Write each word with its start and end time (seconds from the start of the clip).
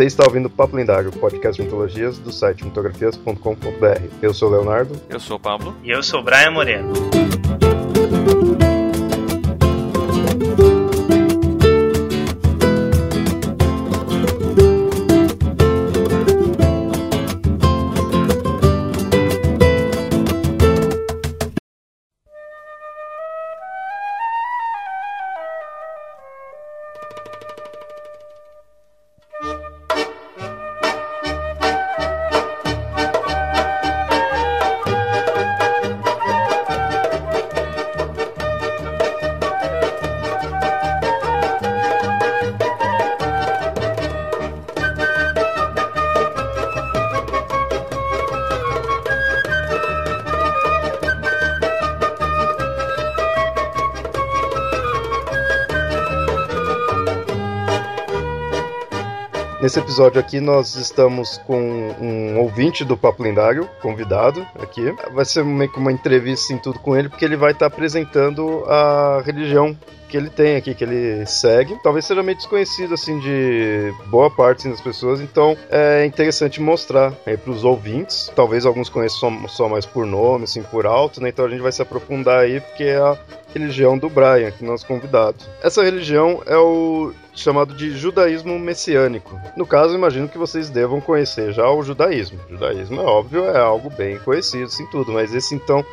Você 0.00 0.06
está 0.06 0.24
ouvindo 0.24 0.48
Papo 0.48 0.76
Lendário, 0.76 1.12
podcast 1.12 1.60
de 1.60 1.68
mitologias 1.68 2.18
do 2.18 2.32
site 2.32 2.64
mitografias.com.br. 2.64 3.36
Eu 4.22 4.32
sou 4.32 4.48
o 4.48 4.52
Leonardo. 4.52 4.98
Eu 5.10 5.20
sou 5.20 5.36
o 5.36 5.40
Pablo. 5.40 5.76
E 5.84 5.90
eu 5.90 6.02
sou 6.02 6.20
o 6.20 6.22
Brian 6.22 6.52
Moreno. 6.52 6.90
Nesse 59.70 59.78
episódio 59.78 60.18
aqui 60.18 60.40
nós 60.40 60.74
estamos 60.74 61.38
com 61.46 61.94
um 62.00 62.40
ouvinte 62.40 62.84
do 62.84 62.96
Papo 62.96 63.22
Lendário, 63.22 63.70
convidado 63.80 64.44
aqui. 64.60 64.92
Vai 65.14 65.24
ser 65.24 65.44
meio 65.44 65.70
que 65.70 65.78
uma 65.78 65.92
entrevista 65.92 66.52
em 66.52 66.58
tudo 66.58 66.80
com 66.80 66.96
ele, 66.96 67.08
porque 67.08 67.24
ele 67.24 67.36
vai 67.36 67.52
estar 67.52 67.66
apresentando 67.66 68.64
a 68.66 69.22
religião 69.24 69.78
que 70.10 70.16
ele 70.16 70.28
tem 70.28 70.56
aqui, 70.56 70.74
que 70.74 70.84
ele 70.84 71.24
segue. 71.24 71.78
Talvez 71.82 72.04
seja 72.04 72.22
meio 72.22 72.36
desconhecido, 72.36 72.94
assim, 72.94 73.18
de 73.20 73.94
boa 74.06 74.28
parte 74.30 74.68
das 74.68 74.80
pessoas, 74.80 75.20
então 75.20 75.56
é 75.70 76.04
interessante 76.04 76.60
mostrar 76.60 77.14
aí 77.24 77.36
para 77.36 77.52
os 77.52 77.64
ouvintes. 77.64 78.30
Talvez 78.34 78.66
alguns 78.66 78.88
conheçam 78.88 79.48
só, 79.48 79.68
mais 79.68 79.86
por 79.86 80.04
nome, 80.04 80.44
assim, 80.44 80.62
por 80.62 80.86
alto, 80.86 81.22
né? 81.22 81.28
Então 81.28 81.44
a 81.44 81.48
gente 81.48 81.62
vai 81.62 81.72
se 81.72 81.80
aprofundar 81.80 82.40
aí, 82.40 82.60
porque 82.60 82.84
é 82.84 82.96
a 82.96 83.16
religião 83.54 83.96
do 83.96 84.08
Brian, 84.08 84.50
que 84.50 84.64
nosso 84.64 84.86
convidado. 84.86 85.36
Essa 85.62 85.82
religião 85.82 86.42
é 86.46 86.56
o 86.56 87.12
chamado 87.34 87.74
de 87.74 87.96
judaísmo 87.96 88.58
messiânico. 88.58 89.40
No 89.56 89.66
caso, 89.66 89.94
imagino 89.94 90.28
que 90.28 90.38
vocês 90.38 90.68
devam 90.68 91.00
conhecer 91.00 91.52
já 91.52 91.68
o 91.70 91.82
judaísmo. 91.82 92.38
O 92.48 92.52
judaísmo 92.52 93.00
é 93.00 93.04
óbvio, 93.04 93.44
é 93.46 93.58
algo 93.58 93.88
bem 93.90 94.18
conhecido, 94.18 94.64
assim 94.64 94.86
tudo, 94.86 95.12
mas 95.12 95.34
esse 95.34 95.54
então 95.54 95.84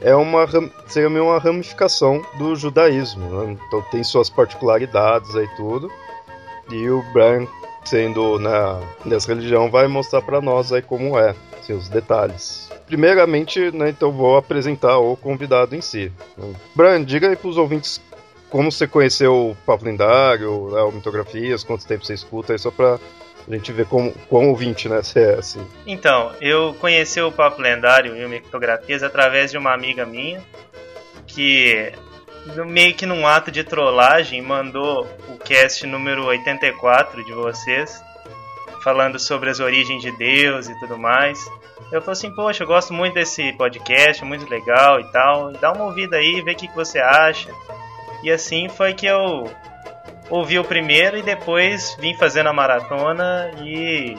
é 0.00 0.14
uma 0.14 0.46
seria 0.86 1.08
meio 1.08 1.24
uma 1.24 1.38
ramificação 1.38 2.22
do 2.38 2.54
judaísmo, 2.54 3.28
né? 3.28 3.56
então 3.66 3.82
tem 3.90 4.04
suas 4.04 4.28
particularidades 4.28 5.34
aí 5.34 5.48
tudo. 5.56 5.90
E 6.70 6.88
o 6.90 7.02
Brian, 7.12 7.46
sendo 7.84 8.38
na 8.38 8.80
dessa 9.04 9.28
religião, 9.28 9.70
vai 9.70 9.86
mostrar 9.86 10.20
para 10.22 10.40
nós 10.40 10.72
aí 10.72 10.82
como 10.82 11.18
é, 11.18 11.34
assim, 11.58 11.72
os 11.72 11.88
detalhes. 11.88 12.68
Primeiramente, 12.86 13.70
né, 13.72 13.90
então 13.90 14.12
vou 14.12 14.36
apresentar 14.36 14.98
o 14.98 15.16
convidado 15.16 15.74
em 15.74 15.80
si. 15.80 16.12
Brian, 16.74 17.04
diga 17.04 17.28
aí 17.28 17.36
para 17.36 17.48
os 17.48 17.56
ouvintes 17.56 18.00
como 18.50 18.70
você 18.70 18.86
conheceu 18.86 19.50
o 19.50 19.56
Papo 19.66 19.84
Lendário, 19.84 20.70
né, 20.70 20.80
o 20.82 20.92
Mitografias, 20.92 21.64
quanto 21.64 21.86
tempo 21.86 22.04
você 22.04 22.14
escuta, 22.14 22.52
aí 22.52 22.58
só 22.58 22.70
para 22.70 22.98
a 23.48 23.54
gente 23.54 23.72
ver 23.72 23.86
como, 23.86 24.12
quão 24.28 24.48
ouvinte, 24.48 24.88
né, 24.88 25.02
você 25.02 25.20
é, 25.20 25.34
assim. 25.34 25.64
Então, 25.86 26.32
eu 26.40 26.74
conheci 26.80 27.20
o 27.20 27.30
Papo 27.30 27.60
Lendário 27.60 28.16
e 28.16 28.24
o 28.24 28.28
Mitografias 28.28 29.02
através 29.02 29.50
de 29.50 29.58
uma 29.58 29.72
amiga 29.72 30.04
minha, 30.04 30.42
que 31.26 31.92
meio 32.66 32.94
que 32.94 33.06
num 33.06 33.26
ato 33.26 33.50
de 33.50 33.64
trollagem 33.64 34.40
mandou 34.42 35.06
o 35.28 35.38
cast 35.38 35.86
número 35.86 36.24
84 36.26 37.24
de 37.24 37.32
vocês, 37.32 38.02
falando 38.82 39.18
sobre 39.18 39.50
as 39.50 39.60
origens 39.60 40.02
de 40.02 40.10
Deus 40.12 40.68
e 40.68 40.78
tudo 40.78 40.98
mais. 40.98 41.38
Eu 41.92 42.00
falei 42.00 42.12
assim, 42.12 42.34
poxa, 42.34 42.64
eu 42.64 42.66
gosto 42.66 42.92
muito 42.92 43.14
desse 43.14 43.52
podcast, 43.52 44.24
muito 44.24 44.48
legal 44.48 45.00
e 45.00 45.04
tal. 45.12 45.52
Dá 45.52 45.72
uma 45.72 45.84
ouvida 45.84 46.16
aí, 46.16 46.42
vê 46.42 46.52
o 46.52 46.56
que, 46.56 46.68
que 46.68 46.74
você 46.74 46.98
acha. 46.98 47.50
E 48.22 48.30
assim 48.30 48.68
foi 48.68 48.92
que 48.94 49.06
eu 49.06 49.50
ouvi 50.30 50.58
o 50.58 50.64
primeiro 50.64 51.16
e 51.16 51.22
depois 51.22 51.96
vim 52.00 52.14
fazendo 52.14 52.48
a 52.48 52.52
maratona 52.52 53.50
e 53.62 54.16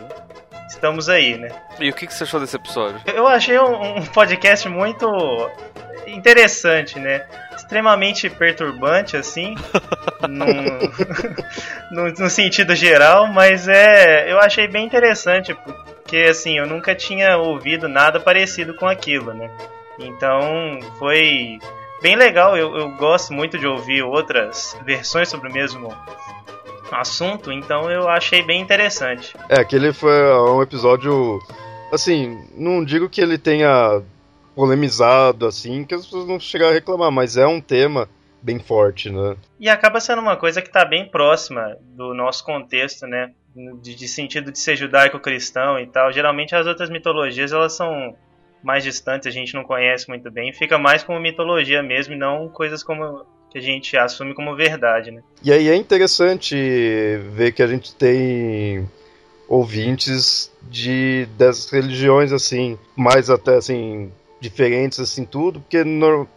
estamos 0.67 1.09
aí, 1.09 1.37
né? 1.37 1.49
E 1.79 1.89
o 1.89 1.93
que, 1.93 2.07
você 2.07 2.23
achou 2.23 2.39
desse 2.39 2.55
episódio? 2.55 3.01
Eu 3.05 3.27
achei 3.27 3.57
um, 3.59 3.97
um 3.97 4.05
podcast 4.05 4.67
muito 4.69 5.07
interessante, 6.05 6.99
né? 6.99 7.25
Extremamente 7.55 8.29
perturbante, 8.29 9.17
assim, 9.17 9.55
no, 10.27 10.45
no, 11.91 12.13
no, 12.13 12.29
sentido 12.29 12.75
geral, 12.75 13.27
mas 13.27 13.67
é, 13.67 14.31
eu 14.31 14.39
achei 14.39 14.67
bem 14.67 14.85
interessante, 14.85 15.53
porque 15.53 16.27
assim, 16.29 16.57
eu 16.57 16.65
nunca 16.65 16.95
tinha 16.95 17.37
ouvido 17.37 17.89
nada 17.89 18.19
parecido 18.19 18.73
com 18.75 18.87
aquilo, 18.87 19.33
né? 19.33 19.49
Então 19.99 20.79
foi 20.99 21.59
bem 22.01 22.15
legal. 22.15 22.57
Eu, 22.57 22.75
eu 22.75 22.91
gosto 22.91 23.33
muito 23.33 23.57
de 23.57 23.67
ouvir 23.67 24.03
outras 24.03 24.77
versões 24.85 25.29
sobre 25.29 25.49
o 25.49 25.53
mesmo 25.53 25.93
assunto, 26.91 27.51
então 27.51 27.91
eu 27.91 28.07
achei 28.07 28.41
bem 28.41 28.61
interessante. 28.61 29.35
É, 29.49 29.59
aquele 29.59 29.91
foi 29.93 30.13
um 30.49 30.61
episódio. 30.61 31.39
Assim, 31.91 32.45
não 32.55 32.83
digo 32.83 33.09
que 33.09 33.21
ele 33.21 33.37
tenha 33.37 34.01
polemizado, 34.55 35.45
assim, 35.45 35.85
que 35.85 35.93
as 35.93 36.03
pessoas 36.03 36.27
não 36.27 36.39
chegaram 36.39 36.71
a 36.71 36.75
reclamar, 36.75 37.11
mas 37.11 37.37
é 37.37 37.45
um 37.45 37.61
tema 37.61 38.09
bem 38.41 38.59
forte, 38.59 39.09
né? 39.09 39.35
E 39.59 39.69
acaba 39.69 39.99
sendo 39.99 40.21
uma 40.21 40.35
coisa 40.35 40.61
que 40.61 40.67
está 40.67 40.85
bem 40.85 41.07
próxima 41.07 41.77
do 41.81 42.13
nosso 42.13 42.43
contexto, 42.43 43.05
né? 43.05 43.31
De, 43.81 43.95
de 43.95 44.07
sentido 44.07 44.51
de 44.51 44.59
ser 44.59 44.75
judaico-cristão 44.75 45.79
e 45.79 45.87
tal. 45.87 46.11
Geralmente 46.11 46.55
as 46.55 46.67
outras 46.67 46.89
mitologias 46.89 47.51
elas 47.51 47.73
são 47.73 48.15
mais 48.63 48.83
distantes, 48.83 49.27
a 49.27 49.31
gente 49.31 49.53
não 49.53 49.63
conhece 49.63 50.07
muito 50.09 50.29
bem, 50.31 50.53
fica 50.53 50.77
mais 50.77 51.03
como 51.03 51.19
mitologia 51.19 51.81
mesmo 51.83 52.13
e 52.13 52.17
não 52.17 52.49
coisas 52.49 52.83
como 52.83 53.25
que 53.49 53.57
a 53.57 53.61
gente 53.61 53.95
assume 53.95 54.33
como 54.33 54.55
verdade, 54.55 55.11
né? 55.11 55.21
E 55.43 55.51
aí 55.51 55.69
é 55.69 55.75
interessante 55.75 56.55
ver 57.31 57.53
que 57.53 57.63
a 57.63 57.67
gente 57.67 57.95
tem 57.95 58.87
ouvintes 59.47 60.51
de 60.63 61.27
das 61.37 61.69
religiões 61.69 62.33
assim, 62.33 62.77
mais 62.95 63.29
até 63.29 63.55
assim 63.55 64.11
diferentes 64.39 64.99
assim 64.99 65.25
tudo, 65.25 65.59
porque 65.61 65.83
no, 65.83 66.27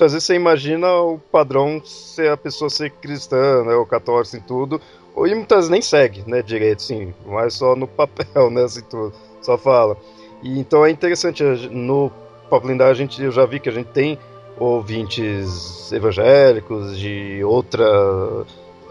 às 0.00 0.12
vezes 0.12 0.24
você 0.24 0.34
imagina 0.34 0.90
o 0.94 1.18
padrão 1.18 1.82
ser 1.84 2.30
a 2.30 2.36
pessoa 2.36 2.70
ser 2.70 2.90
cristã, 2.90 3.64
né, 3.64 3.74
ou 3.74 3.84
católica 3.84 4.22
assim 4.22 4.40
tudo, 4.40 4.80
ou 5.14 5.26
e 5.26 5.34
muitas 5.34 5.68
nem 5.68 5.82
segue, 5.82 6.24
né, 6.26 6.42
direito, 6.42 6.82
sim, 6.82 7.12
mas 7.26 7.54
só 7.54 7.76
no 7.76 7.86
papel, 7.86 8.48
né, 8.50 8.64
assim 8.64 8.82
tudo, 8.88 9.12
só 9.40 9.58
fala. 9.58 9.96
E, 10.42 10.58
então 10.58 10.84
é 10.84 10.90
interessante, 10.90 11.42
no 11.70 12.10
Papo 12.50 12.66
Lindar 12.66 12.88
a 12.88 12.94
gente, 12.94 13.22
eu 13.22 13.30
já 13.30 13.46
vi 13.46 13.60
que 13.60 13.68
a 13.68 13.72
gente 13.72 13.88
tem 13.88 14.18
ouvintes 14.58 15.90
evangélicos 15.92 16.98
de 16.98 17.42
outra 17.44 17.84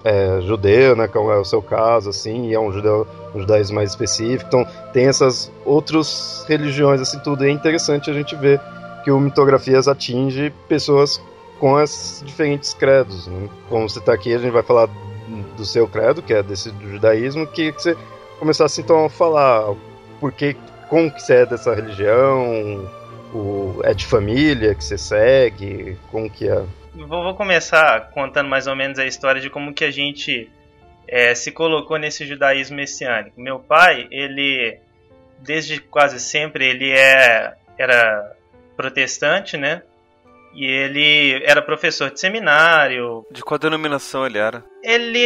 é, 0.04 0.42
judeu, 0.42 0.96
né, 0.96 1.08
como 1.08 1.32
é 1.32 1.38
o 1.38 1.46
seu 1.46 1.62
caso, 1.62 2.10
assim, 2.10 2.48
e 2.48 2.54
é 2.54 2.60
um, 2.60 2.72
judeu, 2.72 3.08
um 3.36 3.40
judaísmo 3.40 3.76
mais 3.76 3.92
específico, 3.92 4.46
então 4.48 4.66
tem 4.92 5.08
essas 5.08 5.52
outras 5.66 6.46
religiões, 6.48 7.00
assim, 7.02 7.20
tudo, 7.20 7.46
e 7.46 7.50
é 7.50 7.52
interessante 7.52 8.10
a 8.10 8.14
gente 8.14 8.36
ver 8.36 8.60
que 9.04 9.12
o 9.12 9.20
Mitografias 9.20 9.88
atinge 9.88 10.52
pessoas 10.68 11.22
com 11.60 11.76
as 11.76 12.24
diferentes 12.26 12.74
credos, 12.74 13.28
né? 13.28 13.48
como 13.70 13.88
você 13.88 14.00
está 14.00 14.14
aqui, 14.14 14.34
a 14.34 14.40
gente 14.40 14.52
vai 14.52 14.64
falar 14.64 14.90
do 15.56 15.66
seu 15.66 15.88
credo, 15.88 16.22
que 16.22 16.34
é 16.34 16.42
desse 16.42 16.74
judaísmo, 16.82 17.46
que, 17.48 17.72
que 17.72 17.82
você 17.82 17.96
começasse 18.40 18.82
então 18.82 19.06
a 19.06 19.10
falar 19.10 19.74
por 20.20 20.32
que 20.32 20.56
como 20.92 21.10
que 21.10 21.22
você 21.22 21.36
é 21.36 21.46
dessa 21.46 21.74
religião, 21.74 22.86
o, 23.34 23.80
é 23.82 23.94
de 23.94 24.06
família 24.06 24.76
que 24.76 24.84
você 24.84 24.98
segue, 24.98 25.98
como 26.12 26.30
que 26.30 26.50
é? 26.50 26.66
Vou, 26.94 27.24
vou 27.24 27.34
começar 27.34 28.12
contando 28.12 28.50
mais 28.50 28.68
ou 28.68 28.76
menos 28.76 29.00
a 29.00 29.06
história 29.06 29.40
de 29.40 29.50
como 29.50 29.74
que 29.74 29.86
a 29.86 29.90
gente 29.90 30.52
é, 31.08 31.34
se 31.34 31.50
colocou 31.50 31.98
nesse 31.98 32.26
judaísmo 32.26 32.76
messiânico. 32.76 33.40
Meu 33.40 33.58
pai, 33.58 34.10
ele, 34.12 34.80
desde 35.40 35.80
quase 35.80 36.20
sempre, 36.20 36.68
ele 36.68 36.92
é, 36.92 37.54
era 37.78 38.36
protestante, 38.76 39.56
né? 39.56 39.84
E 40.54 40.66
ele 40.66 41.44
era 41.46 41.62
professor 41.62 42.12
de 42.12 42.20
seminário. 42.20 43.26
De 43.32 43.42
qual 43.42 43.58
denominação 43.58 44.26
ele 44.26 44.38
era? 44.38 44.64
Ele, 44.84 45.24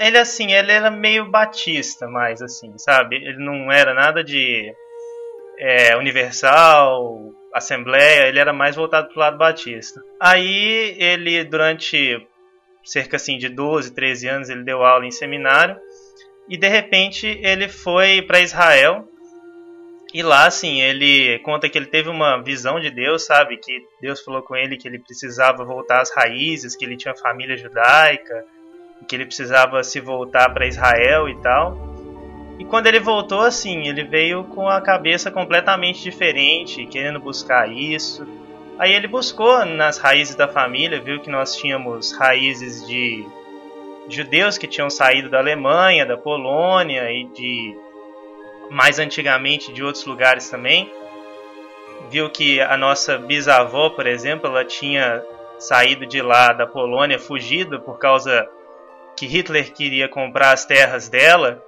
ele 0.00 0.18
assim, 0.18 0.52
ele 0.52 0.72
era 0.72 0.90
meio 0.90 1.30
batista, 1.30 2.08
mais 2.08 2.40
assim, 2.40 2.72
sabe? 2.78 3.16
Ele 3.16 3.44
não 3.44 3.70
era 3.70 3.92
nada 3.92 4.24
de 4.24 4.72
é, 5.58 5.96
universal, 5.96 7.32
assembleia, 7.54 8.28
ele 8.28 8.38
era 8.38 8.52
mais 8.52 8.76
voltado 8.76 9.08
pro 9.08 9.20
lado 9.20 9.36
batista. 9.36 10.00
Aí 10.20 10.94
ele, 10.98 11.44
durante 11.44 12.26
cerca 12.84 13.16
assim 13.16 13.36
de 13.36 13.48
12, 13.48 13.94
13 13.94 14.28
anos, 14.28 14.48
ele 14.48 14.64
deu 14.64 14.82
aula 14.82 15.06
em 15.06 15.10
seminário. 15.10 15.76
e 16.48 16.56
de 16.56 16.68
repente 16.68 17.26
ele 17.42 17.68
foi 17.68 18.22
para 18.22 18.40
Israel 18.40 19.07
e 20.12 20.22
lá, 20.22 20.46
assim, 20.46 20.80
ele 20.80 21.38
conta 21.40 21.68
que 21.68 21.76
ele 21.76 21.86
teve 21.86 22.08
uma 22.08 22.42
visão 22.42 22.80
de 22.80 22.90
Deus, 22.90 23.26
sabe? 23.26 23.58
Que 23.58 23.84
Deus 24.00 24.20
falou 24.20 24.42
com 24.42 24.56
ele 24.56 24.78
que 24.78 24.88
ele 24.88 24.98
precisava 24.98 25.64
voltar 25.64 26.00
às 26.00 26.10
raízes, 26.10 26.74
que 26.74 26.84
ele 26.84 26.96
tinha 26.96 27.14
família 27.14 27.56
judaica, 27.58 28.44
que 29.06 29.14
ele 29.14 29.26
precisava 29.26 29.82
se 29.84 30.00
voltar 30.00 30.48
para 30.54 30.66
Israel 30.66 31.28
e 31.28 31.36
tal. 31.42 31.76
E 32.58 32.64
quando 32.64 32.86
ele 32.86 32.98
voltou, 32.98 33.42
assim, 33.42 33.86
ele 33.86 34.02
veio 34.02 34.44
com 34.44 34.68
a 34.68 34.80
cabeça 34.80 35.30
completamente 35.30 36.02
diferente, 36.02 36.86
querendo 36.86 37.20
buscar 37.20 37.70
isso. 37.70 38.26
Aí 38.78 38.92
ele 38.92 39.08
buscou 39.08 39.64
nas 39.64 39.98
raízes 39.98 40.34
da 40.34 40.48
família, 40.48 41.00
viu 41.00 41.20
que 41.20 41.30
nós 41.30 41.54
tínhamos 41.54 42.12
raízes 42.12 42.86
de 42.86 43.26
judeus 44.08 44.56
que 44.56 44.66
tinham 44.66 44.88
saído 44.88 45.28
da 45.28 45.38
Alemanha, 45.38 46.06
da 46.06 46.16
Polônia 46.16 47.10
e 47.12 47.24
de 47.24 47.76
mais 48.70 48.98
antigamente 48.98 49.72
de 49.72 49.82
outros 49.82 50.04
lugares 50.04 50.48
também. 50.48 50.92
Viu 52.10 52.30
que 52.30 52.60
a 52.60 52.76
nossa 52.76 53.18
bisavó, 53.18 53.90
por 53.90 54.06
exemplo, 54.06 54.48
ela 54.48 54.64
tinha 54.64 55.22
saído 55.58 56.06
de 56.06 56.22
lá 56.22 56.52
da 56.52 56.66
Polônia, 56.66 57.18
fugido 57.18 57.80
por 57.80 57.98
causa 57.98 58.48
que 59.16 59.26
Hitler 59.26 59.72
queria 59.72 60.08
comprar 60.08 60.52
as 60.52 60.64
terras 60.64 61.08
dela 61.08 61.62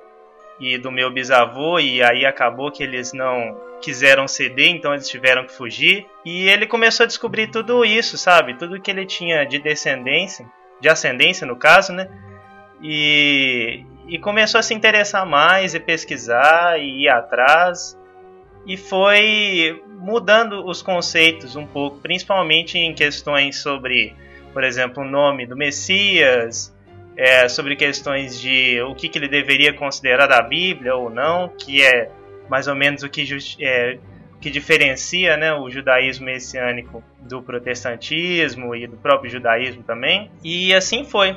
e 0.61 0.79
do 0.79 0.93
meu 0.93 1.11
bisavô, 1.11 1.79
e 1.79 2.03
aí 2.03 2.25
acabou 2.25 2.71
que 2.71 2.83
eles 2.83 3.13
não 3.13 3.59
quiseram 3.81 4.29
ceder, 4.29 4.69
então 4.69 4.93
eles 4.93 5.09
tiveram 5.09 5.45
que 5.45 5.53
fugir. 5.53 6.07
E 6.25 6.49
ele 6.49 6.67
começou 6.67 7.05
a 7.05 7.07
descobrir 7.07 7.49
tudo 7.49 7.85
isso, 7.85 8.17
sabe? 8.17 8.55
Tudo 8.55 8.81
que 8.81 8.91
ele 8.91 9.07
tinha 9.07 9.45
de 9.45 9.59
descendência, 9.59 10.47
de 10.81 10.89
ascendência 10.89 11.47
no 11.47 11.57
caso, 11.57 11.93
né? 11.93 12.09
E, 12.83 13.85
e 14.07 14.19
começou 14.19 14.59
a 14.59 14.63
se 14.63 14.75
interessar 14.75 15.27
mais 15.27 15.75
e 15.75 15.81
pesquisar 15.81 16.79
e 16.79 17.05
ir 17.05 17.09
atrás. 17.09 17.99
E 18.67 18.77
foi 18.77 19.83
mudando 19.99 20.67
os 20.67 20.83
conceitos 20.83 21.57
um 21.57 21.67
pouco, 21.67 21.99
principalmente 21.99 22.79
em 22.79 22.95
questões 22.95 23.59
sobre, 23.59 24.15
por 24.53 24.65
exemplo, 24.65 25.03
o 25.03 25.07
nome 25.07 25.47
do 25.47 25.57
Messias, 25.57 26.75
é, 27.17 27.49
sobre 27.49 27.77
questões 27.77 28.41
de 28.41 28.81
o 28.83 28.95
que, 28.95 29.09
que, 29.09 29.19
ele 29.19 29.29
deveria 29.29 29.73
considerar 29.73 30.27
da 30.27 30.41
Bíblia 30.41 30.95
ou 30.95 31.11
não, 31.11 31.49
que 31.49 31.83
é 31.83 32.11
mais 32.49 32.67
ou 32.67 32.75
menos 32.75 33.03
o 33.03 33.09
que, 33.09 33.27
é, 33.61 33.99
que 34.41 34.51
diferencia 34.51 35.37
né, 35.37 35.53
o 35.53 35.71
judaísmo 35.71 36.27
messiânico 36.27 37.05
do 37.21 37.43
protestantismo 37.43 38.75
e 38.75 38.87
do 38.87 38.97
próprio 38.97 39.31
judaísmo 39.31 39.83
também. 39.83 40.31
E 40.43 40.75
assim 40.75 41.05
foi. 41.05 41.37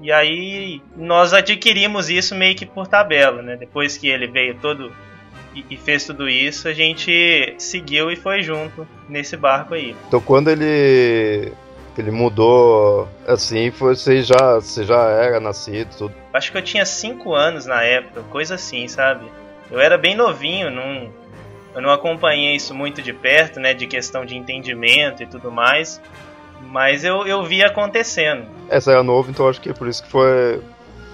E 0.00 0.12
aí 0.12 0.80
nós 0.96 1.32
adquirimos 1.32 2.08
isso 2.08 2.34
meio 2.34 2.54
que 2.54 2.64
por 2.64 2.86
tabela, 2.86 3.42
né? 3.42 3.56
Depois 3.56 3.96
que 3.96 4.08
ele 4.08 4.26
veio 4.26 4.54
todo 4.56 4.92
e 5.54 5.76
fez 5.76 6.04
tudo 6.04 6.28
isso, 6.28 6.68
a 6.68 6.72
gente 6.72 7.54
seguiu 7.58 8.10
e 8.10 8.16
foi 8.16 8.42
junto 8.42 8.86
nesse 9.08 9.36
barco 9.36 9.74
aí. 9.74 9.96
Então 10.06 10.20
quando 10.20 10.48
ele 10.48 11.52
ele 11.96 12.12
mudou 12.12 13.08
assim, 13.26 13.72
foi, 13.72 13.96
você 13.96 14.22
já 14.22 14.54
você 14.54 14.84
já 14.84 15.08
era 15.08 15.40
nascido, 15.40 15.88
tudo. 15.96 16.14
Acho 16.32 16.52
que 16.52 16.58
eu 16.58 16.62
tinha 16.62 16.84
5 16.84 17.34
anos 17.34 17.66
na 17.66 17.82
época, 17.82 18.22
coisa 18.30 18.54
assim, 18.54 18.86
sabe? 18.86 19.26
Eu 19.68 19.80
era 19.80 19.98
bem 19.98 20.14
novinho, 20.14 20.70
não 20.70 21.10
eu 21.74 21.82
não 21.82 21.90
acompanhei 21.90 22.54
isso 22.54 22.74
muito 22.74 23.02
de 23.02 23.12
perto, 23.12 23.60
né, 23.60 23.74
de 23.74 23.86
questão 23.86 24.24
de 24.24 24.36
entendimento 24.36 25.22
e 25.22 25.26
tudo 25.26 25.50
mais. 25.50 26.00
Mas 26.62 27.04
eu, 27.04 27.26
eu 27.26 27.44
vi 27.44 27.62
acontecendo. 27.62 28.46
Essa 28.68 28.92
era 28.92 29.02
novo, 29.02 29.30
então 29.30 29.48
acho 29.48 29.60
que 29.60 29.70
é 29.70 29.72
por 29.72 29.88
isso 29.88 30.02
que 30.02 30.10
foi, 30.10 30.60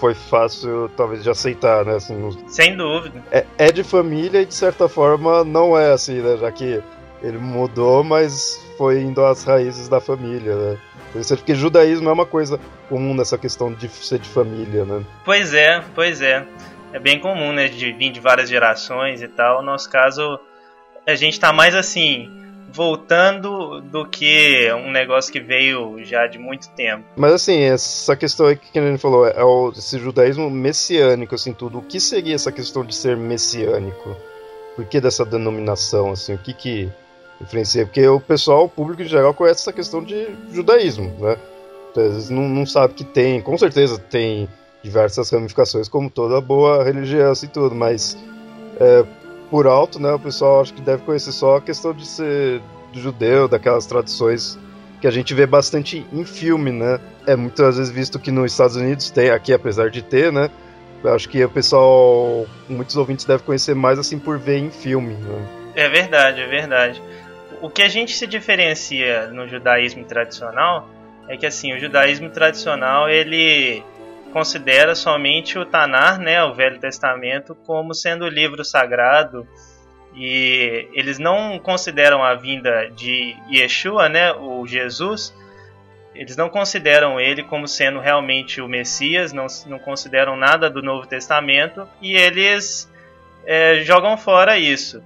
foi 0.01 0.15
fácil, 0.15 0.91
talvez, 0.97 1.23
de 1.23 1.31
aceitar, 1.31 1.85
né? 1.85 1.97
Assim, 1.97 2.15
Sem 2.49 2.77
dúvida. 2.77 3.23
É, 3.31 3.45
é 3.59 3.73
de 3.73 3.85
família 3.85 4.43
e, 4.43 4.47
de 4.47 4.55
certa 4.55 4.89
forma, 4.89 5.45
não 5.45 5.79
é 5.79 5.93
assim, 5.93 6.21
né? 6.21 6.37
Já 6.37 6.51
que 6.51 6.83
ele 7.23 7.39
mudou, 7.39 8.03
mas 8.05 8.63
foi 8.77 9.01
indo 9.01 9.25
às 9.25 9.45
raízes 9.45 9.89
da 9.89 10.01
família, 10.01 10.55
né? 10.55 10.79
Porque 11.13 11.55
judaísmo 11.55 12.09
é 12.09 12.13
uma 12.13 12.27
coisa 12.27 12.59
comum 12.89 13.15
nessa 13.15 13.39
questão 13.39 13.73
de 13.73 13.89
ser 13.89 14.19
de 14.19 14.29
família, 14.29 14.85
né? 14.85 15.05
Pois 15.25 15.55
é, 15.55 15.83
pois 15.95 16.21
é. 16.21 16.45
É 16.93 16.99
bem 16.99 17.19
comum, 17.21 17.53
né? 17.53 17.69
De 17.69 17.93
vir 17.93 18.11
de 18.11 18.21
várias 18.21 18.49
gerações 18.49 19.23
e 19.23 19.29
tal. 19.29 19.61
No 19.61 19.67
nosso 19.67 19.89
caso, 19.89 20.39
a 21.07 21.15
gente 21.15 21.39
tá 21.39 21.53
mais 21.53 21.75
assim 21.75 22.44
voltando 22.75 23.81
do 23.81 24.05
que 24.05 24.69
um 24.73 24.91
negócio 24.91 25.33
que 25.33 25.39
veio 25.39 26.05
já 26.05 26.27
de 26.27 26.39
muito 26.39 26.69
tempo. 26.71 27.05
Mas 27.17 27.33
assim, 27.33 27.61
essa 27.61 28.17
questão 28.17 28.47
aí 28.47 28.57
que 28.57 28.81
gente 28.81 29.01
falou, 29.01 29.27
é 29.27 29.45
o, 29.45 29.71
esse 29.71 29.97
judaísmo 29.99 30.51
messiânico, 30.51 31.37
assim, 31.37 31.53
tudo. 31.53 31.79
O 31.79 31.83
que 31.83 32.01
seria 32.01 32.35
essa 32.35 32.51
questão 32.51 32.85
de 32.85 32.95
ser 32.95 33.17
messiânico? 33.17 34.17
Por 34.75 34.85
que 34.87 35.01
dessa 35.01 35.25
denominação, 35.25 36.11
assim? 36.11 36.35
O 36.35 36.39
que 36.39 36.53
que 36.53 36.93
influencia? 37.41 37.87
Porque 37.87 38.07
o 38.09 38.19
pessoal, 38.19 38.65
o 38.65 38.69
público 38.69 39.03
em 39.03 39.09
geral, 39.09 39.33
conhece 39.33 39.61
essa 39.61 39.73
questão 39.73 40.03
de 40.03 40.27
judaísmo, 40.51 41.15
né? 41.21 41.37
Então, 41.93 42.05
eles 42.05 42.29
não, 42.29 42.49
não 42.49 42.67
sabe 42.67 42.95
que 42.95 43.05
tem, 43.05 43.41
com 43.41 43.57
certeza 43.57 43.99
tem 43.99 44.49
diversas 44.83 45.31
ramificações, 45.31 45.89
como 45.89 46.11
toda 46.11 46.41
boa 46.41 46.83
religião 46.83 47.29
e 47.29 47.31
assim, 47.31 47.47
tudo, 47.47 47.73
mas 47.73 48.19
é, 48.81 49.05
por 49.55 49.69
alto, 49.69 50.03
né? 50.03 50.13
O 50.13 50.19
pessoal 50.19 50.63
acho 50.63 50.75
que 50.75 50.83
deve 50.83 51.05
conhecer 51.05 51.31
só 51.31 51.59
a 51.59 51.61
questão 51.61 51.93
de 51.93 52.05
ser 52.05 52.61
judeu, 52.93 53.47
daquelas 53.47 53.87
tradições 53.87 54.59
que 55.01 55.07
a 55.07 55.13
gente 55.13 55.33
vê 55.33 55.47
bastante 55.47 56.05
em 56.13 56.25
filme, 56.25 56.73
né? 56.73 56.99
É 57.25 57.37
muitas 57.37 57.77
vezes 57.77 57.93
visto 57.93 58.19
que 58.19 58.33
nos 58.33 58.51
Estados 58.51 58.75
Unidos 58.75 59.11
tem, 59.11 59.31
aqui 59.31 59.53
apesar 59.53 59.91
de 59.91 60.03
ter, 60.03 60.33
né? 60.33 60.51
Acho 61.05 61.29
que 61.29 61.45
o 61.45 61.49
pessoal, 61.49 62.49
muitos 62.69 62.97
ouvintes 62.97 63.27
devem 63.27 63.47
conhecer 63.47 63.77
mais 63.77 63.97
assim 63.97 64.19
por 64.19 64.41
ver 64.41 64.59
em 64.59 64.73
filme. 64.73 65.15
Né? 65.15 65.47
É 65.77 65.89
verdade, 65.89 66.41
é 66.41 66.49
verdade. 66.49 67.01
O 67.63 67.71
que 67.71 67.83
a 67.83 67.89
gente 67.89 68.13
se 68.17 68.27
diferencia 68.27 69.29
no 69.29 69.47
judaísmo 69.47 70.05
tradicional 70.05 70.89
é 71.29 71.37
que 71.37 71.47
assim, 71.47 71.73
o 71.73 71.79
judaísmo 71.79 72.29
tradicional 72.29 73.09
ele 73.09 73.85
considera 74.35 74.97
somente 74.97 75.57
o 75.57 75.65
Tanar, 75.65 76.19
né, 76.19 76.43
o 76.43 76.53
Velho 76.53 76.81
Testamento, 76.81 77.55
como 77.65 77.95
sendo 77.95 78.25
o 78.25 78.29
livro 78.29 78.65
sagrado. 78.65 79.47
E 80.13 80.89
eles 80.93 81.21
não 81.21 81.57
consideram 81.61 82.23
a 82.23 82.35
vinda 82.35 82.91
de 82.91 83.37
Yeshua, 83.49 84.09
né, 84.09 84.33
o 84.33 84.67
Jesus, 84.67 85.33
eles 86.17 86.37
não 86.37 86.49
consideram 86.49 87.21
ele 87.21 87.45
como 87.45 87.69
sendo 87.69 88.01
realmente 88.01 88.61
o 88.61 88.69
Messias, 88.69 89.33
não, 89.33 89.47
não 89.67 89.79
consideram 89.79 90.37
nada 90.37 90.69
do 90.69 90.83
Novo 90.83 91.07
Testamento. 91.07 91.89
E 92.03 92.17
eles 92.17 92.91
é, 93.47 93.83
jogam 93.83 94.17
fora 94.17 94.59
isso. 94.59 95.01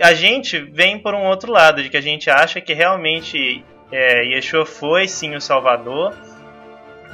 A 0.00 0.14
gente 0.14 0.58
vem 0.58 0.98
por 0.98 1.14
um 1.14 1.26
outro 1.26 1.52
lado, 1.52 1.82
de 1.82 1.90
que 1.90 1.96
a 1.96 2.02
gente 2.02 2.30
acha 2.30 2.58
que 2.60 2.72
realmente 2.72 3.62
é, 3.92 4.24
Yeshua 4.24 4.64
foi 4.64 5.06
sim 5.06 5.34
o 5.34 5.40
Salvador 5.40 6.14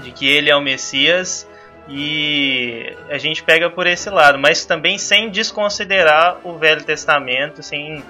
de 0.00 0.10
que 0.12 0.28
ele 0.28 0.50
é 0.50 0.56
o 0.56 0.60
Messias 0.60 1.48
e 1.88 2.96
a 3.08 3.18
gente 3.18 3.42
pega 3.42 3.70
por 3.70 3.86
esse 3.86 4.10
lado, 4.10 4.38
mas 4.38 4.64
também 4.64 4.98
sem 4.98 5.30
desconsiderar 5.30 6.38
o 6.42 6.58
Velho 6.58 6.82
Testamento, 6.82 7.62
sem 7.62 8.02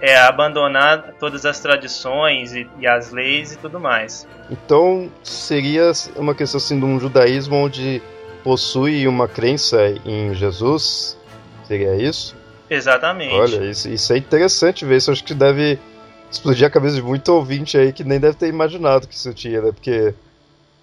é, 0.00 0.16
abandonar 0.16 1.14
todas 1.18 1.44
as 1.44 1.58
tradições 1.58 2.54
e, 2.54 2.68
e, 2.78 2.86
as 2.86 3.10
leis 3.10 3.52
e 3.52 3.56
tudo 3.56 3.80
mais. 3.80 4.26
Então 4.50 5.10
seria 5.22 5.90
uma 6.16 6.34
questão 6.34 6.58
assim 6.58 6.78
de 6.78 6.84
um 6.84 7.00
judaísmo 7.00 7.56
onde 7.56 8.00
possui 8.44 9.06
uma 9.08 9.26
crença 9.26 9.78
em 10.04 10.32
Jesus? 10.34 11.18
Seria 11.64 11.96
isso? 11.96 12.36
Exatamente. 12.70 13.34
Olha, 13.34 13.64
isso, 13.64 13.88
isso 13.88 14.12
é 14.12 14.18
interessante 14.18 14.84
ver. 14.84 14.96
Isso 14.96 15.10
acho 15.10 15.24
que 15.24 15.34
deve 15.34 15.78
explodir 16.30 16.66
a 16.66 16.70
cabeça 16.70 16.96
de 16.96 17.02
muito 17.02 17.28
ouvinte 17.30 17.76
aí 17.76 17.92
que 17.92 18.04
nem 18.04 18.20
deve 18.20 18.36
ter 18.36 18.48
imaginado 18.48 19.08
que 19.08 19.14
isso 19.14 19.32
tinha, 19.34 19.60
né? 19.60 19.72
Porque 19.72 20.14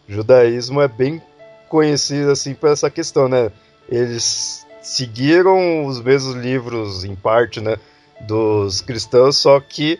judaísmo 0.07 0.81
é 0.81 0.87
bem 0.87 1.21
conhecido 1.69 2.31
assim 2.31 2.53
por 2.53 2.69
essa 2.69 2.89
questão, 2.89 3.27
né? 3.27 3.51
Eles 3.89 4.65
seguiram 4.81 5.85
os 5.85 6.01
mesmos 6.01 6.35
livros 6.35 7.03
em 7.03 7.15
parte, 7.15 7.59
né, 7.59 7.77
dos 8.21 8.81
cristãos, 8.81 9.37
só 9.37 9.59
que 9.59 9.99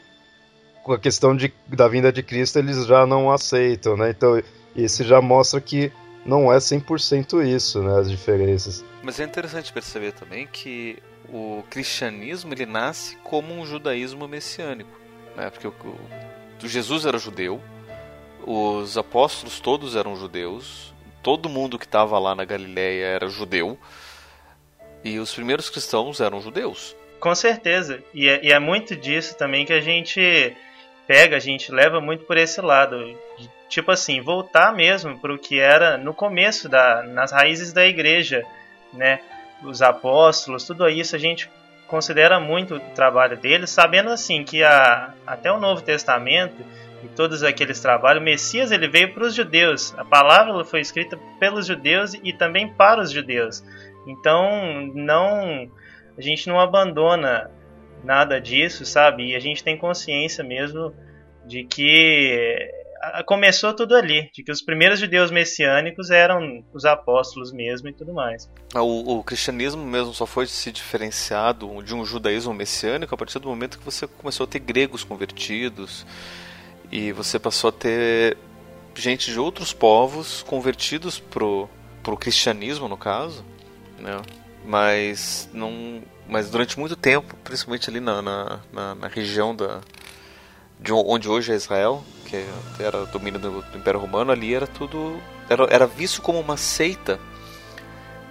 com 0.83 0.93
a 0.93 0.99
questão 0.99 1.35
de, 1.35 1.51
da 1.67 1.87
vinda 1.87 2.11
de 2.11 2.21
Cristo 2.21 2.59
eles 2.59 2.85
já 2.85 3.05
não 3.05 3.31
aceitam, 3.31 3.97
né? 3.97 4.11
Então, 4.11 4.41
isso 4.75 5.03
já 5.03 5.19
mostra 5.19 5.59
que 5.59 5.91
não 6.23 6.51
é 6.53 6.57
100% 6.57 7.43
isso, 7.45 7.81
né, 7.81 7.99
as 7.99 8.09
diferenças. 8.09 8.83
Mas 9.01 9.19
é 9.19 9.23
interessante 9.23 9.73
perceber 9.73 10.11
também 10.11 10.47
que 10.47 10.97
o 11.29 11.63
cristianismo 11.69 12.53
ele 12.53 12.65
nasce 12.65 13.15
como 13.17 13.53
um 13.53 13.65
judaísmo 13.65 14.27
messiânico, 14.27 14.91
né? 15.35 15.49
Porque 15.49 15.67
o, 15.67 15.73
o 16.63 16.67
Jesus 16.67 17.05
era 17.05 17.17
judeu, 17.17 17.61
os 18.45 18.97
apóstolos 18.97 19.59
todos 19.59 19.95
eram 19.95 20.15
judeus, 20.15 20.93
todo 21.23 21.49
mundo 21.49 21.79
que 21.79 21.85
estava 21.85 22.19
lá 22.19 22.35
na 22.35 22.45
Galiléia 22.45 23.05
era 23.05 23.27
judeu, 23.27 23.77
e 25.03 25.17
os 25.19 25.33
primeiros 25.33 25.69
cristãos 25.69 26.21
eram 26.21 26.39
judeus. 26.41 26.95
Com 27.19 27.33
certeza, 27.33 28.03
e 28.13 28.29
é, 28.29 28.45
e 28.45 28.51
é 28.51 28.59
muito 28.59 28.95
disso 28.95 29.35
também 29.35 29.65
que 29.65 29.73
a 29.73 29.81
gente 29.81 30.55
pega, 31.07 31.37
a 31.37 31.39
gente 31.39 31.71
leva 31.71 31.99
muito 31.99 32.25
por 32.25 32.37
esse 32.37 32.61
lado, 32.61 33.17
tipo 33.67 33.91
assim, 33.91 34.21
voltar 34.21 34.73
mesmo 34.73 35.17
para 35.17 35.33
o 35.33 35.39
que 35.39 35.59
era 35.59 35.97
no 35.97 36.13
começo 36.13 36.69
da, 36.69 37.01
nas 37.01 37.31
raízes 37.31 37.73
da 37.73 37.85
igreja, 37.85 38.43
né, 38.93 39.21
os 39.63 39.81
apóstolos, 39.81 40.65
tudo 40.65 40.87
isso 40.87 41.15
a 41.15 41.19
gente 41.19 41.49
considera 41.87 42.39
muito 42.39 42.75
o 42.75 42.79
trabalho 42.79 43.37
deles, 43.37 43.69
sabendo 43.69 44.09
assim 44.09 44.43
que 44.43 44.63
a, 44.63 45.13
até 45.25 45.51
o 45.51 45.59
Novo 45.59 45.81
Testamento 45.81 46.63
e 47.05 47.09
todos 47.09 47.43
aqueles 47.43 47.79
trabalhos, 47.79 48.21
o 48.21 48.25
Messias 48.25 48.71
ele 48.71 48.87
veio 48.87 49.13
para 49.13 49.23
os 49.23 49.35
judeus. 49.35 49.93
A 49.97 50.03
palavra 50.03 50.63
foi 50.63 50.81
escrita 50.81 51.17
pelos 51.39 51.67
judeus 51.67 52.13
e 52.23 52.33
também 52.33 52.73
para 52.73 53.01
os 53.01 53.11
judeus. 53.11 53.63
Então, 54.07 54.91
não 54.93 55.69
a 56.17 56.21
gente 56.21 56.47
não 56.47 56.59
abandona 56.59 57.51
nada 58.03 58.39
disso, 58.39 58.85
sabe? 58.85 59.31
E 59.31 59.35
a 59.35 59.39
gente 59.39 59.63
tem 59.63 59.77
consciência 59.77 60.43
mesmo 60.43 60.93
de 61.45 61.63
que 61.63 62.71
começou 63.25 63.73
tudo 63.73 63.95
ali, 63.95 64.29
de 64.33 64.43
que 64.43 64.51
os 64.51 64.61
primeiros 64.61 64.99
judeus 64.99 65.29
messiânicos 65.29 66.09
eram 66.09 66.63
os 66.73 66.85
apóstolos 66.85 67.51
mesmo 67.51 67.89
e 67.89 67.93
tudo 67.93 68.13
mais. 68.13 68.49
Ah, 68.73 68.81
o, 68.81 69.19
o, 69.19 69.23
cristianismo 69.23 69.85
mesmo 69.85 70.13
só 70.13 70.25
foi 70.25 70.47
se 70.47 70.71
diferenciado 70.71 71.83
de 71.83 71.93
um 71.93 72.03
judaísmo 72.03 72.53
messiânico 72.53 73.13
a 73.13 73.17
partir 73.17 73.37
do 73.39 73.49
momento 73.49 73.77
que 73.77 73.85
você 73.85 74.07
começou 74.07 74.45
a 74.45 74.47
ter 74.47 74.59
gregos 74.59 75.03
convertidos 75.03 76.05
e 76.91 77.11
você 77.11 77.39
passou 77.39 77.69
a 77.69 77.73
ter 77.73 78.37
gente 78.95 79.31
de 79.31 79.39
outros 79.39 79.73
povos 79.73 80.43
convertidos 80.43 81.19
pro, 81.19 81.69
pro 82.01 82.17
cristianismo 82.17 82.87
no 82.87 82.97
caso, 82.97 83.43
né? 83.99 84.21
Mas 84.65 85.49
não, 85.53 86.01
mas 86.27 86.49
durante 86.49 86.79
muito 86.79 86.95
tempo, 86.95 87.35
principalmente 87.43 87.89
ali 87.89 87.99
na, 87.99 88.21
na, 88.21 88.59
na, 88.71 88.95
na 88.95 89.07
região 89.07 89.55
da 89.55 89.81
de 90.79 90.91
onde 90.91 91.29
hoje 91.29 91.53
é 91.53 91.55
Israel, 91.55 92.03
que 92.25 92.45
era 92.79 93.05
domínio 93.05 93.39
do, 93.39 93.61
do 93.61 93.77
Império 93.77 93.99
Romano, 93.99 94.31
ali 94.31 94.53
era 94.53 94.67
tudo 94.67 95.21
era, 95.49 95.63
era 95.69 95.87
visto 95.87 96.21
como 96.21 96.39
uma 96.39 96.57
seita 96.57 97.19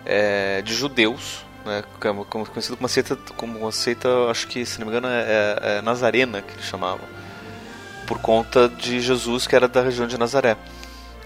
é, 0.04 0.61
de 0.62 0.75
judeus, 0.75 1.44
né, 1.64 1.82
como, 2.00 2.25
conhecido 2.25 2.76
como 2.76 2.84
uma 2.84 2.88
seita, 2.88 3.16
como 3.37 3.58
uma 3.58 3.73
seita, 3.73 4.08
acho 4.30 4.46
que 4.49 4.66
se 4.66 4.78
não 4.78 4.87
me 4.87 4.92
engano 4.92 5.08
é, 5.08 5.23
é, 5.23 5.78
é 5.78 5.82
Nazarena 5.82 6.42
que 6.42 6.52
eles 6.52 6.66
chamavam, 6.66 7.06
por 8.06 8.18
conta 8.20 8.68
de 8.68 9.00
Jesus 9.00 9.46
que 9.46 9.56
era 9.56 9.68
da 9.68 9.82
região 9.82 10.06
de 10.06 10.18
Nazaré. 10.18 10.56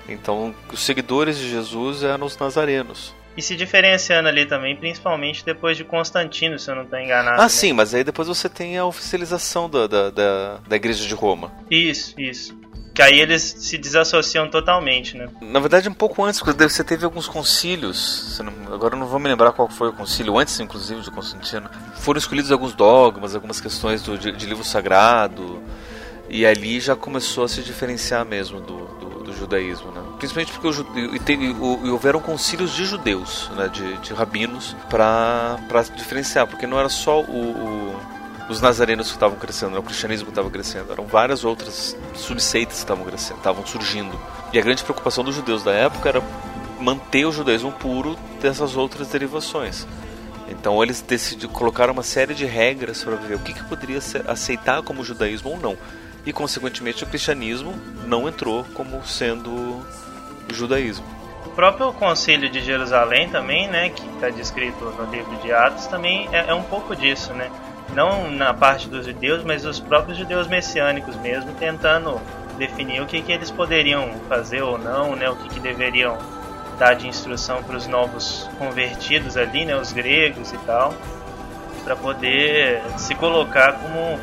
Então, 0.08 0.54
os 0.73 0.80
seguidores 0.80 1.38
de 1.38 1.50
Jesus 1.50 2.02
eram 2.02 2.26
os 2.26 2.37
nazarenos 2.38 3.14
e 3.38 3.42
se 3.42 3.54
diferenciando 3.54 4.28
ali 4.28 4.44
também, 4.44 4.75
principalmente 4.75 5.44
depois 5.44 5.76
de 5.76 5.85
Constantino, 5.85 6.58
se 6.58 6.68
eu 6.68 6.75
não 6.75 6.82
estou 6.82 6.99
enganado. 6.99 7.40
Ah, 7.40 7.44
né? 7.44 7.49
sim, 7.49 7.73
mas 7.73 7.94
aí 7.94 8.02
depois 8.02 8.26
você 8.26 8.49
tem 8.49 8.76
a 8.76 8.85
oficialização 8.85 9.70
da, 9.70 9.87
da, 9.87 10.11
da, 10.11 10.56
da 10.66 10.75
Igreja 10.75 11.06
de 11.06 11.14
Roma. 11.14 11.52
Isso, 11.70 12.20
isso. 12.20 12.58
Que 12.92 13.00
aí 13.00 13.20
eles 13.20 13.42
se 13.42 13.78
desassociam 13.78 14.50
totalmente, 14.50 15.16
né? 15.16 15.28
Na 15.40 15.61
verdade, 15.61 15.88
um 15.88 15.94
pouco 15.94 16.25
antes, 16.25 16.40
porque 16.40 16.68
você 16.68 16.82
teve 16.82 17.04
alguns 17.04 17.28
concílios, 17.28 18.40
não, 18.44 18.75
agora 18.75 18.97
eu 18.97 18.99
não 18.99 19.06
vou 19.06 19.20
me 19.20 19.28
lembrar 19.28 19.52
qual 19.52 19.68
foi 19.68 19.90
o 19.90 19.92
concílio, 19.92 20.37
antes 20.37 20.58
inclusive 20.58 21.02
de 21.02 21.11
Constantino. 21.12 21.70
Foram 21.94 22.18
escolhidos 22.18 22.50
alguns 22.50 22.75
dogmas, 22.75 23.37
algumas 23.37 23.61
questões 23.61 24.02
do, 24.02 24.18
de, 24.18 24.32
de 24.32 24.47
livro 24.47 24.64
sagrado, 24.64 25.62
e 26.30 26.44
ali 26.44 26.78
já 26.78 26.94
começou 26.94 27.44
a 27.44 27.49
se 27.49 27.62
diferenciar 27.62 28.25
mesmo 28.25 28.61
do, 28.61 28.87
do, 28.87 29.25
do 29.25 29.32
judaísmo, 29.32 29.90
né? 29.90 30.02
Principalmente 30.18 30.52
porque 30.52 30.68
o, 30.68 31.14
e, 31.14 31.18
te, 31.18 31.32
e, 31.32 31.90
houveram 31.90 32.20
concílios 32.20 32.73
de 32.73 32.85
judeus, 32.85 33.50
né? 33.56 33.68
de, 33.68 33.97
de 33.99 34.12
rabinos, 34.12 34.76
para 34.90 35.58
diferenciar, 35.97 36.47
porque 36.47 36.66
não 36.66 36.78
era 36.78 36.90
só 36.90 37.20
o, 37.20 37.23
o, 37.23 37.97
os 38.50 38.61
nazarenos 38.61 39.08
que 39.08 39.14
estavam 39.14 39.38
crescendo, 39.38 39.78
o 39.78 39.82
cristianismo 39.82 40.26
que 40.26 40.32
estava 40.32 40.50
crescendo, 40.50 40.92
eram 40.92 41.06
várias 41.06 41.44
outras 41.44 41.97
subseitas 42.14 42.76
que 42.76 42.82
estavam 42.82 43.04
crescendo, 43.04 43.38
estavam 43.38 43.66
surgindo. 43.66 44.18
E 44.52 44.58
a 44.58 44.62
grande 44.62 44.82
preocupação 44.82 45.25
dos 45.25 45.35
judeus 45.35 45.62
da 45.62 45.73
época 45.73 46.11
era 46.11 46.23
manter 46.78 47.25
o 47.25 47.32
judaísmo 47.32 47.73
puro 47.73 48.16
dessas 48.40 48.76
outras 48.76 49.08
derivações. 49.08 49.87
Então 50.50 50.82
eles 50.82 51.00
decidiram 51.02 51.52
colocar 51.52 51.90
uma 51.90 52.02
série 52.02 52.35
de 52.35 52.44
regras 52.44 53.02
para 53.02 53.16
ver 53.16 53.35
o 53.35 53.38
que, 53.38 53.52
que 53.52 53.64
poderia 53.64 53.99
aceitar 54.26 54.82
como 54.82 55.04
judaísmo 55.04 55.50
ou 55.50 55.58
não 55.58 55.76
e 56.25 56.32
consequentemente 56.32 57.04
o 57.04 57.06
cristianismo 57.06 57.75
não 58.06 58.28
entrou 58.28 58.64
como 58.75 59.04
sendo 59.06 59.84
judaísmo. 60.52 61.04
O 61.46 61.50
próprio 61.50 61.92
Concílio 61.92 62.48
de 62.48 62.60
Jerusalém 62.60 63.28
também, 63.28 63.68
né, 63.68 63.88
que 63.88 64.06
está 64.14 64.28
descrito 64.30 64.84
no 64.84 65.10
livro 65.10 65.37
de 65.37 65.52
Atos, 65.52 65.87
também 65.87 66.28
é, 66.32 66.50
é, 66.50 66.54
um 66.54 66.62
pouco 66.62 66.94
disso, 66.94 67.32
né? 67.32 67.50
Não 67.94 68.30
na 68.30 68.52
parte 68.52 68.88
dos 68.88 69.06
judeus, 69.06 69.42
mas 69.42 69.64
os 69.64 69.80
próprios 69.80 70.18
judeus 70.18 70.46
messiânicos 70.46 71.16
mesmo, 71.16 71.52
tentando 71.54 72.20
definir 72.58 73.00
o 73.00 73.06
que, 73.06 73.22
que 73.22 73.32
eles 73.32 73.50
poderiam 73.50 74.10
fazer 74.28 74.62
ou 74.62 74.76
não, 74.76 75.16
né, 75.16 75.30
o 75.30 75.37
que, 75.37 75.48
que 75.48 75.60
deveriam 75.60 76.18
dar 76.78 76.94
de 76.94 77.08
instrução 77.08 77.62
para 77.62 77.76
os 77.76 77.87
novos 77.87 78.48
convertidos 78.58 79.37
ali, 79.37 79.64
né, 79.64 79.76
os 79.76 79.92
gregos 79.92 80.52
e 80.52 80.58
tal, 80.58 80.94
para 81.82 81.96
poder 81.96 82.82
se 82.98 83.14
colocar 83.14 83.72
como 83.75 84.18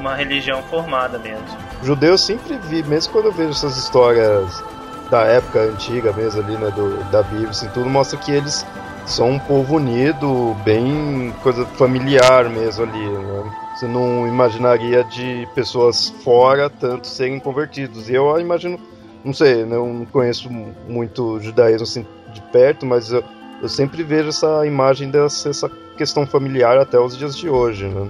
uma 0.00 0.14
religião 0.14 0.62
formada 0.64 1.18
mesmo. 1.18 1.46
Judeu 1.82 2.10
eu 2.10 2.18
sempre 2.18 2.58
vi, 2.58 2.82
mesmo 2.82 3.12
quando 3.12 3.26
eu 3.26 3.32
vejo 3.32 3.50
essas 3.50 3.76
histórias 3.76 4.62
da 5.10 5.24
época 5.24 5.60
antiga 5.60 6.12
mesmo 6.12 6.40
ali, 6.40 6.56
né, 6.56 6.70
do, 6.70 7.04
da 7.10 7.22
Bíblia, 7.22 7.50
assim, 7.50 7.68
tudo 7.68 7.88
mostra 7.88 8.18
que 8.18 8.32
eles 8.32 8.66
são 9.06 9.30
um 9.30 9.38
povo 9.38 9.76
unido, 9.76 10.54
bem 10.64 11.34
coisa 11.42 11.66
familiar 11.66 12.48
mesmo 12.48 12.84
ali, 12.84 13.08
né? 13.08 13.52
Você 13.74 13.86
não 13.86 14.26
imaginaria 14.26 15.02
de 15.04 15.48
pessoas 15.54 16.10
fora 16.22 16.68
tanto 16.68 17.06
serem 17.06 17.40
convertidos. 17.40 18.08
E 18.08 18.14
eu 18.14 18.38
imagino, 18.38 18.78
não 19.24 19.32
sei, 19.32 19.64
né, 19.64 19.76
eu 19.76 19.86
não 19.86 20.04
conheço 20.06 20.50
muito 20.88 21.40
judaísmo 21.40 21.82
assim 21.82 22.06
de 22.32 22.40
perto, 22.52 22.86
mas 22.86 23.10
eu, 23.10 23.24
eu 23.62 23.68
sempre 23.68 24.02
vejo 24.02 24.28
essa 24.28 24.64
imagem 24.64 25.10
dessa 25.10 25.70
questão 25.96 26.26
familiar 26.26 26.78
até 26.78 26.98
os 26.98 27.16
dias 27.16 27.36
de 27.36 27.48
hoje, 27.48 27.86
né? 27.86 28.08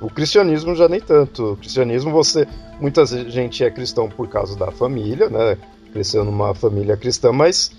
O 0.00 0.10
cristianismo 0.10 0.74
já 0.74 0.88
nem 0.88 1.00
tanto. 1.00 1.52
O 1.52 1.56
cristianismo, 1.56 2.10
você. 2.10 2.46
Muita 2.80 3.06
gente 3.06 3.64
é 3.64 3.70
cristão 3.70 4.08
por 4.08 4.28
causa 4.28 4.56
da 4.56 4.70
família, 4.70 5.30
né? 5.30 5.56
Cresceu 5.92 6.24
numa 6.24 6.54
família 6.54 6.96
cristã, 6.96 7.32
mas 7.32 7.70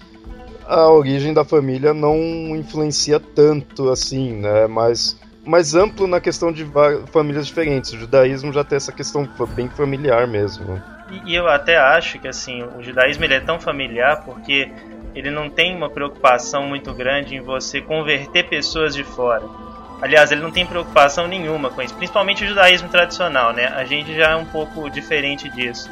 a 0.65 0.89
origem 0.89 1.33
da 1.33 1.45
família 1.45 1.93
não 1.93 2.15
influencia 2.55 3.19
tanto 3.19 3.89
assim, 3.89 4.33
né? 4.33 4.67
Mais, 4.67 5.19
mais 5.45 5.75
amplo 5.75 6.07
na 6.07 6.19
questão 6.19 6.51
de 6.51 6.67
famílias 7.11 7.47
diferentes. 7.47 7.93
O 7.93 7.97
judaísmo 7.97 8.51
já 8.51 8.63
tem 8.63 8.75
essa 8.75 8.91
questão 8.91 9.27
bem 9.55 9.69
familiar 9.69 10.27
mesmo. 10.27 10.81
E, 11.11 11.31
e 11.31 11.35
eu 11.35 11.47
até 11.47 11.77
acho 11.77 12.19
que 12.19 12.27
assim, 12.27 12.63
o 12.63 12.83
judaísmo 12.83 13.23
ele 13.23 13.35
é 13.35 13.39
tão 13.39 13.59
familiar 13.59 14.23
porque 14.25 14.69
ele 15.15 15.31
não 15.31 15.49
tem 15.49 15.75
uma 15.75 15.89
preocupação 15.89 16.67
muito 16.67 16.93
grande 16.93 17.35
em 17.35 17.41
você 17.41 17.81
converter 17.81 18.49
pessoas 18.49 18.93
de 18.93 19.03
fora. 19.03 19.66
Aliás, 20.01 20.31
ele 20.31 20.41
não 20.41 20.51
tem 20.51 20.65
preocupação 20.65 21.27
nenhuma 21.27 21.69
com 21.69 21.81
isso, 21.81 21.95
principalmente 21.95 22.43
o 22.43 22.47
judaísmo 22.47 22.87
tradicional, 22.87 23.51
né? 23.51 23.67
A 23.75 23.83
gente 23.83 24.15
já 24.15 24.31
é 24.31 24.35
um 24.35 24.45
pouco 24.45 24.89
diferente 24.89 25.49
disso. 25.49 25.89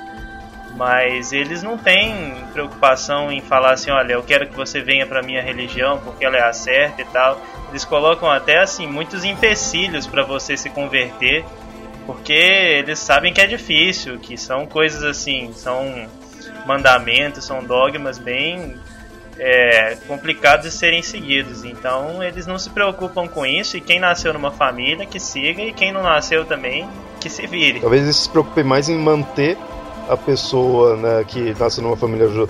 Mas 0.75 1.31
eles 1.31 1.63
não 1.63 1.77
têm 1.77 2.35
preocupação 2.51 3.31
em 3.31 3.41
falar 3.41 3.71
assim, 3.71 3.91
olha, 3.91 4.13
eu 4.13 4.21
quero 4.21 4.47
que 4.47 4.55
você 4.55 4.81
venha 4.81 5.05
para 5.05 5.23
minha 5.23 5.41
religião 5.41 5.99
porque 5.99 6.25
ela 6.25 6.37
é 6.37 6.43
a 6.43 6.53
certa 6.53 7.01
e 7.01 7.05
tal. 7.05 7.41
Eles 7.69 7.85
colocam 7.85 8.29
até 8.29 8.59
assim 8.59 8.85
muitos 8.85 9.23
empecilhos 9.23 10.05
para 10.05 10.21
você 10.21 10.57
se 10.57 10.69
converter, 10.69 11.45
porque 12.05 12.33
eles 12.33 12.99
sabem 12.99 13.33
que 13.33 13.39
é 13.39 13.47
difícil, 13.47 14.19
que 14.19 14.37
são 14.37 14.65
coisas 14.65 15.01
assim, 15.03 15.53
são 15.53 16.07
mandamentos, 16.65 17.45
são 17.45 17.63
dogmas 17.63 18.17
bem 18.17 18.77
é, 19.39 19.97
complicados 20.07 20.65
de 20.65 20.71
serem 20.71 21.01
seguidos. 21.01 21.63
Então 21.63 22.23
eles 22.23 22.45
não 22.45 22.57
se 22.57 22.69
preocupam 22.69 23.27
com 23.27 23.45
isso 23.45 23.77
e 23.77 23.81
quem 23.81 23.99
nasceu 23.99 24.33
numa 24.33 24.51
família 24.51 25.05
que 25.05 25.19
siga 25.19 25.61
e 25.61 25.73
quem 25.73 25.91
não 25.91 26.03
nasceu 26.03 26.45
também 26.45 26.87
que 27.19 27.29
se 27.29 27.45
vire. 27.47 27.79
Talvez 27.79 28.03
eles 28.03 28.17
se 28.17 28.29
preocupem 28.29 28.63
mais 28.63 28.89
em 28.89 28.97
manter 28.97 29.57
a 30.07 30.15
pessoa 30.15 30.95
né, 30.95 31.25
que 31.27 31.55
nasceu 31.59 31.83
numa 31.83 31.97
família 31.97 32.27
ju 32.27 32.49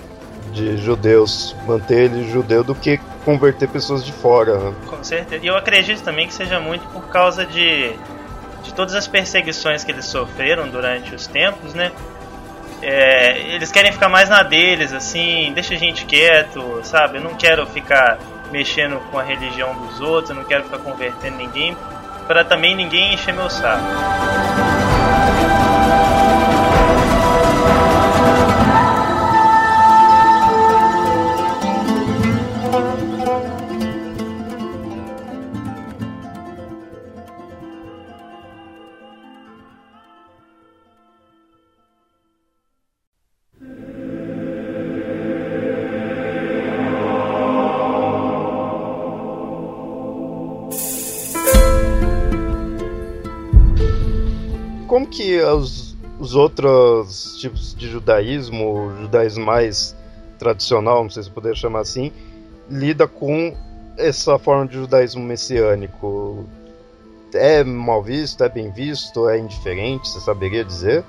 de 0.51 0.77
judeus, 0.77 1.53
manter 1.67 2.05
ele 2.05 2.31
judeu 2.31 2.63
do 2.63 2.73
que 2.73 2.97
converter 3.25 3.67
pessoas 3.67 4.05
de 4.05 4.13
fora. 4.13 4.57
Né? 4.57 4.73
Com 4.87 5.03
certeza. 5.03 5.43
E 5.43 5.47
eu 5.47 5.57
acredito 5.57 6.01
também 6.01 6.27
que 6.27 6.33
seja 6.33 6.61
muito 6.61 6.87
por 6.93 7.07
causa 7.07 7.45
de, 7.45 7.91
de 8.63 8.73
todas 8.73 8.95
as 8.95 9.05
perseguições 9.05 9.83
que 9.83 9.91
eles 9.91 10.05
sofreram 10.05 10.69
durante 10.69 11.13
os 11.13 11.27
tempos, 11.27 11.73
né? 11.73 11.91
É, 12.87 13.39
eles 13.55 13.71
querem 13.71 13.91
ficar 13.91 14.07
mais 14.07 14.29
na 14.29 14.43
deles, 14.43 14.93
assim, 14.93 15.51
deixa 15.55 15.73
a 15.73 15.77
gente 15.77 16.05
quieto, 16.05 16.81
sabe? 16.83 17.17
Eu 17.17 17.21
não 17.23 17.33
quero 17.33 17.65
ficar 17.65 18.19
mexendo 18.51 18.99
com 19.09 19.17
a 19.17 19.23
religião 19.23 19.75
dos 19.75 19.99
outros, 19.99 20.29
eu 20.29 20.35
não 20.35 20.43
quero 20.43 20.65
ficar 20.65 20.77
convertendo 20.77 21.35
ninguém, 21.35 21.75
para 22.27 22.45
também 22.45 22.75
ninguém 22.75 23.15
encher 23.15 23.33
meu 23.33 23.49
saco. 23.49 23.83
Os, 56.25 56.31
os 56.31 56.35
outros 56.35 57.37
tipos 57.39 57.75
de 57.75 57.89
judaísmo, 57.89 58.73
o 58.73 58.97
judaísmo 59.01 59.45
mais 59.45 59.95
tradicional, 60.37 61.03
não 61.03 61.09
sei 61.09 61.23
se 61.23 61.29
poderia 61.29 61.55
chamar 61.55 61.79
assim, 61.79 62.11
lida 62.69 63.07
com 63.07 63.55
essa 63.97 64.37
forma 64.37 64.67
de 64.67 64.73
judaísmo 64.73 65.23
messiânico? 65.23 66.45
É 67.33 67.63
mal 67.63 68.01
visto, 68.01 68.43
é 68.43 68.49
bem 68.49 68.71
visto, 68.71 69.27
é 69.29 69.37
indiferente, 69.37 70.09
você 70.09 70.19
saberia 70.19 70.63
dizer? 70.63 71.03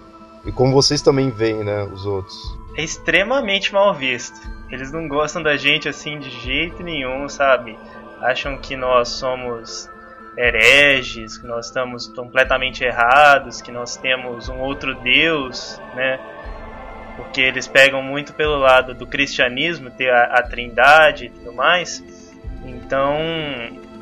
E 0.45 0.53
como 0.53 0.73
vocês 0.73 1.03
também 1.03 1.31
veem, 1.31 1.65
né, 1.65 1.85
os 1.85 2.05
outros? 2.05 2.37
É 2.77 2.83
extremamente 2.83 3.73
mal 3.73 3.95
visto. 3.95 4.39
Eles 4.71 4.93
não 4.93 5.09
gostam 5.09 5.43
da 5.43 5.57
gente 5.57 5.89
assim 5.89 6.19
de 6.19 6.31
jeito 6.31 6.83
nenhum, 6.83 7.29
sabe? 7.29 7.79
Acham 8.21 8.59
que 8.59 8.77
nós 8.77 9.09
somos 9.09 9.89
hereges, 10.37 11.39
que 11.39 11.47
nós 11.47 11.67
estamos 11.67 12.07
completamente 12.09 12.85
errados, 12.85 13.63
que 13.63 13.73
nós 13.73 13.97
temos 13.97 14.49
um 14.49 14.59
outro 14.59 14.95
Deus, 14.95 15.81
né? 15.95 16.21
Porque 17.17 17.41
eles 17.41 17.67
pegam 17.67 18.03
muito 18.03 18.35
pelo 18.35 18.59
lado 18.59 18.95
do 18.95 19.07
cristianismo, 19.07 19.91
ter 19.91 20.11
a, 20.11 20.25
a 20.25 20.43
trindade 20.43 21.27
e 21.27 21.29
tudo 21.31 21.53
mais. 21.55 22.05
Então, 22.65 23.19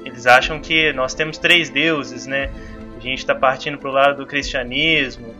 eles 0.05 0.27
acham 0.27 0.59
que 0.59 0.93
nós 0.93 1.15
temos 1.15 1.39
três 1.39 1.71
deuses, 1.71 2.27
né? 2.27 2.51
A 2.97 3.01
gente 3.01 3.19
está 3.19 3.35
partindo 3.35 3.79
para 3.79 3.89
o 3.89 3.93
lado 3.93 4.17
do 4.19 4.27
cristianismo. 4.27 5.33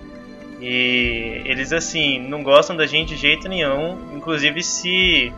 E 0.61 1.43
eles, 1.45 1.73
assim, 1.73 2.21
não 2.21 2.43
gostam 2.43 2.77
da 2.77 2.87
gente 2.87 3.15
de 3.15 3.17
jeito 3.17 3.49
nenhum. 3.49 4.15
Inclusive, 4.15 4.63
se 4.63 5.33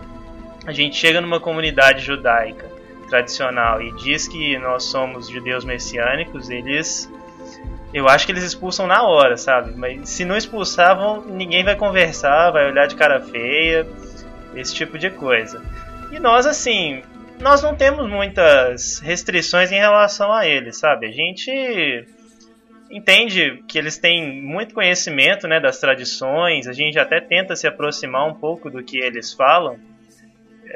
a 0.66 0.72
gente 0.72 0.96
chega 0.96 1.20
numa 1.20 1.40
comunidade 1.40 2.04
judaica 2.04 2.75
tradicional 3.08 3.80
e 3.80 3.92
diz 3.92 4.28
que 4.28 4.58
nós 4.58 4.84
somos 4.84 5.28
judeus 5.28 5.64
messiânicos, 5.64 6.50
eles. 6.50 7.10
Eu 7.94 8.08
acho 8.08 8.26
que 8.26 8.32
eles 8.32 8.44
expulsam 8.44 8.86
na 8.86 9.02
hora, 9.02 9.36
sabe? 9.36 9.75
Mas 9.76 10.08
se 10.10 10.25
não 10.25 10.36
expulsavam, 10.36 11.25
ninguém 11.25 11.64
vai 11.64 11.76
conversar, 11.76 12.50
vai 12.50 12.66
olhar 12.66 12.86
de 12.86 12.96
cara 12.96 13.20
feia, 13.20 13.86
esse 14.54 14.75
tipo 14.75 14.98
de 14.98 15.08
coisa. 15.08 15.62
E 16.12 16.18
nós, 16.18 16.46
assim, 16.46 17.02
nós 17.40 17.62
não 17.62 17.75
temos 17.75 18.08
muitas 18.08 18.98
restrições 18.98 19.70
em 19.70 19.78
relação 19.78 20.32
a 20.32 20.46
eles, 20.46 20.78
sabe? 20.78 21.06
A 21.06 21.12
gente 21.12 22.06
entende 22.90 23.62
que 23.66 23.78
eles 23.78 23.98
têm 23.98 24.42
muito 24.42 24.75
conhecimento 24.75 25.48
né, 25.48 25.58
das 25.58 25.78
tradições, 25.78 26.66
a 26.66 26.72
gente 26.72 26.98
até 26.98 27.20
tenta 27.20 27.56
se 27.56 27.66
aproximar 27.66 28.28
um 28.28 28.34
pouco 28.34 28.70
do 28.70 28.82
que 28.82 28.98
eles 28.98 29.32
falam 29.32 29.78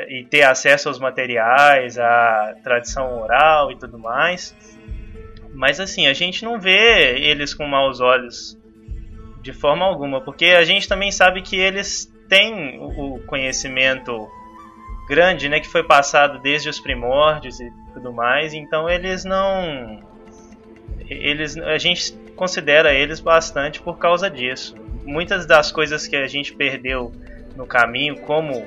e 0.09 0.25
ter 0.25 0.43
acesso 0.43 0.89
aos 0.89 0.99
materiais, 0.99 1.99
à 1.99 2.55
tradição 2.63 3.21
oral 3.21 3.73
e 3.73 3.79
tudo 3.79 3.99
mais. 3.99 4.55
Mas 5.53 5.81
assim, 5.81 6.07
a 6.07 6.13
gente 6.13 6.45
não 6.45 6.61
vê 6.61 7.19
eles 7.19 7.53
com 7.53 7.67
maus 7.67 8.01
olhos 8.01 8.59
de 9.43 9.53
forma 9.53 9.85
alguma, 9.85 10.21
porque 10.21 10.47
a 10.47 10.65
gente 10.65 10.89
também 10.89 11.11
sabe 11.11 11.43
que 11.43 11.57
eles 11.57 12.13
têm 12.29 12.79
o 12.79 13.21
conhecimento 13.27 14.29
grande, 15.09 15.49
né, 15.49 15.59
que 15.59 15.67
foi 15.67 15.83
passado 15.83 16.39
desde 16.39 16.69
os 16.69 16.79
primórdios 16.79 17.59
e 17.59 17.69
tudo 17.93 18.13
mais, 18.13 18.55
então 18.55 18.89
eles 18.89 19.25
não 19.25 19.99
eles 21.09 21.57
a 21.57 21.79
gente 21.79 22.13
considera 22.37 22.95
eles 22.95 23.19
bastante 23.19 23.83
por 23.83 23.99
causa 23.99 24.31
disso. 24.31 24.77
Muitas 25.05 25.45
das 25.47 25.73
coisas 25.73 26.07
que 26.07 26.15
a 26.15 26.29
gente 26.29 26.55
perdeu 26.55 27.11
no 27.57 27.67
caminho, 27.67 28.21
como 28.21 28.65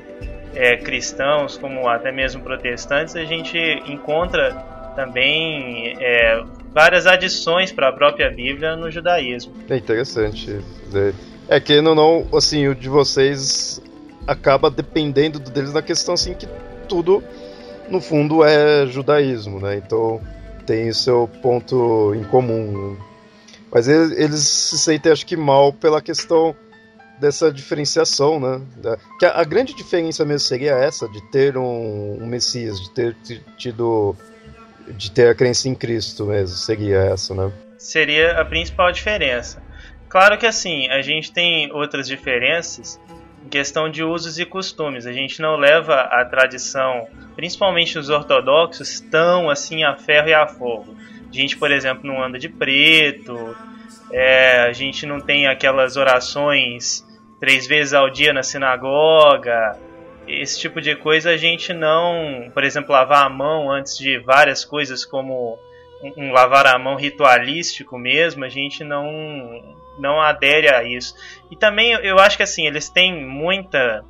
é, 0.56 0.78
cristãos, 0.78 1.58
como 1.58 1.88
até 1.88 2.12
mesmo 2.12 2.42
protestantes, 2.42 3.16
a 3.16 3.26
gente 3.26 3.58
encontra 3.88 4.52
também 4.96 5.96
é, 6.00 6.44
várias 6.74 7.08
adições 7.08 7.72
para 7.72 7.90
a 7.90 7.92
própria 7.92 8.30
Bíblia 8.30 8.76
no 8.76 8.90
judaísmo. 8.92 9.54
É 9.70 9.76
interessante. 9.76 10.60
É 11.48 11.60
que 11.60 11.82
não, 11.82 11.96
não, 11.96 12.28
assim, 12.34 12.68
o 12.68 12.76
de 12.76 12.90
vocês 12.90 13.82
acaba 14.26 14.70
dependendo 14.70 15.40
deles 15.40 15.74
na 15.74 15.82
questão 15.82 16.14
assim 16.14 16.34
que 16.34 16.48
tudo 16.88 17.24
no 17.90 18.00
fundo 18.00 18.44
é 18.44 18.88
judaísmo, 18.88 19.60
né? 19.60 19.78
Então 19.78 20.22
tem 20.66 20.90
o 20.90 20.94
seu 20.94 21.30
ponto 21.42 22.14
em 22.16 22.24
comum. 22.24 22.98
Mas 23.72 23.88
eles, 23.88 24.12
eles 24.18 24.40
se 24.40 24.78
sentem 24.78 25.12
acho 25.12 25.26
que 25.26 25.36
mal 25.36 25.74
pela 25.74 26.02
questão 26.02 26.56
dessa 27.20 27.52
diferenciação, 27.52 28.40
né? 28.40 28.62
Que 29.20 29.26
a, 29.26 29.40
a, 29.40 29.44
grande 29.44 29.74
diferença 29.74 30.26
mesmo 30.26 30.48
seria 30.48 30.74
essa, 30.74 31.08
de 31.08 31.22
ter 31.32 31.58
um, 31.58 32.22
um, 32.22 32.26
Messias, 32.26 32.80
de 32.80 32.90
ter 32.92 33.16
tido. 33.58 34.16
de 34.90 35.12
ter 35.12 35.30
a 35.30 35.36
crença 35.36 35.70
em 35.70 35.76
Cristo 35.76 36.26
mesmo, 36.26 36.56
seria 36.56 36.98
essa, 36.98 37.34
né? 37.34 37.52
Seria 37.78 38.40
a 38.40 38.46
principal 38.46 38.92
diferença. 38.92 39.62
Claro 40.10 40.38
que 40.38 40.46
assim, 40.46 40.88
a 40.90 41.02
gente 41.02 41.32
tem 41.32 41.72
outras 41.72 42.08
diferenças 42.08 43.00
em 43.44 43.50
questão 43.50 43.90
de 43.90 44.04
usos 44.04 44.40
e 44.40 44.46
costumes. 44.46 45.06
A 45.06 45.12
gente 45.12 45.42
não 45.42 45.58
leva 45.58 46.02
a 46.02 46.24
tradição, 46.24 47.08
principalmente 47.36 47.98
os 47.98 48.10
ortodoxos, 48.10 49.00
tão 49.00 49.50
assim 49.50 49.84
a 49.84 49.96
ferro 49.96 50.30
e 50.30 50.34
a 50.34 50.48
fogo. 50.48 50.96
A 51.34 51.36
gente, 51.36 51.58
por 51.58 51.72
exemplo, 51.72 52.06
não 52.06 52.24
anda 52.24 52.38
de 52.38 52.48
preto, 52.48 53.58
é, 54.12 54.60
a 54.60 54.72
gente 54.72 55.04
não 55.08 55.20
tem 55.20 55.48
aquelas 55.48 55.98
orações 55.98 57.04
três 57.40 57.66
vezes 57.66 57.92
ao 57.92 58.08
dia 58.08 58.32
na 58.32 58.44
sinagoga, 58.44 59.76
esse 60.28 60.60
tipo 60.60 60.80
de 60.80 60.96
coisa 60.96 61.32
a 61.32 61.38
gente 61.38 61.74
não, 61.74 62.52
por 62.54 62.64
exemplo, 62.64 62.92
lavar 62.92 63.26
a 63.26 63.30
mão 63.30 63.72
antes 63.72 63.98
de 63.98 64.20
várias 64.20 64.64
coisas 64.64 65.04
como 65.04 65.58
um, 66.04 66.26
um 66.26 66.32
lavar 66.32 66.68
a 66.68 66.78
mão 66.78 66.96
ritualístico 66.96 67.98
mesmo, 67.98 68.46
a 68.46 68.50
gente 68.50 68.84
não 68.84 69.10
não 69.98 70.22
adere 70.22 70.70
a 70.70 70.84
isso. 70.84 71.16
E 71.52 71.56
também 71.56 71.94
eu 72.04 72.20
acho 72.20 72.38
que 72.38 72.44
assim, 72.44 72.68
eles 72.68 72.90
têm 72.90 73.26
muita 73.26 74.04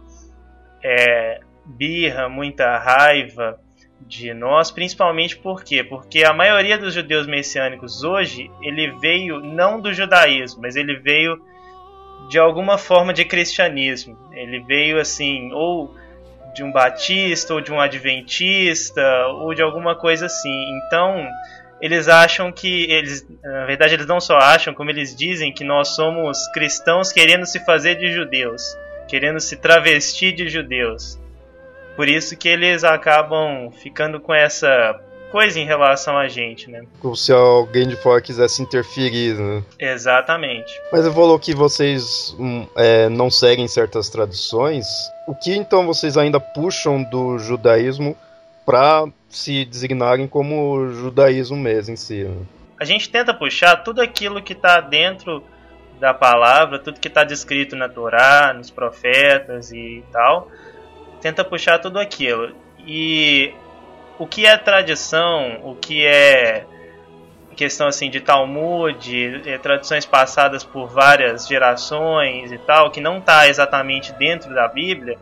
é, 0.83 1.39
birra, 1.65 2.27
muita 2.27 2.77
raiva 2.77 3.62
de 4.01 4.33
nós, 4.33 4.69
principalmente 4.69 5.37
por 5.37 5.63
quê? 5.63 5.83
Porque 5.83 6.23
a 6.23 6.33
maioria 6.33 6.77
dos 6.77 6.93
judeus 6.93 7.25
messiânicos 7.25 8.03
hoje, 8.03 8.51
ele 8.61 8.91
veio 8.99 9.39
não 9.39 9.79
do 9.79 9.93
judaísmo, 9.93 10.61
mas 10.61 10.75
ele 10.75 10.95
veio 10.97 11.41
de 12.29 12.37
alguma 12.39 12.77
forma 12.77 13.13
de 13.13 13.25
cristianismo. 13.25 14.17
Ele 14.33 14.59
veio 14.61 14.99
assim, 14.99 15.51
ou 15.53 15.95
de 16.53 16.63
um 16.63 16.71
batista, 16.71 17.53
ou 17.53 17.61
de 17.61 17.71
um 17.71 17.79
adventista, 17.79 19.27
ou 19.27 19.53
de 19.53 19.61
alguma 19.61 19.95
coisa 19.95 20.27
assim. 20.27 20.77
Então, 20.77 21.27
eles 21.81 22.07
acham 22.07 22.51
que 22.51 22.89
eles, 22.91 23.27
na 23.41 23.65
verdade, 23.65 23.95
eles 23.95 24.05
não 24.05 24.19
só 24.19 24.37
acham, 24.37 24.73
como 24.73 24.89
eles 24.89 25.15
dizem 25.15 25.51
que 25.51 25.63
nós 25.63 25.89
somos 25.95 26.47
cristãos 26.53 27.11
querendo 27.11 27.45
se 27.45 27.63
fazer 27.65 27.95
de 27.95 28.11
judeus, 28.11 28.61
querendo 29.07 29.39
se 29.39 29.57
travestir 29.57 30.33
de 30.33 30.47
judeus. 30.47 31.19
Por 31.95 32.07
isso 32.07 32.35
que 32.35 32.47
eles 32.47 32.83
acabam 32.83 33.71
ficando 33.71 34.19
com 34.19 34.33
essa 34.33 34.99
coisa 35.31 35.59
em 35.59 35.65
relação 35.65 36.15
a 36.15 36.27
gente, 36.27 36.69
né? 36.69 36.83
Como 36.99 37.15
se 37.15 37.33
alguém 37.33 37.87
de 37.87 37.95
fora 37.95 38.21
quisesse 38.21 38.61
interferir, 38.61 39.33
né? 39.33 39.63
Exatamente. 39.79 40.71
Mas 40.91 41.03
você 41.03 41.11
falou 41.11 41.39
que 41.39 41.55
vocês 41.55 42.35
hum, 42.39 42.67
é, 42.75 43.09
não 43.09 43.31
seguem 43.31 43.67
certas 43.67 44.09
tradições. 44.09 44.85
O 45.27 45.33
que 45.33 45.55
então 45.55 45.87
vocês 45.87 46.17
ainda 46.17 46.39
puxam 46.39 47.01
do 47.01 47.39
judaísmo 47.39 48.15
para 48.63 49.05
se 49.27 49.65
designarem 49.65 50.27
como 50.27 50.89
judaísmo 50.91 51.57
mesmo 51.57 51.93
em 51.93 51.97
si? 51.97 52.23
Né? 52.25 52.45
A 52.79 52.85
gente 52.85 53.09
tenta 53.09 53.33
puxar 53.33 53.77
tudo 53.77 54.01
aquilo 54.01 54.41
que 54.41 54.53
está 54.53 54.81
dentro 54.81 55.43
da 55.99 56.13
palavra, 56.13 56.77
tudo 56.77 56.99
que 56.99 57.07
está 57.07 57.23
descrito 57.23 57.75
na 57.75 57.89
Torá, 57.89 58.53
nos 58.53 58.69
profetas 58.69 59.71
e 59.71 60.03
tal, 60.11 60.49
tenta 61.23 61.41
puxar 61.45 61.79
tudo 61.79 61.97
aquilo. 61.99 62.53
E 62.85 63.53
o 64.19 64.27
que 64.27 64.45
é 64.45 64.57
tradição, 64.57 65.61
o 65.63 65.73
que 65.73 66.05
é 66.05 66.65
questão 67.55 67.87
assim 67.87 68.09
de 68.09 68.19
Talmud, 68.19 69.41
é, 69.45 69.57
tradições 69.57 70.05
passadas 70.05 70.63
por 70.63 70.87
várias 70.87 71.47
gerações 71.47 72.51
e 72.51 72.57
tal, 72.57 72.91
que 72.91 72.99
não 72.99 73.19
está 73.19 73.47
exatamente 73.47 74.11
dentro 74.13 74.53
da 74.53 74.67
Bíblia, 74.67 75.17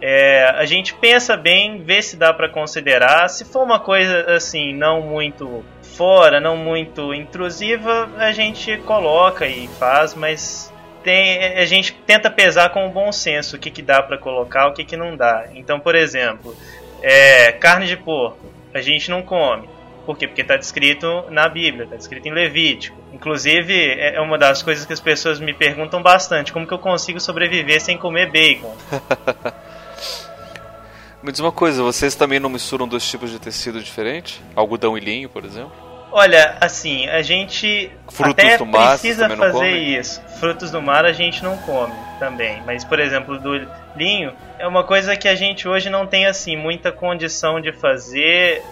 é, 0.00 0.44
a 0.56 0.64
gente 0.66 0.94
pensa 0.94 1.36
bem, 1.36 1.82
vê 1.82 2.00
se 2.00 2.16
dá 2.16 2.32
para 2.32 2.48
considerar. 2.48 3.28
Se 3.28 3.44
for 3.44 3.64
uma 3.64 3.80
coisa 3.80 4.34
assim, 4.34 4.72
não 4.72 5.00
muito 5.00 5.64
fora, 5.96 6.38
não 6.38 6.56
muito 6.56 7.12
intrusiva, 7.12 8.08
a 8.18 8.30
gente 8.30 8.76
coloca 8.78 9.46
e 9.46 9.66
faz, 9.78 10.14
mas 10.14 10.73
tem, 11.04 11.58
a 11.58 11.66
gente 11.66 11.92
tenta 12.06 12.30
pesar 12.30 12.70
com 12.70 12.86
o 12.86 12.90
bom 12.90 13.12
senso 13.12 13.56
o 13.56 13.58
que, 13.58 13.70
que 13.70 13.82
dá 13.82 14.02
para 14.02 14.16
colocar, 14.16 14.68
o 14.68 14.72
que, 14.72 14.84
que 14.84 14.96
não 14.96 15.16
dá. 15.16 15.46
Então, 15.54 15.78
por 15.78 15.94
exemplo, 15.94 16.56
é, 17.02 17.52
carne 17.52 17.86
de 17.86 17.96
porco, 17.96 18.46
a 18.72 18.80
gente 18.80 19.10
não 19.10 19.22
come. 19.22 19.68
Por 20.06 20.18
quê? 20.18 20.26
Porque 20.26 20.42
está 20.42 20.56
descrito 20.56 21.24
na 21.30 21.48
Bíblia, 21.48 21.84
está 21.84 21.96
descrito 21.96 22.26
em 22.26 22.32
Levítico. 22.32 22.96
Inclusive, 23.12 23.72
é, 23.72 24.16
é 24.16 24.20
uma 24.20 24.38
das 24.38 24.62
coisas 24.62 24.84
que 24.84 24.92
as 24.92 25.00
pessoas 25.00 25.38
me 25.38 25.52
perguntam 25.52 26.02
bastante: 26.02 26.52
como 26.52 26.66
que 26.66 26.72
eu 26.72 26.78
consigo 26.78 27.20
sobreviver 27.20 27.80
sem 27.80 27.96
comer 27.96 28.30
bacon? 28.30 28.74
me 31.22 31.30
diz 31.30 31.40
uma 31.40 31.52
coisa, 31.52 31.82
vocês 31.82 32.14
também 32.14 32.40
não 32.40 32.50
misturam 32.50 32.88
dois 32.88 33.08
tipos 33.08 33.30
de 33.30 33.38
tecido 33.38 33.80
diferente? 33.80 34.42
Algodão 34.56 34.96
e 34.96 35.00
linho, 35.00 35.28
por 35.28 35.44
exemplo? 35.44 35.93
Olha, 36.16 36.56
assim, 36.60 37.08
a 37.08 37.22
gente 37.22 37.90
Frutos 38.08 38.44
até 38.44 38.64
mar, 38.64 38.90
precisa 38.90 39.28
fazer 39.28 39.72
isso. 39.72 40.22
Frutos 40.38 40.70
do 40.70 40.80
mar 40.80 41.04
a 41.04 41.12
gente 41.12 41.42
não 41.42 41.56
come 41.58 41.92
também. 42.20 42.62
Mas, 42.64 42.84
por 42.84 43.00
exemplo, 43.00 43.36
do 43.36 43.66
linho 43.96 44.32
é 44.56 44.64
uma 44.64 44.84
coisa 44.84 45.16
que 45.16 45.26
a 45.26 45.34
gente 45.34 45.66
hoje 45.66 45.90
não 45.90 46.06
tem 46.06 46.26
assim 46.26 46.56
muita 46.56 46.92
condição 46.92 47.60
de 47.60 47.72
fazer 47.72 48.62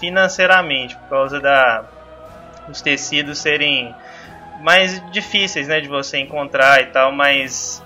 financeiramente, 0.00 0.96
por 0.96 1.08
causa 1.08 1.38
da 1.38 1.84
os 2.68 2.82
tecidos 2.82 3.38
serem 3.38 3.94
mais 4.60 5.00
difíceis, 5.12 5.68
né, 5.68 5.80
de 5.80 5.86
você 5.86 6.18
encontrar 6.18 6.82
e 6.82 6.86
tal, 6.86 7.12
mas 7.12 7.80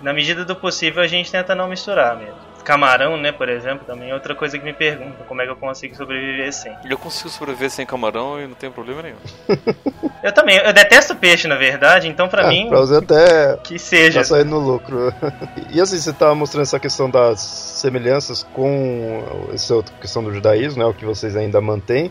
na 0.00 0.14
medida 0.14 0.42
do 0.42 0.56
possível 0.56 1.02
a 1.02 1.06
gente 1.06 1.30
tenta 1.30 1.54
não 1.54 1.68
misturar 1.68 2.16
mesmo. 2.16 2.53
Camarão, 2.64 3.16
né, 3.16 3.30
por 3.30 3.48
exemplo, 3.48 3.84
também 3.86 4.10
é 4.10 4.14
outra 4.14 4.34
coisa 4.34 4.58
que 4.58 4.64
me 4.64 4.72
perguntam, 4.72 5.24
como 5.28 5.42
é 5.42 5.44
que 5.44 5.52
eu 5.52 5.56
consigo 5.56 5.94
sobreviver 5.94 6.52
sem. 6.52 6.74
Eu 6.88 6.96
consigo 6.98 7.28
sobreviver 7.28 7.70
sem 7.70 7.84
camarão 7.84 8.40
e 8.40 8.46
não 8.46 8.54
tem 8.54 8.70
problema 8.70 9.02
nenhum. 9.02 9.16
Eu 10.24 10.32
também, 10.32 10.56
eu 10.56 10.72
detesto 10.72 11.14
peixe, 11.14 11.46
na 11.46 11.54
verdade, 11.54 12.08
então 12.08 12.28
pra 12.30 12.46
Ah, 12.46 12.48
mim, 12.48 12.66
pra 12.70 12.78
você 12.80 12.94
até 12.96 13.58
que 13.62 13.78
seja. 13.78 14.20
tá 14.20 14.24
saindo 14.24 14.52
no 14.52 14.58
lucro. 14.58 15.12
E 15.70 15.78
assim, 15.78 15.98
você 15.98 16.14
tava 16.14 16.34
mostrando 16.34 16.62
essa 16.62 16.80
questão 16.80 17.10
das 17.10 17.40
semelhanças 17.40 18.42
com 18.54 19.22
essa 19.52 19.74
outra 19.74 19.94
questão 20.00 20.24
do 20.24 20.32
judaísmo, 20.32 20.82
né? 20.82 20.88
O 20.88 20.94
que 20.94 21.04
vocês 21.04 21.36
ainda 21.36 21.60
mantêm. 21.60 22.10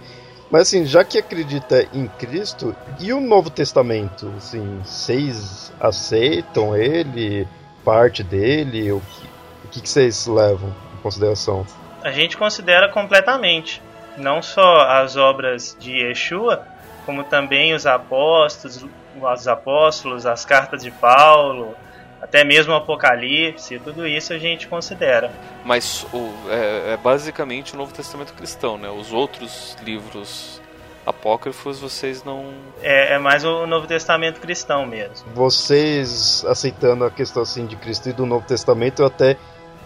Mas 0.52 0.64
assim, 0.64 0.86
já 0.86 1.04
que 1.04 1.18
acredita 1.18 1.88
em 1.92 2.06
Cristo, 2.08 2.76
e 3.00 3.12
o 3.12 3.20
Novo 3.20 3.50
Testamento? 3.50 4.32
Assim, 4.38 4.80
vocês 4.86 5.74
aceitam 5.80 6.76
ele? 6.78 7.48
Parte 7.84 8.22
dele? 8.24 8.92
O 8.92 9.00
que, 9.02 9.26
o 9.26 9.33
que 9.74 9.82
que 9.82 9.90
vocês 9.90 10.28
levam 10.28 10.70
em 10.94 11.02
consideração? 11.02 11.66
A 12.04 12.12
gente 12.12 12.38
considera 12.38 12.90
completamente, 12.90 13.82
não 14.16 14.42
só 14.42 14.82
as 14.82 15.18
obras 15.18 15.76
de 15.80 15.92
Yeshua, 15.92 16.66
como 17.06 17.24
também 17.24 17.74
os 17.74 17.86
apóstolos, 17.86 18.86
os 19.20 19.48
apóstolos, 19.48 20.26
as 20.26 20.46
cartas 20.46 20.84
de 20.84 20.92
Paulo, 20.92 21.76
até 22.22 22.44
mesmo 22.44 22.72
o 22.72 22.76
Apocalipse, 22.76 23.80
tudo 23.80 24.08
isso 24.08 24.32
a 24.32 24.38
gente 24.38 24.68
considera. 24.68 25.32
Mas 25.66 26.06
o, 26.14 26.32
é, 26.50 26.94
é 26.94 26.98
basicamente 26.98 27.74
o 27.74 27.78
Novo 27.78 27.94
Testamento 27.94 28.34
cristão, 28.34 28.78
né? 28.78 28.90
Os 28.90 29.12
outros 29.12 29.76
livros 29.84 30.62
apócrifos 31.06 31.80
vocês 31.80 32.24
não. 32.24 32.54
É, 32.82 33.16
é 33.16 33.20
mais 33.20 33.44
o 33.44 33.66
Novo 33.68 33.88
Testamento 33.88 34.40
cristão 34.40 34.86
mesmo. 34.86 35.28
Vocês 35.34 36.46
aceitando 36.48 37.04
a 37.04 37.12
questão 37.12 37.44
assim 37.44 37.66
de 37.66 37.76
Cristo 37.76 38.10
e 38.10 38.14
do 38.14 38.26
Novo 38.26 38.46
Testamento, 38.46 39.02
eu 39.02 39.08
até 39.08 39.38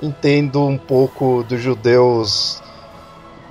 entendo 0.01 0.63
um 0.65 0.77
pouco 0.77 1.43
dos 1.43 1.61
judeus. 1.61 2.61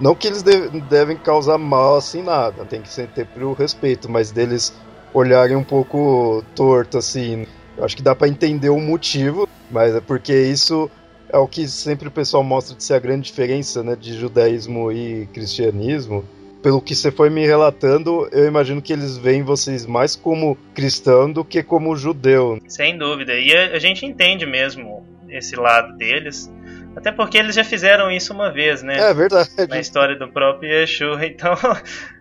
Não 0.01 0.15
que 0.15 0.27
eles 0.27 0.43
de- 0.43 0.69
devem 0.83 1.17
causar 1.17 1.59
mal 1.59 1.97
assim 1.97 2.23
nada, 2.23 2.65
tem 2.65 2.83
que 2.83 2.89
ser 2.89 3.09
ter 3.09 3.27
o 3.43 3.53
respeito, 3.53 4.11
mas 4.11 4.31
deles 4.31 4.75
olharem 5.15 5.57
um 5.57 5.65
pouco 5.65 6.45
torto 6.55 6.99
assim. 6.99 7.47
Eu 7.77 7.85
acho 7.85 7.97
que 7.97 8.03
dá 8.03 8.15
pra 8.15 8.29
entender 8.29 8.69
o 8.69 8.81
motivo, 8.81 9.49
mas 9.71 9.95
é 9.95 10.01
porque 10.01 10.35
isso 10.35 10.91
é 11.31 11.39
o 11.39 11.49
que 11.49 11.67
sempre 11.67 12.09
o 12.09 12.11
pessoal 12.11 12.45
mostra 12.45 12.77
de 12.77 12.85
ser 12.85 12.95
a 12.95 12.99
grande 12.99 13.27
diferença, 13.27 13.83
né, 13.83 13.97
de 13.97 14.19
judaísmo 14.19 14.93
e 14.93 15.27
cristianismo. 15.33 16.25
Pelo 16.63 16.81
que 16.81 16.95
você 16.95 17.11
foi 17.11 17.31
me 17.31 17.47
relatando, 17.47 18.29
eu 18.33 18.47
imagino 18.47 18.83
que 18.83 18.93
eles 18.93 19.17
veem 19.17 19.43
vocês 19.43 19.87
mais 19.87 20.17
como 20.17 20.57
cristão 20.75 21.31
do 21.31 21.45
que 21.45 21.63
como 21.63 21.97
judeu. 21.97 22.59
Sem 22.67 22.99
dúvida. 22.99 23.35
E 23.35 23.55
a, 23.55 23.77
a 23.77 23.79
gente 23.79 24.05
entende 24.05 24.45
mesmo 24.45 25.07
esse 25.31 25.57
lado 25.57 25.97
deles. 25.97 26.51
Até 26.97 27.12
porque 27.12 27.37
eles 27.37 27.55
já 27.55 27.62
fizeram 27.62 28.11
isso 28.11 28.33
uma 28.33 28.51
vez, 28.51 28.83
né? 28.83 28.99
É 28.99 29.12
verdade. 29.12 29.51
Na 29.69 29.79
história 29.79 30.17
do 30.17 30.29
próprio 30.29 30.71
Yeshua. 30.71 31.21
Então, 31.27 31.55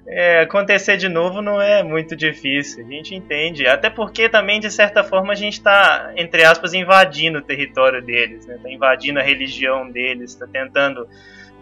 é, 0.08 0.42
acontecer 0.42 0.98
de 0.98 1.08
novo 1.08 1.42
não 1.42 1.62
é 1.62 1.82
muito 1.82 2.14
difícil. 2.16 2.86
A 2.86 2.90
gente 2.90 3.16
entende. 3.16 3.66
Até 3.66 3.90
porque 3.90 4.28
também, 4.28 4.60
de 4.60 4.70
certa 4.70 5.02
forma, 5.04 5.32
a 5.32 5.36
gente 5.36 5.54
está, 5.54 6.12
entre 6.18 6.44
aspas, 6.44 6.74
invadindo 6.74 7.40
o 7.40 7.42
território 7.42 8.02
deles. 8.02 8.46
Né? 8.46 8.60
Tá 8.62 8.70
invadindo 8.70 9.20
a 9.20 9.24
religião 9.24 9.90
deles. 9.90 10.32
Está 10.32 10.46
tentando 10.46 11.08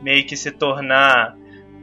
meio 0.02 0.26
que 0.26 0.36
se 0.36 0.50
tornar 0.50 1.38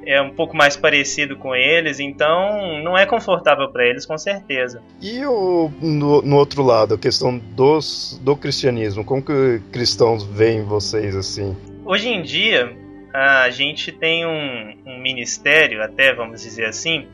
é 0.07 0.21
um 0.21 0.31
pouco 0.31 0.57
mais 0.57 0.77
parecido 0.77 1.37
com 1.37 1.55
eles, 1.55 2.01
então 2.01 2.83
não 2.83 2.97
é 2.97 3.07
confortável 3.07 3.69
para 3.69 3.87
eles, 3.87 4.07
com 4.07 4.17
certeza. 4.17 4.83
E 5.01 5.25
o, 5.25 5.71
no, 5.81 6.23
no 6.23 6.37
outro 6.37 6.63
lado, 6.63 6.95
a 6.95 6.99
questão 6.99 7.39
dos, 7.39 8.21
do 8.23 8.37
cristianismo, 8.37 9.05
como 9.05 9.23
que 9.23 9.61
cristãos 9.73 10.25
veem 10.25 10.63
vocês 10.63 11.15
assim? 11.15 11.57
Hoje 11.85 12.09
em 12.09 12.23
dia, 12.23 12.77
a 13.13 13.51
gente 13.51 13.93
tem 13.93 14.27
um, 14.27 14.75
um 14.87 15.01
ministério, 15.01 15.83
até 15.83 16.15
vamos 16.15 16.43
dizer 16.43 16.67
assim. 16.67 17.07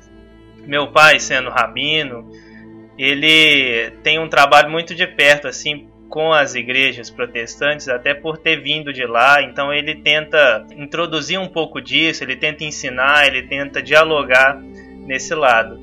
Meu 0.66 0.90
pai, 0.90 1.20
sendo 1.20 1.48
rabino, 1.48 2.28
ele 2.98 3.90
tem 4.02 4.18
um 4.18 4.28
trabalho 4.28 4.70
muito 4.70 4.94
de 4.94 5.06
perto, 5.06 5.46
assim, 5.46 5.88
com 6.08 6.32
as 6.32 6.54
igrejas 6.54 7.10
protestantes, 7.10 7.88
até 7.88 8.14
por 8.14 8.38
ter 8.38 8.60
vindo 8.60 8.92
de 8.92 9.04
lá. 9.04 9.42
Então 9.42 9.72
ele 9.72 9.94
tenta 9.96 10.66
introduzir 10.76 11.38
um 11.38 11.48
pouco 11.48 11.80
disso, 11.80 12.22
ele 12.22 12.36
tenta 12.36 12.64
ensinar, 12.64 13.26
ele 13.26 13.42
tenta 13.42 13.82
dialogar 13.82 14.60
nesse 15.06 15.34
lado. 15.34 15.80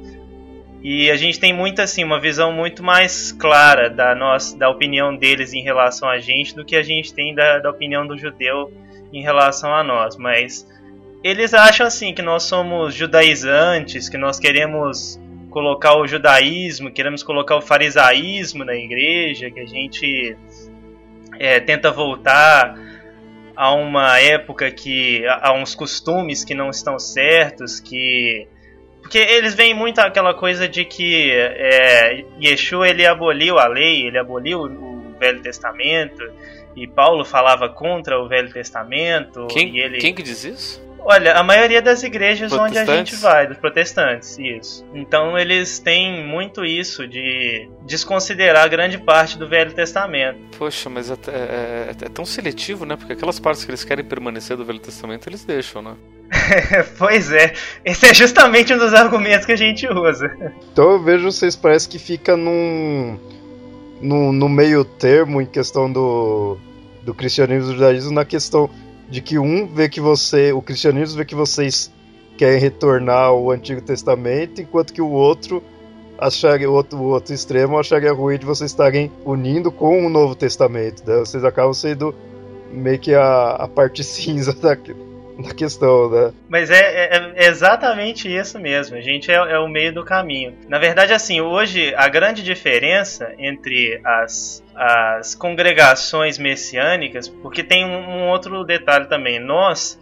E 0.83 1.09
a 1.09 1.15
gente 1.15 1.39
tem 1.39 1.53
muito 1.53 1.81
assim 1.81 2.03
uma 2.03 2.19
visão 2.19 2.51
muito 2.51 2.83
mais 2.83 3.31
clara 3.31 3.89
da 3.89 4.13
nossa 4.13 4.57
da 4.57 4.69
opinião 4.69 5.15
deles 5.15 5.53
em 5.53 5.61
relação 5.61 6.09
a 6.09 6.19
gente 6.19 6.53
do 6.53 6.65
que 6.65 6.75
a 6.75 6.83
gente 6.83 7.13
tem 7.13 7.33
da, 7.33 7.59
da 7.59 7.69
opinião 7.69 8.05
do 8.05 8.17
judeu 8.17 8.71
em 9.13 9.21
relação 9.21 9.73
a 9.73 9.81
nós, 9.81 10.17
mas 10.17 10.67
eles 11.23 11.53
acham 11.53 11.87
assim 11.87 12.13
que 12.13 12.21
nós 12.21 12.43
somos 12.43 12.93
judaizantes, 12.93 14.09
que 14.09 14.17
nós 14.17 14.39
queremos 14.39 15.17
colocar 15.53 15.95
o 15.95 16.07
judaísmo, 16.07 16.91
queremos 16.91 17.21
colocar 17.21 17.55
o 17.55 17.61
farisaísmo 17.61 18.65
na 18.65 18.75
igreja, 18.75 19.51
que 19.51 19.59
a 19.59 19.65
gente 19.67 20.35
é, 21.39 21.59
tenta 21.59 21.91
voltar 21.91 22.75
a 23.55 23.71
uma 23.71 24.19
época 24.19 24.71
que 24.71 25.23
a 25.27 25.53
uns 25.53 25.75
costumes 25.75 26.43
que 26.43 26.55
não 26.55 26.71
estão 26.71 26.97
certos, 26.97 27.79
que 27.79 28.47
porque 28.99 29.19
eles 29.19 29.53
veem 29.53 29.75
muito 29.75 29.99
aquela 29.99 30.33
coisa 30.33 30.67
de 30.67 30.83
que 30.85 31.29
é, 31.31 32.25
Yeshua 32.41 32.89
ele 32.89 33.05
aboliu 33.05 33.59
a 33.59 33.67
lei, 33.67 34.07
ele 34.07 34.17
aboliu 34.17 34.61
o 34.61 35.15
Velho 35.19 35.41
Testamento 35.41 36.23
e 36.75 36.87
Paulo 36.87 37.23
falava 37.23 37.69
contra 37.69 38.19
o 38.19 38.27
Velho 38.27 38.51
Testamento. 38.51 39.45
Quem, 39.51 39.77
ele... 39.77 39.99
quem 39.99 40.15
que 40.15 40.23
diz 40.23 40.43
isso? 40.43 40.92
Olha, 41.05 41.33
a 41.33 41.43
maioria 41.43 41.81
das 41.81 42.01
igrejas 42.03 42.51
onde 42.53 42.77
a 42.77 42.85
gente 42.85 43.15
vai, 43.17 43.45
dos 43.45 43.57
protestantes, 43.57 44.37
isso. 44.39 44.85
Então 44.93 45.37
eles 45.37 45.79
têm 45.79 46.25
muito 46.25 46.63
isso 46.63 47.07
de 47.07 47.69
desconsiderar 47.85 48.69
grande 48.69 48.97
parte 48.97 49.37
do 49.37 49.47
Velho 49.47 49.73
Testamento. 49.73 50.39
Poxa, 50.57 50.89
mas 50.89 51.11
é, 51.11 51.13
é- 51.27 51.29
é- 51.31 52.05
é 52.05 52.09
tão 52.09 52.25
seletivo, 52.25 52.85
né? 52.85 52.95
Porque 52.95 53.13
aquelas 53.13 53.39
partes 53.39 53.65
que 53.65 53.71
eles 53.71 53.83
querem 53.83 54.05
permanecer 54.05 54.55
do 54.55 54.63
Velho 54.63 54.79
Testamento, 54.79 55.27
eles 55.27 55.43
deixam, 55.43 55.81
né? 55.81 55.95
pois 56.97 57.31
é, 57.31 57.53
esse 57.85 58.05
é 58.05 58.13
justamente 58.13 58.73
um 58.73 58.77
dos 58.77 58.93
argumentos 58.93 59.45
que 59.45 59.51
a 59.51 59.57
gente 59.57 59.87
usa. 59.87 60.31
Então 60.71 60.91
eu 60.91 61.03
vejo 61.03 61.25
vocês 61.31 61.55
parece 61.55 61.87
que 61.87 61.99
fica 61.99 62.35
num, 62.37 63.19
num 64.01 64.31
no 64.31 64.49
meio 64.49 64.83
termo 64.85 65.41
em 65.41 65.45
questão 65.45 65.91
do, 65.91 66.57
do 67.03 67.13
cristianismo 67.13 67.69
e 67.69 67.73
do 67.73 67.77
judaísmo 67.77 68.11
na 68.13 68.25
questão 68.25 68.69
de 69.09 69.21
que 69.21 69.37
um 69.37 69.67
vê 69.67 69.89
que 69.89 70.01
você, 70.01 70.51
o 70.51 70.61
cristianismo 70.61 71.17
vê 71.17 71.25
que 71.25 71.35
vocês 71.35 71.91
querem 72.37 72.59
retornar 72.59 73.25
ao 73.25 73.51
Antigo 73.51 73.81
Testamento, 73.81 74.61
enquanto 74.61 74.93
que 74.93 75.01
o 75.01 75.09
outro 75.09 75.63
acharia 76.17 76.69
o 76.69 76.73
outro, 76.73 76.97
o 76.97 77.05
outro 77.05 77.33
extremo 77.33 77.77
acharia 77.77 78.11
ruim 78.13 78.37
de 78.37 78.45
vocês 78.45 78.71
estarem 78.71 79.11
unindo 79.25 79.71
com 79.71 80.05
o 80.05 80.09
Novo 80.09 80.35
Testamento. 80.35 81.03
Né? 81.05 81.19
Vocês 81.19 81.43
acabam 81.43 81.73
sendo 81.73 82.13
meio 82.71 82.99
que 82.99 83.13
a, 83.13 83.51
a 83.51 83.67
parte 83.67 84.03
cinza 84.05 84.53
da, 84.53 84.77
da 85.47 85.53
questão, 85.53 86.09
né? 86.09 86.33
Mas 86.47 86.69
é, 86.69 86.79
é- 87.05 87.33
é 87.35 87.47
exatamente 87.47 88.33
isso 88.33 88.59
mesmo. 88.59 88.95
A 88.97 89.01
gente 89.01 89.31
é, 89.31 89.35
é 89.35 89.59
o 89.59 89.67
meio 89.67 89.93
do 89.93 90.03
caminho. 90.03 90.53
Na 90.67 90.79
verdade, 90.79 91.13
assim, 91.13 91.41
hoje 91.41 91.93
a 91.95 92.07
grande 92.07 92.43
diferença 92.43 93.33
entre 93.37 93.99
as, 94.03 94.63
as 94.75 95.35
congregações 95.35 96.37
messiânicas, 96.37 97.27
porque 97.27 97.63
tem 97.63 97.85
um, 97.85 97.97
um 98.09 98.29
outro 98.29 98.63
detalhe 98.63 99.05
também. 99.07 99.39
Nós 99.39 99.99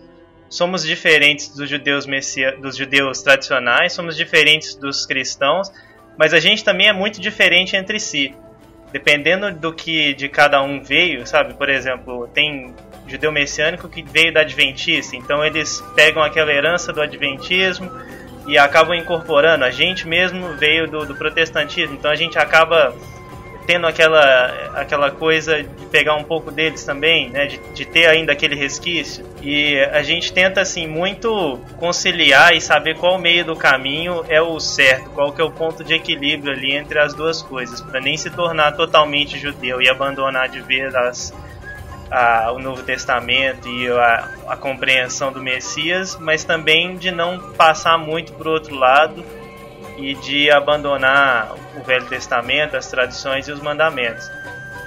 somos 0.49 0.83
diferentes 0.83 1.55
dos 1.55 1.69
judeus, 1.69 2.05
messia, 2.05 2.57
dos 2.57 2.75
judeus 2.75 3.21
tradicionais, 3.21 3.93
somos 3.93 4.17
diferentes 4.17 4.75
dos 4.75 5.05
cristãos, 5.05 5.71
mas 6.17 6.33
a 6.33 6.39
gente 6.39 6.63
também 6.63 6.87
é 6.89 6.93
muito 6.93 7.21
diferente 7.21 7.75
entre 7.75 7.99
si. 7.99 8.35
Dependendo 8.91 9.53
do 9.53 9.71
que 9.73 10.13
de 10.13 10.27
cada 10.27 10.61
um 10.61 10.83
veio, 10.83 11.25
sabe? 11.25 11.53
Por 11.53 11.69
exemplo, 11.69 12.27
tem 12.33 12.75
judeu 13.11 13.31
messiânico 13.31 13.87
que 13.87 14.01
veio 14.01 14.33
da 14.33 14.41
Adventista, 14.41 15.15
então 15.15 15.45
eles 15.45 15.83
pegam 15.95 16.23
aquela 16.23 16.51
herança 16.51 16.91
do 16.91 17.01
Adventismo 17.01 17.91
e 18.47 18.57
acabam 18.57 18.95
incorporando. 18.95 19.63
A 19.63 19.71
gente 19.71 20.07
mesmo 20.07 20.53
veio 20.53 20.87
do, 20.87 21.05
do 21.05 21.15
protestantismo, 21.15 21.95
então 21.95 22.09
a 22.09 22.15
gente 22.15 22.37
acaba 22.37 22.95
tendo 23.65 23.85
aquela, 23.87 24.71
aquela 24.73 25.11
coisa 25.11 25.63
de 25.63 25.85
pegar 25.85 26.15
um 26.15 26.23
pouco 26.23 26.51
deles 26.51 26.83
também, 26.83 27.29
né? 27.29 27.45
De, 27.45 27.57
de 27.73 27.85
ter 27.85 28.07
ainda 28.07 28.31
aquele 28.31 28.55
resquício. 28.55 29.25
E 29.41 29.79
a 29.79 30.01
gente 30.01 30.33
tenta, 30.33 30.61
assim, 30.61 30.87
muito 30.87 31.59
conciliar 31.77 32.53
e 32.53 32.61
saber 32.61 32.97
qual 32.97 33.17
meio 33.19 33.45
do 33.45 33.55
caminho 33.55 34.25
é 34.27 34.41
o 34.41 34.59
certo, 34.59 35.09
qual 35.11 35.31
que 35.31 35.41
é 35.41 35.43
o 35.43 35.51
ponto 35.51 35.83
de 35.83 35.93
equilíbrio 35.93 36.51
ali 36.51 36.75
entre 36.75 36.99
as 36.99 37.13
duas 37.13 37.41
coisas, 37.41 37.81
para 37.81 37.99
nem 37.99 38.17
se 38.17 38.29
tornar 38.29 38.73
totalmente 38.73 39.37
judeu 39.37 39.81
e 39.81 39.89
abandonar 39.89 40.49
de 40.49 40.59
ver 40.61 40.95
as, 40.95 41.33
a, 42.11 42.51
o 42.51 42.59
Novo 42.59 42.83
Testamento 42.83 43.67
e 43.69 43.89
a, 43.89 44.29
a 44.49 44.57
compreensão 44.57 45.31
do 45.31 45.41
Messias, 45.41 46.17
mas 46.19 46.43
também 46.43 46.97
de 46.97 47.09
não 47.09 47.39
passar 47.53 47.97
muito 47.97 48.33
para 48.33 48.49
o 48.49 48.51
outro 48.51 48.75
lado 48.75 49.23
e 49.97 50.13
de 50.15 50.51
abandonar 50.51 51.53
o 51.77 51.83
Velho 51.83 52.05
Testamento, 52.07 52.75
as 52.75 52.87
tradições 52.87 53.47
e 53.47 53.51
os 53.51 53.61
mandamentos. 53.61 54.29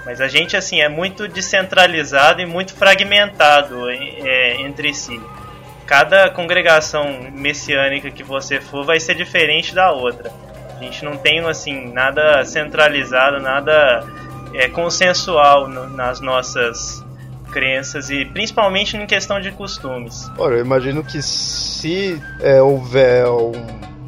Mas 0.04 0.20
a 0.20 0.28
gente 0.28 0.54
assim 0.54 0.82
é 0.82 0.88
muito 0.88 1.26
descentralizado 1.26 2.42
e 2.42 2.46
muito 2.46 2.74
fragmentado 2.74 3.88
é, 3.90 4.60
entre 4.60 4.92
si. 4.92 5.18
Cada 5.87 6.28
congregação 6.30 7.30
messiânica 7.32 8.10
que 8.10 8.22
você 8.22 8.60
for 8.60 8.84
vai 8.84 9.00
ser 9.00 9.14
diferente 9.14 9.74
da 9.74 9.92
outra. 9.92 10.30
A 10.76 10.82
gente 10.82 11.04
não 11.04 11.16
tem 11.16 11.40
assim 11.46 11.90
nada 11.92 12.44
centralizado, 12.44 13.40
nada 13.40 14.04
é, 14.52 14.68
consensual 14.68 15.68
no, 15.68 15.88
nas 15.88 16.20
nossas 16.20 17.03
crenças 17.54 18.10
e 18.10 18.24
principalmente 18.24 18.96
em 18.96 19.06
questão 19.06 19.40
de 19.40 19.52
costumes. 19.52 20.28
Olha, 20.36 20.54
eu 20.54 20.64
imagino 20.64 21.04
que 21.04 21.22
se 21.22 22.20
é, 22.40 22.60
houver 22.60 23.28
um 23.28 23.52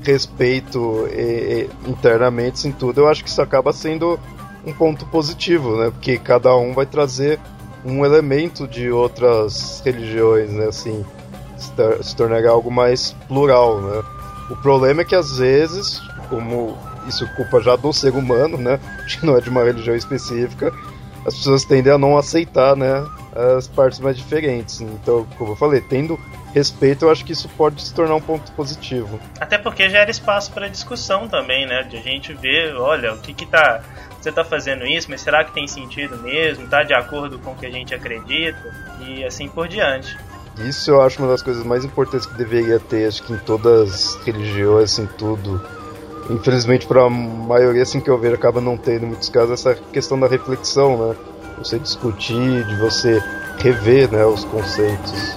respeito 0.03 1.09
e, 1.13 1.69
e, 1.87 1.91
internamente 1.91 2.67
em 2.67 2.73
tudo, 2.73 3.03
eu 3.03 3.09
acho 3.09 3.23
que 3.23 3.31
isso 3.31 3.41
acaba 3.41 3.73
sendo 3.73 4.19
um 4.67 4.73
ponto 4.73 5.07
positivo, 5.07 5.77
né? 5.77 5.91
Porque 5.93 6.19
cada 6.19 6.57
um 6.57 6.75
vai 6.75 6.87
trazer 6.87 7.39
um 7.85 8.05
elemento 8.05 8.67
de 8.67 8.91
outras 8.91 9.81
religiões, 9.85 10.51
né? 10.51 10.67
Assim, 10.67 11.05
se 12.03 12.17
tornar 12.17 12.45
algo 12.47 12.71
mais 12.71 13.13
plural, 13.29 13.81
né? 13.81 14.03
O 14.51 14.57
problema 14.57 15.03
é 15.03 15.05
que 15.05 15.15
às 15.15 15.39
vezes, 15.39 16.01
como 16.29 16.77
isso 17.07 17.25
é 17.25 17.29
culpa 17.37 17.61
já 17.61 17.77
do 17.77 17.93
ser 17.93 18.13
humano, 18.13 18.59
né? 18.59 18.81
Que 19.07 19.25
não 19.25 19.37
é 19.37 19.41
de 19.41 19.49
uma 19.49 19.63
religião 19.63 19.95
específica, 19.95 20.73
as 21.27 21.35
pessoas 21.35 21.65
tendem 21.65 21.93
a 21.93 21.99
não 21.99 22.17
aceitar, 22.17 22.77
né? 22.77 23.05
As 23.57 23.67
partes 23.67 23.99
mais 23.99 24.17
diferentes. 24.17 24.81
Então, 24.81 25.27
como 25.37 25.53
eu 25.53 25.57
falei, 25.57 25.81
tendo 25.81 26.19
respeito, 26.55 27.05
eu 27.05 27.11
acho 27.11 27.25
que 27.25 27.33
isso 27.33 27.49
pode 27.51 27.83
se 27.83 27.93
tornar 27.93 28.15
um 28.15 28.21
ponto 28.21 28.51
positivo. 28.53 29.19
Até 29.41 29.59
porque 29.59 29.91
gera 29.91 30.11
espaço 30.11 30.53
para 30.53 30.69
discussão 30.69 31.29
também, 31.29 31.67
né? 31.67 31.83
De 31.83 31.97
a 31.97 32.01
gente 32.01 32.33
ver, 32.33 32.77
olha, 32.77 33.13
o 33.13 33.19
que 33.19 33.35
que 33.35 33.45
tá. 33.45 33.83
Você 34.21 34.31
tá 34.33 34.45
fazendo 34.45 34.87
isso, 34.87 35.09
mas 35.11 35.21
será 35.21 35.45
que 35.45 35.53
tem 35.53 35.67
sentido 35.67 36.17
mesmo? 36.19 36.67
Tá 36.69 36.83
de 36.83 36.95
acordo 36.95 37.39
com 37.41 37.51
o 37.51 37.55
que 37.57 37.67
a 37.67 37.71
gente 37.71 37.95
acredita? 37.95 38.59
E 39.01 39.25
assim 39.25 39.49
por 39.49 39.69
diante. 39.69 40.17
Isso 40.59 40.91
eu 40.91 41.03
acho 41.03 41.21
uma 41.21 41.29
das 41.29 41.43
coisas 41.43 41.65
mais 41.65 41.85
importantes 41.85 42.27
que 42.27 42.35
deveria 42.35 42.81
ter, 42.81 43.07
acho 43.07 43.23
que 43.23 43.33
em 43.33 43.39
todas 43.39 44.17
as 44.17 44.25
religiões, 44.25 44.99
em 44.99 45.07
tudo. 45.07 45.61
Infelizmente, 46.29 46.87
para 46.87 47.05
a 47.05 47.11
maioria, 47.11 47.83
assim 47.83 48.01
que 48.01 48.11
eu 48.11 48.19
vejo, 48.19 48.35
acaba 48.35 48.61
não 48.61 48.77
tendo, 48.77 49.05
em 49.05 49.09
muitos 49.09 49.29
casos, 49.29 49.53
essa 49.53 49.75
questão 49.75 50.19
da 50.19 50.27
reflexão, 50.27 51.09
né? 51.09 51.17
Você 51.59 51.79
discutir, 51.79 52.65
de 52.65 52.77
você 52.77 53.23
rever 53.59 54.11
né, 54.11 54.27
os 54.27 54.45
conceitos. 54.45 55.37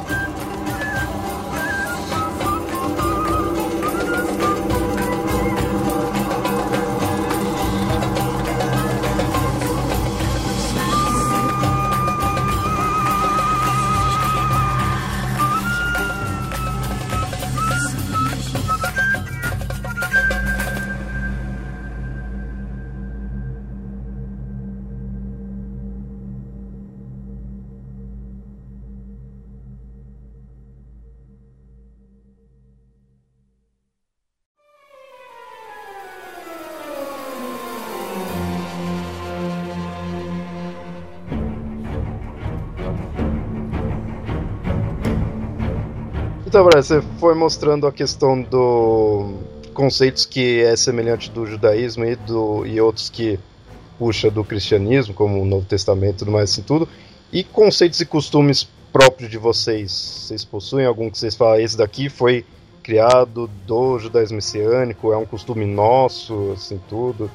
Então, 46.60 46.70
você 46.70 47.02
foi 47.22 47.34
mostrando 47.36 47.88
a 47.88 47.92
questão 47.92 48.42
do 48.42 49.34
conceitos 49.74 50.26
que 50.26 50.62
é 50.62 50.76
semelhante 50.76 51.32
do 51.32 51.46
judaísmo 51.46 52.04
e, 52.04 52.18
do, 52.18 52.66
e 52.66 52.82
outros 52.82 53.10
que 53.10 53.40
puxa 53.98 54.30
do 54.30 54.44
cristianismo, 54.44 55.14
como 55.14 55.42
o 55.42 55.46
Novo 55.46 55.66
Testamento 55.66 56.16
e 56.16 56.18
tudo 56.18 56.32
mais 56.32 56.52
assim 56.52 56.62
tudo. 56.62 56.90
E 57.32 57.46
conceitos 57.46 58.02
e 58.02 58.06
costumes 58.06 58.68
próprios 58.92 59.32
de 59.32 59.38
vocês? 59.38 59.90
Vocês 59.90 60.44
possuem 60.44 60.86
algum 60.86 61.10
que 61.10 61.18
vocês 61.18 61.34
falam, 61.34 61.62
esse 61.62 61.78
daqui 61.78 62.10
foi 62.10 62.44
criado 62.84 63.50
do 63.66 63.98
judaísmo 63.98 64.36
messiânico, 64.36 65.14
é 65.14 65.18
um 65.18 65.26
costume 65.26 65.66
nosso, 65.66 66.52
assim 66.58 66.78
tudo? 66.90 67.32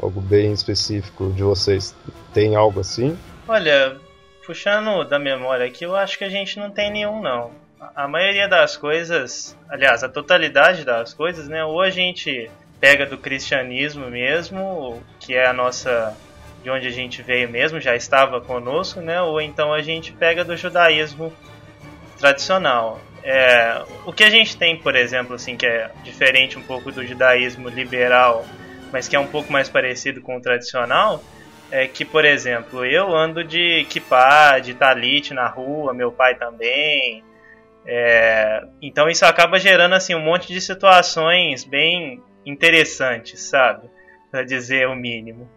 Algo 0.00 0.22
bem 0.22 0.50
específico 0.50 1.30
de 1.36 1.42
vocês? 1.42 1.94
Tem 2.32 2.56
algo 2.56 2.80
assim? 2.80 3.18
Olha, 3.46 3.98
puxando 4.46 5.04
da 5.04 5.18
memória 5.18 5.66
aqui, 5.66 5.84
eu 5.84 5.94
acho 5.94 6.16
que 6.16 6.24
a 6.24 6.30
gente 6.30 6.58
não 6.58 6.70
tem 6.70 6.90
nenhum 6.90 7.20
não 7.20 7.61
a 7.94 8.06
maioria 8.06 8.48
das 8.48 8.76
coisas, 8.76 9.56
aliás, 9.68 10.04
a 10.04 10.08
totalidade 10.08 10.84
das 10.84 11.12
coisas, 11.12 11.48
né? 11.48 11.64
Ou 11.64 11.80
a 11.80 11.90
gente 11.90 12.50
pega 12.80 13.06
do 13.06 13.18
cristianismo 13.18 14.08
mesmo, 14.08 15.02
que 15.20 15.34
é 15.34 15.46
a 15.46 15.52
nossa 15.52 16.16
de 16.62 16.70
onde 16.70 16.86
a 16.86 16.90
gente 16.90 17.22
veio 17.22 17.48
mesmo, 17.48 17.80
já 17.80 17.96
estava 17.96 18.40
conosco, 18.40 19.00
né? 19.00 19.20
Ou 19.20 19.40
então 19.40 19.72
a 19.72 19.82
gente 19.82 20.12
pega 20.12 20.44
do 20.44 20.56
judaísmo 20.56 21.32
tradicional. 22.18 23.00
É, 23.24 23.82
o 24.06 24.12
que 24.12 24.22
a 24.22 24.30
gente 24.30 24.56
tem, 24.56 24.76
por 24.76 24.94
exemplo, 24.94 25.34
assim, 25.34 25.56
que 25.56 25.66
é 25.66 25.90
diferente 26.04 26.58
um 26.58 26.62
pouco 26.62 26.92
do 26.92 27.04
judaísmo 27.04 27.68
liberal, 27.68 28.44
mas 28.92 29.08
que 29.08 29.16
é 29.16 29.18
um 29.18 29.26
pouco 29.26 29.52
mais 29.52 29.68
parecido 29.68 30.20
com 30.20 30.36
o 30.36 30.40
tradicional, 30.40 31.22
é 31.70 31.86
que, 31.88 32.04
por 32.04 32.24
exemplo, 32.24 32.84
eu 32.84 33.14
ando 33.14 33.42
de 33.42 33.84
kippah, 33.88 34.60
de 34.60 34.74
talit 34.74 35.34
na 35.34 35.48
rua, 35.48 35.92
meu 35.92 36.12
pai 36.12 36.36
também, 36.36 37.24
é, 37.86 38.64
então 38.80 39.08
isso 39.08 39.24
acaba 39.24 39.58
gerando 39.58 39.94
assim 39.94 40.14
um 40.14 40.20
monte 40.20 40.48
de 40.52 40.60
situações 40.60 41.64
bem 41.64 42.22
interessantes, 42.46 43.40
sabe? 43.40 43.88
Para 44.30 44.44
dizer 44.44 44.88
o 44.88 44.94
mínimo. 44.94 45.48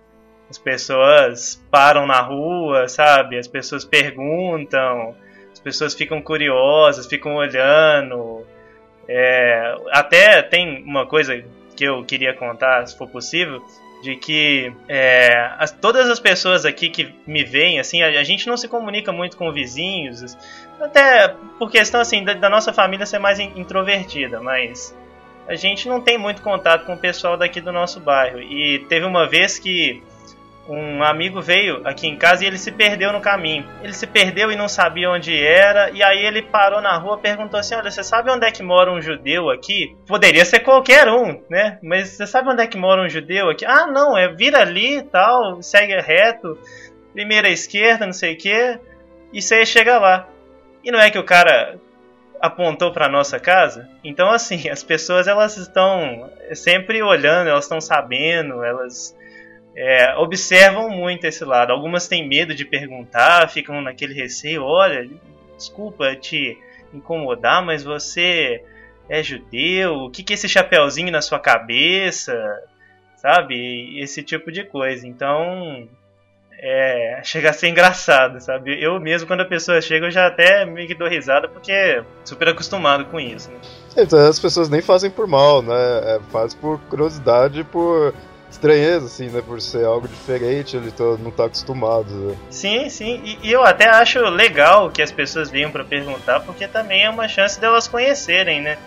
As 0.50 0.58
pessoas 0.58 1.64
param 1.72 2.06
na 2.06 2.22
rua, 2.22 2.88
sabe? 2.88 3.38
As 3.38 3.48
pessoas 3.48 3.84
perguntam, 3.84 5.16
as 5.52 5.60
pessoas 5.60 5.94
ficam 5.94 6.22
curiosas, 6.22 7.08
ficam 7.08 7.36
olhando. 7.36 8.46
É, 9.08 9.76
até 9.92 10.42
tem 10.42 10.84
uma 10.84 11.06
coisa 11.06 11.44
que 11.76 11.84
eu 11.84 12.04
queria 12.06 12.34
contar, 12.34 12.86
se 12.88 12.98
for 12.98 13.08
possível, 13.08 13.62
de 14.02 14.16
que 14.16 14.72
é, 14.88 15.52
as, 15.58 15.72
todas 15.72 16.10
as 16.10 16.20
pessoas 16.20 16.64
aqui 16.64 16.90
que 16.90 17.14
me 17.26 17.44
veem, 17.44 17.80
assim, 17.80 18.02
a, 18.02 18.08
a, 18.08 18.24
gente 18.24 18.48
não 18.48 18.56
se 18.56 18.68
comunica 18.68 19.12
muito 19.12 19.36
com 19.36 19.52
vizinhos, 19.52 20.38
até 20.80 21.36
por 21.58 21.70
questão 21.72 22.02
assim 22.02 22.24
da, 22.24 22.34
da 22.34 22.50
nossa 22.50 22.74
família 22.74 23.06
ser 23.06 23.20
mais 23.20 23.40
introvertida, 23.40 24.42
mas 24.42 24.96
a 25.48 25.56
gente 25.56 25.88
não 25.88 26.02
tem 26.02 26.18
muito 26.18 26.42
contato 26.42 26.86
com 26.86 26.94
o 26.94 26.98
pessoal 26.98 27.38
daqui 27.38 27.62
do 27.62 27.72
nosso 27.72 28.00
bairro. 28.00 28.42
E 28.42 28.86
teve 28.90 29.06
uma 29.06 29.28
vez 29.28 29.60
que 29.60 30.02
um 30.68 31.04
amigo 31.04 31.42
veio 31.42 31.82
aqui 31.86 32.08
em 32.08 32.18
casa 32.18 32.44
e 32.44 32.48
ele 32.48 32.58
se 32.58 32.72
perdeu 32.72 33.14
no 33.14 33.22
caminho. 33.22 33.66
Ele 33.84 33.94
se 33.94 34.08
perdeu 34.08 34.52
e 34.52 34.56
não 34.56 34.68
sabia 34.68 35.10
onde 35.12 35.38
era, 35.38 35.92
e 35.92 36.02
aí 36.02 36.26
ele 36.26 36.42
parou 36.42 36.82
na 36.82 36.98
rua, 36.98 37.20
perguntou 37.20 37.60
assim: 37.60 37.76
"Olha, 37.76 37.92
você 37.92 38.04
sabe 38.04 38.32
onde 38.32 38.46
é 38.46 38.52
que 38.52 38.64
mora 38.64 38.92
um 38.92 39.02
judeu 39.02 39.50
aqui?" 39.50 39.96
Poderia 40.08 40.44
ser 40.44 40.62
qualquer 40.62 41.08
um, 41.08 41.40
né? 41.50 41.78
Mas 41.84 42.10
você 42.10 42.26
sabe 42.26 42.50
onde 42.50 42.64
é 42.64 42.68
que 42.68 42.78
mora 42.78 43.02
um 43.02 43.10
judeu 43.10 43.50
aqui? 43.50 43.66
Ah, 43.66 43.86
não, 43.86 44.18
é 44.18 44.28
vira 44.28 44.62
ali, 44.62 45.04
tal, 45.04 45.62
segue 45.62 46.00
reto, 46.02 46.58
primeira 47.14 47.50
esquerda, 47.50 48.06
não 48.06 48.14
sei 48.14 48.34
o 48.34 48.38
quê, 48.38 48.80
e 49.32 49.42
você 49.42 49.66
chega 49.66 50.00
lá. 50.00 50.28
E 50.86 50.92
não 50.92 51.00
é 51.00 51.10
que 51.10 51.20
o 51.20 51.24
cara 51.24 51.80
apontou 52.40 52.94
para 52.94 53.10
nossa 53.10 53.40
casa? 53.40 53.90
Então 54.04 54.30
assim, 54.32 54.70
as 54.70 54.84
pessoas 54.84 55.28
elas 55.28 55.58
estão 55.58 56.32
sempre 56.54 57.02
olhando, 57.02 57.50
elas 57.50 57.66
estão 57.66 57.82
sabendo, 57.82 58.64
elas 58.64 59.18
é, 59.76 60.16
observam 60.16 60.90
muito 60.90 61.26
esse 61.26 61.44
lado. 61.44 61.72
Algumas 61.72 62.08
têm 62.08 62.28
medo 62.28 62.54
de 62.54 62.64
perguntar, 62.64 63.50
ficam 63.50 63.82
naquele 63.82 64.14
receio: 64.14 64.64
olha, 64.64 65.10
desculpa 65.58 66.16
te 66.16 66.58
incomodar, 66.94 67.66
mas 67.66 67.84
você 67.84 68.64
é 69.10 69.22
judeu? 69.22 69.96
O 69.96 70.10
que, 70.12 70.24
que 70.24 70.34
é 70.34 70.36
esse 70.36 70.48
chapéuzinho 70.48 71.12
na 71.12 71.22
sua 71.22 71.40
cabeça? 71.40 72.34
sabe? 73.26 74.00
Esse 74.00 74.22
tipo 74.22 74.52
de 74.52 74.64
coisa. 74.64 75.08
Então, 75.08 75.90
é, 76.60 77.22
chega 77.24 77.50
a 77.50 77.54
ser 77.54 77.70
engraçado, 77.70 78.40
sabe? 78.40 78.82
Eu 78.82 79.00
mesmo, 79.00 79.28
quando 79.28 79.42
a 79.42 79.46
pessoa 79.46 79.82
chega, 79.82 80.08
eu 80.08 80.12
já 80.12 80.28
até 80.28 80.66
meio 80.66 80.88
que 80.88 80.96
dou 80.96 81.08
risada, 81.08 81.48
porque 81.48 82.04
super 82.24 82.50
acostumado 82.50 83.06
com 83.06 83.20
isso. 83.20 83.50
Né? 83.52 83.58
Então, 83.98 84.20
as 84.20 84.40
pessoas 84.40 84.70
nem 84.70 84.82
fazem 84.82 85.10
por 85.10 85.28
mal, 85.28 85.62
né? 85.62 85.74
É, 85.74 86.20
faz 86.32 86.54
por 86.54 86.80
curiosidade, 86.82 87.64
por 87.64 88.14
estranheza, 88.50 89.06
assim, 89.06 89.30
né? 89.30 89.42
Por 89.42 89.62
ser 89.62 89.86
algo 89.86 90.08
diferente, 90.08 90.78
ele 90.78 90.92
tá, 90.92 91.04
não 91.20 91.32
tá 91.32 91.46
acostumado. 91.46 92.10
Né? 92.10 92.36
Sim, 92.50 92.90
sim. 92.90 93.22
E, 93.24 93.48
e, 93.48 93.52
eu 93.52 93.64
até 93.64 93.90
acho 93.90 94.20
legal 94.22 94.90
que 94.90 95.02
as 95.02 95.12
pessoas 95.12 95.50
venham 95.50 95.72
para 95.72 95.84
perguntar, 95.84 96.40
porque 96.42 96.68
também 96.68 97.04
é 97.04 97.10
uma 97.10 97.28
chance 97.28 97.60
delas 97.60 97.88
conhecerem, 97.88 98.62
né? 98.62 98.78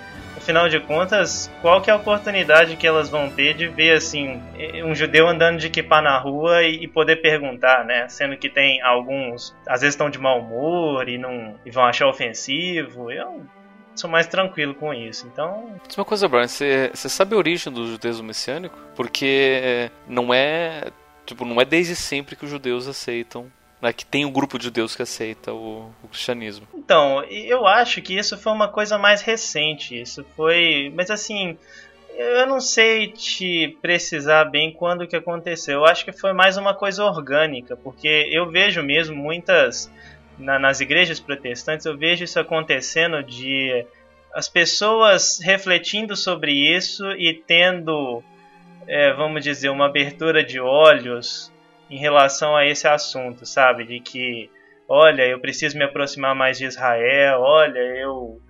Afinal 0.48 0.66
de 0.66 0.80
contas, 0.80 1.50
qual 1.60 1.82
que 1.82 1.90
é 1.90 1.92
a 1.92 1.96
oportunidade 1.96 2.74
que 2.74 2.86
elas 2.86 3.10
vão 3.10 3.28
ter 3.28 3.52
de 3.52 3.68
ver 3.68 3.92
assim 3.92 4.40
um 4.82 4.94
judeu 4.94 5.28
andando 5.28 5.58
de 5.58 5.68
kippah 5.68 6.00
na 6.00 6.18
rua 6.18 6.62
e, 6.62 6.84
e 6.84 6.88
poder 6.88 7.16
perguntar, 7.16 7.84
né? 7.84 8.08
Sendo 8.08 8.34
que 8.34 8.48
tem 8.48 8.80
alguns, 8.80 9.54
às 9.66 9.82
vezes 9.82 9.92
estão 9.92 10.08
de 10.08 10.18
mau 10.18 10.40
humor 10.40 11.06
e 11.06 11.18
não 11.18 11.54
e 11.66 11.70
vão 11.70 11.84
achar 11.84 12.08
ofensivo. 12.08 13.10
Eu 13.10 13.44
sou 13.94 14.08
mais 14.08 14.26
tranquilo 14.26 14.74
com 14.74 14.94
isso. 14.94 15.26
Então. 15.30 15.78
Uma 15.94 16.04
coisa, 16.06 16.26
Brian, 16.26 16.48
você 16.48 16.90
sabe 16.94 17.34
a 17.34 17.38
origem 17.38 17.70
do 17.70 17.86
judaísmo 17.86 18.28
messiânico? 18.28 18.78
Porque 18.96 19.90
não 20.06 20.32
é 20.32 20.84
tipo 21.26 21.44
não 21.44 21.60
é 21.60 21.64
desde 21.66 21.94
sempre 21.94 22.34
que 22.34 22.46
os 22.46 22.50
judeus 22.50 22.88
aceitam 22.88 23.52
né, 23.80 23.92
que 23.92 24.04
tem 24.04 24.24
um 24.24 24.30
grupo 24.30 24.58
de 24.58 24.64
judeus 24.64 24.96
que 24.96 25.02
aceita 25.02 25.52
o, 25.52 25.90
o, 26.02 26.08
cristianismo. 26.08 26.66
Então, 26.74 27.22
eu 27.24 27.66
acho 27.66 28.02
que 28.02 28.16
isso 28.16 28.36
foi 28.36 28.52
uma 28.52 28.68
coisa 28.68 28.98
mais 28.98 29.22
recente. 29.22 30.00
Isso 30.00 30.24
foi. 30.36 30.92
Mas 30.94 31.10
assim. 31.10 31.56
Eu 32.20 32.48
não 32.48 32.60
sei 32.60 33.12
te 33.12 33.78
precisar 33.80 34.46
bem 34.46 34.72
quando 34.72 35.06
que 35.06 35.14
aconteceu. 35.14 35.74
Eu 35.76 35.84
acho 35.84 36.04
que 36.04 36.10
foi 36.10 36.32
mais 36.32 36.56
uma 36.56 36.74
coisa 36.74 37.04
orgânica, 37.04 37.76
porque 37.76 38.28
eu 38.32 38.50
vejo 38.50 38.82
mesmo 38.82 39.14
muitas 39.14 39.88
na, 40.38 40.58
nas 40.58 40.80
igrejas 40.80 41.18
protestantes, 41.18 41.84
eu 41.84 41.96
vejo 41.96 42.24
isso 42.24 42.38
acontecendo 42.38 43.22
de 43.22 43.84
as 44.32 44.48
pessoas 44.48 45.40
refletindo 45.42 46.14
sobre 46.14 46.52
isso 46.52 47.10
e 47.12 47.34
tendo, 47.34 48.22
é, 48.86 49.12
vamos 49.12 49.42
dizer, 49.42 49.68
uma 49.68 49.86
abertura 49.86 50.44
de 50.44 50.60
olhos 50.60 51.52
em 51.90 51.98
relação 51.98 52.56
a 52.56 52.66
esse 52.66 52.86
assunto, 52.86 53.46
sabe? 53.46 53.84
De 53.84 54.00
que, 54.00 54.50
olha, 54.88 55.26
eu 55.26 55.40
preciso 55.40 55.76
me 55.76 55.84
aproximar 55.84 56.34
mais 56.34 56.58
de 56.58 56.64
Israel, 56.64 57.40
olha, 57.40 57.78
eu 57.78 58.40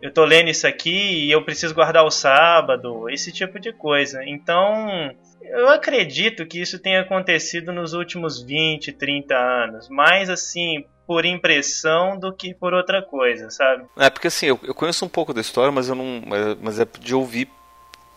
eu 0.00 0.12
tô 0.12 0.24
lendo 0.24 0.48
isso 0.48 0.66
aqui 0.66 1.26
e 1.26 1.30
eu 1.30 1.44
preciso 1.44 1.74
guardar 1.74 2.04
o 2.04 2.10
sábado, 2.10 3.10
esse 3.10 3.32
tipo 3.32 3.58
de 3.58 3.72
coisa. 3.72 4.22
Então, 4.24 5.12
eu 5.42 5.68
acredito 5.68 6.46
que 6.46 6.60
isso 6.60 6.78
tenha 6.78 7.00
acontecido 7.00 7.72
nos 7.72 7.94
últimos 7.94 8.40
20, 8.40 8.92
30 8.92 9.34
anos, 9.34 9.88
mais 9.88 10.30
assim, 10.30 10.84
por 11.06 11.24
impressão 11.24 12.18
do 12.18 12.32
que 12.32 12.54
por 12.54 12.74
outra 12.74 13.02
coisa, 13.02 13.50
sabe? 13.50 13.86
É, 13.96 14.08
porque 14.08 14.28
assim, 14.28 14.46
eu, 14.46 14.60
eu 14.62 14.74
conheço 14.74 15.04
um 15.04 15.08
pouco 15.08 15.34
da 15.34 15.40
história, 15.40 15.72
mas 15.72 15.88
eu 15.88 15.94
não. 15.94 16.22
Mas 16.60 16.78
é 16.78 16.86
de 17.00 17.14
ouvir 17.14 17.48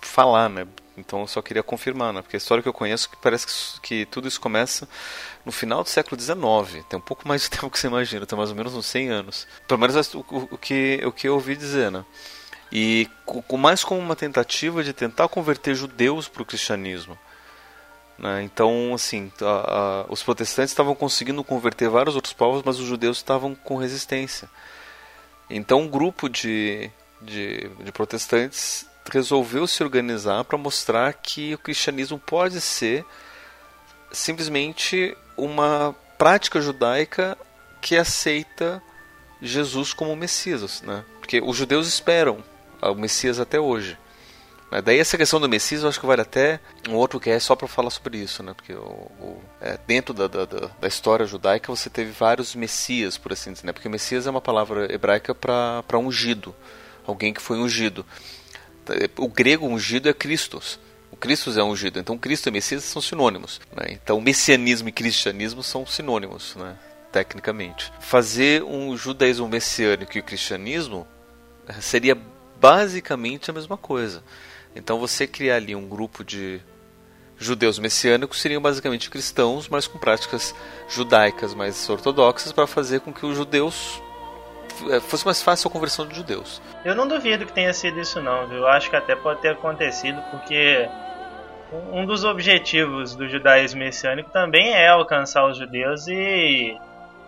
falar, 0.01 0.49
né? 0.49 0.67
Então 1.01 1.21
eu 1.21 1.27
só 1.27 1.41
queria 1.41 1.63
confirmar, 1.63 2.13
né? 2.13 2.21
Porque 2.21 2.35
a 2.35 2.39
história 2.39 2.61
que 2.61 2.69
eu 2.69 2.73
conheço 2.73 3.09
que 3.09 3.17
parece 3.17 3.45
que, 3.47 3.81
que 3.81 4.05
tudo 4.05 4.27
isso 4.27 4.39
começa 4.39 4.87
no 5.45 5.51
final 5.51 5.83
do 5.83 5.89
século 5.89 6.19
XIX. 6.19 6.85
Tem 6.87 6.97
um 6.97 7.01
pouco 7.01 7.27
mais 7.27 7.41
de 7.41 7.49
tempo 7.51 7.69
que 7.69 7.79
você 7.79 7.87
imagina, 7.87 8.25
tem 8.25 8.37
mais 8.37 8.51
ou 8.51 8.55
menos 8.55 8.73
uns 8.73 8.85
100 8.85 9.09
anos. 9.09 9.47
Pelo 9.67 9.79
menos 9.79 10.13
o, 10.13 10.19
o, 10.19 10.37
o 10.51 10.57
que, 10.57 11.01
o 11.03 11.11
que 11.11 11.27
eu 11.27 11.33
ouvi 11.33 11.55
dizer, 11.55 11.91
né? 11.91 12.05
E 12.71 13.09
com, 13.25 13.57
mais 13.57 13.83
como 13.83 13.99
uma 13.99 14.15
tentativa 14.15 14.81
de 14.83 14.93
tentar 14.93 15.27
converter 15.27 15.75
judeus 15.75 16.29
para 16.29 16.41
o 16.41 16.45
cristianismo. 16.45 17.19
Né? 18.17 18.43
Então, 18.43 18.93
assim, 18.93 19.31
a, 19.41 20.05
a, 20.05 20.05
os 20.07 20.23
protestantes 20.23 20.71
estavam 20.71 20.95
conseguindo 20.95 21.43
converter 21.43 21.89
vários 21.89 22.15
outros 22.15 22.33
povos, 22.33 22.61
mas 22.63 22.79
os 22.79 22.85
judeus 22.85 23.17
estavam 23.17 23.53
com 23.53 23.75
resistência. 23.75 24.49
Então, 25.49 25.81
um 25.81 25.87
grupo 25.87 26.29
de, 26.29 26.89
de, 27.21 27.67
de 27.83 27.91
protestantes 27.91 28.85
resolveu 29.09 29.65
se 29.67 29.83
organizar 29.83 30.43
para 30.43 30.57
mostrar 30.57 31.13
que 31.13 31.53
o 31.53 31.57
cristianismo 31.57 32.19
pode 32.19 32.59
ser 32.61 33.05
simplesmente 34.11 35.15
uma 35.37 35.95
prática 36.17 36.61
judaica 36.61 37.37
que 37.81 37.97
aceita 37.97 38.81
Jesus 39.41 39.93
como 39.93 40.15
Messias, 40.15 40.81
né? 40.81 41.03
Porque 41.19 41.41
os 41.41 41.57
judeus 41.57 41.87
esperam 41.87 42.43
o 42.81 42.95
Messias 42.95 43.39
até 43.39 43.59
hoje. 43.59 43.97
Né? 44.71 44.81
Daí 44.81 44.99
essa 44.99 45.17
questão 45.17 45.39
do 45.39 45.49
Messias, 45.49 45.83
eu 45.83 45.89
acho 45.89 45.99
que 45.99 46.05
vale 46.05 46.21
até 46.21 46.59
um 46.87 46.95
outro 46.95 47.19
que 47.19 47.29
é 47.29 47.39
só 47.39 47.55
para 47.55 47.67
falar 47.67 47.89
sobre 47.89 48.17
isso, 48.17 48.41
né? 48.41 48.53
Porque 48.53 48.73
o, 48.73 49.11
o, 49.19 49.41
é, 49.59 49.77
dentro 49.85 50.13
da, 50.13 50.27
da, 50.27 50.45
da, 50.45 50.87
história 50.87 51.25
judaica 51.25 51.75
você 51.75 51.89
teve 51.89 52.11
vários 52.11 52.55
Messias, 52.55 53.17
por 53.17 53.33
assim 53.33 53.51
dizer, 53.51 53.65
né? 53.65 53.73
Porque 53.73 53.89
Messias 53.89 54.25
é 54.25 54.29
uma 54.29 54.41
palavra 54.41 54.93
hebraica 54.93 55.35
para 55.35 55.97
ungido, 55.97 56.55
alguém 57.05 57.33
que 57.33 57.41
foi 57.41 57.57
ungido. 57.57 58.05
O 59.17 59.27
grego 59.27 59.67
ungido 59.67 60.09
é 60.09 60.13
Christos. 60.13 60.79
O 61.11 61.17
Cristo 61.17 61.51
é 61.57 61.63
ungido. 61.63 61.99
Então 61.99 62.17
Cristo 62.17 62.47
e 62.47 62.51
Messias 62.51 62.83
são 62.83 63.01
sinônimos. 63.01 63.59
Né? 63.75 63.91
Então 63.91 64.19
messianismo 64.21 64.89
e 64.89 64.91
cristianismo 64.91 65.61
são 65.61 65.85
sinônimos, 65.85 66.55
né? 66.55 66.77
tecnicamente. 67.11 67.91
Fazer 67.99 68.63
um 68.63 68.95
judaísmo 68.95 69.47
messiânico 69.47 70.17
e 70.17 70.21
o 70.21 70.23
cristianismo 70.23 71.05
seria 71.79 72.17
basicamente 72.59 73.49
a 73.49 73.53
mesma 73.53 73.77
coisa. 73.77 74.23
Então 74.75 74.99
você 74.99 75.27
criar 75.27 75.57
ali 75.57 75.75
um 75.75 75.87
grupo 75.87 76.23
de 76.23 76.61
judeus 77.37 77.79
messiânicos 77.79 78.39
seriam 78.39 78.61
basicamente 78.61 79.09
cristãos, 79.09 79.67
mas 79.67 79.87
com 79.87 79.97
práticas 79.97 80.53
judaicas 80.87 81.53
mais 81.53 81.89
ortodoxas 81.89 82.51
para 82.51 82.67
fazer 82.67 83.01
com 83.01 83.11
que 83.11 83.25
os 83.25 83.35
judeus 83.35 84.01
fosse 85.01 85.25
mais 85.25 85.41
fácil 85.41 85.67
a 85.67 85.71
conversão 85.71 86.07
de 86.07 86.15
judeus. 86.15 86.61
Eu 86.83 86.95
não 86.95 87.07
duvido 87.07 87.45
que 87.45 87.53
tenha 87.53 87.73
sido 87.73 87.99
isso 87.99 88.21
não, 88.21 88.47
viu? 88.47 88.59
Eu 88.59 88.67
acho 88.67 88.89
que 88.89 88.95
até 88.95 89.15
pode 89.15 89.41
ter 89.41 89.49
acontecido 89.49 90.21
porque 90.31 90.87
um 91.91 92.05
dos 92.05 92.23
objetivos 92.23 93.15
do 93.15 93.27
judaísmo 93.27 93.79
messiânico 93.79 94.29
também 94.31 94.73
é 94.73 94.89
alcançar 94.89 95.47
os 95.47 95.57
judeus 95.57 96.07
e 96.07 96.77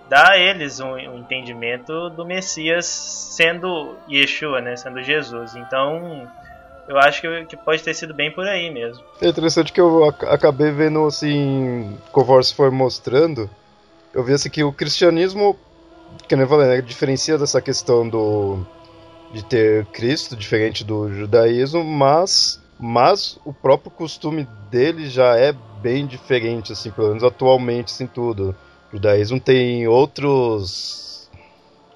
dar 0.10 0.32
a 0.32 0.38
eles 0.38 0.80
um, 0.80 0.94
um 0.94 1.20
entendimento 1.20 2.10
do 2.10 2.26
Messias 2.26 2.86
sendo 2.86 3.96
Yeshua, 4.10 4.62
né, 4.62 4.76
sendo 4.76 5.02
Jesus. 5.02 5.56
Então, 5.56 6.30
eu 6.88 6.98
acho 6.98 7.22
que, 7.22 7.46
que 7.46 7.58
pode 7.58 7.82
ter 7.82 7.94
sido 7.94 8.14
bem 8.14 8.32
por 8.32 8.46
aí 8.48 8.70
mesmo. 8.70 9.04
É 9.22 9.28
interessante 9.28 9.72
que 9.72 9.80
eu 9.80 10.06
acabei 10.06 10.72
vendo 10.72 11.06
assim, 11.06 11.98
conforme 12.12 12.44
foi 12.54 12.70
mostrando, 12.70 13.50
eu 14.14 14.24
vi 14.24 14.34
assim 14.34 14.50
que 14.50 14.64
o 14.64 14.74
cristianismo 14.74 15.58
que 16.28 16.36
nem 16.36 16.44
eu 16.44 16.50
falei, 16.50 16.68
né, 16.68 16.82
diferencia 16.82 17.38
dessa 17.38 17.62
questão 17.62 18.08
do 18.08 18.66
de 19.32 19.44
ter 19.44 19.86
Cristo 19.88 20.36
diferente 20.36 20.84
do 20.84 21.12
judaísmo, 21.12 21.84
mas 21.84 22.62
mas 22.80 23.40
o 23.46 23.54
próprio 23.54 23.90
costume 23.90 24.48
dele 24.70 25.10
já 25.10 25.38
é 25.38 25.54
bem 25.82 26.06
diferente 26.06 26.72
assim, 26.72 26.92
pelo 26.92 27.10
menos 27.10 27.24
atualmente 27.24 27.92
assim 27.94 28.08
tudo. 28.08 28.56
O 28.90 28.96
judaísmo 28.96 29.40
tem 29.40 29.88
outros 29.88 31.30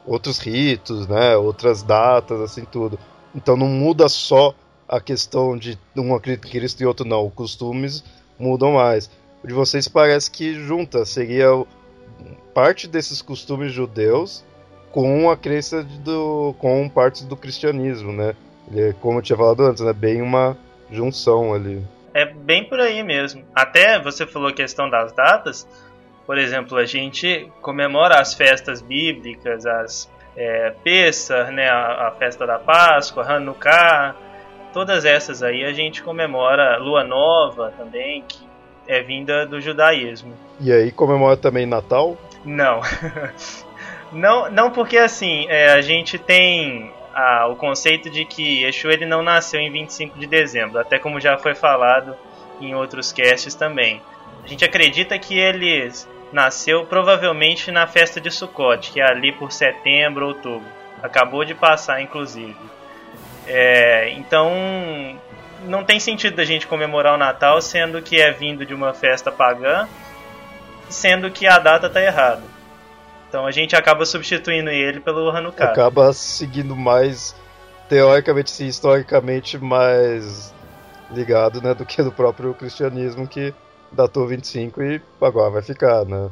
outros 0.06 0.40
ritos, 0.40 1.08
né, 1.08 1.36
outras 1.38 1.84
datas 1.84 2.42
assim 2.42 2.66
tudo. 2.66 2.98
Então 3.36 3.56
não 3.56 3.68
muda 3.68 4.10
só 4.10 4.54
a 4.88 5.00
questão 5.02 5.58
de 5.58 5.78
um 5.96 6.16
acredita 6.16 6.48
em 6.48 6.52
Cristo 6.52 6.82
e 6.82 6.86
outro 6.86 7.06
não, 7.06 7.28
os 7.28 7.34
costumes 7.34 8.04
mudam 8.40 8.74
mais. 8.74 9.10
O 9.44 9.48
de 9.48 9.54
vocês 9.54 9.88
parece 9.88 10.32
que 10.32 10.54
junta, 10.56 11.06
seria 11.06 11.48
parte 12.54 12.88
desses 12.88 13.22
costumes 13.22 13.72
judeus 13.72 14.46
com 14.92 15.30
a 15.30 15.38
crença 15.38 15.84
do 15.84 16.56
com 16.58 16.90
partes 16.90 17.24
do 17.24 17.36
cristianismo, 17.36 18.12
né? 18.12 18.36
Ele, 18.72 18.94
como 18.94 19.20
eu 19.20 19.22
tinha 19.22 19.38
falado 19.38 19.64
antes, 19.64 19.82
é 19.82 19.86
né? 19.86 19.94
bem 19.94 20.22
uma 20.22 20.58
junção 20.92 21.54
ali. 21.54 21.84
É 22.14 22.26
bem 22.26 22.64
por 22.68 22.80
aí 22.80 23.04
mesmo. 23.04 23.44
Até 23.54 24.00
você 24.00 24.26
falou 24.26 24.50
a 24.50 24.54
questão 24.54 24.90
das 24.90 25.12
datas. 25.14 25.68
Por 26.26 26.38
exemplo, 26.38 26.78
a 26.78 26.86
gente 26.86 27.50
comemora 27.62 28.20
as 28.20 28.34
festas 28.34 28.82
bíblicas, 28.82 29.66
as 29.66 30.10
é, 30.36 30.72
Pessah, 30.84 31.52
né, 31.52 31.70
a, 31.70 32.08
a, 32.08 32.12
festa 32.12 32.46
da 32.46 32.60
Páscoa, 32.60 33.24
Hanukkah, 33.24 34.16
todas 34.74 35.06
essas 35.06 35.42
aí 35.42 35.64
a 35.64 35.74
gente 35.74 36.04
comemora 36.04 36.78
Lua 36.78 37.04
Nova 37.04 37.74
também, 37.78 38.24
que 38.28 38.47
é 38.88 39.02
vinda 39.02 39.46
do 39.46 39.60
judaísmo. 39.60 40.34
E 40.60 40.72
aí 40.72 40.92
comemora 40.92 41.38
também 41.38 41.66
Natal? 41.66 42.18
Não. 42.44 42.82
não, 44.12 44.50
não 44.50 44.72
porque 44.72 44.98
assim, 44.98 45.46
é, 45.50 45.72
a 45.72 45.82
gente 45.82 46.18
tem 46.18 46.92
o 47.50 47.56
conceito 47.56 48.10
de 48.10 48.26
que 48.26 48.64
Yeshua 48.64 48.94
ele 48.94 49.06
não 49.06 49.24
nasceu 49.24 49.60
em 49.60 49.72
25 49.72 50.20
de 50.20 50.28
dezembro, 50.28 50.80
até 50.80 51.00
como 51.00 51.20
já 51.20 51.38
foi 51.38 51.56
falado 51.56 52.16
em 52.62 52.76
outros 52.76 53.12
casts 53.12 53.56
também. 53.56 54.02
A 54.44 54.48
gente 54.48 54.64
acredita 54.64 55.18
que 55.18 55.38
ele 55.38 55.92
nasceu 56.32 56.86
provavelmente 56.86 57.72
na 57.72 57.88
festa 57.88 58.22
de 58.22 58.30
Sukkot, 58.30 58.92
que 58.92 59.02
é 59.02 59.06
ali 59.06 59.32
por 59.32 59.52
setembro, 59.52 60.28
outubro. 60.28 60.68
Acabou 61.02 61.44
de 61.44 61.54
passar, 61.54 62.02
inclusive. 62.02 62.56
É, 63.48 64.10
então, 64.12 64.52
não 65.66 65.84
tem 65.84 66.00
sentido 66.00 66.36
da 66.36 66.46
gente 66.46 66.68
comemorar 66.68 67.14
o 67.14 67.18
Natal 67.18 67.62
sendo 67.62 68.02
que 68.02 68.20
é 68.20 68.32
vindo 68.32 68.66
de 68.66 68.74
uma 68.74 68.94
festa 68.94 69.32
pagã, 69.32 69.88
sendo 70.90 71.30
que 71.32 71.48
a 71.48 71.60
data 71.60 71.90
tá 71.90 72.02
errada. 72.02 72.44
Então 73.30 73.46
a 73.46 73.52
gente 73.52 73.76
acaba 73.76 74.06
substituindo 74.06 74.70
ele 74.70 75.00
pelo 75.00 75.30
Hanukkah. 75.30 75.66
Acaba 75.66 76.14
seguindo 76.14 76.76
mais, 76.76 77.36
teoricamente, 77.90 78.52
sim, 78.52 78.68
historicamente, 78.68 79.58
mais 79.58 80.54
ligado 81.12 81.62
né, 81.62 81.74
do 81.74 81.86
que 81.86 82.02
do 82.02 82.12
próprio 82.12 82.54
cristianismo 82.54 83.28
que 83.28 83.54
datou 83.92 84.28
25 84.28 84.82
e 84.84 85.02
agora 85.22 85.50
vai 85.50 85.62
ficar, 85.62 86.06
né? 86.06 86.30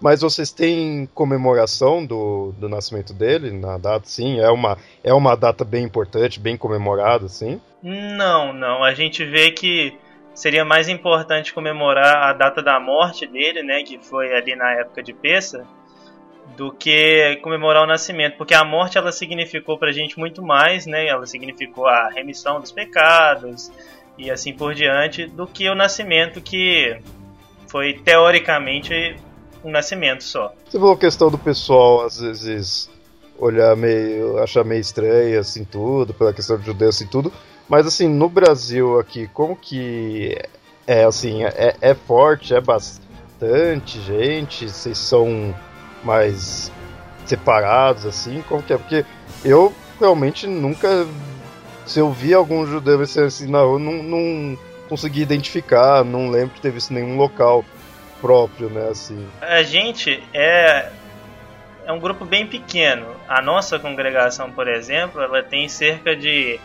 Mas 0.00 0.20
vocês 0.20 0.50
têm 0.50 1.08
comemoração 1.14 2.04
do, 2.04 2.52
do 2.58 2.68
nascimento 2.68 3.12
dele 3.12 3.50
na 3.50 3.78
data? 3.78 4.06
Sim, 4.06 4.40
é 4.40 4.50
uma, 4.50 4.76
é 5.02 5.12
uma 5.12 5.34
data 5.36 5.64
bem 5.64 5.84
importante, 5.84 6.40
bem 6.40 6.56
comemorada, 6.56 7.28
sim? 7.28 7.60
Não, 7.82 8.52
não. 8.52 8.82
A 8.82 8.94
gente 8.94 9.24
vê 9.24 9.50
que 9.50 9.96
seria 10.34 10.64
mais 10.64 10.88
importante 10.88 11.54
comemorar 11.54 12.28
a 12.28 12.32
data 12.32 12.62
da 12.62 12.80
morte 12.80 13.26
dele, 13.26 13.62
né, 13.62 13.82
que 13.82 13.98
foi 13.98 14.34
ali 14.34 14.56
na 14.56 14.72
época 14.72 15.02
de 15.02 15.12
Pessa, 15.12 15.64
do 16.56 16.72
que 16.72 17.36
comemorar 17.42 17.82
o 17.82 17.86
nascimento, 17.86 18.36
porque 18.36 18.54
a 18.54 18.64
morte 18.64 18.98
ela 18.98 19.12
significou 19.12 19.78
pra 19.78 19.92
gente 19.92 20.18
muito 20.18 20.42
mais, 20.42 20.86
né? 20.86 21.06
Ela 21.06 21.26
significou 21.26 21.86
a 21.86 22.10
remissão 22.10 22.60
dos 22.60 22.70
pecados 22.70 23.72
e 24.18 24.30
assim 24.30 24.52
por 24.52 24.74
diante, 24.74 25.26
do 25.26 25.46
que 25.46 25.68
o 25.68 25.74
nascimento 25.74 26.40
que 26.40 26.98
foi 27.66 27.94
teoricamente 27.94 29.16
um 29.64 29.70
nascimento 29.70 30.22
só. 30.22 30.54
Você 30.68 30.78
falou 30.78 30.94
a 30.94 30.98
questão 30.98 31.30
do 31.30 31.38
pessoal, 31.38 32.04
às 32.04 32.20
vezes, 32.20 32.90
olhar 33.38 33.74
meio. 33.74 34.38
achar 34.38 34.64
meio 34.64 34.80
estranho, 34.80 35.40
assim, 35.40 35.64
tudo, 35.64 36.12
pela 36.12 36.32
questão 36.32 36.58
de 36.58 36.66
judeus 36.66 37.00
e 37.00 37.04
assim, 37.04 37.10
tudo. 37.10 37.32
Mas, 37.68 37.86
assim, 37.86 38.08
no 38.08 38.28
Brasil 38.28 39.00
aqui, 39.00 39.26
como 39.28 39.56
que 39.56 40.36
é, 40.86 41.04
assim, 41.04 41.44
é, 41.44 41.74
é 41.80 41.94
forte, 41.94 42.54
é 42.54 42.60
bastante 42.60 44.00
gente? 44.02 44.68
Vocês 44.68 44.98
são 44.98 45.54
mais 46.04 46.70
separados, 47.24 48.04
assim? 48.04 48.44
Como 48.48 48.62
que 48.62 48.74
é? 48.74 48.78
Porque 48.78 49.04
eu 49.44 49.72
realmente 49.98 50.46
nunca. 50.46 51.06
Se 51.86 51.98
eu 51.98 52.10
vi 52.10 52.32
algum 52.32 52.66
judeu 52.66 53.00
assim 53.00 53.50
na 53.50 53.60
rua, 53.60 53.78
não, 53.78 54.02
não 54.02 54.58
consegui 54.88 55.20
identificar, 55.20 56.04
não 56.04 56.30
lembro 56.30 56.54
de 56.54 56.60
ter 56.60 56.70
visto 56.70 56.92
nenhum 56.92 57.16
local 57.16 57.64
próprio, 58.24 58.70
né? 58.70 58.88
Assim. 58.88 59.28
A 59.42 59.62
gente 59.62 60.22
é 60.32 60.90
é 61.84 61.92
um 61.92 62.00
grupo 62.00 62.24
bem 62.24 62.46
pequeno. 62.46 63.06
A 63.28 63.42
nossa 63.42 63.78
congregação, 63.78 64.50
por 64.50 64.66
exemplo, 64.66 65.20
ela 65.20 65.42
tem 65.42 65.68
cerca 65.68 66.16
de 66.16 66.58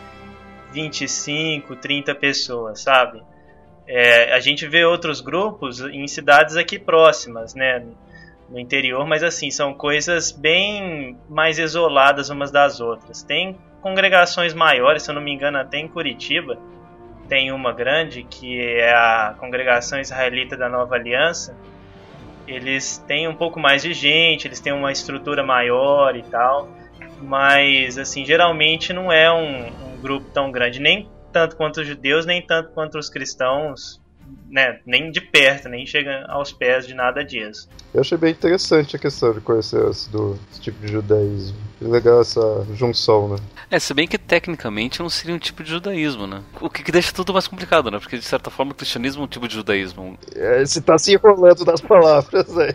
25, 0.72 1.76
30 1.76 2.14
pessoas, 2.14 2.80
sabe? 2.80 3.22
É, 3.86 4.32
a 4.32 4.40
gente 4.40 4.66
vê 4.66 4.86
outros 4.86 5.20
grupos 5.20 5.80
em 5.80 6.06
cidades 6.08 6.56
aqui 6.56 6.78
próximas, 6.78 7.54
né? 7.54 7.84
No 8.48 8.58
interior, 8.58 9.06
mas 9.06 9.22
assim, 9.22 9.50
são 9.50 9.74
coisas 9.74 10.32
bem 10.32 11.16
mais 11.28 11.58
isoladas 11.58 12.30
umas 12.30 12.50
das 12.50 12.80
outras. 12.80 13.22
Tem 13.22 13.58
congregações 13.82 14.54
maiores, 14.54 15.02
se 15.02 15.10
eu 15.10 15.14
não 15.14 15.22
me 15.22 15.32
engano, 15.32 15.58
até 15.58 15.78
em 15.78 15.86
Curitiba, 15.86 16.58
tem 17.30 17.52
uma 17.52 17.72
grande 17.72 18.24
que 18.24 18.60
é 18.60 18.92
a 18.92 19.36
Congregação 19.38 20.00
Israelita 20.00 20.56
da 20.56 20.68
Nova 20.68 20.96
Aliança. 20.96 21.56
Eles 22.44 22.98
têm 23.06 23.28
um 23.28 23.36
pouco 23.36 23.60
mais 23.60 23.82
de 23.82 23.94
gente, 23.94 24.48
eles 24.48 24.58
têm 24.58 24.72
uma 24.72 24.90
estrutura 24.90 25.40
maior 25.44 26.16
e 26.16 26.24
tal, 26.24 26.68
mas 27.22 27.96
assim 27.96 28.24
geralmente 28.24 28.92
não 28.92 29.12
é 29.12 29.32
um, 29.32 29.68
um 29.68 30.00
grupo 30.02 30.28
tão 30.30 30.50
grande, 30.50 30.80
nem 30.80 31.08
tanto 31.32 31.56
quanto 31.56 31.80
os 31.80 31.86
judeus, 31.86 32.26
nem 32.26 32.44
tanto 32.44 32.72
quanto 32.72 32.98
os 32.98 33.08
cristãos 33.08 34.02
né, 34.50 34.80
nem 34.84 35.10
de 35.10 35.20
perto, 35.20 35.68
nem 35.68 35.86
chega 35.86 36.26
aos 36.28 36.52
pés 36.52 36.86
de 36.86 36.94
nada 36.94 37.24
disso. 37.24 37.68
Eu 37.94 38.00
achei 38.00 38.16
bem 38.16 38.30
interessante 38.30 38.94
a 38.94 38.98
questão 38.98 39.32
de 39.32 39.40
conhecer 39.40 39.84
esse, 39.88 40.10
do, 40.10 40.38
esse 40.50 40.60
tipo 40.60 40.84
de 40.84 40.92
judaísmo. 40.92 41.56
Legal 41.80 42.20
essa 42.20 42.40
junção, 42.74 43.28
né? 43.28 43.36
É, 43.70 43.78
se 43.78 43.94
bem 43.94 44.06
que 44.06 44.18
tecnicamente 44.18 45.00
não 45.00 45.08
seria 45.08 45.34
um 45.34 45.38
tipo 45.38 45.62
de 45.62 45.70
judaísmo, 45.70 46.26
né? 46.26 46.42
O 46.60 46.68
que, 46.68 46.82
que 46.82 46.92
deixa 46.92 47.12
tudo 47.12 47.32
mais 47.32 47.48
complicado, 47.48 47.90
né? 47.90 47.98
Porque 47.98 48.18
de 48.18 48.24
certa 48.24 48.50
forma 48.50 48.72
o 48.72 48.74
cristianismo 48.74 49.22
é 49.22 49.24
um 49.24 49.28
tipo 49.28 49.48
de 49.48 49.54
judaísmo. 49.54 50.18
É, 50.34 50.64
você 50.64 50.80
tá 50.80 50.98
se 50.98 51.14
enrolando 51.14 51.64
das 51.64 51.80
palavras 51.80 52.56
aí. 52.58 52.74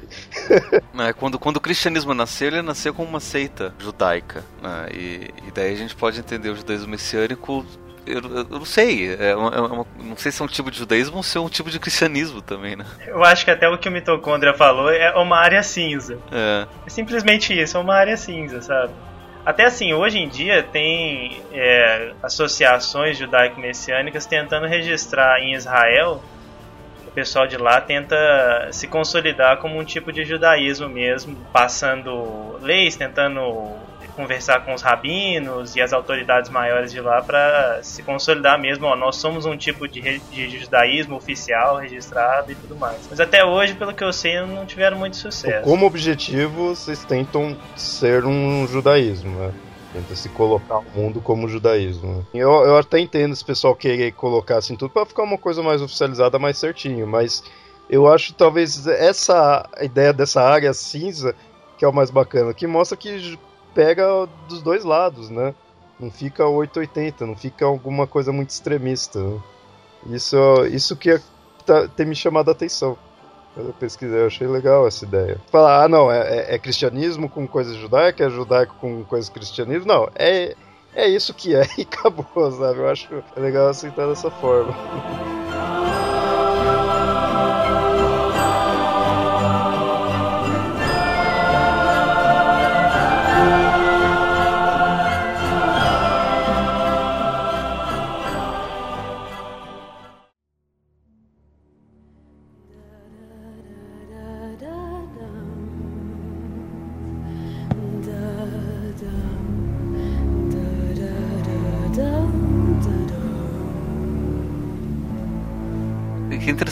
é, 1.08 1.14
quando, 1.14 1.38
quando 1.38 1.58
o 1.58 1.62
cristianismo 1.62 2.14
nasceu, 2.14 2.47
ele 2.47 2.62
nasceu 2.62 2.93
como 2.93 3.08
uma 3.08 3.20
seita 3.20 3.74
judaica. 3.78 4.43
Né? 4.62 4.89
E, 4.93 5.30
e 5.47 5.51
daí 5.53 5.74
a 5.74 5.78
gente 5.78 5.95
pode 5.95 6.20
entender 6.20 6.49
o 6.49 6.56
judaísmo 6.56 6.89
messiânico 6.89 7.66
eu, 8.06 8.22
eu, 8.22 8.43
não 8.49 8.66
sei. 8.66 9.16
É 9.16 9.36
uma, 9.36 9.56
é 9.56 9.60
uma, 9.60 9.88
não 9.99 10.18
sei 10.18 10.32
se 10.32 10.41
é 10.41 10.45
um 10.45 10.47
tipo 10.47 10.70
de 10.70 10.78
judaísmo 10.78 11.18
ou 11.18 11.24
se 11.24 11.38
é 11.38 11.41
um 11.41 11.49
tipo 11.49 11.70
de 11.70 11.80
cristianismo 11.80 12.41
também, 12.41 12.76
né? 12.76 12.86
Eu 13.08 13.24
acho 13.24 13.43
que 13.43 13.51
até 13.51 13.68
o 13.68 13.78
que 13.78 13.89
o 13.89 13.91
mitocôndria 13.91 14.53
falou 14.53 14.91
é 14.91 15.14
uma 15.16 15.38
área 15.38 15.62
cinza. 15.64 16.18
É. 16.32 16.68
É 16.86 16.89
simplesmente 16.89 17.60
isso, 17.60 17.78
é 17.78 17.80
uma 17.80 17.95
área 17.95 18.18
cinza, 18.18 18.62
sabe? 18.62 18.93
Até 19.45 19.66
assim, 19.66 19.93
hoje 19.93 20.18
em 20.18 20.28
dia 20.28 20.64
tem 20.64 21.39
é, 21.53 22.14
associações 22.24 23.18
judaico-messiânicas 23.18 24.26
tentando 24.26 24.66
registrar 24.66 25.39
em 25.39 25.53
Israel. 25.53 26.24
O 27.08 27.12
pessoal 27.12 27.45
de 27.45 27.56
lá 27.56 27.80
tenta 27.80 28.18
se 28.72 28.88
consolidar 28.88 29.58
como 29.58 29.80
um 29.80 29.86
tipo 29.86 30.12
de 30.12 30.26
judaísmo 30.26 30.89
mesmo, 30.89 31.38
passando 31.53 32.58
leis, 32.60 32.95
tentando 32.95 33.76
conversar 34.16 34.63
com 34.66 34.74
os 34.74 34.82
rabinos 34.82 35.76
e 35.76 35.82
as 35.82 35.93
autoridades 35.93 36.49
maiores 36.49 36.91
de 36.91 36.99
lá 36.99 37.22
para 37.22 37.80
se 37.84 38.01
consolidar 38.01 38.59
mesmo. 38.59 38.86
Ó, 38.86 38.95
nós 38.95 39.18
somos 39.18 39.45
um 39.45 39.57
tipo 39.57 39.88
de, 39.88 40.20
de 40.32 40.59
judaísmo 40.59 41.16
oficial, 41.16 41.78
registrado 41.78 42.51
e 42.51 42.55
tudo 42.55 42.76
mais. 42.76 42.97
Mas 43.09 43.20
até 43.20 43.43
hoje, 43.43 43.76
pelo 43.76 43.93
que 43.93 44.03
eu 44.03 44.13
sei, 44.13 44.39
não 44.41 44.66
tiveram 44.66 44.97
muito 44.97 45.18
sucesso. 45.18 45.63
Como 45.63 45.86
objetivo, 45.86 46.76
vocês 46.76 47.03
tentam 47.03 47.55
ser 47.76 48.26
um 48.26 48.68
judaísmo, 48.68 49.38
né? 49.39 49.53
Tenta 49.93 50.16
se 50.16 50.28
colocar 50.30 50.80
o 50.80 50.86
mundo 50.93 51.22
como 51.22 51.47
judaísmo. 51.47 52.26
Eu, 52.34 52.51
eu 52.66 52.78
até 52.78 52.99
entendo 52.99 53.34
esse 53.34 53.45
pessoal 53.45 53.76
querer 53.76 54.11
colocar 54.11 54.57
assim 54.57 54.76
tudo 54.76 54.91
para 54.91 55.05
ficar 55.05 55.24
uma 55.24 55.38
coisa 55.38 55.63
mais 55.63 55.82
oficializada, 55.82 56.38
mais 56.38 56.57
certinho, 56.57 57.07
mas 57.07 57.43
eu 57.89 58.11
acho 58.11 58.34
talvez 58.34 58.88
essa 58.88 59.68
ideia 59.82 60.11
dessa 60.11 60.41
área 60.41 60.74
cinza 60.74 61.34
que 61.78 61.86
é 61.86 61.88
o 61.88 61.93
mais 61.93 62.09
bacana, 62.09 62.53
que 62.53 62.68
mostra 62.68 62.97
que 62.97 63.38
pega 63.76 64.28
dos 64.47 64.63
dois 64.63 64.84
lados, 64.84 65.30
né? 65.30 65.53
Não 65.99 66.09
fica 66.09 66.47
880, 66.47 67.26
não 67.26 67.36
fica 67.36 67.65
alguma 67.65 68.07
coisa 68.07 68.32
muito 68.32 68.49
extremista. 68.49 69.19
Né? 69.19 69.39
Isso, 70.07 70.38
isso 70.71 70.95
que 70.95 71.11
é, 71.11 71.21
tá, 71.65 71.88
tem 71.89 72.05
me 72.05 72.15
chamado 72.15 72.49
a 72.49 72.53
atenção. 72.53 72.97
Eu 73.55 73.73
pesquisei, 73.80 74.19
eu 74.19 74.28
achei 74.28 74.47
legal 74.47 74.86
essa 74.86 75.05
ideia. 75.05 75.39
Falar, 75.49 75.84
ah, 75.84 75.88
não, 75.88 76.11
é, 76.11 76.19
é, 76.19 76.55
é 76.55 76.59
cristianismo 76.59 77.30
com 77.30 77.47
coisas 77.47 77.76
judaicas, 77.76 78.28
é 78.28 78.30
judaico 78.30 78.76
com 78.82 79.03
coisas 79.05 79.30
cristianismo. 79.30 79.86
Não, 79.88 80.09
é, 80.15 80.55
é 80.93 81.07
isso 81.07 81.34
que 81.34 81.55
é 81.55 81.63
e 81.78 81.82
acabou, 81.84 82.51
sabe? 82.51 82.80
Eu 82.80 82.89
acho 82.89 83.23
legal 83.38 83.67
aceitar 83.67 84.07
dessa 84.07 84.32
forma. 84.32 84.76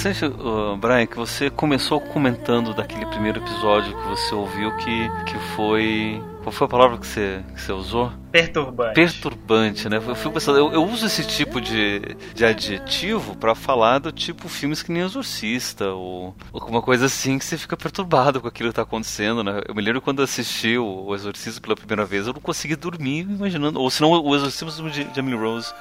Interessante, 0.04 0.26
uh, 0.26 0.76
Brian, 0.76 1.06
que 1.06 1.16
você 1.16 1.50
começou 1.50 2.02
comentando 2.02 2.74
daquele 2.74 3.06
primeiro 3.06 3.40
episódio 3.40 3.96
que 3.96 4.08
você 4.08 4.36
ouviu 4.36 4.76
que, 4.78 5.10
que 5.26 5.38
foi. 5.56 6.22
Qual 6.44 6.52
foi 6.52 6.66
a 6.66 6.70
palavra 6.70 6.98
que 6.98 7.08
você, 7.08 7.42
que 7.56 7.62
você 7.62 7.72
usou? 7.72 8.12
Perturbante. 8.30 8.96
Perturbante, 8.96 9.88
né? 9.88 9.98
Eu 10.06 10.14
fico 10.14 10.32
pensando, 10.32 10.58
eu, 10.58 10.74
eu 10.74 10.84
uso 10.84 11.06
esse 11.06 11.26
tipo 11.26 11.62
de, 11.62 12.02
de 12.36 12.44
adjetivo 12.44 13.38
para 13.38 13.56
falar 13.56 14.00
do 14.00 14.12
tipo 14.12 14.50
filmes 14.50 14.84
que 14.84 14.92
nem 14.92 15.04
Exorcista 15.04 15.92
ou, 15.92 16.36
alguma 16.52 16.82
coisa 16.82 17.06
assim 17.06 17.40
que 17.40 17.46
você 17.46 17.58
fica 17.58 17.78
perturbado 17.78 18.42
com 18.42 18.48
aquilo 18.48 18.70
que 18.70 18.76
tá 18.76 18.82
acontecendo, 18.82 19.42
né? 19.42 19.62
Eu 19.66 19.74
me 19.74 19.82
lembro 19.82 20.02
quando 20.02 20.22
assisti 20.22 20.78
o, 20.78 21.06
o 21.06 21.16
Exorcista 21.16 21.62
pela 21.62 21.78
primeira 21.78 22.04
vez, 22.04 22.28
eu 22.28 22.34
não 22.34 22.42
consegui 22.42 22.76
dormir 22.76 23.22
imaginando. 23.22 23.80
Ou 23.80 23.90
senão 23.90 24.12
o 24.12 24.36
Exorcismo 24.36 24.90
de, 24.90 25.06
de 25.06 25.20
Emily 25.20 25.38
Rose. 25.38 25.74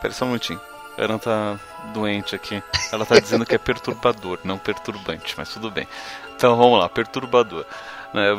Pera 0.00 0.14
só 0.14 0.24
um 0.24 0.28
minutinho. 0.28 0.60
Ela 0.98 1.18
tá 1.18 1.58
doente 1.94 2.34
aqui. 2.34 2.62
Ela 2.92 3.06
tá 3.06 3.18
dizendo 3.20 3.46
que 3.46 3.54
é 3.54 3.58
perturbador, 3.58 4.40
não 4.42 4.58
perturbante, 4.58 5.34
mas 5.38 5.52
tudo 5.52 5.70
bem. 5.70 5.86
Então 6.34 6.56
vamos 6.56 6.78
lá, 6.78 6.88
perturbador. 6.88 7.64
Né, 8.12 8.32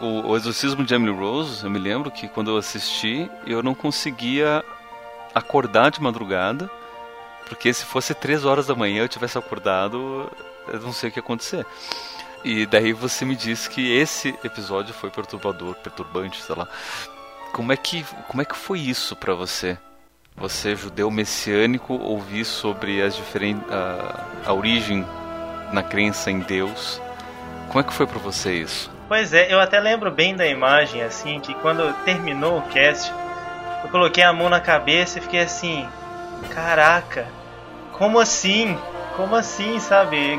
o, 0.00 0.28
o 0.28 0.36
Exorcismo 0.36 0.84
de 0.84 0.94
Emily 0.94 1.14
Rose, 1.14 1.62
eu 1.62 1.70
me 1.70 1.78
lembro 1.78 2.10
que 2.10 2.28
quando 2.28 2.50
eu 2.50 2.56
assisti, 2.56 3.30
eu 3.46 3.62
não 3.62 3.74
conseguia 3.74 4.64
acordar 5.34 5.90
de 5.90 6.00
madrugada, 6.00 6.70
porque 7.46 7.72
se 7.72 7.84
fosse 7.84 8.14
três 8.14 8.44
horas 8.44 8.66
da 8.66 8.74
manhã 8.74 9.02
eu 9.02 9.08
tivesse 9.08 9.36
acordado, 9.36 10.30
eu 10.68 10.80
não 10.80 10.92
sei 10.92 11.10
o 11.10 11.12
que 11.12 11.18
ia 11.18 11.22
acontecer. 11.22 11.66
E 12.44 12.64
daí 12.64 12.92
você 12.92 13.24
me 13.24 13.36
disse 13.36 13.68
que 13.68 13.92
esse 13.92 14.28
episódio 14.44 14.94
foi 14.94 15.10
perturbador, 15.10 15.74
perturbante, 15.74 16.42
sei 16.42 16.54
lá. 16.54 16.68
Como 17.52 17.72
é 17.72 17.76
que, 17.76 18.04
como 18.28 18.40
é 18.40 18.44
que 18.44 18.56
foi 18.56 18.80
isso 18.80 19.16
para 19.16 19.34
você? 19.34 19.78
Você, 20.38 20.76
judeu 20.76 21.10
messiânico, 21.10 21.94
ouvir 21.94 22.44
sobre 22.44 23.02
as 23.02 23.16
diferentes, 23.16 23.62
a, 23.72 24.26
a 24.44 24.52
origem 24.52 25.04
na 25.72 25.82
crença 25.82 26.30
em 26.30 26.40
Deus. 26.40 27.00
Como 27.68 27.80
é 27.80 27.82
que 27.82 27.92
foi 27.92 28.06
para 28.06 28.18
você 28.18 28.52
isso? 28.52 28.90
Pois 29.08 29.32
é, 29.32 29.52
eu 29.52 29.58
até 29.58 29.80
lembro 29.80 30.10
bem 30.10 30.36
da 30.36 30.46
imagem, 30.46 31.02
assim, 31.02 31.40
que 31.40 31.54
quando 31.54 31.90
terminou 32.04 32.58
o 32.58 32.62
cast, 32.62 33.10
eu 33.82 33.88
coloquei 33.88 34.22
a 34.22 34.32
mão 34.32 34.50
na 34.50 34.60
cabeça 34.60 35.18
e 35.18 35.22
fiquei 35.22 35.40
assim, 35.40 35.88
caraca, 36.52 37.26
como 37.92 38.20
assim? 38.20 38.76
Como 39.16 39.34
assim, 39.34 39.80
sabe? 39.80 40.38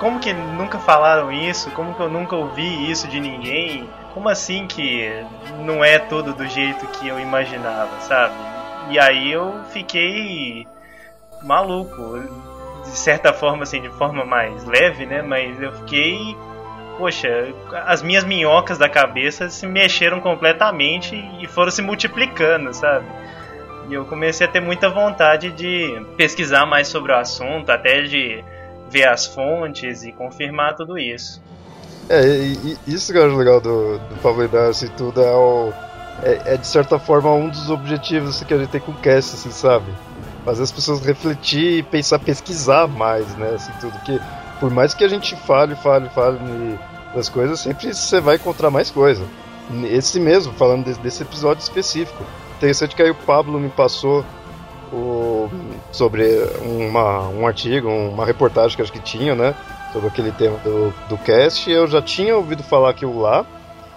Como 0.00 0.18
que 0.18 0.32
nunca 0.32 0.78
falaram 0.78 1.30
isso? 1.30 1.70
Como 1.72 1.94
que 1.94 2.00
eu 2.00 2.08
nunca 2.08 2.34
ouvi 2.34 2.90
isso 2.90 3.06
de 3.06 3.20
ninguém? 3.20 3.86
Como 4.14 4.30
assim 4.30 4.66
que 4.66 5.22
não 5.60 5.84
é 5.84 5.98
tudo 5.98 6.32
do 6.32 6.46
jeito 6.46 6.86
que 6.86 7.06
eu 7.06 7.20
imaginava, 7.20 8.00
sabe? 8.00 8.55
E 8.90 8.98
aí 8.98 9.32
eu 9.32 9.52
fiquei 9.72 10.66
maluco, 11.42 12.20
de 12.84 12.90
certa 12.90 13.32
forma, 13.32 13.64
assim, 13.64 13.80
de 13.80 13.90
forma 13.90 14.24
mais 14.24 14.64
leve, 14.64 15.06
né? 15.06 15.22
Mas 15.22 15.60
eu 15.60 15.72
fiquei 15.72 16.36
poxa, 16.96 17.28
as 17.86 18.02
minhas 18.02 18.24
minhocas 18.24 18.78
da 18.78 18.88
cabeça 18.88 19.48
se 19.48 19.66
mexeram 19.66 20.20
completamente 20.20 21.14
e 21.40 21.46
foram 21.46 21.70
se 21.70 21.82
multiplicando, 21.82 22.72
sabe? 22.72 23.06
E 23.88 23.94
eu 23.94 24.04
comecei 24.04 24.46
a 24.46 24.50
ter 24.50 24.60
muita 24.60 24.88
vontade 24.88 25.50
de 25.52 26.04
pesquisar 26.16 26.66
mais 26.66 26.88
sobre 26.88 27.12
o 27.12 27.16
assunto, 27.16 27.70
até 27.70 28.02
de 28.02 28.42
ver 28.90 29.08
as 29.08 29.26
fontes 29.26 30.02
e 30.02 30.12
confirmar 30.12 30.74
tudo 30.74 30.98
isso. 30.98 31.42
É, 32.08 32.22
e, 32.24 32.78
e 32.86 32.94
isso 32.94 33.12
que 33.12 33.18
eu 33.18 33.26
acho 33.26 33.36
legal 33.36 33.60
do, 33.60 33.98
do 33.98 34.16
Pablo 34.22 34.44
e 34.44 34.88
tudo 34.96 35.20
é, 35.20 35.32
o, 35.32 35.72
é, 36.22 36.54
é, 36.54 36.56
de 36.56 36.66
certa 36.66 36.98
forma 36.98 37.32
um 37.32 37.48
dos 37.48 37.70
objetivos 37.70 38.42
que 38.42 38.54
a 38.54 38.58
gente 38.58 38.70
tem 38.70 38.80
com 38.80 38.92
o 38.92 38.96
cast, 38.96 39.34
assim, 39.34 39.50
sabe? 39.50 39.92
Fazer 40.44 40.62
as 40.62 40.72
pessoas 40.72 41.04
refletir 41.04 41.78
e 41.78 41.82
pensar, 41.82 42.18
pesquisar 42.18 42.86
mais, 42.86 43.26
né? 43.36 43.50
Assim, 43.54 43.72
tudo 43.80 43.98
que 44.00 44.20
por 44.60 44.70
mais 44.70 44.94
que 44.94 45.04
a 45.04 45.08
gente 45.08 45.36
fale, 45.36 45.74
fale, 45.76 46.08
fale 46.10 46.38
das 47.14 47.28
coisas, 47.28 47.60
sempre 47.60 47.92
você 47.92 48.20
vai 48.20 48.36
encontrar 48.36 48.70
mais 48.70 48.90
coisa. 48.90 49.22
Esse 49.90 50.20
mesmo, 50.20 50.52
falando 50.52 50.84
desse, 50.84 51.00
desse 51.00 51.22
episódio 51.22 51.62
específico. 51.62 52.24
Interessante 52.56 52.94
que 52.94 53.02
aí 53.02 53.10
o 53.10 53.14
Pablo 53.14 53.58
me 53.58 53.68
passou 53.68 54.24
o, 54.92 55.50
sobre 55.92 56.24
uma, 56.62 57.28
um 57.28 57.46
artigo, 57.46 57.88
uma 57.88 58.24
reportagem 58.24 58.76
que 58.76 58.82
acho 58.82 58.92
que 58.92 59.00
tinha, 59.00 59.34
né? 59.34 59.54
Sobre 59.92 60.08
aquele 60.08 60.30
tema 60.32 60.56
do, 60.58 60.92
do 61.08 61.18
cast. 61.18 61.70
Eu 61.70 61.86
já 61.86 62.00
tinha 62.00 62.36
ouvido 62.36 62.62
falar 62.62 62.90
aquilo 62.90 63.20
lá. 63.20 63.44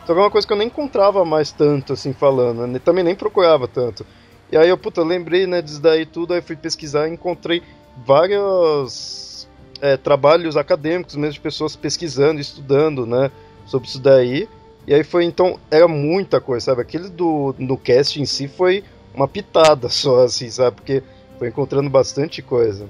Só 0.09 0.13
que 0.15 0.19
é 0.19 0.23
uma 0.23 0.31
coisa 0.31 0.47
que 0.47 0.51
eu 0.51 0.57
nem 0.57 0.65
encontrava 0.65 1.23
mais 1.23 1.51
tanto, 1.51 1.93
assim, 1.93 2.13
falando. 2.13 2.65
Né? 2.65 2.79
Também 2.79 3.03
nem 3.03 3.13
procurava 3.13 3.67
tanto. 3.67 4.03
E 4.51 4.57
aí 4.57 4.67
eu, 4.67 4.75
puta, 4.75 5.03
lembrei, 5.03 5.45
né, 5.45 5.61
disso 5.61 5.79
daí 5.79 6.03
tudo, 6.03 6.33
aí 6.33 6.41
fui 6.41 6.55
pesquisar 6.55 7.07
e 7.07 7.13
encontrei 7.13 7.61
vários 7.95 9.47
é, 9.79 9.97
trabalhos 9.97 10.57
acadêmicos, 10.57 11.15
mesmo 11.15 11.33
de 11.33 11.39
pessoas 11.39 11.75
pesquisando, 11.75 12.41
estudando, 12.41 13.05
né, 13.05 13.29
sobre 13.67 13.87
isso 13.87 13.99
daí. 13.99 14.49
E 14.87 14.95
aí 14.95 15.03
foi, 15.03 15.25
então, 15.25 15.59
era 15.69 15.87
muita 15.87 16.41
coisa, 16.41 16.65
sabe? 16.65 16.81
Aquele 16.81 17.07
do, 17.07 17.53
no 17.59 17.77
cast 17.77 18.19
em 18.19 18.25
si 18.25 18.47
foi 18.47 18.83
uma 19.13 19.27
pitada 19.27 19.89
só, 19.93 20.23
assim, 20.23 20.49
sabe? 20.49 20.77
Porque 20.77 21.03
foi 21.37 21.49
encontrando 21.49 21.87
bastante 21.87 22.41
coisa. 22.41 22.87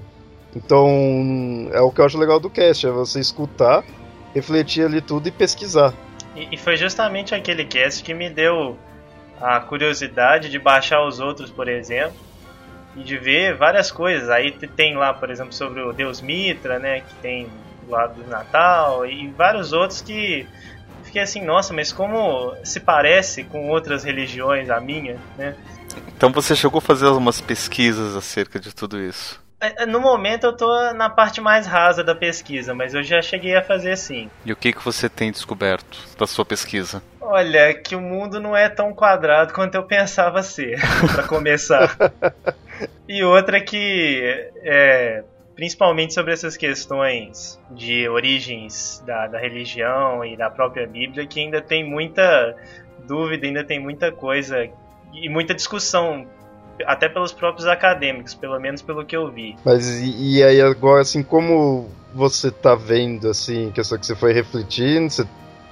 Então, 0.56 1.70
é 1.74 1.82
o 1.82 1.92
que 1.92 2.00
eu 2.00 2.06
acho 2.06 2.18
legal 2.18 2.40
do 2.40 2.50
cast, 2.50 2.88
é 2.88 2.92
você 2.92 3.20
escutar, 3.20 3.84
refletir 4.34 4.86
ali 4.86 5.02
tudo 5.02 5.28
e 5.28 5.32
pesquisar. 5.32 5.94
E, 6.40 6.56
e 6.56 6.58
foi 6.58 6.78
justamente 6.78 7.36
aquele 7.36 7.66
cast 7.66 8.02
que 8.02 8.14
me 8.14 8.30
deu 8.30 8.80
a 9.42 9.60
curiosidade 9.60 10.50
de 10.50 10.58
baixar 10.58 11.06
os 11.06 11.20
outros, 11.20 11.52
por 11.52 11.68
exemplo, 11.68 12.18
e 12.96 13.04
de 13.04 13.18
ver 13.18 13.56
várias 13.56 13.92
coisas. 13.92 14.30
Aí 14.30 14.52
tem 14.52 14.96
lá, 14.96 15.14
por 15.14 15.30
exemplo, 15.30 15.54
sobre 15.54 15.82
o 15.82 15.92
Deus 15.92 16.22
Mitra, 16.22 16.80
né, 16.80 17.02
que 17.02 17.14
tem 17.16 17.48
lá 17.88 18.08
do 18.08 18.26
Natal, 18.28 19.06
e 19.06 19.28
vários 19.30 19.74
outros 19.74 20.02
que 20.02 20.48
fiquei 21.04 21.22
assim, 21.22 21.44
nossa, 21.44 21.74
mas 21.74 21.92
como 21.92 22.56
se 22.64 22.80
parece 22.80 23.44
com 23.44 23.68
outras 23.68 24.04
religiões, 24.04 24.70
a 24.70 24.80
minha, 24.80 25.18
né? 25.38 25.56
Então 26.16 26.32
você 26.32 26.56
chegou 26.56 26.78
a 26.78 26.82
fazer 26.82 27.08
algumas 27.08 27.42
pesquisas 27.42 28.16
acerca 28.16 28.60
de 28.60 28.74
tudo 28.74 29.02
isso? 29.02 29.42
É, 29.62 29.86
no 29.86 30.00
momento 30.00 30.46
eu 30.46 30.56
tô 30.56 30.94
na 30.94 31.10
parte 31.10 31.42
mais 31.42 31.68
rasa 31.68 32.04
da 32.04 32.16
pesquisa, 32.16 32.74
mas 32.74 32.94
eu 32.94 33.04
já 33.04 33.22
cheguei 33.22 33.56
a 33.56 33.62
fazer 33.62 33.98
sim. 33.98 34.30
E 34.46 34.54
o 34.54 34.56
que, 34.56 34.72
que 34.72 34.84
você 34.84 35.10
tem 35.10 35.32
descoberto 35.32 36.00
da 36.18 36.26
sua 36.26 36.46
pesquisa? 36.46 37.04
Olha, 37.20 37.74
que 37.74 37.96
o 37.96 38.02
mundo 38.02 38.40
não 38.40 38.56
é 38.56 38.70
tão 38.70 38.94
quadrado 38.94 39.54
quanto 39.54 39.76
eu 39.76 39.84
pensava 39.84 40.42
ser, 40.42 40.80
para 41.14 41.24
começar. 41.24 41.96
e 43.08 43.22
outra 43.22 43.60
que, 43.60 44.50
é, 44.64 45.24
principalmente 45.56 46.14
sobre 46.14 46.32
essas 46.32 46.56
questões 46.56 47.60
de 47.70 48.08
origens 48.08 49.04
da, 49.06 49.28
da 49.28 49.38
religião 49.38 50.24
e 50.24 50.38
da 50.38 50.50
própria 50.50 50.88
Bíblia, 50.88 51.28
que 51.28 51.42
ainda 51.42 51.62
tem 51.62 51.84
muita 51.84 52.56
dúvida, 53.06 53.46
ainda 53.46 53.64
tem 53.64 53.78
muita 53.78 54.10
coisa 54.10 54.70
e 55.14 55.28
muita 55.28 55.54
discussão 55.54 56.26
até 56.86 57.10
pelos 57.10 57.32
próprios 57.32 57.68
acadêmicos, 57.68 58.34
pelo 58.34 58.60
menos 58.60 58.82
pelo 58.82 59.06
que 59.06 59.16
eu 59.16 59.32
vi. 59.32 59.56
Mas 59.64 59.88
e, 60.00 60.38
e 60.38 60.44
aí 60.44 60.62
agora, 60.62 61.02
assim, 61.02 61.24
como 61.24 61.90
você 62.14 62.52
tá 62.52 62.76
vendo, 62.76 63.30
assim, 63.30 63.72
que 63.72 63.84
você 63.84 64.16
foi 64.16 64.34
refletindo, 64.34 65.10
você 65.10 65.28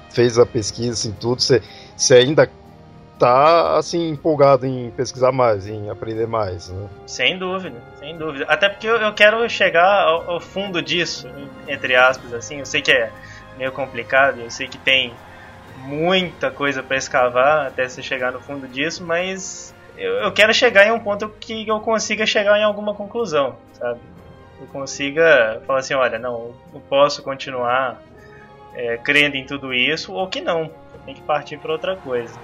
fez 0.10 0.38
a 0.38 0.46
pesquisa, 0.46 0.94
assim, 0.94 1.12
tudo, 1.20 1.42
você, 1.42 1.62
você 1.96 2.16
ainda 2.16 2.50
tá, 3.18 3.78
assim, 3.78 4.10
empolgado 4.10 4.66
em 4.66 4.92
pesquisar 4.92 5.32
mais, 5.32 5.68
em 5.68 5.90
aprender 5.90 6.28
mais, 6.28 6.70
né? 6.70 6.88
Sem 7.06 7.38
dúvida, 7.38 7.82
sem 8.00 8.18
dúvida. 8.18 8.46
Até 8.48 8.70
porque 8.70 8.88
eu, 8.88 8.98
eu 8.98 9.14
quero 9.14 9.48
chegar 9.50 10.04
ao, 10.04 10.32
ao 10.32 10.40
fundo 10.40 10.82
disso, 10.82 11.28
entre 11.68 11.96
aspas, 11.96 12.34
assim, 12.34 12.60
eu 12.60 12.66
sei 12.66 12.82
que 12.82 12.92
é 12.92 13.12
meio 13.58 13.72
complicado, 13.72 14.40
eu 14.40 14.52
sei 14.52 14.68
que 14.68 14.78
tem 14.78 15.14
muita 15.78 16.52
coisa 16.52 16.84
para 16.84 16.98
escavar 16.98 17.68
até 17.68 17.88
você 17.88 18.02
chegar 18.02 18.32
no 18.32 18.40
fundo 18.40 18.68
disso, 18.68 19.04
mas 19.04 19.74
eu, 19.98 20.14
eu 20.16 20.32
quero 20.32 20.54
chegar 20.54 20.86
em 20.86 20.92
um 20.92 21.00
ponto 21.00 21.30
que 21.30 21.68
eu 21.68 21.80
consiga 21.80 22.26
chegar 22.26 22.58
em 22.60 22.64
alguma 22.64 22.94
conclusão, 22.94 23.56
sabe? 23.74 24.00
Eu 24.60 24.68
consiga 24.68 25.62
falar 25.66 25.80
assim, 25.80 25.94
olha, 25.94 26.18
não, 26.18 26.56
eu 26.74 26.80
posso 26.90 27.22
continuar 27.22 28.02
é, 28.74 28.98
crendo 28.98 29.36
em 29.36 29.46
tudo 29.46 29.74
isso, 29.74 30.14
ou 30.14 30.28
que 30.28 30.42
não, 30.42 30.72
tem 31.06 31.16
que 31.16 31.22
partir 31.22 31.58
para 31.58 31.72
outra 31.72 31.96
coisa. 31.96 32.38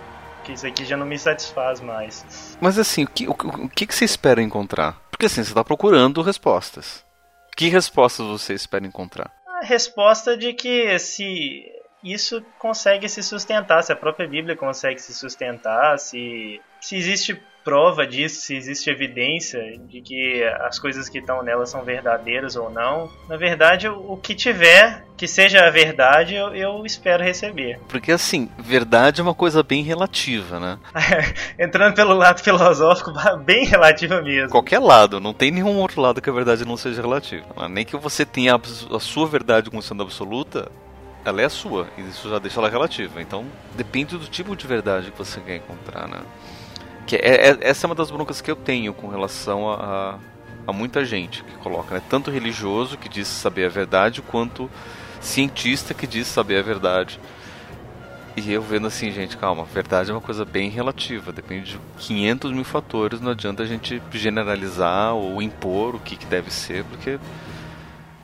Que 0.44 0.54
isso 0.54 0.68
aqui 0.68 0.84
já 0.84 0.98
não 0.98 1.06
me 1.06 1.18
satisfaz 1.18 1.80
mais. 1.80 2.58
Mas 2.60 2.78
assim, 2.78 3.04
o 3.04 3.08
que, 3.08 3.28
o, 3.28 3.32
o 3.32 3.70
que, 3.70 3.86
você 3.86 4.04
espera 4.04 4.42
encontrar? 4.42 5.00
Porque 5.10 5.26
assim, 5.26 5.44
você 5.44 5.52
está 5.52 5.64
procurando 5.64 6.22
respostas. 6.22 7.06
Que 7.56 7.70
respostas 7.70 8.26
você 8.26 8.54
espera 8.54 8.86
encontrar? 8.86 9.32
A 9.48 9.66
resposta 9.66 10.36
de 10.36 10.54
que 10.54 10.98
se 11.00 11.64
isso 12.04 12.44
consegue 12.60 13.08
se 13.08 13.24
sustentar, 13.24 13.84
se 13.84 13.94
a 13.94 13.96
própria 13.96 14.28
Bíblia 14.28 14.58
consegue 14.58 15.00
se 15.00 15.14
sustentar, 15.14 15.98
se, 15.98 16.60
se 16.84 16.98
existe 16.98 17.42
prova 17.64 18.06
disso, 18.06 18.42
se 18.42 18.54
existe 18.58 18.90
evidência 18.90 19.62
de 19.88 20.02
que 20.02 20.44
as 20.60 20.78
coisas 20.78 21.08
que 21.08 21.20
estão 21.20 21.42
nela 21.42 21.66
são 21.66 21.82
verdadeiras 21.82 22.58
ou 22.58 22.70
não. 22.70 23.10
Na 23.30 23.38
verdade, 23.38 23.88
o 23.88 24.18
que 24.18 24.36
tiver 24.36 25.06
que 25.16 25.26
seja 25.26 25.66
a 25.66 25.70
verdade, 25.70 26.36
eu, 26.36 26.54
eu 26.54 26.86
espero 26.86 27.24
receber. 27.24 27.80
Porque 27.88 28.12
assim, 28.12 28.50
verdade 28.60 29.22
é 29.22 29.24
uma 29.24 29.34
coisa 29.34 29.64
bem 29.64 29.82
relativa, 29.82 30.60
né? 30.60 30.78
Entrando 31.58 31.96
pelo 31.96 32.16
lado 32.16 32.44
filosófico, 32.44 33.14
bem 33.46 33.64
relativa 33.64 34.22
mesmo. 34.22 34.50
Qualquer 34.50 34.80
lado, 34.80 35.22
não 35.22 35.34
tem 35.34 35.52
nenhum 35.52 35.78
outro 35.78 36.02
lado 36.02 36.22
que 36.22 36.30
a 36.30 36.34
verdade 36.34 36.66
não 36.66 36.76
seja 36.76 37.02
relativa. 37.02 37.46
Nem 37.70 37.86
que 37.86 37.96
você 37.96 38.26
tenha 38.26 38.56
a 38.56 39.00
sua 39.00 39.26
verdade 39.26 39.70
como 39.70 39.82
sendo 39.82 40.04
absoluta, 40.04 40.70
ela 41.24 41.42
é 41.42 41.46
a 41.46 41.50
sua, 41.50 41.88
e 41.98 42.02
isso 42.02 42.30
já 42.30 42.40
deixa 42.40 42.60
ela 42.60 42.70
relativa. 42.70 43.22
Então, 43.22 43.46
depende 43.74 44.18
do 44.18 44.28
tipo 44.28 44.54
de 44.54 44.68
verdade 44.68 45.12
que 45.12 45.18
você 45.18 45.40
quer 45.40 45.56
encontrar, 45.56 46.10
né? 46.10 46.20
Que 47.06 47.16
é, 47.18 47.50
é 47.50 47.58
essa 47.62 47.86
é 47.86 47.88
uma 47.88 47.96
das 47.96 48.10
broncas 48.10 48.42
que 48.42 48.50
eu 48.50 48.56
tenho 48.56 48.94
com 48.94 49.08
relação 49.08 49.70
a, 49.70 50.20
a, 50.66 50.74
muita 50.74 51.04
gente 51.04 51.44
que 51.44 51.56
coloca, 51.58 51.96
né? 51.96 52.02
Tanto 52.10 52.32
religioso 52.32 52.98
que 52.98 53.10
diz 53.10 53.28
saber 53.28 53.66
a 53.66 53.70
verdade, 53.70 54.22
quanto 54.22 54.70
cientista 55.20 55.94
que 55.94 56.08
diz 56.08 56.28
saber 56.28 56.60
a 56.60 56.62
verdade. 56.62 57.20
E 58.36 58.52
eu 58.52 58.64
vendo 58.64 58.88
assim, 58.88 59.12
gente, 59.12 59.38
calma, 59.38 59.64
verdade 59.64 60.10
é 60.10 60.14
uma 60.14 60.22
coisa 60.22 60.44
bem 60.44 60.68
relativa, 60.70 61.32
depende 61.32 61.74
de 61.74 61.80
500 62.00 62.52
mil 62.52 62.64
fatores, 62.64 63.22
não 63.22 63.32
adianta 63.32 63.62
a 63.62 63.66
gente 63.66 64.02
generalizar 64.12 65.14
ou 65.14 65.40
impor 65.40 65.96
o 65.96 66.00
que, 66.00 66.16
que 66.16 66.26
deve 66.26 66.52
ser, 66.52 66.84
porque 66.86 67.20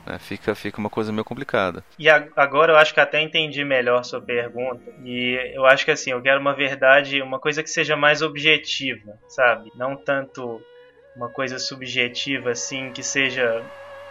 né? 0.06 0.18
Fica, 0.18 0.54
fica 0.54 0.78
uma 0.78 0.90
coisa 0.90 1.12
meio 1.12 1.24
complicada. 1.24 1.84
E 1.98 2.08
agora 2.08 2.72
eu 2.72 2.76
acho 2.76 2.94
que 2.94 3.00
até 3.00 3.20
entendi 3.20 3.64
melhor 3.64 4.04
sua 4.04 4.20
pergunta. 4.20 4.82
E 5.04 5.52
eu 5.54 5.66
acho 5.66 5.84
que 5.84 5.90
assim, 5.90 6.10
eu 6.10 6.22
quero 6.22 6.40
uma 6.40 6.54
verdade, 6.54 7.22
uma 7.22 7.38
coisa 7.38 7.62
que 7.62 7.70
seja 7.70 7.96
mais 7.96 8.22
objetiva, 8.22 9.12
sabe? 9.28 9.70
Não 9.74 9.96
tanto 9.96 10.60
uma 11.16 11.28
coisa 11.28 11.58
subjetiva 11.58 12.50
assim 12.50 12.92
que 12.92 13.02
seja 13.02 13.62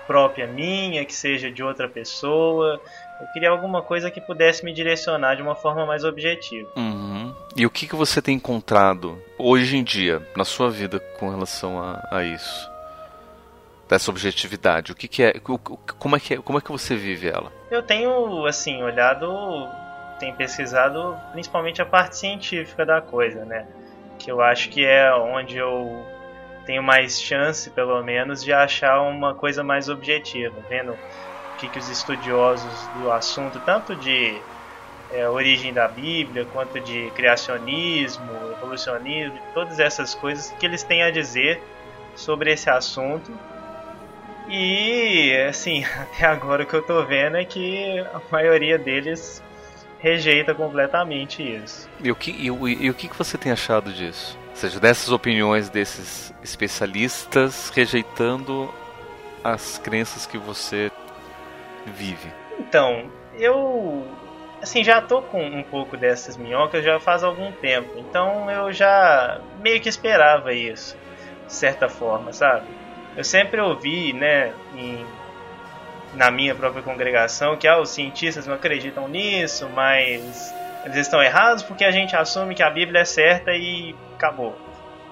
própria 0.09 0.47
minha, 0.47 1.05
que 1.05 1.13
seja 1.13 1.51
de 1.51 1.61
outra 1.61 1.87
pessoa. 1.87 2.81
Eu 3.21 3.27
queria 3.27 3.51
alguma 3.51 3.83
coisa 3.83 4.09
que 4.09 4.19
pudesse 4.19 4.65
me 4.65 4.73
direcionar 4.73 5.35
de 5.35 5.43
uma 5.43 5.53
forma 5.53 5.85
mais 5.85 6.03
objetiva. 6.03 6.67
Uhum. 6.75 7.31
E 7.55 7.63
o 7.63 7.69
que, 7.69 7.87
que 7.87 7.95
você 7.95 8.19
tem 8.19 8.35
encontrado 8.35 9.21
hoje 9.37 9.77
em 9.77 9.83
dia 9.83 10.19
na 10.35 10.43
sua 10.43 10.71
vida 10.71 10.99
com 11.19 11.29
relação 11.29 11.79
a, 11.79 12.07
a 12.09 12.23
isso? 12.23 12.78
Dessa 13.89 14.11
objetividade, 14.11 14.91
o 14.91 14.95
que, 14.95 15.07
que 15.07 15.23
é, 15.23 15.33
como 15.97 16.15
é 16.15 16.19
que 16.19 16.35
é, 16.35 16.37
como 16.37 16.59
é 16.59 16.61
que 16.61 16.71
você 16.71 16.95
vive 16.95 17.27
ela? 17.27 17.51
Eu 17.71 17.81
tenho 17.81 18.45
assim 18.45 18.83
olhado, 18.83 19.67
tenho 20.19 20.35
pesquisado 20.35 21.17
principalmente 21.31 21.81
a 21.81 21.85
parte 21.87 22.15
científica 22.15 22.85
da 22.85 23.01
coisa, 23.01 23.43
né? 23.45 23.65
Que 24.19 24.31
eu 24.31 24.41
acho 24.41 24.69
que 24.69 24.85
é 24.85 25.11
onde 25.15 25.57
eu 25.57 26.05
tenho 26.67 26.83
mais 26.83 27.19
chance, 27.19 27.67
pelo 27.71 28.03
menos, 28.03 28.43
de 28.43 28.53
achar 28.53 29.01
uma 29.01 29.33
coisa 29.33 29.63
mais 29.63 29.89
objetiva, 29.89 30.55
vendo 30.69 30.91
o 30.91 31.57
que, 31.57 31.67
que 31.67 31.79
os 31.79 31.89
estudiosos 31.89 32.87
do 32.89 33.11
assunto, 33.11 33.59
tanto 33.61 33.95
de 33.95 34.39
é, 35.11 35.27
origem 35.27 35.73
da 35.73 35.87
Bíblia, 35.87 36.45
quanto 36.53 36.79
de 36.79 37.09
criacionismo, 37.15 38.29
evolucionismo, 38.51 39.39
todas 39.55 39.79
essas 39.79 40.13
coisas 40.13 40.51
que 40.59 40.65
eles 40.67 40.83
têm 40.83 41.01
a 41.01 41.09
dizer 41.09 41.59
sobre 42.15 42.51
esse 42.51 42.69
assunto. 42.69 43.31
E, 44.49 45.35
assim, 45.47 45.83
até 45.99 46.25
agora 46.25 46.63
o 46.63 46.65
que 46.65 46.73
eu 46.73 46.81
tô 46.81 47.05
vendo 47.05 47.37
é 47.37 47.45
que 47.45 47.99
a 47.99 48.21
maioria 48.31 48.77
deles 48.77 49.43
rejeita 49.99 50.55
completamente 50.55 51.43
isso. 51.43 51.89
E 52.03 52.11
o 52.11 52.15
que, 52.15 52.31
e, 52.31 52.47
e, 52.47 52.85
e 52.85 52.89
o 52.89 52.93
que 52.93 53.09
você 53.15 53.37
tem 53.37 53.51
achado 53.51 53.91
disso? 53.91 54.37
Ou 54.49 54.55
seja, 54.55 54.79
dessas 54.79 55.11
opiniões 55.11 55.69
desses 55.69 56.33
especialistas 56.43 57.69
rejeitando 57.69 58.73
as 59.43 59.77
crenças 59.77 60.25
que 60.25 60.37
você 60.37 60.91
vive? 61.85 62.31
Então, 62.59 63.09
eu 63.37 64.05
assim, 64.61 64.83
já 64.83 65.01
tô 65.01 65.21
com 65.21 65.41
um 65.41 65.63
pouco 65.63 65.97
dessas 65.97 66.37
minhocas 66.37 66.83
já 66.83 66.99
faz 66.99 67.23
algum 67.23 67.51
tempo. 67.51 67.93
Então 67.97 68.49
eu 68.49 68.71
já 68.71 69.39
meio 69.61 69.79
que 69.81 69.89
esperava 69.89 70.53
isso, 70.53 70.97
de 71.47 71.53
certa 71.53 71.89
forma, 71.89 72.33
sabe? 72.33 72.67
Eu 73.19 73.23
sempre 73.25 73.59
ouvi, 73.59 74.13
né, 74.13 74.53
em, 74.73 75.05
na 76.13 76.31
minha 76.31 76.55
própria 76.55 76.81
congregação, 76.81 77.57
que 77.57 77.67
ah, 77.67 77.77
os 77.77 77.89
cientistas 77.89 78.47
não 78.47 78.55
acreditam 78.55 79.09
nisso, 79.09 79.67
mas 79.75 80.53
eles 80.85 80.95
estão 80.95 81.21
errados 81.21 81.61
porque 81.61 81.83
a 81.83 81.91
gente 81.91 82.15
assume 82.15 82.55
que 82.55 82.63
a 82.63 82.69
Bíblia 82.69 83.01
é 83.01 83.03
certa 83.03 83.51
e 83.51 83.93
acabou, 84.15 84.57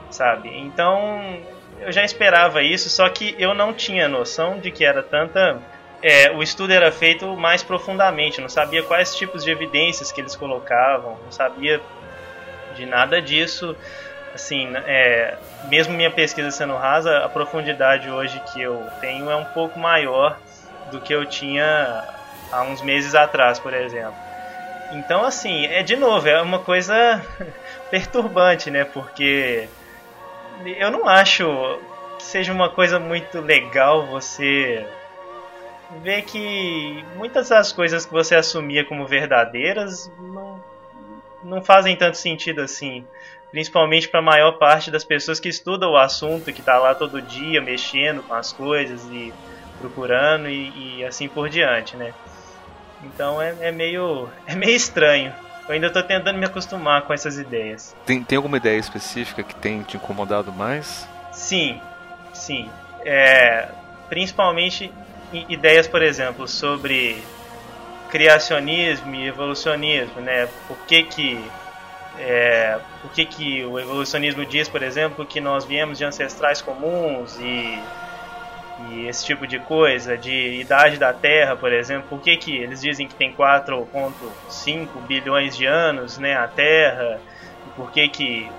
sabe? 0.10 0.58
Então 0.58 1.38
eu 1.82 1.92
já 1.92 2.02
esperava 2.02 2.64
isso, 2.64 2.90
só 2.90 3.10
que 3.10 3.36
eu 3.38 3.54
não 3.54 3.74
tinha 3.74 4.08
noção 4.08 4.58
de 4.58 4.72
que 4.72 4.86
era 4.86 5.04
tanta 5.04 5.60
é, 6.02 6.32
o 6.32 6.42
estudo 6.42 6.72
era 6.72 6.90
feito 6.94 7.36
mais 7.36 7.62
profundamente, 7.62 8.40
não 8.40 8.48
sabia 8.48 8.84
quais 8.84 9.18
tipos 9.18 9.44
de 9.44 9.52
evidências 9.52 10.14
que 10.14 10.22
eles 10.22 10.34
colocavam, 10.34 11.18
não 11.26 11.32
sabia 11.34 11.82
de 12.74 12.86
nada 12.86 13.22
disso. 13.22 13.76
Assim, 14.38 14.72
é, 14.86 15.36
mesmo 15.64 15.96
minha 15.96 16.12
pesquisa 16.12 16.52
sendo 16.52 16.76
rasa, 16.76 17.26
a 17.26 17.28
profundidade 17.28 18.08
hoje 18.08 18.40
que 18.54 18.62
eu 18.62 18.86
tenho 19.02 19.32
é 19.32 19.36
um 19.36 19.46
pouco 19.46 19.80
maior 19.80 20.38
do 20.92 21.02
que 21.02 21.12
eu 21.12 21.26
tinha 21.26 22.08
há 22.52 22.62
uns 22.62 22.84
meses 22.84 23.16
atrás, 23.16 23.58
por 23.58 23.74
exemplo. 23.74 24.14
Então, 24.92 25.26
assim, 25.26 25.66
é 25.66 25.82
de 25.82 25.96
novo, 25.96 26.30
é 26.30 26.40
uma 26.40 26.60
coisa 26.60 27.20
perturbante, 27.90 28.70
né? 28.70 28.84
Porque 28.84 29.68
eu 30.64 30.92
não 30.92 31.10
acho 31.10 31.80
que 32.20 32.24
seja 32.24 32.54
uma 32.54 32.70
coisa 32.70 33.00
muito 33.00 33.42
legal 33.42 34.06
você 34.06 34.86
vê 36.04 36.22
que 36.22 37.04
muitas 37.16 37.50
das 37.50 37.72
coisas 37.72 38.06
que 38.06 38.12
você 38.12 38.36
assumia 38.36 38.86
como 38.86 39.08
verdadeiras 39.08 40.12
não, 40.20 40.64
não 41.44 41.64
fazem 41.64 41.96
tanto 41.96 42.18
sentido 42.18 42.62
assim. 42.62 43.04
Principalmente 43.52 44.10
para 44.10 44.20
a 44.20 44.24
maior 44.24 44.54
parte 44.54 44.92
das 44.92 45.04
pessoas 45.04 45.40
que 45.40 45.48
estudam 45.48 45.92
o 45.92 45.98
assunto, 45.98 46.52
que 46.52 46.60
está 46.60 46.78
lá 46.78 46.94
todo 46.94 47.22
dia 47.22 47.62
mexendo 47.62 48.22
com 48.24 48.34
as 48.34 48.52
coisas 48.52 49.04
e 49.06 49.34
procurando 49.80 50.50
e, 50.50 51.00
e 51.00 51.06
assim 51.06 51.28
por 51.28 51.50
diante, 51.50 51.96
né? 51.96 52.14
Então 53.04 53.42
é, 53.42 53.56
é, 53.62 53.72
meio, 53.72 54.30
é 54.46 54.56
meio 54.56 54.76
estranho. 54.76 55.34
Eu 55.68 55.74
ainda 55.74 55.88
estou 55.88 56.02
tentando 56.02 56.38
me 56.38 56.46
acostumar 56.46 57.02
com 57.02 57.14
essas 57.14 57.38
ideias. 57.38 57.96
Tem, 58.06 58.24
tem 58.24 58.38
alguma 58.38 58.58
ideia 58.58 58.78
específica 58.78 59.44
que 59.44 59.54
tem 59.56 59.84
te 59.84 59.98
incomodado 59.98 60.52
mais? 60.52 61.08
Sim, 61.34 61.82
sim. 62.34 62.70
É, 63.04 63.68
principalmente 64.08 64.92
ideias, 65.34 65.88
por 65.88 66.02
exemplo, 66.02 66.48
sobre 66.48 67.22
criacionismo 68.10 69.14
e 69.14 69.28
evolucionismo, 69.28 70.22
né? 70.22 70.48
Por 70.68 70.78
que 70.86 71.04
que 71.04 71.44
é, 72.20 72.80
por 73.02 73.12
que, 73.12 73.26
que 73.26 73.64
o 73.66 73.80
evolucionismo 73.80 74.46
diz, 74.46 74.68
por 74.68 74.82
exemplo, 74.82 75.26
que 75.26 75.40
nós 75.40 75.66
viemos 75.66 75.98
de 75.98 76.06
ancestrais 76.06 76.62
comuns 76.62 77.38
e, 77.40 77.80
e 78.90 79.08
esse 79.08 79.26
tipo 79.26 79.46
de 79.46 79.60
coisa, 79.60 80.18
de 80.18 80.60
idade 80.60 80.98
da 80.98 81.14
Terra, 81.14 81.56
por 81.56 81.72
exemplo, 81.72 82.08
por 82.10 82.22
que, 82.22 82.38
que 82.38 82.58
eles 82.58 82.82
dizem 82.82 83.08
que 83.08 83.16
tem 83.16 83.34
4,5 83.34 84.88
bilhões 85.08 85.56
de 85.56 85.66
anos 85.66 86.18
né, 86.18 86.36
a 86.36 86.48
Terra, 86.48 87.20
e 87.68 87.70
por 87.72 87.92
que, 87.92 88.08
que 88.10 88.50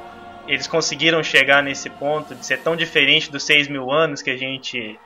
eles 0.46 0.66
conseguiram 0.66 1.22
chegar 1.22 1.62
nesse 1.62 1.90
ponto 1.90 2.34
de 2.34 2.44
ser 2.44 2.62
tão 2.62 2.74
diferente 2.74 3.30
dos 3.30 3.44
6 3.44 3.68
mil 3.68 3.90
anos 3.90 4.22
que 4.22 4.30
a 4.30 4.36
gente 4.36 4.98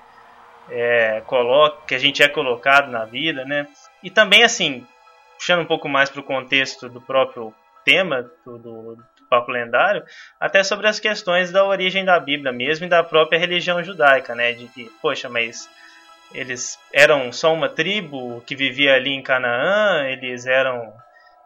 é, 0.70 1.22
coloca, 1.26 1.78
que 1.86 1.94
a 1.94 1.98
gente 1.98 2.22
é 2.22 2.28
colocado 2.28 2.90
na 2.90 3.04
vida, 3.04 3.44
né? 3.44 3.66
E 4.02 4.10
também, 4.10 4.44
assim, 4.44 4.86
puxando 5.36 5.62
um 5.62 5.66
pouco 5.66 5.88
mais 5.88 6.08
para 6.08 6.20
o 6.20 6.24
contexto 6.24 6.88
do 6.88 7.00
próprio 7.00 7.52
tema 7.84 8.30
do, 8.44 8.58
do, 8.58 8.96
do, 8.96 9.04
Papo 9.28 9.50
Lendário, 9.50 10.04
até 10.38 10.62
sobre 10.62 10.86
as 10.86 11.00
questões 11.00 11.50
da 11.50 11.64
origem 11.64 12.04
da 12.04 12.20
Bíblia 12.20 12.52
mesmo 12.52 12.84
e 12.84 12.88
da 12.88 13.02
própria 13.02 13.38
religião 13.38 13.82
judaica, 13.82 14.34
né? 14.34 14.52
De 14.52 14.66
que, 14.68 14.90
poxa, 15.00 15.28
mas 15.28 15.70
eles 16.34 16.78
eram 16.92 17.32
só 17.32 17.52
uma 17.52 17.68
tribo 17.68 18.42
que 18.46 18.54
vivia 18.54 18.94
ali 18.94 19.10
em 19.10 19.22
Canaã, 19.22 20.06
eles 20.06 20.46
eram 20.46 20.92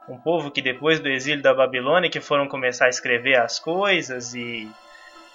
um 0.08 0.18
povo 0.18 0.50
que 0.50 0.60
depois 0.60 0.98
do 0.98 1.08
exílio 1.08 1.42
da 1.42 1.54
Babilônia 1.54 2.10
que 2.10 2.20
foram 2.20 2.48
começar 2.48 2.86
a 2.86 2.90
escrever 2.90 3.36
as 3.36 3.58
coisas 3.58 4.34
e 4.34 4.68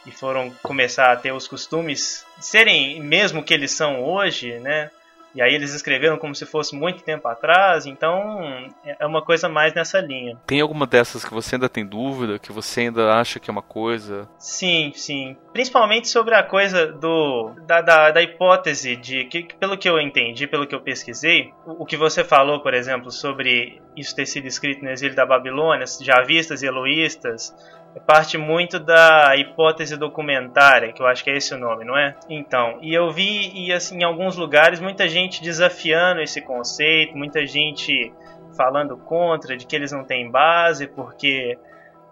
e 0.06 0.12
foram 0.12 0.50
começar 0.64 1.12
a 1.12 1.16
ter 1.16 1.32
os 1.32 1.48
costumes 1.48 2.26
serem 2.40 3.00
mesmo 3.00 3.44
que 3.44 3.54
eles 3.54 3.72
são 3.72 4.04
hoje, 4.04 4.60
né? 4.60 4.90
E 5.34 5.42
aí 5.42 5.54
eles 5.54 5.74
escreveram 5.74 6.18
como 6.18 6.36
se 6.36 6.46
fosse 6.46 6.76
muito 6.76 7.04
tempo 7.04 7.28
atrás, 7.28 7.86
então 7.86 8.70
é 9.00 9.06
uma 9.06 9.22
coisa 9.22 9.48
mais 9.48 9.74
nessa 9.74 10.00
linha. 10.00 10.38
Tem 10.46 10.60
alguma 10.60 10.86
dessas 10.86 11.24
que 11.24 11.34
você 11.34 11.56
ainda 11.56 11.70
tem 11.70 11.86
dúvida, 11.86 12.40
que 12.40 12.52
você 12.52 12.82
ainda 12.82 13.14
acha 13.14 13.40
que 13.40 13.50
é 13.50 13.54
uma 13.54 13.62
coisa? 13.62 14.28
Sim, 14.38 14.92
sim. 14.96 15.38
Principalmente 15.54 16.08
sobre 16.08 16.36
a 16.36 16.44
coisa 16.44 16.88
do 16.88 17.52
da, 17.66 17.82
da, 17.82 18.12
da 18.12 18.22
hipótese 18.22 18.96
de 18.96 19.26
que, 19.26 19.44
pelo 19.60 19.78
que 19.78 19.90
eu 19.90 20.00
entendi, 20.00 20.48
pelo 20.48 20.68
que 20.68 20.76
eu 20.76 20.82
pesquisei, 20.82 21.54
o, 21.66 21.84
o, 21.84 21.86
que 21.86 21.98
você 21.98 22.24
falou, 22.24 22.62
por 22.62 22.74
exemplo, 22.74 23.12
sobre 23.12 23.82
isso 23.96 24.16
ter 24.16 24.26
sido 24.26 24.48
escrito 24.48 24.84
no 24.84 24.90
exílio 24.90 25.16
da 25.16 25.26
Babilônia, 25.26 25.86
javistas 26.02 26.62
e 26.62 26.68
eloístas, 26.68 27.56
parte 28.00 28.38
muito 28.38 28.80
da 28.80 29.36
hipótese 29.36 29.98
documentária, 29.98 30.94
que 30.94 31.02
eu 31.02 31.08
acho 31.08 31.24
que 31.24 31.30
é 31.30 31.38
esse 31.38 31.54
o 31.54 31.58
nome, 31.58 31.84
não 31.84 31.98
é? 31.98 32.16
Então, 32.30 32.80
e 32.82 32.94
eu 32.94 33.12
vi 33.12 33.52
e 33.54 33.74
assim 33.74 34.00
em 34.00 34.04
alguns 34.04 34.38
lugares 34.38 34.80
muita 34.80 35.10
gente 35.10 35.44
desafiando 35.44 36.22
esse 36.22 36.42
conceito, 36.42 37.18
muita 37.18 37.46
gente 37.46 38.14
falando 38.56 38.98
contra, 38.98 39.58
de 39.58 39.66
que 39.66 39.76
eles 39.76 39.92
não 39.92 40.04
têm 40.04 40.30
base, 40.30 40.88
porque 40.88 41.58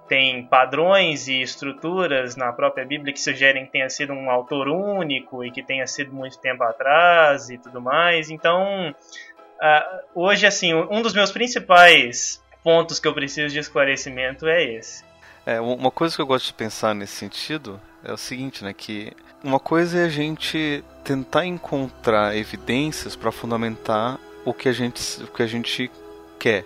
tem 0.07 0.43
padrões 0.43 1.27
e 1.27 1.41
estruturas 1.41 2.35
na 2.35 2.51
própria 2.51 2.85
Bíblia 2.85 3.13
que 3.13 3.21
sugerem 3.21 3.65
que 3.65 3.71
tenha 3.71 3.89
sido 3.89 4.11
um 4.11 4.29
autor 4.29 4.67
único 4.67 5.45
e 5.45 5.51
que 5.51 5.61
tenha 5.61 5.85
sido 5.85 6.11
muito 6.11 6.39
tempo 6.39 6.63
atrás 6.63 7.49
e 7.49 7.57
tudo 7.57 7.79
mais. 7.79 8.31
Então, 8.31 8.89
uh, 8.89 9.99
hoje, 10.15 10.47
assim, 10.47 10.73
um 10.73 11.01
dos 11.01 11.13
meus 11.13 11.31
principais 11.31 12.43
pontos 12.63 12.99
que 12.99 13.07
eu 13.07 13.13
preciso 13.13 13.53
de 13.53 13.59
esclarecimento 13.59 14.47
é 14.47 14.63
esse. 14.63 15.08
É, 15.49 15.59
uma 15.59 15.89
coisa 15.89 16.15
que 16.15 16.21
eu 16.21 16.27
gosto 16.27 16.45
de 16.45 16.53
pensar 16.53 16.93
nesse 16.93 17.13
sentido 17.13 17.81
é 18.03 18.13
o 18.13 18.17
seguinte, 18.17 18.63
né, 18.63 18.71
que 18.71 19.11
uma 19.43 19.59
coisa 19.59 19.97
é 19.97 20.05
a 20.05 20.09
gente 20.09 20.83
tentar 21.03 21.43
encontrar 21.43 22.37
evidências 22.37 23.15
para 23.15 23.31
fundamentar 23.31 24.19
o 24.45 24.53
que 24.53 24.69
a 24.69 24.71
gente 24.71 25.01
o 25.23 25.27
que 25.27 25.41
a 25.41 25.47
gente 25.47 25.89
quer. 26.37 26.65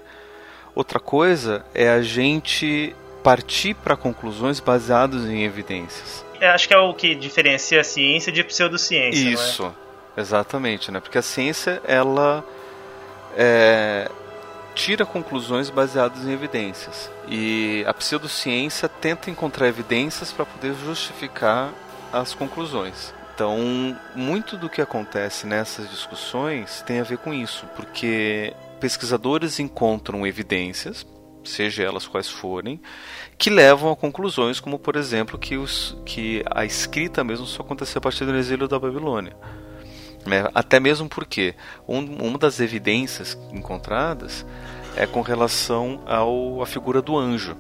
Outra 0.76 1.00
coisa 1.00 1.66
é 1.74 1.88
a 1.88 2.02
gente 2.02 2.94
partir 3.24 3.74
para 3.74 3.96
conclusões 3.96 4.60
baseadas 4.60 5.24
em 5.30 5.46
evidências. 5.46 6.26
Eu 6.42 6.50
acho 6.50 6.68
que 6.68 6.74
é 6.74 6.78
o 6.78 6.94
que 6.94 7.16
diferencia 7.16 7.80
a 7.80 7.86
ciência 7.86 8.34
de 8.34 8.44
pseudociência. 8.44 9.30
Isso, 9.30 9.74
é? 10.18 10.20
exatamente, 10.20 10.92
né? 10.92 11.00
Porque 11.00 11.18
a 11.18 11.22
ciência 11.22 11.82
ela 11.86 12.44
é, 13.38 14.12
tira 14.74 15.06
conclusões 15.06 15.70
baseadas 15.70 16.26
em 16.26 16.32
evidências. 16.32 17.10
E 17.28 17.84
a 17.88 17.94
pseudociência 17.94 18.90
tenta 18.90 19.30
encontrar 19.30 19.68
evidências 19.68 20.32
para 20.32 20.46
poder 20.46 20.74
justificar 20.76 21.72
as 22.12 22.34
conclusões. 22.34 23.14
Então, 23.34 23.58
muito 24.16 24.56
do 24.56 24.70
que 24.70 24.82
acontece 24.82 25.48
nessas 25.48 25.90
discussões 25.90 26.84
tem 26.86 27.00
a 27.00 27.04
ver 27.04 27.18
com 27.18 27.34
isso, 27.34 27.66
porque 27.76 28.54
pesquisadores 28.80 29.60
encontram 29.60 30.28
evidências, 30.28 31.06
seja 31.44 31.84
elas 31.84 32.06
quais 32.06 32.30
forem, 32.30 32.80
que 33.38 33.50
levam 33.50 33.92
a 33.92 33.96
conclusões 33.96 34.60
como, 34.60 34.78
por 34.78 34.96
exemplo, 34.96 35.40
que, 35.40 35.58
os, 35.58 35.98
que 36.06 36.44
a 36.46 36.64
escrita 36.64 37.24
mesmo 37.24 37.48
só 37.48 37.64
aconteceu 37.64 37.98
a 37.98 38.02
partir 38.02 38.26
do 38.26 38.36
exílio 38.36 38.68
da 38.68 38.78
Babilônia. 38.78 39.36
Né? 40.26 40.48
Até 40.54 40.80
mesmo 40.80 41.10
porque 41.10 41.54
um, 41.88 42.00
uma 42.28 42.38
das 42.38 42.60
evidências 42.60 43.38
encontradas 43.52 44.46
é 44.96 45.06
com 45.06 45.22
relação 45.22 46.02
ao, 46.06 46.62
à 46.62 46.66
figura 46.66 47.02
do 47.02 47.18
anjo. 47.18 47.58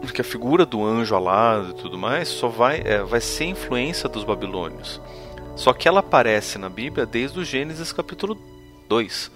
Porque 0.00 0.20
a 0.20 0.24
figura 0.24 0.66
do 0.66 0.84
anjo 0.84 1.14
alado 1.14 1.70
e 1.70 1.74
tudo 1.74 1.96
mais 1.96 2.28
só 2.28 2.48
vai, 2.48 2.82
é, 2.84 3.02
vai 3.02 3.20
ser 3.20 3.44
influência 3.44 4.08
dos 4.08 4.24
babilônios. 4.24 5.00
Só 5.56 5.72
que 5.72 5.88
ela 5.88 6.00
aparece 6.00 6.58
na 6.58 6.68
Bíblia 6.68 7.06
desde 7.06 7.38
o 7.38 7.44
Gênesis 7.44 7.92
capítulo 7.92 8.36
2 8.88 9.30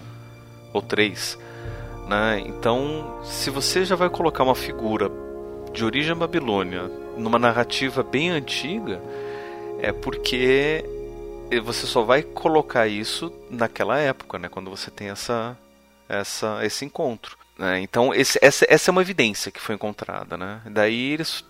ou 0.73 0.81
3. 0.81 1.39
Né? 2.07 2.43
Então, 2.45 3.19
se 3.23 3.49
você 3.49 3.85
já 3.85 3.95
vai 3.95 4.09
colocar 4.09 4.43
uma 4.43 4.55
figura 4.55 5.09
de 5.73 5.85
origem 5.85 6.15
babilônia 6.15 6.83
numa 7.17 7.39
narrativa 7.39 8.03
bem 8.03 8.29
antiga, 8.29 9.01
é 9.81 9.91
porque 9.91 10.83
você 11.57 11.87
só 11.87 12.03
vai 12.03 12.21
colocar 12.21 12.87
isso 12.87 13.33
naquela 13.49 13.97
época, 13.97 14.37
né? 14.37 14.49
quando 14.49 14.69
você 14.69 14.91
tem 14.91 15.09
essa, 15.09 15.57
essa, 16.07 16.59
esse 16.63 16.85
encontro. 16.85 17.37
Né? 17.57 17.79
Então, 17.81 18.13
esse, 18.13 18.37
essa, 18.41 18.65
essa 18.69 18.89
é 18.89 18.91
uma 18.91 19.01
evidência 19.01 19.51
que 19.51 19.59
foi 19.59 19.75
encontrada. 19.75 20.37
Né? 20.37 20.61
Daí 20.65 21.13
eles 21.13 21.43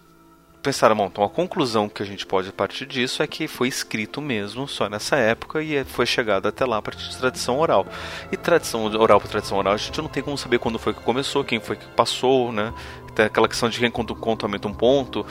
pensaram, 0.62 0.96
bom, 0.96 1.08
então 1.08 1.24
a 1.24 1.30
conclusão 1.30 1.88
que 1.88 2.04
a 2.04 2.06
gente 2.06 2.26
pode 2.26 2.52
partir 2.52 2.86
disso 2.86 3.24
é 3.24 3.28
que 3.28 3.48
foi 3.48 3.68
escrito 3.68 4.22
mesmo 4.22 4.68
só 4.68 4.90
nessa 4.90 5.16
época 5.16 5.64
e 5.64 5.84
foi 5.86 6.06
chegado 6.06 6.48
até 6.48 6.66
lá 6.66 6.78
a 6.78 6.82
partir 6.82 7.10
de 7.10 7.18
tradição 7.18 7.60
oral. 7.60 7.86
E 8.32 8.38
tradição 8.38 8.84
oral 8.86 9.20
para 9.20 9.30
tradição 9.30 9.58
oral, 9.58 9.74
a 9.74 9.78
gente 9.78 10.02
não 10.02 10.10
tem 10.10 10.22
como 10.22 10.38
saber 10.38 10.60
quando 10.60 10.78
foi 10.78 10.94
que 10.94 11.02
começou, 11.02 11.44
quem 11.44 11.60
foi 11.60 11.76
que 11.76 11.88
passou, 11.90 12.52
né? 12.52 12.74
Tem 13.16 13.26
aquela 13.26 13.48
questão 13.48 13.70
de 13.70 13.80
quem 13.80 13.90
conta, 13.90 14.14
conta 14.14 14.46
aumenta 14.46 14.68
um 14.68 14.74
ponto. 14.74 15.26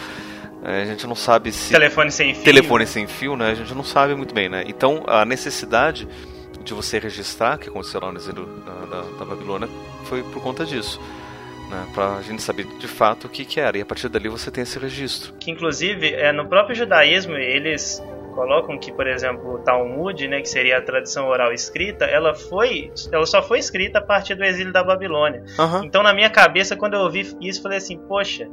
É, 0.63 0.83
a 0.83 0.85
gente 0.85 1.07
não 1.07 1.15
sabe 1.15 1.53
se. 1.53 1.73
Telefone 1.73 2.11
sem 2.11 2.35
fio. 2.35 2.45
Telefone 2.45 2.87
sem 2.87 3.07
fio, 3.07 3.37
né? 3.37 3.51
A 3.51 3.55
gente 3.55 3.75
não 3.75 3.85
sabe 3.85 4.15
muito 4.15 4.35
bem, 4.35 4.49
né? 4.49 4.65
Então 4.67 5.05
a 5.07 5.25
necessidade 5.25 6.09
de 6.63 6.75
você 6.75 6.99
registrar, 6.99 7.59
que 7.59 7.69
aconteceu 7.69 8.01
lá 8.01 8.13
no 8.13 8.19
exílio 8.19 8.47
da, 8.67 8.73
da, 8.87 9.03
da 9.19 9.25
Babilônia, 9.25 9.69
foi 10.05 10.23
por 10.23 10.43
conta 10.43 10.67
disso. 10.67 11.01
Né, 11.71 11.87
para 11.95 12.17
a 12.17 12.23
gente 12.23 12.43
saber 12.43 12.65
de 12.79 12.89
fato 12.89 13.27
o 13.27 13.29
que, 13.29 13.45
que 13.45 13.61
era, 13.61 13.77
e 13.77 13.83
a 13.83 13.85
partir 13.85 14.09
dali 14.09 14.27
você 14.27 14.51
tem 14.51 14.63
esse 14.63 14.79
registro. 14.79 15.35
Que 15.35 15.51
inclusive 15.51 16.15
é, 16.15 16.33
no 16.33 16.49
próprio 16.49 16.75
judaísmo 16.75 17.37
eles 17.37 18.03
colocam 18.35 18.79
que, 18.79 18.93
por 18.93 19.07
exemplo, 19.07 19.55
o 19.55 19.59
Talmud, 19.59 20.29
né, 20.29 20.41
que 20.41 20.49
seria 20.49 20.79
a 20.79 20.81
tradição 20.81 21.27
oral 21.27 21.53
escrita, 21.53 22.05
ela 22.05 22.35
foi, 22.35 22.91
ela 23.11 23.27
só 23.27 23.43
foi 23.43 23.59
escrita 23.59 23.99
a 23.99 24.03
partir 24.03 24.37
do 24.37 24.45
exílio 24.45 24.73
da 24.73 24.83
Babilônia. 24.83 25.43
Uhum. 25.59 25.85
Então, 25.85 26.05
na 26.05 26.15
minha 26.15 26.31
cabeça, 26.31 26.77
quando 26.77 26.95
eu 26.95 27.01
ouvi 27.01 27.37
isso, 27.41 27.61
falei 27.61 27.79
assim, 27.79 27.99
poxa, 27.99 28.49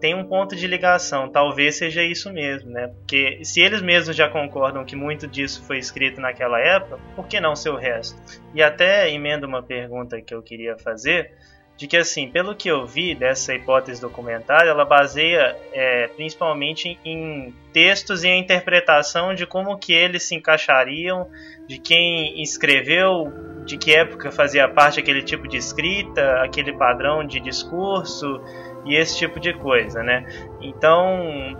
tem 0.00 0.14
um 0.14 0.24
ponto 0.24 0.56
de 0.56 0.66
ligação, 0.66 1.28
talvez 1.28 1.76
seja 1.76 2.02
isso 2.02 2.32
mesmo, 2.32 2.70
né? 2.70 2.88
Porque 2.88 3.44
se 3.44 3.60
eles 3.60 3.82
mesmos 3.82 4.16
já 4.16 4.28
concordam 4.28 4.84
que 4.84 4.96
muito 4.96 5.26
disso 5.26 5.62
foi 5.64 5.78
escrito 5.78 6.20
naquela 6.20 6.60
época, 6.60 6.98
por 7.14 7.26
que 7.26 7.40
não 7.40 7.56
ser 7.56 7.70
o 7.70 7.76
resto? 7.76 8.20
E 8.54 8.62
até 8.62 9.10
emendo 9.10 9.46
uma 9.46 9.62
pergunta 9.62 10.20
que 10.20 10.34
eu 10.34 10.42
queria 10.42 10.76
fazer, 10.78 11.32
de 11.78 11.86
que 11.86 11.96
assim, 11.96 12.28
pelo 12.28 12.56
que 12.56 12.68
eu 12.68 12.84
vi 12.84 13.14
dessa 13.14 13.54
hipótese 13.54 14.00
documentária, 14.00 14.68
ela 14.68 14.84
baseia 14.84 15.56
é, 15.72 16.08
principalmente 16.08 16.98
em 17.04 17.54
textos 17.72 18.24
e 18.24 18.28
a 18.28 18.36
interpretação 18.36 19.32
de 19.32 19.46
como 19.46 19.78
que 19.78 19.92
eles 19.92 20.24
se 20.24 20.34
encaixariam, 20.34 21.28
de 21.68 21.78
quem 21.78 22.42
escreveu, 22.42 23.32
de 23.64 23.78
que 23.78 23.94
época 23.94 24.32
fazia 24.32 24.66
parte 24.66 24.98
aquele 24.98 25.22
tipo 25.22 25.46
de 25.46 25.56
escrita, 25.56 26.42
aquele 26.42 26.72
padrão 26.72 27.24
de 27.24 27.38
discurso, 27.38 28.40
e 28.84 28.94
esse 28.94 29.16
tipo 29.16 29.38
de 29.40 29.52
coisa, 29.52 30.02
né? 30.02 30.26
Então, 30.60 31.56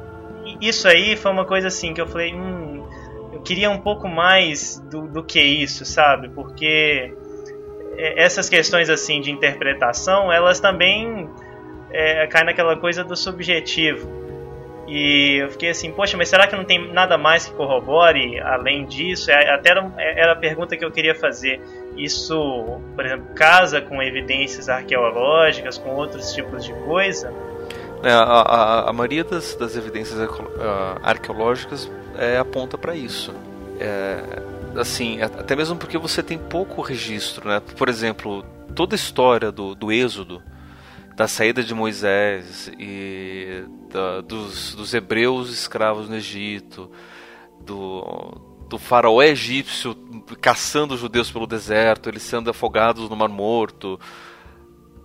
isso 0.60 0.88
aí 0.88 1.16
foi 1.16 1.30
uma 1.30 1.44
coisa 1.44 1.68
assim 1.68 1.92
que 1.92 2.00
eu 2.00 2.06
falei, 2.06 2.34
hum, 2.34 2.86
eu 3.32 3.40
queria 3.40 3.70
um 3.70 3.78
pouco 3.78 4.08
mais 4.08 4.78
do, 4.90 5.06
do 5.06 5.22
que 5.22 5.40
isso, 5.40 5.84
sabe? 5.84 6.28
Porque 6.28 7.14
essas 7.98 8.48
questões 8.48 8.88
assim 8.88 9.20
de 9.20 9.30
interpretação, 9.30 10.32
elas 10.32 10.60
também 10.60 11.28
é, 11.90 12.26
caem 12.28 12.46
naquela 12.46 12.76
coisa 12.76 13.02
do 13.02 13.16
subjetivo. 13.16 14.08
E 14.88 15.42
eu 15.42 15.50
fiquei 15.50 15.68
assim, 15.68 15.92
poxa, 15.92 16.16
mas 16.16 16.30
será 16.30 16.46
que 16.46 16.56
não 16.56 16.64
tem 16.64 16.90
nada 16.90 17.18
mais 17.18 17.46
que 17.46 17.52
corrobore 17.52 18.40
além 18.40 18.86
disso? 18.86 19.30
É, 19.30 19.50
até 19.52 19.70
era, 19.70 19.92
era 19.98 20.32
a 20.32 20.36
pergunta 20.36 20.78
que 20.78 20.84
eu 20.84 20.90
queria 20.90 21.14
fazer. 21.14 21.60
Isso, 21.94 22.80
por 22.94 23.04
exemplo, 23.04 23.34
casa 23.34 23.82
com 23.82 24.02
evidências 24.02 24.68
arqueológicas, 24.70 25.76
com 25.76 25.90
outros 25.90 26.32
tipos 26.32 26.64
de 26.64 26.72
coisa? 26.84 27.30
É, 28.02 28.10
a, 28.10 28.22
a, 28.22 28.88
a, 28.88 28.92
maioria 28.92 29.24
das, 29.24 29.54
das 29.56 29.76
evidências 29.76 30.18
arqueológicas 31.02 31.90
é, 32.16 32.38
aponta 32.38 32.78
para 32.78 32.94
isso. 32.94 33.34
É, 33.78 34.22
assim, 34.80 35.20
até 35.20 35.54
mesmo 35.54 35.76
porque 35.76 35.98
você 35.98 36.22
tem 36.22 36.38
pouco 36.38 36.80
registro, 36.80 37.46
né? 37.46 37.60
Por 37.76 37.90
exemplo, 37.90 38.42
toda 38.74 38.94
a 38.94 38.96
história 38.96 39.52
do, 39.52 39.74
do 39.74 39.92
Êxodo, 39.92 40.42
da 41.18 41.26
saída 41.26 41.64
de 41.64 41.74
Moisés 41.74 42.70
e 42.78 43.64
da, 43.90 44.20
dos, 44.20 44.72
dos 44.76 44.94
hebreus 44.94 45.50
escravos 45.50 46.08
no 46.08 46.14
Egito, 46.14 46.88
do, 47.60 48.64
do 48.68 48.78
faraó 48.78 49.20
egípcio 49.20 49.96
caçando 50.40 50.94
os 50.94 51.00
judeus 51.00 51.28
pelo 51.28 51.44
deserto, 51.44 52.08
eles 52.08 52.22
sendo 52.22 52.50
afogados 52.50 53.10
no 53.10 53.16
Mar 53.16 53.28
Morto. 53.28 53.98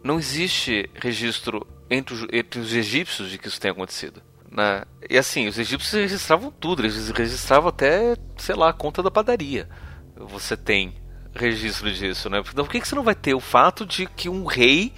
Não 0.03 0.20
existe 0.20 0.88
registro 0.93 1.66
entre 1.89 2.14
os, 2.14 2.28
entre 2.32 2.59
os 2.59 2.76
egípcios 2.76 3.32
de 3.32 3.39
que 3.39 3.47
isso 3.47 3.59
tenha 3.59 3.72
acontecido. 3.72 4.22
Né? 4.51 4.84
E 5.09 5.18
assim, 5.18 5.47
os 5.47 5.57
egípcios 5.57 5.99
registravam 5.99 6.51
tudo, 6.51 6.84
eles 6.84 7.09
registravam 7.09 7.70
até, 7.70 8.16
sei 8.38 8.53
lá, 8.53 8.70
a 8.70 8.74
conta 8.74 9.01
da 9.01 9.09
padaria. 9.09 9.68
Você 10.16 10.55
tem 10.55 10.93
registro 11.36 11.91
disso, 11.91 12.30
né? 12.30 12.39
Então 12.39 12.64
por 12.64 12.72
que, 12.72 12.80
que 12.80 12.88
você 12.88 12.93
não 12.93 13.03
vai 13.03 13.16
ter 13.16 13.34
o 13.34 13.39
fato 13.39 13.86
de 13.86 14.05
que 14.05 14.30
um 14.30 14.45
rei 14.45 14.93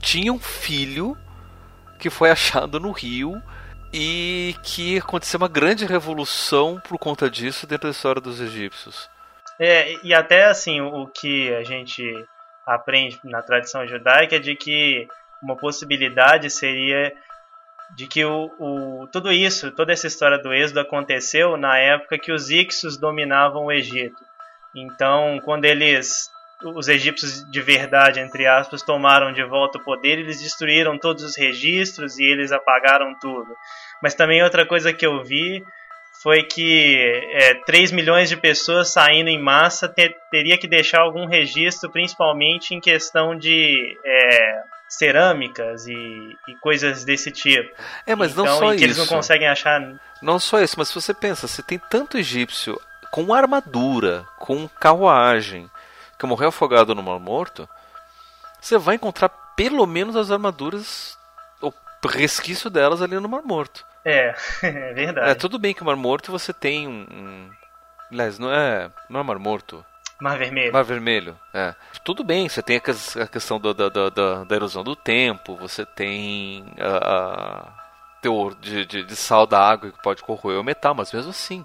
tinha 0.00 0.32
um 0.32 0.38
filho 0.38 1.16
que 1.98 2.10
foi 2.10 2.30
achado 2.30 2.80
no 2.80 2.90
rio 2.90 3.40
e 3.92 4.54
que 4.62 4.98
aconteceu 4.98 5.38
uma 5.38 5.48
grande 5.48 5.84
revolução 5.84 6.80
por 6.88 6.98
conta 6.98 7.28
disso 7.28 7.66
dentro 7.66 7.88
da 7.88 7.92
história 7.92 8.20
dos 8.20 8.40
egípcios. 8.40 9.08
É, 9.58 9.94
e 10.04 10.14
até 10.14 10.46
assim, 10.46 10.80
o 10.80 11.06
que 11.06 11.52
a 11.54 11.62
gente 11.62 12.02
aprende 12.66 13.20
na 13.24 13.42
tradição 13.42 13.86
judaica 13.86 14.36
é 14.36 14.38
de 14.38 14.54
que 14.56 15.06
uma 15.42 15.56
possibilidade 15.56 16.48
seria 16.50 17.12
de 17.96 18.06
que 18.06 18.24
o, 18.24 18.50
o, 18.58 19.08
tudo 19.08 19.32
isso, 19.32 19.72
toda 19.72 19.92
essa 19.92 20.06
história 20.06 20.38
do 20.38 20.52
êxodo 20.52 20.80
aconteceu 20.80 21.56
na 21.56 21.76
época 21.76 22.18
que 22.18 22.32
os 22.32 22.48
Ixos 22.48 22.96
dominavam 22.96 23.64
o 23.64 23.72
Egito. 23.72 24.22
Então, 24.74 25.40
quando 25.44 25.64
eles, 25.64 26.30
os 26.62 26.88
egípcios 26.88 27.44
de 27.50 27.60
verdade, 27.60 28.20
entre 28.20 28.46
aspas, 28.46 28.82
tomaram 28.82 29.32
de 29.32 29.42
volta 29.44 29.78
o 29.78 29.84
poder, 29.84 30.18
eles 30.18 30.40
destruíram 30.40 30.98
todos 30.98 31.24
os 31.24 31.36
registros 31.36 32.18
e 32.18 32.24
eles 32.24 32.52
apagaram 32.52 33.14
tudo. 33.18 33.54
Mas 34.02 34.14
também 34.14 34.42
outra 34.42 34.66
coisa 34.66 34.92
que 34.92 35.06
eu 35.06 35.22
vi 35.24 35.64
foi 36.22 36.42
que 36.42 36.96
é, 37.32 37.54
3 37.64 37.92
milhões 37.92 38.28
de 38.28 38.36
pessoas 38.36 38.92
saindo 38.92 39.28
em 39.28 39.40
massa 39.40 39.88
ter, 39.88 40.14
teria 40.30 40.58
que 40.58 40.68
deixar 40.68 41.00
algum 41.00 41.26
registro, 41.26 41.90
principalmente 41.90 42.74
em 42.74 42.80
questão 42.80 43.34
de 43.34 43.96
é, 44.04 44.62
cerâmicas 44.88 45.86
e, 45.86 45.94
e, 45.94 46.54
coisas 46.60 47.04
desse 47.04 47.30
tipo. 47.30 47.74
É, 48.06 48.14
mas 48.14 48.32
então, 48.32 48.44
não 48.44 48.58
só 48.58 48.74
isso. 48.74 48.84
eles 48.84 48.98
não 48.98 49.06
conseguem 49.06 49.48
achar. 49.48 49.80
Não 50.20 50.38
só 50.38 50.60
isso, 50.60 50.74
mas 50.76 50.88
se 50.88 50.94
você 50.94 51.14
pensa, 51.14 51.48
você 51.48 51.62
tem 51.62 51.78
tanto 51.78 52.18
egípcio 52.18 52.78
com 53.10 53.32
armadura, 53.32 54.26
com 54.38 54.68
carruagem, 54.68 55.70
que 56.20 56.26
morreu 56.26 56.50
afogado 56.50 56.94
no 56.94 57.02
Mar 57.02 57.18
Morto, 57.18 57.66
você 58.60 58.76
vai 58.76 58.96
encontrar 58.96 59.30
pelo 59.56 59.86
menos 59.86 60.14
as 60.14 60.30
armaduras, 60.30 61.18
o 61.62 61.72
resquício 62.06 62.68
delas 62.68 63.00
ali 63.00 63.18
no 63.18 63.28
Mar 63.28 63.42
Morto. 63.42 63.86
É, 64.04 64.34
é 64.62 64.92
verdade. 64.92 65.30
É, 65.30 65.34
tudo 65.34 65.58
bem 65.58 65.72
que 65.72 65.82
o 65.82 65.86
Mar 65.86 65.96
Morto 65.96 66.30
você 66.30 66.52
tem 66.52 66.86
um. 66.86 67.06
um... 67.10 67.50
Aliás, 68.12 68.38
não 68.38 68.52
é, 68.52 68.90
não 69.08 69.20
é 69.20 69.22
Mar 69.22 69.38
Morto. 69.38 69.84
Mar 70.20 70.36
Vermelho. 70.36 70.72
Mar 70.72 70.84
Vermelho, 70.84 71.40
é. 71.54 71.74
Tudo 72.04 72.22
bem, 72.22 72.46
você 72.46 72.62
tem 72.62 72.76
a 72.76 73.26
questão 73.26 73.58
da, 73.58 73.72
da, 73.72 73.88
da, 73.88 74.44
da 74.44 74.54
erosão 74.54 74.84
do 74.84 74.94
tempo, 74.94 75.56
você 75.56 75.86
tem 75.86 76.66
a, 76.78 76.98
a 76.98 78.20
teor 78.20 78.54
de, 78.56 78.84
de, 78.84 79.02
de, 79.02 79.16
sal 79.16 79.46
da 79.46 79.58
água 79.58 79.90
que 79.90 80.02
pode 80.02 80.22
corroer 80.22 80.60
o 80.60 80.64
metal, 80.64 80.94
mas 80.94 81.10
mesmo 81.10 81.30
assim, 81.30 81.64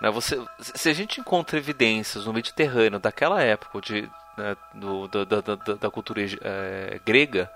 né, 0.00 0.10
você, 0.10 0.40
se 0.60 0.88
a 0.88 0.92
gente 0.92 1.20
encontra 1.20 1.58
evidências 1.58 2.26
no 2.26 2.32
Mediterrâneo 2.32 2.98
daquela 2.98 3.42
época, 3.42 3.80
de, 3.80 4.10
né, 4.36 4.56
do, 4.74 5.08
da, 5.08 5.24
da, 5.24 5.40
da, 5.74 5.90
cultura 5.90 6.20
é, 6.42 7.00
grega, 7.04 7.50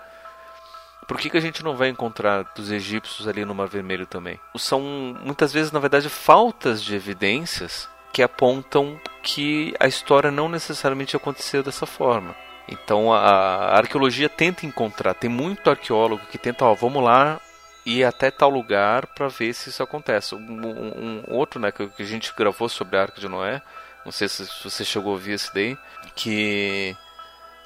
Por 1.06 1.18
que, 1.18 1.30
que 1.30 1.36
a 1.36 1.40
gente 1.40 1.62
não 1.62 1.76
vai 1.76 1.88
encontrar 1.88 2.44
dos 2.54 2.70
egípcios 2.70 3.28
ali 3.28 3.44
no 3.44 3.54
Mar 3.54 3.68
Vermelho 3.68 4.06
também? 4.06 4.40
São 4.56 4.80
muitas 5.22 5.52
vezes, 5.52 5.72
na 5.72 5.80
verdade, 5.80 6.08
faltas 6.08 6.82
de 6.82 6.94
evidências 6.94 7.88
que 8.12 8.22
apontam 8.22 9.00
que 9.22 9.74
a 9.80 9.86
história 9.86 10.30
não 10.30 10.48
necessariamente 10.48 11.16
aconteceu 11.16 11.62
dessa 11.62 11.86
forma. 11.86 12.34
Então 12.68 13.12
a, 13.12 13.76
arqueologia 13.76 14.28
tenta 14.28 14.66
encontrar, 14.66 15.14
tem 15.14 15.30
muito 15.30 15.68
arqueólogo 15.68 16.26
que 16.30 16.38
tenta, 16.38 16.64
ó, 16.64 16.74
vamos 16.74 17.02
lá 17.02 17.40
ir 17.84 18.04
até 18.04 18.30
tal 18.30 18.50
lugar 18.50 19.06
para 19.08 19.28
ver 19.28 19.52
se 19.54 19.70
isso 19.70 19.82
acontece. 19.82 20.34
Um, 20.34 20.40
um, 20.40 21.22
outro, 21.28 21.60
né, 21.60 21.72
que, 21.72 21.86
que, 21.88 22.02
a 22.02 22.06
gente 22.06 22.32
gravou 22.36 22.68
sobre 22.68 22.96
a 22.96 23.02
Arca 23.02 23.20
de 23.20 23.28
Noé, 23.28 23.60
não 24.04 24.12
sei 24.12 24.28
se, 24.28 24.46
se 24.46 24.64
você 24.64 24.84
chegou 24.84 25.10
a 25.10 25.14
ouvir 25.14 25.32
esse 25.32 25.52
daí, 25.52 25.76
que 26.14 26.96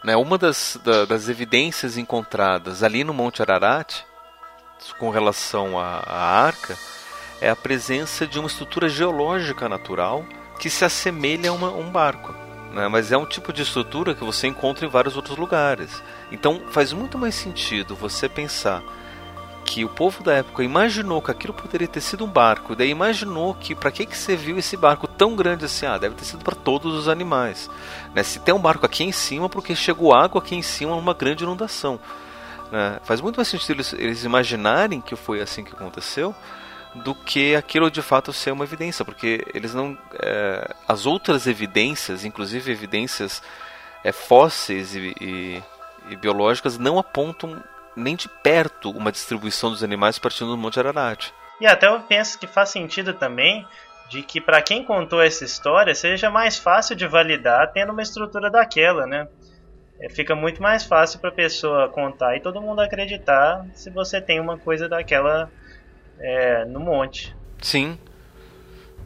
né, 0.04 0.16
uma 0.16 0.38
das, 0.38 0.78
da, 0.84 1.04
das 1.04 1.28
evidências 1.28 1.96
encontradas 1.96 2.82
ali 2.82 3.04
no 3.04 3.14
Monte 3.14 3.42
Ararat 3.42 4.02
com 4.98 5.10
relação 5.10 5.78
à, 5.78 6.02
à 6.06 6.44
arca 6.44 6.76
é 7.40 7.50
a 7.50 7.56
presença 7.56 8.26
de 8.26 8.38
uma 8.38 8.48
estrutura 8.48 8.88
geológica 8.88 9.68
natural 9.68 10.24
que 10.58 10.70
se 10.70 10.84
assemelha 10.84 11.50
a 11.50 11.52
uma, 11.52 11.70
um 11.70 11.90
barco. 11.90 12.34
Né? 12.72 12.88
Mas 12.88 13.12
é 13.12 13.16
um 13.16 13.26
tipo 13.26 13.52
de 13.52 13.62
estrutura 13.62 14.14
que 14.14 14.24
você 14.24 14.46
encontra 14.46 14.86
em 14.86 14.88
vários 14.88 15.16
outros 15.16 15.36
lugares. 15.36 16.02
Então 16.30 16.62
faz 16.70 16.92
muito 16.92 17.18
mais 17.18 17.34
sentido 17.34 17.94
você 17.94 18.28
pensar 18.28 18.82
que 19.66 19.84
o 19.84 19.88
povo 19.88 20.22
da 20.22 20.34
época 20.34 20.62
imaginou 20.62 21.20
que 21.20 21.30
aquilo 21.30 21.52
poderia 21.52 21.88
ter 21.88 22.00
sido 22.00 22.24
um 22.24 22.28
barco, 22.28 22.76
daí 22.76 22.88
imaginou 22.88 23.52
que 23.52 23.74
para 23.74 23.90
que 23.90 24.06
que 24.06 24.16
você 24.16 24.36
viu 24.36 24.56
esse 24.56 24.76
barco 24.76 25.08
tão 25.08 25.34
grande 25.34 25.64
assim? 25.64 25.84
Ah, 25.84 25.98
deve 25.98 26.14
ter 26.14 26.24
sido 26.24 26.44
para 26.44 26.54
todos 26.54 26.94
os 26.94 27.08
animais. 27.08 27.68
Né? 28.14 28.22
Se 28.22 28.38
tem 28.38 28.54
um 28.54 28.60
barco 28.60 28.86
aqui 28.86 29.02
em 29.02 29.10
cima, 29.10 29.48
porque 29.48 29.74
chegou 29.74 30.14
água 30.14 30.40
aqui 30.40 30.54
em 30.54 30.62
cima 30.62 30.94
numa 30.94 31.12
grande 31.12 31.42
inundação. 31.42 31.98
Né? 32.70 33.00
Faz 33.02 33.20
muito 33.20 33.36
mais 33.36 33.48
sentido 33.48 33.72
eles, 33.72 33.92
eles 33.94 34.24
imaginarem 34.24 35.00
que 35.00 35.16
foi 35.16 35.40
assim 35.40 35.64
que 35.64 35.72
aconteceu 35.72 36.34
do 36.94 37.14
que 37.14 37.56
aquilo 37.56 37.90
de 37.90 38.00
fato 38.00 38.32
ser 38.32 38.52
uma 38.52 38.64
evidência, 38.64 39.04
porque 39.04 39.44
eles 39.52 39.74
não, 39.74 39.98
é, 40.14 40.74
as 40.86 41.04
outras 41.04 41.46
evidências, 41.46 42.24
inclusive 42.24 42.70
evidências 42.70 43.42
é, 44.04 44.12
fósseis 44.12 44.94
e, 44.94 45.14
e, 45.20 45.62
e 46.08 46.16
biológicas, 46.16 46.78
não 46.78 46.98
apontam 46.98 47.62
nem 47.96 48.14
de 48.14 48.28
perto 48.28 48.90
uma 48.90 49.10
distribuição 49.10 49.70
dos 49.70 49.82
animais 49.82 50.18
partindo 50.18 50.50
do 50.50 50.56
Monte 50.56 50.78
Ararat. 50.78 51.32
E 51.60 51.66
até 51.66 51.88
eu 51.88 52.00
penso 52.00 52.38
que 52.38 52.46
faz 52.46 52.68
sentido 52.68 53.14
também 53.14 53.66
de 54.08 54.22
que 54.22 54.40
para 54.40 54.62
quem 54.62 54.84
contou 54.84 55.20
essa 55.22 55.44
história 55.44 55.94
seja 55.94 56.30
mais 56.30 56.58
fácil 56.58 56.94
de 56.94 57.06
validar 57.06 57.72
tendo 57.72 57.92
uma 57.92 58.02
estrutura 58.02 58.50
daquela, 58.50 59.06
né? 59.06 59.26
É, 59.98 60.10
fica 60.10 60.34
muito 60.34 60.62
mais 60.62 60.84
fácil 60.84 61.18
para 61.18 61.30
a 61.30 61.32
pessoa 61.32 61.88
contar 61.88 62.36
e 62.36 62.40
todo 62.40 62.60
mundo 62.60 62.80
acreditar 62.80 63.66
se 63.72 63.88
você 63.90 64.20
tem 64.20 64.38
uma 64.38 64.58
coisa 64.58 64.88
daquela 64.88 65.50
é, 66.18 66.64
no 66.66 66.80
monte. 66.80 67.34
Sim, 67.60 67.98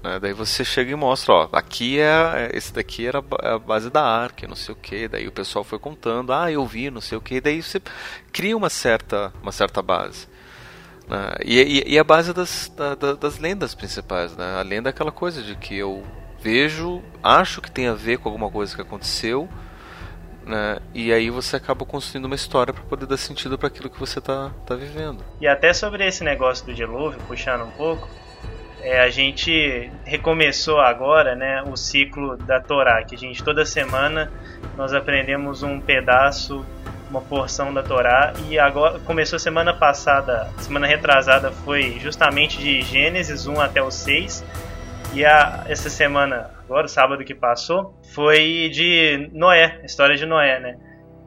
né? 0.03 0.19
Daí 0.19 0.33
você 0.33 0.65
chega 0.65 0.91
e 0.91 0.95
mostra, 0.95 1.35
ó, 1.35 1.49
aqui 1.53 2.01
é, 2.01 2.51
é 2.53 2.57
esse 2.57 2.73
daqui 2.73 3.07
era 3.07 3.23
a 3.43 3.59
base 3.59 3.91
da 3.91 4.03
arca, 4.03 4.47
não 4.49 4.57
sei 4.57 4.75
o 4.75 4.77
que. 4.77 5.09
Daí 5.09 5.29
o 5.29 5.33
pessoal 5.33 5.65
foi 5.65 5.79
contando, 5.79 6.33
ah, 6.33 6.51
eu 6.51 6.67
vi, 6.67 6.91
não 6.91 7.01
sei 7.01 7.19
o 7.19 7.21
que. 7.21 7.41
Daí 7.41 7.63
você 7.63 7.81
cria 8.33 8.57
uma 8.57 8.71
certa, 8.71 9.33
uma 9.43 9.53
certa 9.53 9.83
base. 9.83 10.27
Né? 11.09 11.35
E, 11.45 11.61
e, 11.61 11.95
e, 11.95 11.99
a 11.99 12.05
base 12.05 12.33
das, 12.33 12.73
da, 12.77 13.15
das 13.15 13.39
lendas 13.39 13.75
principais, 13.75 14.37
né? 14.37 14.57
A 14.59 14.63
lenda 14.63 14.89
é 14.89 14.91
aquela 14.91 15.13
coisa 15.13 15.43
de 15.43 15.57
que 15.57 15.77
eu 15.77 16.05
vejo, 16.41 17.03
acho 17.23 17.61
que 17.61 17.71
tem 17.71 17.89
a 17.89 17.95
ver 17.95 18.19
com 18.19 18.29
alguma 18.29 18.51
coisa 18.51 18.75
que 18.75 18.81
aconteceu, 18.81 19.49
né? 20.47 20.79
E 20.95 21.13
aí 21.13 21.29
você 21.29 21.57
acaba 21.57 21.85
construindo 21.85 22.25
uma 22.25 22.35
história 22.35 22.73
para 22.73 22.83
poder 22.85 23.07
dar 23.07 23.17
sentido 23.17 23.59
para 23.59 23.69
aquilo 23.69 23.91
que 23.91 23.99
você 23.99 24.19
está 24.21 24.51
tá 24.65 24.75
vivendo. 24.75 25.23
E 25.41 25.47
até 25.47 25.75
sobre 25.75 26.07
esse 26.07 26.25
negócio 26.25 26.65
do 26.65 26.73
dilúvio, 26.73 27.21
puxando 27.27 27.65
um 27.65 27.71
pouco, 27.73 28.09
é, 28.83 29.01
a 29.01 29.11
gente 29.11 29.91
recomeçou 30.05 30.81
agora 30.81 31.35
né, 31.35 31.63
o 31.63 31.77
ciclo 31.77 32.37
da 32.37 32.61
Torá, 32.61 33.03
que 33.03 33.15
a 33.15 33.19
gente 33.19 33.43
toda 33.43 33.65
semana 33.65 34.33
nós 34.77 34.93
aprendemos 34.93 35.63
um 35.63 35.81
pedaço, 35.81 36.65
uma 37.11 37.21
porção 37.21 37.73
da 37.75 37.83
Torá, 37.83 38.33
e 38.49 38.59
agora 38.59 38.99
começou 39.01 39.39
semana 39.39 39.75
passada, 39.75 40.49
semana 40.59 40.87
retrasada 40.87 41.51
foi 41.51 41.99
justamente 42.01 42.59
de 42.59 42.83
Gênesis 42.83 43.47
1 43.47 43.61
até 43.61 43.83
o 43.83 43.91
6, 43.91 44.45
e 45.13 45.25
a, 45.25 45.65
essa 45.69 45.91
semana, 45.91 46.51
agora 46.65 46.87
sábado 46.87 47.25
que 47.25 47.35
passou, 47.35 47.99
foi 48.15 48.71
de 48.73 49.29
Noé, 49.33 49.81
história 49.85 50.17
de 50.17 50.25
Noé, 50.25 50.61
né? 50.61 50.77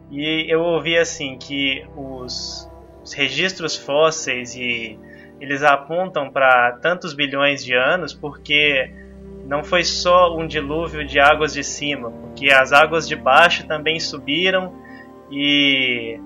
E 0.09 0.45
eu 0.47 0.61
ouvi 0.61 0.97
assim 0.97 1.37
que 1.37 1.85
os, 1.95 2.69
os 3.03 3.13
registros 3.13 3.75
fósseis 3.75 4.55
e 4.55 4.97
eles 5.43 5.61
apontam 5.61 6.31
para 6.31 6.71
tantos 6.81 7.13
bilhões 7.13 7.65
de 7.65 7.75
anos 7.75 8.13
porque 8.13 8.89
não 9.45 9.61
foi 9.61 9.83
só 9.83 10.33
um 10.37 10.47
dilúvio 10.47 11.05
de 11.05 11.19
águas 11.19 11.53
de 11.53 11.65
cima, 11.65 12.09
porque 12.09 12.49
as 12.49 12.71
águas 12.71 13.05
de 13.05 13.13
baixo 13.17 13.67
também 13.67 13.99
subiram 13.99 14.73
e 15.29 16.17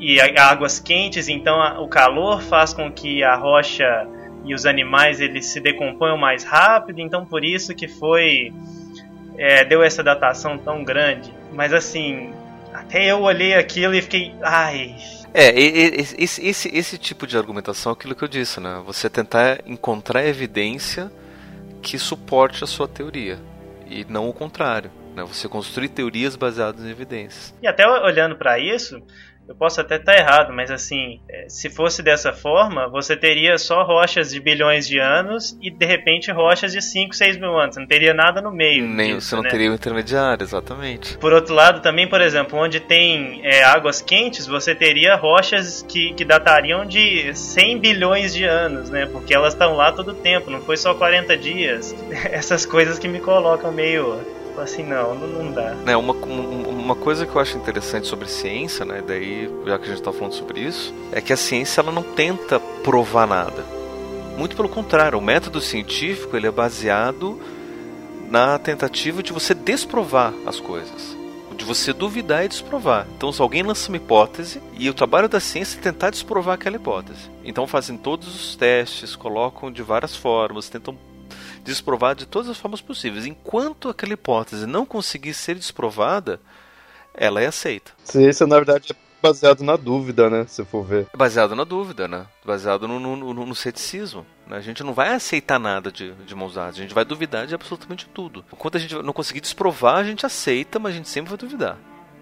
e 0.00 0.18
águas 0.20 0.80
quentes, 0.80 1.28
então 1.28 1.82
o 1.82 1.86
calor 1.86 2.42
faz 2.42 2.72
com 2.72 2.90
que 2.90 3.22
a 3.22 3.36
rocha 3.36 4.08
e 4.44 4.54
os 4.54 4.66
animais 4.66 5.20
eles 5.20 5.46
se 5.46 5.60
decomponham 5.60 6.16
mais 6.16 6.44
rápido, 6.44 7.00
então 7.00 7.26
por 7.26 7.44
isso 7.44 7.74
que 7.74 7.86
foi 7.86 8.52
é, 9.36 9.64
deu 9.64 9.82
essa 9.82 10.02
datação 10.02 10.56
tão 10.56 10.82
grande. 10.82 11.32
Mas 11.52 11.72
assim, 11.74 12.32
até 12.72 13.04
eu 13.04 13.20
olhei 13.20 13.54
aquilo 13.54 13.94
e 13.94 14.02
fiquei, 14.02 14.34
ai, 14.42 14.96
é, 15.34 15.50
esse, 15.58 16.46
esse, 16.46 16.68
esse 16.76 16.96
tipo 16.96 17.26
de 17.26 17.36
argumentação 17.36 17.90
é 17.90 17.94
aquilo 17.94 18.14
que 18.14 18.22
eu 18.22 18.28
disse, 18.28 18.60
né? 18.60 18.80
Você 18.86 19.10
tentar 19.10 19.60
encontrar 19.66 20.24
evidência 20.24 21.10
que 21.82 21.98
suporte 21.98 22.62
a 22.62 22.66
sua 22.66 22.86
teoria 22.86 23.38
e 23.86 24.04
não 24.04 24.28
o 24.28 24.32
contrário. 24.32 24.90
Né? 25.14 25.22
Você 25.24 25.48
construir 25.48 25.88
teorias 25.88 26.36
baseadas 26.36 26.84
em 26.84 26.90
evidências. 26.90 27.54
E 27.62 27.66
até 27.66 27.86
olhando 27.86 28.36
para 28.36 28.58
isso, 28.58 29.00
eu 29.46 29.54
posso 29.54 29.80
até 29.80 29.96
estar 29.96 30.16
errado, 30.16 30.52
mas 30.52 30.70
assim, 30.70 31.20
é, 31.28 31.46
se 31.48 31.68
fosse 31.68 32.02
dessa 32.02 32.32
forma, 32.32 32.88
você 32.88 33.14
teria 33.16 33.58
só 33.58 33.82
rochas 33.82 34.30
de 34.30 34.40
bilhões 34.40 34.88
de 34.88 34.98
anos 34.98 35.56
e 35.60 35.70
de 35.70 35.84
repente 35.84 36.32
rochas 36.32 36.72
de 36.72 36.80
5, 36.80 37.14
6 37.14 37.36
mil 37.36 37.58
anos. 37.58 37.76
Não 37.76 37.86
teria 37.86 38.14
nada 38.14 38.40
no 38.40 38.50
meio. 38.50 38.86
Nem 38.86 39.16
disso, 39.16 39.28
você 39.28 39.36
não 39.36 39.42
né? 39.42 39.50
teria 39.50 39.70
o 39.70 39.74
intermediário, 39.74 40.42
exatamente. 40.42 41.18
Por 41.18 41.32
outro 41.32 41.54
lado, 41.54 41.82
também, 41.82 42.08
por 42.08 42.20
exemplo, 42.20 42.58
onde 42.58 42.80
tem 42.80 43.40
é, 43.44 43.62
águas 43.62 44.00
quentes, 44.00 44.46
você 44.46 44.74
teria 44.74 45.14
rochas 45.14 45.84
que, 45.86 46.14
que 46.14 46.24
datariam 46.24 46.86
de 46.86 47.34
100 47.34 47.78
bilhões 47.78 48.32
de 48.32 48.44
anos, 48.44 48.88
né? 48.88 49.06
Porque 49.06 49.34
elas 49.34 49.52
estão 49.52 49.76
lá 49.76 49.92
todo 49.92 50.12
o 50.12 50.14
tempo, 50.14 50.50
não 50.50 50.62
foi 50.62 50.76
só 50.76 50.94
40 50.94 51.36
dias. 51.36 51.94
Essas 52.32 52.64
coisas 52.64 52.98
que 52.98 53.08
me 53.08 53.20
colocam 53.20 53.70
meio 53.70 54.20
assim, 54.60 54.82
não, 54.82 55.14
não, 55.14 55.52
dá. 55.52 55.76
É, 55.86 55.96
uma, 55.96 56.12
uma 56.12 56.94
coisa 56.94 57.26
que 57.26 57.34
eu 57.34 57.40
acho 57.40 57.56
interessante 57.56 58.06
sobre 58.06 58.28
ciência, 58.28 58.84
né, 58.84 59.02
daí, 59.06 59.50
já 59.66 59.78
que 59.78 59.84
a 59.84 59.88
gente 59.88 59.98
está 59.98 60.12
falando 60.12 60.32
sobre 60.32 60.60
isso, 60.60 60.94
é 61.12 61.20
que 61.20 61.32
a 61.32 61.36
ciência 61.36 61.80
ela 61.80 61.92
não 61.92 62.02
tenta 62.02 62.60
provar 62.82 63.26
nada. 63.26 63.64
Muito 64.36 64.56
pelo 64.56 64.68
contrário, 64.68 65.18
o 65.18 65.22
método 65.22 65.60
científico 65.60 66.36
ele 66.36 66.46
é 66.46 66.50
baseado 66.50 67.40
na 68.28 68.58
tentativa 68.58 69.22
de 69.22 69.32
você 69.32 69.54
desprovar 69.54 70.34
as 70.44 70.58
coisas. 70.58 71.16
De 71.56 71.64
você 71.64 71.92
duvidar 71.92 72.44
e 72.44 72.48
desprovar. 72.48 73.06
Então, 73.16 73.32
se 73.32 73.40
alguém 73.40 73.62
lança 73.62 73.88
uma 73.88 73.96
hipótese, 73.96 74.60
e 74.76 74.90
o 74.90 74.94
trabalho 74.94 75.28
da 75.28 75.38
ciência 75.38 75.78
é 75.78 75.80
tentar 75.80 76.10
desprovar 76.10 76.56
aquela 76.56 76.74
hipótese. 76.74 77.30
Então, 77.44 77.64
fazem 77.64 77.96
todos 77.96 78.26
os 78.26 78.56
testes, 78.56 79.14
colocam 79.14 79.70
de 79.70 79.80
várias 79.80 80.16
formas, 80.16 80.68
tentam 80.68 80.98
desprovada 81.64 82.16
de 82.16 82.26
todas 82.26 82.48
as 82.48 82.58
formas 82.58 82.80
possíveis. 82.80 83.26
Enquanto 83.26 83.88
aquela 83.88 84.12
hipótese 84.12 84.66
não 84.66 84.86
conseguir 84.86 85.34
ser 85.34 85.56
desprovada, 85.56 86.40
ela 87.12 87.40
é 87.40 87.46
aceita. 87.46 87.92
Ciência, 88.04 88.46
na 88.46 88.56
verdade, 88.56 88.92
é 88.92 88.96
baseado 89.22 89.64
na 89.64 89.76
dúvida, 89.76 90.28
né? 90.28 90.44
Se 90.46 90.64
for 90.64 90.84
ver. 90.84 91.08
É 91.12 91.16
baseado 91.16 91.56
na 91.56 91.64
dúvida, 91.64 92.06
né? 92.06 92.26
Baseado 92.44 92.86
no, 92.86 93.00
no, 93.00 93.16
no, 93.16 93.46
no 93.46 93.54
ceticismo. 93.54 94.26
Né? 94.46 94.58
A 94.58 94.60
gente 94.60 94.84
não 94.84 94.92
vai 94.92 95.14
aceitar 95.14 95.58
nada 95.58 95.90
de, 95.90 96.12
de 96.12 96.34
mãos 96.34 96.54
dadas, 96.54 96.76
a 96.76 96.82
gente 96.82 96.94
vai 96.94 97.04
duvidar 97.04 97.46
de 97.46 97.54
absolutamente 97.54 98.06
tudo. 98.12 98.44
Enquanto 98.52 98.76
a 98.76 98.80
gente 98.80 98.94
não 99.02 99.12
conseguir 99.12 99.40
desprovar, 99.40 99.96
a 99.96 100.04
gente 100.04 100.26
aceita, 100.26 100.78
mas 100.78 100.92
a 100.92 100.96
gente 100.96 101.08
sempre 101.08 101.30
vai 101.30 101.38
duvidar. 101.38 101.78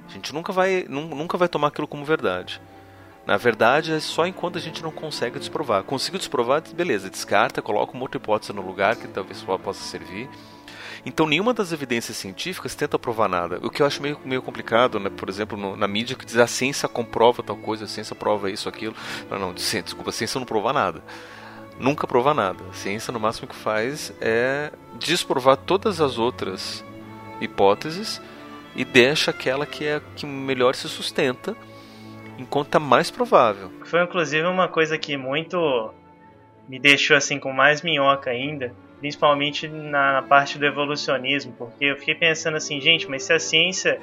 A 0.09 0.13
gente 0.13 0.33
nunca 0.33 0.53
vai, 0.53 0.87
nunca 0.89 1.37
vai 1.37 1.49
tomar 1.49 1.69
aquilo 1.69 1.89
como 1.89 2.05
verdade. 2.05 2.61
Na 3.27 3.37
verdade, 3.37 3.93
é 3.93 4.01
só 4.01 4.27
enquanto 4.27 4.59
a 4.59 4.61
gente 4.61 4.83
não 4.83 4.91
consegue 4.91 5.39
desprovar. 5.39 5.85
Conseguiu 5.85 6.19
desprovar, 6.19 6.63
beleza, 6.75 7.09
descarta, 7.09 7.63
coloca 7.63 7.93
uma 7.93 8.03
outra 8.03 8.19
hipótese 8.19 8.53
no 8.53 8.63
lugar 8.63 8.97
que 8.97 9.07
talvez 9.07 9.41
possa 9.43 9.83
servir. 9.85 10.29
Então, 11.05 11.27
nenhuma 11.27 11.53
das 11.53 11.73
evidências 11.73 12.17
científicas 12.17 12.75
tenta 12.75 12.99
provar 12.99 13.29
nada. 13.29 13.59
O 13.63 13.71
que 13.71 13.83
eu 13.83 13.87
acho 13.87 14.01
meio, 14.01 14.19
meio 14.25 14.43
complicado, 14.43 15.01
né? 15.01 15.11
por 15.11 15.29
exemplo, 15.29 15.57
no, 15.59 15.77
na 15.77 15.89
mídia 15.89 16.17
que 16.17 16.25
diz 16.25 16.37
a 16.37 16.47
ciência 16.47 16.89
comprova 16.89 17.43
tal 17.43 17.57
coisa, 17.57 17.85
a 17.85 17.89
ciência 17.89 18.15
prova 18.15 18.51
isso, 18.51 18.69
aquilo. 18.69 18.95
Não, 19.29 19.39
não, 19.39 19.55
desculpa, 19.55 20.11
a 20.11 20.13
ciência 20.13 20.39
não 20.39 20.47
prova 20.47 20.73
nada. 20.73 21.03
Nunca 21.79 22.07
prova 22.07 22.33
nada. 22.33 22.63
A 22.71 22.75
ciência, 22.75 23.13
no 23.13 23.19
máximo, 23.19 23.49
que 23.49 23.57
faz 23.57 24.13
é 24.21 24.71
desprovar 24.99 25.57
todas 25.57 26.01
as 26.01 26.19
outras 26.19 26.85
hipóteses 27.41 28.21
e 28.77 28.85
deixa 28.85 29.33
aquela 29.33 29.67
que 29.67 29.85
é 29.85 30.01
que 30.15 30.25
melhor 30.25 30.75
se 30.75 30.89
sustenta 30.89 31.57
é 32.73 32.79
mais 32.79 33.11
provável. 33.11 33.71
Foi 33.85 34.03
inclusive 34.03 34.47
uma 34.47 34.69
coisa 34.69 34.97
que 34.99 35.17
muito 35.17 35.93
me 36.69 36.79
deixou 36.79 37.17
assim 37.17 37.39
com 37.39 37.53
mais 37.53 37.83
minhoca 37.83 38.31
ainda, 38.31 38.75
principalmente 39.01 39.69
na 39.69 40.23
parte 40.23 40.59
do 40.59 40.65
evolucionismo, 40.67 41.53
porque 41.59 41.87
eu 41.87 41.97
fiquei 41.97 42.15
pensando 42.15 42.57
assim, 42.57 42.81
gente, 42.81 43.09
mas 43.09 43.25
se 43.25 43.33
a 43.33 43.39
ciência 43.39 44.01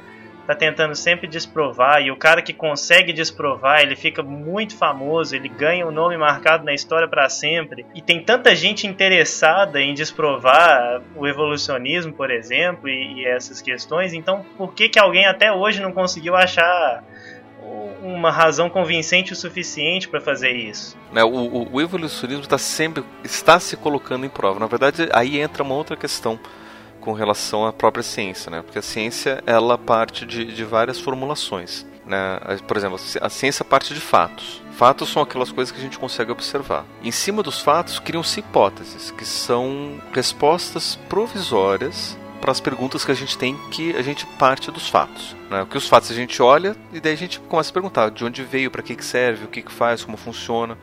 tá 0.50 0.56
tentando 0.56 0.96
sempre 0.96 1.28
desprovar 1.28 2.02
e 2.02 2.10
o 2.10 2.18
cara 2.18 2.42
que 2.42 2.54
consegue 2.54 3.14
desprovar, 3.14 3.82
ele 3.82 3.96
fica 3.96 4.24
muito 4.24 4.76
famoso, 4.76 5.36
ele 5.36 5.48
ganha 5.48 5.86
o 5.86 5.90
um 5.90 5.92
nome 5.92 6.18
marcado 6.18 6.66
na 6.66 6.74
história 6.74 7.08
para 7.08 7.30
sempre. 7.30 7.86
E 7.94 8.02
tem 8.02 8.24
tanta 8.24 8.56
gente 8.56 8.88
interessada 8.88 9.80
em 9.80 9.94
desprovar 9.94 11.04
o 11.16 11.28
evolucionismo, 11.28 12.14
por 12.14 12.32
exemplo, 12.32 12.90
e, 12.90 13.22
e 13.22 13.28
essas 13.28 13.62
questões, 13.62 14.12
então 14.12 14.44
por 14.58 14.74
que 14.74 14.90
que 14.90 14.98
alguém 14.98 15.28
até 15.28 15.54
hoje 15.54 15.84
não 15.84 15.92
conseguiu 15.92 16.36
achar 16.36 17.04
uma 18.02 18.32
razão 18.32 18.70
convincente 18.70 19.34
o 19.34 19.36
suficiente 19.36 20.08
para 20.08 20.22
fazer 20.22 20.52
isso. 20.52 20.98
Né, 21.12 21.24
o, 21.24 21.30
o, 21.30 21.74
o 21.74 21.82
evolucionismo 21.82 22.44
está 22.44 22.58
sempre 22.58 23.04
está 23.24 23.60
se 23.60 23.76
colocando 23.76 24.26
em 24.26 24.30
prova. 24.30 24.60
Na 24.60 24.68
verdade, 24.68 25.10
aí 25.14 25.40
entra 25.40 25.64
uma 25.64 25.76
outra 25.76 25.96
questão 25.96 26.40
com 27.00 27.14
relação 27.14 27.66
à 27.66 27.72
própria 27.74 28.04
ciência, 28.04 28.52
né? 28.52 28.62
Porque 28.62 28.80
a 28.80 28.82
ciência 28.82 29.42
ela 29.46 29.78
parte 29.78 30.26
de, 30.26 30.46
de 30.46 30.64
várias 30.64 31.00
formulações. 31.00 31.86
Né? 32.06 32.40
Por 32.68 32.76
exemplo, 32.76 33.00
a 33.22 33.30
ciência 33.30 33.64
parte 33.64 33.94
de 33.94 34.00
fatos. 34.00 34.62
Fatos 34.72 35.10
são 35.10 35.22
aquelas 35.22 35.52
coisas 35.52 35.72
que 35.72 35.80
a 35.80 35.84
gente 35.84 36.00
consegue 36.00 36.32
observar. 36.32 36.86
Em 37.04 37.12
cima 37.12 37.44
dos 37.44 37.62
fatos 37.62 38.00
criam-se 38.00 38.40
hipóteses, 38.40 39.12
que 39.12 39.26
são 39.26 40.02
respostas 40.12 40.96
provisórias 41.08 42.18
para 42.40 42.52
as 42.52 42.60
perguntas 42.60 43.06
que 43.06 43.12
a 43.12 43.16
gente 43.16 43.38
tem, 43.38 43.58
que 43.70 43.96
a 43.96 44.02
gente 44.02 44.26
parte 44.26 44.72
dos 44.72 44.88
fatos. 44.88 45.36
Né? 45.50 45.62
O 45.62 45.66
que 45.66 45.78
os 45.78 45.88
fatos 45.88 46.12
a 46.12 46.14
gente 46.14 46.42
olha 46.42 46.76
e 46.94 47.00
daí 47.00 47.14
a 47.14 47.18
gente 47.18 47.40
começa 47.40 47.70
a 47.70 47.74
perguntar 47.74 48.12
de 48.12 48.24
onde 48.24 48.44
veio, 48.44 48.72
para 48.72 48.82
que, 48.82 48.96
que 48.96 49.06
serve, 49.06 49.46
o 49.46 49.48
que, 49.48 49.62
que 49.62 49.72
faz, 49.72 50.04
como 50.04 50.18
funciona. 50.18 50.78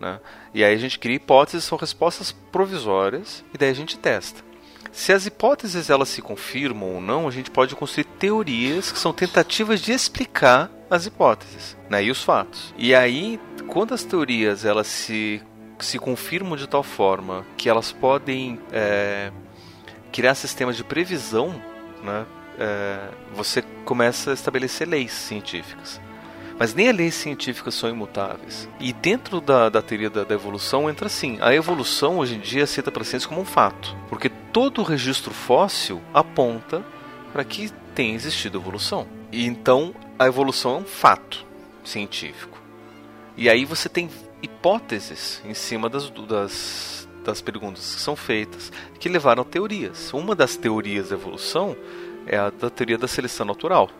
Né? 0.00 0.20
E 0.54 0.64
aí 0.64 0.74
a 0.74 0.78
gente 0.78 0.98
cria 0.98 1.16
hipóteses, 1.16 1.64
são 1.64 1.78
respostas 1.78 2.32
provisórias, 2.32 3.44
e 3.52 3.58
daí 3.58 3.70
a 3.70 3.74
gente 3.74 3.98
testa. 3.98 4.44
Se 4.92 5.12
as 5.12 5.26
hipóteses 5.26 5.90
elas 5.90 6.08
se 6.08 6.22
confirmam 6.22 6.94
ou 6.94 7.00
não, 7.00 7.28
a 7.28 7.30
gente 7.30 7.50
pode 7.50 7.76
construir 7.76 8.04
teorias 8.04 8.90
que 8.90 8.98
são 8.98 9.12
tentativas 9.12 9.80
de 9.80 9.92
explicar 9.92 10.70
as 10.88 11.04
hipóteses 11.04 11.76
né, 11.90 12.02
e 12.02 12.10
os 12.10 12.22
fatos. 12.22 12.72
E 12.78 12.94
aí, 12.94 13.38
quando 13.66 13.92
as 13.92 14.04
teorias 14.04 14.64
elas 14.64 14.86
se, 14.86 15.42
se 15.78 15.98
confirmam 15.98 16.56
de 16.56 16.66
tal 16.66 16.82
forma 16.82 17.44
que 17.58 17.68
elas 17.68 17.92
podem 17.92 18.58
é, 18.72 19.30
criar 20.16 20.34
sistemas 20.34 20.78
de 20.78 20.82
previsão, 20.82 21.60
né, 22.02 22.24
é, 22.58 23.10
você 23.34 23.60
começa 23.84 24.30
a 24.30 24.34
estabelecer 24.34 24.88
leis 24.88 25.12
científicas. 25.12 26.00
Mas 26.58 26.72
nem 26.72 26.88
as 26.88 26.96
leis 26.96 27.14
científicas 27.14 27.74
são 27.74 27.90
imutáveis. 27.90 28.66
E 28.80 28.94
dentro 28.94 29.42
da, 29.42 29.68
da 29.68 29.82
teoria 29.82 30.08
da, 30.08 30.24
da, 30.24 30.34
evolução 30.34 30.88
entra 30.88 31.06
assim: 31.06 31.36
a 31.42 31.54
evolução 31.54 32.16
hoje 32.16 32.36
em 32.36 32.40
dia 32.40 32.62
é 32.62 32.64
aceita 32.64 32.90
pela 32.90 33.04
ciência 33.04 33.28
como 33.28 33.42
um 33.42 33.44
fato. 33.44 33.94
Porque 34.08 34.30
todo 34.30 34.82
registro 34.82 35.34
fóssil 35.34 36.00
aponta 36.14 36.82
para 37.30 37.44
que 37.44 37.70
tenha 37.94 38.14
existido 38.14 38.56
evolução. 38.56 39.06
E 39.30 39.44
então 39.44 39.94
a 40.18 40.26
evolução 40.26 40.76
é 40.76 40.78
um 40.78 40.84
fato 40.86 41.44
científico. 41.84 42.58
E 43.36 43.50
aí 43.50 43.66
você 43.66 43.86
tem 43.86 44.08
hipóteses 44.40 45.42
em 45.44 45.52
cima 45.52 45.90
das, 45.90 46.08
das 46.08 47.05
das 47.26 47.40
perguntas 47.40 47.94
que 47.94 48.00
são 48.00 48.16
feitas 48.16 48.72
que 48.98 49.08
levaram 49.08 49.42
a 49.42 49.44
teorias. 49.44 50.12
Uma 50.12 50.34
das 50.34 50.56
teorias 50.56 51.10
da 51.10 51.16
evolução 51.16 51.76
é 52.26 52.36
a 52.36 52.50
da 52.50 52.70
teoria 52.70 52.98
da 52.98 53.08
seleção 53.08 53.46
natural, 53.46 53.90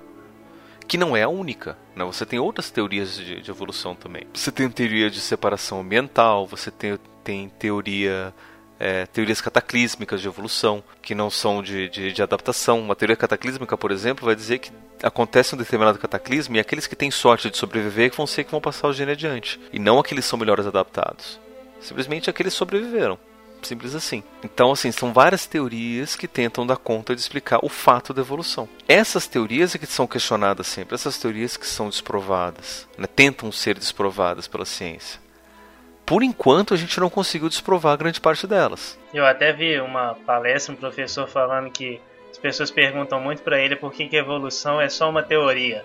que 0.86 0.96
não 0.96 1.16
é 1.16 1.22
a 1.22 1.28
única. 1.28 1.76
Né? 1.94 2.04
Você 2.04 2.24
tem 2.24 2.38
outras 2.38 2.70
teorias 2.70 3.16
de, 3.16 3.40
de 3.40 3.50
evolução 3.50 3.94
também. 3.94 4.26
Você 4.32 4.50
tem 4.50 4.68
teoria 4.70 5.10
de 5.10 5.20
separação 5.20 5.80
ambiental, 5.80 6.46
você 6.46 6.70
tem, 6.70 6.98
tem 7.22 7.48
teoria 7.48 8.34
é, 8.78 9.06
teorias 9.06 9.40
cataclísmicas 9.40 10.20
de 10.20 10.28
evolução, 10.28 10.82
que 11.00 11.14
não 11.14 11.30
são 11.30 11.62
de, 11.62 11.88
de, 11.88 12.12
de, 12.12 12.22
adaptação. 12.22 12.80
Uma 12.80 12.96
teoria 12.96 13.16
cataclísmica, 13.16 13.76
por 13.76 13.90
exemplo, 13.90 14.26
vai 14.26 14.34
dizer 14.34 14.58
que 14.58 14.70
acontece 15.02 15.54
um 15.54 15.58
determinado 15.58 15.98
cataclismo 15.98 16.56
e 16.56 16.60
aqueles 16.60 16.86
que 16.86 16.96
têm 16.96 17.10
sorte 17.10 17.50
de 17.50 17.56
sobreviver 17.56 18.12
vão 18.14 18.26
ser 18.26 18.44
que 18.44 18.50
vão 18.50 18.60
passar 18.60 18.88
o 18.88 18.92
gene 18.92 19.12
adiante, 19.12 19.60
e 19.72 19.78
não 19.78 19.98
aqueles 19.98 20.24
que 20.24 20.30
são 20.30 20.38
melhores 20.38 20.66
adaptados. 20.66 21.38
Simplesmente 21.80 22.30
aqueles 22.30 22.54
sobreviveram. 22.54 23.18
Simples 23.62 23.94
assim. 23.94 24.22
Então, 24.44 24.70
assim, 24.70 24.92
são 24.92 25.12
várias 25.12 25.46
teorias 25.46 26.14
que 26.14 26.28
tentam 26.28 26.66
dar 26.66 26.76
conta 26.76 27.14
de 27.14 27.20
explicar 27.20 27.58
o 27.62 27.68
fato 27.68 28.14
da 28.14 28.20
evolução. 28.20 28.68
Essas 28.86 29.26
teorias 29.26 29.74
é 29.74 29.78
que 29.78 29.86
são 29.86 30.06
questionadas 30.06 30.66
sempre, 30.66 30.94
essas 30.94 31.18
teorias 31.18 31.56
que 31.56 31.66
são 31.66 31.88
desprovadas, 31.88 32.86
né? 32.96 33.06
tentam 33.06 33.50
ser 33.50 33.76
desprovadas 33.78 34.46
pela 34.46 34.64
ciência. 34.64 35.20
Por 36.04 36.22
enquanto, 36.22 36.72
a 36.72 36.76
gente 36.76 37.00
não 37.00 37.10
conseguiu 37.10 37.48
desprovar 37.48 37.96
grande 37.96 38.20
parte 38.20 38.46
delas. 38.46 38.96
Eu 39.12 39.26
até 39.26 39.52
vi 39.52 39.80
uma 39.80 40.14
palestra, 40.14 40.72
um 40.72 40.76
professor 40.76 41.26
falando 41.26 41.70
que 41.70 42.00
as 42.30 42.38
pessoas 42.38 42.70
perguntam 42.70 43.20
muito 43.20 43.42
para 43.42 43.58
ele 43.58 43.74
por 43.74 43.92
que, 43.92 44.06
que 44.06 44.16
a 44.16 44.20
evolução 44.20 44.80
é 44.80 44.88
só 44.88 45.10
uma 45.10 45.22
teoria. 45.22 45.84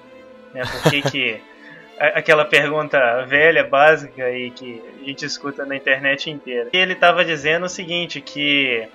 Né? 0.53 0.61
Por 0.63 0.91
que, 0.91 1.01
que 1.01 1.41
aquela 1.97 2.45
pergunta 2.45 3.25
velha, 3.25 3.63
básica 3.63 4.29
e 4.31 4.51
que 4.51 4.81
a 5.01 5.05
gente 5.05 5.25
escuta 5.25 5.65
na 5.65 5.75
internet 5.75 6.29
inteira. 6.29 6.69
E 6.73 6.77
ele 6.77 6.93
estava 6.93 7.23
dizendo 7.23 7.65
o 7.65 7.69
seguinte, 7.69 8.19
que 8.21 8.87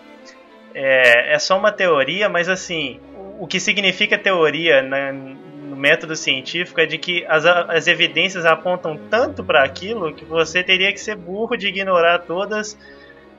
é, 0.75 1.35
é, 1.35 1.39
só 1.39 1.59
uma 1.59 1.73
teoria, 1.73 2.29
mas 2.29 2.49
assim, 2.49 3.01
o 3.39 3.47
que 3.47 3.61
significa 3.61 4.19
teoria 4.19 4.83
na, 4.83 5.13
no 5.13 5.77
método 5.77 6.17
científico 6.17 6.81
é 6.81 6.87
de 6.87 6.99
que 6.99 7.25
as, 7.27 7.45
as 7.47 7.87
evidências 7.87 8.45
apontam 8.45 8.97
tanto 9.11 9.45
para 9.45 9.63
aquilo 9.63 10.13
que 10.15 10.25
você 10.25 10.63
teria 10.63 10.93
que 10.93 11.01
ser 11.01 11.17
burro 11.17 11.57
de 11.57 11.69
ignorar 11.69 12.21
todas 12.21 12.79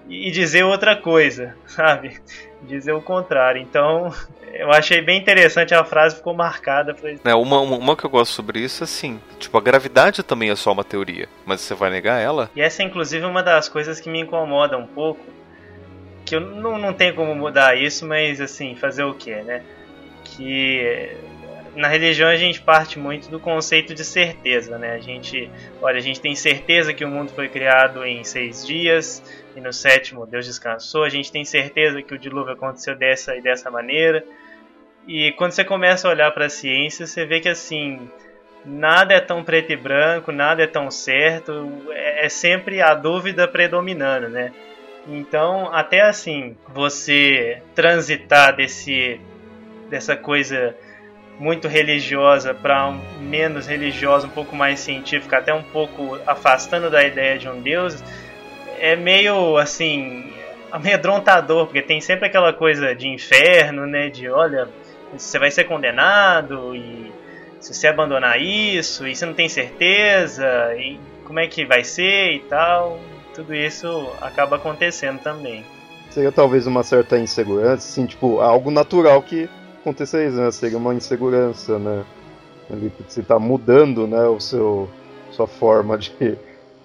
e 0.10 0.32
dizer 0.32 0.64
outra 0.64 0.96
coisa, 0.96 1.56
sabe? 1.68 2.20
Dizer 2.64 2.94
o 2.94 3.02
contrário. 3.02 3.62
Então, 3.62 4.14
eu 4.54 4.72
achei 4.72 5.02
bem 5.02 5.20
interessante 5.20 5.74
a 5.74 5.84
frase, 5.84 6.16
ficou 6.16 6.34
marcada. 6.34 6.96
Foi... 6.96 7.20
É, 7.24 7.36
uma, 7.36 7.60
uma, 7.60 7.96
que 7.96 8.06
eu 8.06 8.10
gosto 8.10 8.34
sobre 8.34 8.60
isso 8.60 8.84
é 8.84 8.86
assim: 8.86 9.20
tipo, 9.40 9.58
a 9.58 9.62
gravidade 9.62 10.24
também 10.24 10.50
é 10.50 10.56
só 10.56 10.72
uma 10.72 10.84
teoria, 10.84 11.28
mas 11.46 11.62
você 11.62 11.76
vai 11.76 11.90
negar 11.90 12.20
ela? 12.20 12.50
E 12.56 12.62
essa 12.62 12.82
é 12.82 12.86
inclusive 12.86 13.26
uma 13.26 13.44
das 13.44 13.70
coisas 13.70 14.00
que 14.00 14.10
me 14.10 14.22
incomoda 14.22 14.78
um 14.78 14.88
pouco. 14.88 15.22
Que 16.26 16.36
eu 16.36 16.42
não, 16.42 16.78
não 16.78 16.92
tenho 16.92 17.16
como 17.16 17.34
mudar 17.34 17.78
isso, 17.78 18.06
mas 18.06 18.42
assim, 18.42 18.76
fazer 18.76 19.04
o 19.04 19.14
quê, 19.14 19.36
né? 19.36 19.64
Que 20.26 21.16
na 21.74 21.88
religião 21.88 22.28
a 22.28 22.36
gente 22.36 22.60
parte 22.60 23.00
muito 23.00 23.30
do 23.30 23.40
conceito 23.40 23.94
de 23.94 24.04
certeza, 24.04 24.78
né? 24.78 24.94
A 24.94 25.00
gente, 25.00 25.50
olha, 25.82 25.98
a 25.98 26.02
gente 26.02 26.20
tem 26.20 26.36
certeza 26.36 26.94
que 26.94 27.06
o 27.06 27.08
mundo 27.08 27.32
foi 27.34 27.48
criado 27.48 28.04
em 28.04 28.24
seis 28.26 28.66
dias 28.66 29.24
e 29.58 29.62
no 29.62 29.74
sétimo 29.74 30.28
Deus 30.28 30.46
descansou. 30.46 31.04
A 31.04 31.10
gente 31.10 31.32
tem 31.32 31.44
certeza 31.44 32.02
que 32.04 32.14
o 32.14 32.20
dilúvio 32.20 32.54
aconteceu 32.54 32.96
dessa 32.96 33.36
e 33.36 33.42
dessa 33.42 33.72
maneira. 33.72 34.24
E 35.08 35.32
quando 35.34 35.52
você 35.52 35.66
começa 35.66 36.08
a 36.08 36.12
olhar 36.12 36.32
para 36.32 36.46
a 36.46 36.50
ciência, 36.50 37.08
você 37.08 37.26
vê 37.26 37.40
que 37.40 37.50
assim 37.50 38.08
nada 38.64 39.16
é 39.16 39.20
tão 39.20 39.44
preto 39.44 39.72
e 39.72 39.76
branco, 39.76 40.32
nada 40.32 40.62
é 40.62 40.68
tão 40.68 40.92
certo. 40.92 41.84
É, 41.90 42.28
é 42.28 42.30
sempre 42.30 42.82
a 42.82 42.94
dúvida 42.94 43.48
predominando, 43.48 44.30
né? 44.30 44.54
Então, 45.08 45.74
até 45.74 46.02
assim, 46.02 46.56
você 46.68 47.62
transitar 47.74 48.56
desse 48.56 49.20
dessa 49.90 50.18
coisa 50.18 50.76
muito 51.40 51.68
religiosa 51.68 52.54
para 52.54 52.90
um 52.90 53.00
menos 53.22 53.68
religiosa, 53.68 54.28
um 54.28 54.32
pouco 54.32 54.56
mais 54.56 54.80
científica, 54.82 55.38
até 55.38 55.54
um 55.54 55.64
pouco 55.64 56.20
afastando 56.28 56.90
da 56.90 57.04
ideia 57.04 57.38
de 57.38 57.48
um 57.48 57.62
Deus, 57.62 58.04
é 58.80 58.96
meio 58.96 59.58
assim 59.58 60.32
amedrontador, 60.72 61.66
porque 61.66 61.82
tem 61.82 62.02
sempre 62.02 62.28
aquela 62.28 62.54
coisa 62.54 62.94
de 62.96 63.08
inferno, 63.08 63.86
né? 63.86 64.10
De 64.10 64.30
olha, 64.30 64.68
você 65.16 65.40
vai 65.40 65.52
ser 65.52 65.64
condenado 65.66 66.76
e 66.76 67.12
se 67.60 67.74
você 67.74 67.88
abandonar 67.88 68.40
isso 68.42 69.08
e 69.08 69.16
você 69.16 69.26
não 69.26 69.34
tem 69.34 69.50
certeza 69.50 70.46
e 70.76 71.00
como 71.26 71.40
é 71.40 71.48
que 71.48 71.66
vai 71.66 71.84
ser 71.84 72.34
e 72.34 72.40
tal, 72.40 73.00
tudo 73.34 73.54
isso 73.54 74.10
acaba 74.22 74.56
acontecendo 74.58 75.20
também. 75.20 75.66
Seria 76.10 76.32
talvez 76.32 76.66
uma 76.66 76.84
certa 76.84 77.18
insegurança, 77.18 77.88
assim, 77.88 78.06
tipo, 78.06 78.40
algo 78.40 78.72
natural 78.72 79.22
que 79.22 79.50
acontecer 79.82 80.28
isso, 80.28 80.38
né? 80.38 80.52
Seria 80.52 80.78
uma 80.78 80.94
insegurança, 80.94 81.78
né? 81.78 82.04
Ali, 82.72 82.92
você 83.08 83.22
está 83.22 83.40
mudando, 83.40 84.08
né, 84.08 84.24
o 84.24 84.40
seu 84.40 84.90
sua 85.32 85.48
forma 85.48 85.98
de, 85.98 86.38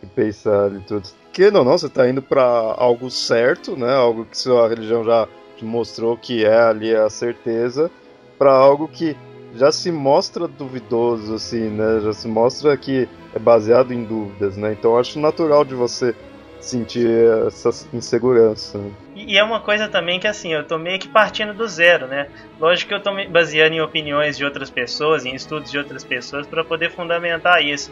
de 0.03 0.09
pensar 0.11 0.72
e 0.72 0.80
tudo. 0.80 1.09
Que 1.32 1.50
não, 1.50 1.64
não, 1.64 1.78
você 1.78 1.86
está 1.86 2.09
indo 2.09 2.20
para 2.20 2.42
algo 2.42 3.11
certo, 3.11 3.76
né? 3.76 3.94
Algo 3.94 4.24
que 4.24 4.36
sua 4.36 4.68
religião 4.68 5.05
já 5.05 5.26
te 5.57 5.64
mostrou 5.64 6.16
que 6.16 6.44
é 6.44 6.61
ali 6.61 6.94
a 6.94 7.09
certeza, 7.09 7.90
para 8.38 8.53
algo 8.53 8.88
que 8.88 9.16
já 9.55 9.70
se 9.70 9.92
mostra 9.92 10.48
duvidoso, 10.48 11.34
assim, 11.34 11.68
né? 11.68 12.00
Já 12.03 12.12
se 12.12 12.28
mostra 12.28 12.76
que 12.76 13.09
é 13.34 13.38
baseado 13.38 13.92
em 13.92 14.05
dúvidas, 14.05 14.57
né? 14.57 14.72
Então 14.72 14.98
acho 14.98 15.18
natural 15.18 15.64
de 15.64 15.74
você 15.74 16.14
sentir 16.62 17.09
essa 17.46 17.70
insegurança. 17.92 18.80
E 19.16 19.36
é 19.36 19.42
uma 19.42 19.61
coisa 19.61 19.88
também 19.88 20.20
que 20.20 20.28
assim, 20.28 20.53
eu 20.53 20.64
tô 20.64 20.78
meio 20.78 20.98
que 20.98 21.09
partindo 21.09 21.53
do 21.53 21.66
zero, 21.66 22.07
né? 22.07 22.28
Lógico 22.59 22.88
que 22.88 22.94
eu 22.94 23.03
tô 23.03 23.12
me 23.12 23.26
baseando 23.26 23.74
em 23.74 23.80
opiniões 23.80 24.38
de 24.38 24.44
outras 24.44 24.70
pessoas, 24.70 25.26
em 25.26 25.34
estudos 25.34 25.70
de 25.70 25.78
outras 25.78 26.05
pessoas 26.05 26.46
para 26.46 26.62
poder 26.62 26.90
fundamentar 26.90 27.62
isso. 27.62 27.90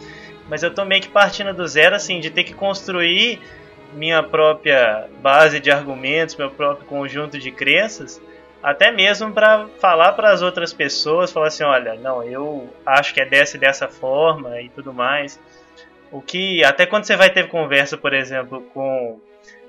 Mas 0.51 0.65
eu 0.65 0.75
tô 0.75 0.85
meio 0.85 1.01
que 1.01 1.09
partindo 1.09 1.55
do 1.55 1.67
zero 1.67 1.95
assim, 1.95 2.19
de 2.19 2.29
ter 2.29 2.43
que 2.43 2.53
construir 2.53 3.41
minha 3.95 4.21
própria 4.23 5.09
base 5.23 5.61
de 5.61 5.71
argumentos, 5.71 6.35
meu 6.35 6.51
próprio 6.51 6.87
conjunto 6.87 7.39
de 7.39 7.53
crenças, 7.53 8.21
até 8.61 8.91
mesmo 8.91 9.33
para 9.33 9.69
falar 9.79 10.13
para 10.13 10.31
as 10.31 10.43
outras 10.43 10.73
pessoas, 10.73 11.33
falar 11.33 11.47
assim, 11.47 11.63
olha, 11.63 11.95
não, 11.95 12.23
eu 12.25 12.69
acho 12.85 13.15
que 13.15 13.21
é 13.21 13.25
dessa 13.25 13.57
e 13.57 13.61
dessa 13.61 13.89
forma 13.89 14.61
e 14.61 14.69
tudo 14.69 14.93
mais. 14.93 15.41
O 16.11 16.21
que 16.21 16.65
até 16.65 16.85
quando 16.85 17.05
você 17.05 17.17
vai 17.17 17.31
ter 17.31 17.49
conversa, 17.49 17.97
por 17.97 18.13
exemplo, 18.13 18.63
com 18.75 19.21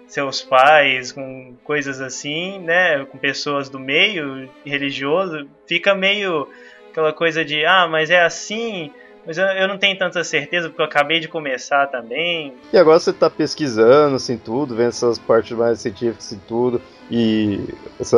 seus 0.08 0.42
pais, 0.42 1.12
com 1.12 1.56
coisas 1.64 2.02
assim, 2.02 2.60
né, 2.60 3.06
com 3.06 3.18
pessoas 3.20 3.70
do 3.70 3.80
meio 3.80 4.50
religioso, 4.66 5.48
fica 5.68 5.94
meio 5.96 6.50
aquela 6.90 7.14
coisa 7.14 7.46
de, 7.46 7.64
ah, 7.66 7.88
mas 7.88 8.10
é 8.10 8.22
assim, 8.22 8.92
mas 9.26 9.38
eu, 9.38 9.46
eu 9.46 9.68
não 9.68 9.78
tenho 9.78 9.98
tanta 9.98 10.24
certeza 10.24 10.70
porque 10.70 10.82
eu 10.82 10.86
acabei 10.86 11.20
de 11.20 11.28
começar 11.28 11.88
também. 11.88 12.54
E 12.74 12.78
agora 12.78 13.00
você 13.00 13.12
está 13.12 13.30
pesquisando, 13.30 14.16
assim, 14.16 14.38
tudo, 14.38 14.76
vendo 14.76 14.90
essas 14.90 15.20
partes 15.20 15.56
mais 15.58 15.80
científicas 15.80 16.32
e 16.32 16.38
tudo, 16.38 16.82
e 17.10 17.60
essa 18.00 18.18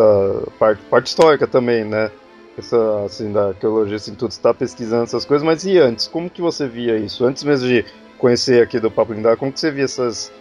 parte, 0.57 0.81
parte 0.83 1.07
histórica 1.07 1.47
também, 1.47 1.83
né? 1.83 2.11
Essa, 2.57 3.05
assim, 3.05 3.31
da 3.31 3.47
arqueologia, 3.47 3.95
assim, 3.95 4.13
tudo, 4.13 4.31
está 4.31 4.53
pesquisando 4.53 5.03
essas 5.03 5.25
coisas, 5.25 5.45
mas 5.45 5.65
e 5.65 5.77
antes? 5.79 6.07
Como 6.07 6.29
que 6.29 6.41
você 6.41 6.67
via 6.67 6.97
isso? 6.97 7.25
Antes 7.25 7.43
mesmo 7.43 7.67
de 7.67 7.83
conhecer 8.17 8.63
aqui 8.63 8.79
do 8.79 8.91
Papo 8.91 9.11
Lindar, 9.13 9.35
como 9.35 9.51
que 9.51 9.59
você 9.59 9.71
via 9.71 9.85
essas, 9.85 10.31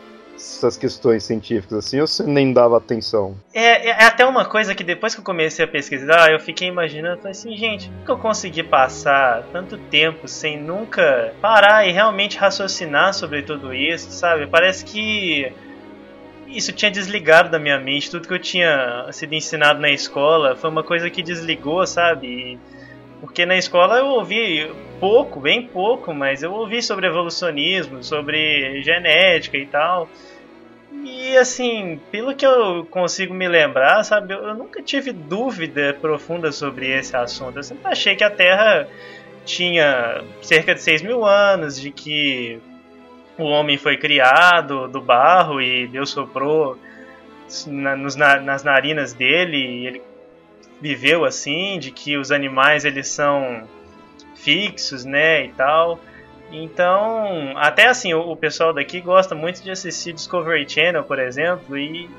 essas 0.42 0.76
questões 0.76 1.22
científicas 1.22 1.78
assim, 1.78 2.00
ou 2.00 2.06
você 2.06 2.24
nem 2.24 2.52
dava 2.52 2.76
atenção? 2.76 3.36
É, 3.54 3.88
é, 3.88 3.90
é, 3.90 4.04
até 4.04 4.26
uma 4.26 4.44
coisa 4.44 4.74
que 4.74 4.82
depois 4.82 5.14
que 5.14 5.20
eu 5.20 5.24
comecei 5.24 5.64
a 5.64 5.68
pesquisar, 5.68 6.30
eu 6.32 6.40
fiquei 6.40 6.68
imaginando, 6.68 7.18
falei 7.18 7.30
assim, 7.30 7.56
gente, 7.56 7.88
como 7.88 8.04
que 8.04 8.10
eu 8.10 8.18
consegui 8.18 8.62
passar 8.62 9.44
tanto 9.52 9.78
tempo 9.78 10.26
sem 10.26 10.60
nunca 10.60 11.32
parar 11.40 11.86
e 11.86 11.92
realmente 11.92 12.36
raciocinar 12.36 13.14
sobre 13.14 13.42
tudo 13.42 13.72
isso, 13.72 14.10
sabe? 14.10 14.46
Parece 14.46 14.84
que 14.84 15.52
isso 16.48 16.72
tinha 16.72 16.90
desligado 16.90 17.48
da 17.48 17.58
minha 17.58 17.78
mente, 17.78 18.10
tudo 18.10 18.26
que 18.26 18.34
eu 18.34 18.38
tinha 18.38 19.06
sido 19.12 19.32
ensinado 19.34 19.80
na 19.80 19.90
escola 19.90 20.56
foi 20.56 20.68
uma 20.68 20.82
coisa 20.82 21.08
que 21.08 21.22
desligou, 21.22 21.86
sabe? 21.86 22.58
Porque 23.20 23.46
na 23.46 23.56
escola 23.56 23.98
eu 23.98 24.06
ouvi 24.06 24.68
pouco, 24.98 25.38
bem 25.38 25.62
pouco, 25.64 26.12
mas 26.12 26.42
eu 26.42 26.52
ouvi 26.52 26.82
sobre 26.82 27.06
evolucionismo, 27.06 28.02
sobre 28.02 28.82
genética 28.82 29.56
e 29.56 29.64
tal. 29.64 30.08
E 31.04 31.36
assim, 31.36 32.00
pelo 32.10 32.34
que 32.34 32.46
eu 32.46 32.86
consigo 32.86 33.34
me 33.34 33.48
lembrar, 33.48 34.04
sabe, 34.04 34.34
eu 34.34 34.54
nunca 34.54 34.80
tive 34.80 35.12
dúvida 35.12 35.96
profunda 36.00 36.52
sobre 36.52 36.90
esse 36.90 37.16
assunto. 37.16 37.58
Eu 37.58 37.62
sempre 37.62 37.88
achei 37.90 38.14
que 38.14 38.22
a 38.22 38.30
Terra 38.30 38.88
tinha 39.44 40.22
cerca 40.40 40.74
de 40.74 40.80
6 40.80 41.02
mil 41.02 41.24
anos, 41.24 41.80
de 41.80 41.90
que 41.90 42.60
o 43.36 43.44
homem 43.44 43.76
foi 43.76 43.96
criado 43.96 44.86
do 44.86 45.00
barro 45.00 45.60
e 45.60 45.88
Deus 45.88 46.10
soprou 46.10 46.78
nos, 47.66 48.14
na, 48.14 48.40
nas 48.40 48.62
narinas 48.62 49.12
dele 49.12 49.56
e 49.56 49.86
ele 49.86 50.02
viveu 50.80 51.24
assim, 51.24 51.78
de 51.80 51.90
que 51.90 52.16
os 52.16 52.30
animais 52.30 52.84
eles 52.84 53.08
são 53.08 53.68
fixos, 54.36 55.04
né, 55.04 55.46
e 55.46 55.48
tal. 55.52 55.98
Então, 56.52 57.54
até 57.56 57.86
assim, 57.86 58.12
o, 58.12 58.20
o 58.30 58.36
pessoal 58.36 58.74
daqui 58.74 59.00
gosta 59.00 59.34
muito 59.34 59.62
de 59.62 59.70
assistir 59.70 60.12
Discovery 60.12 60.68
Channel, 60.68 61.02
por 61.02 61.18
exemplo, 61.18 61.78
e, 61.78 62.10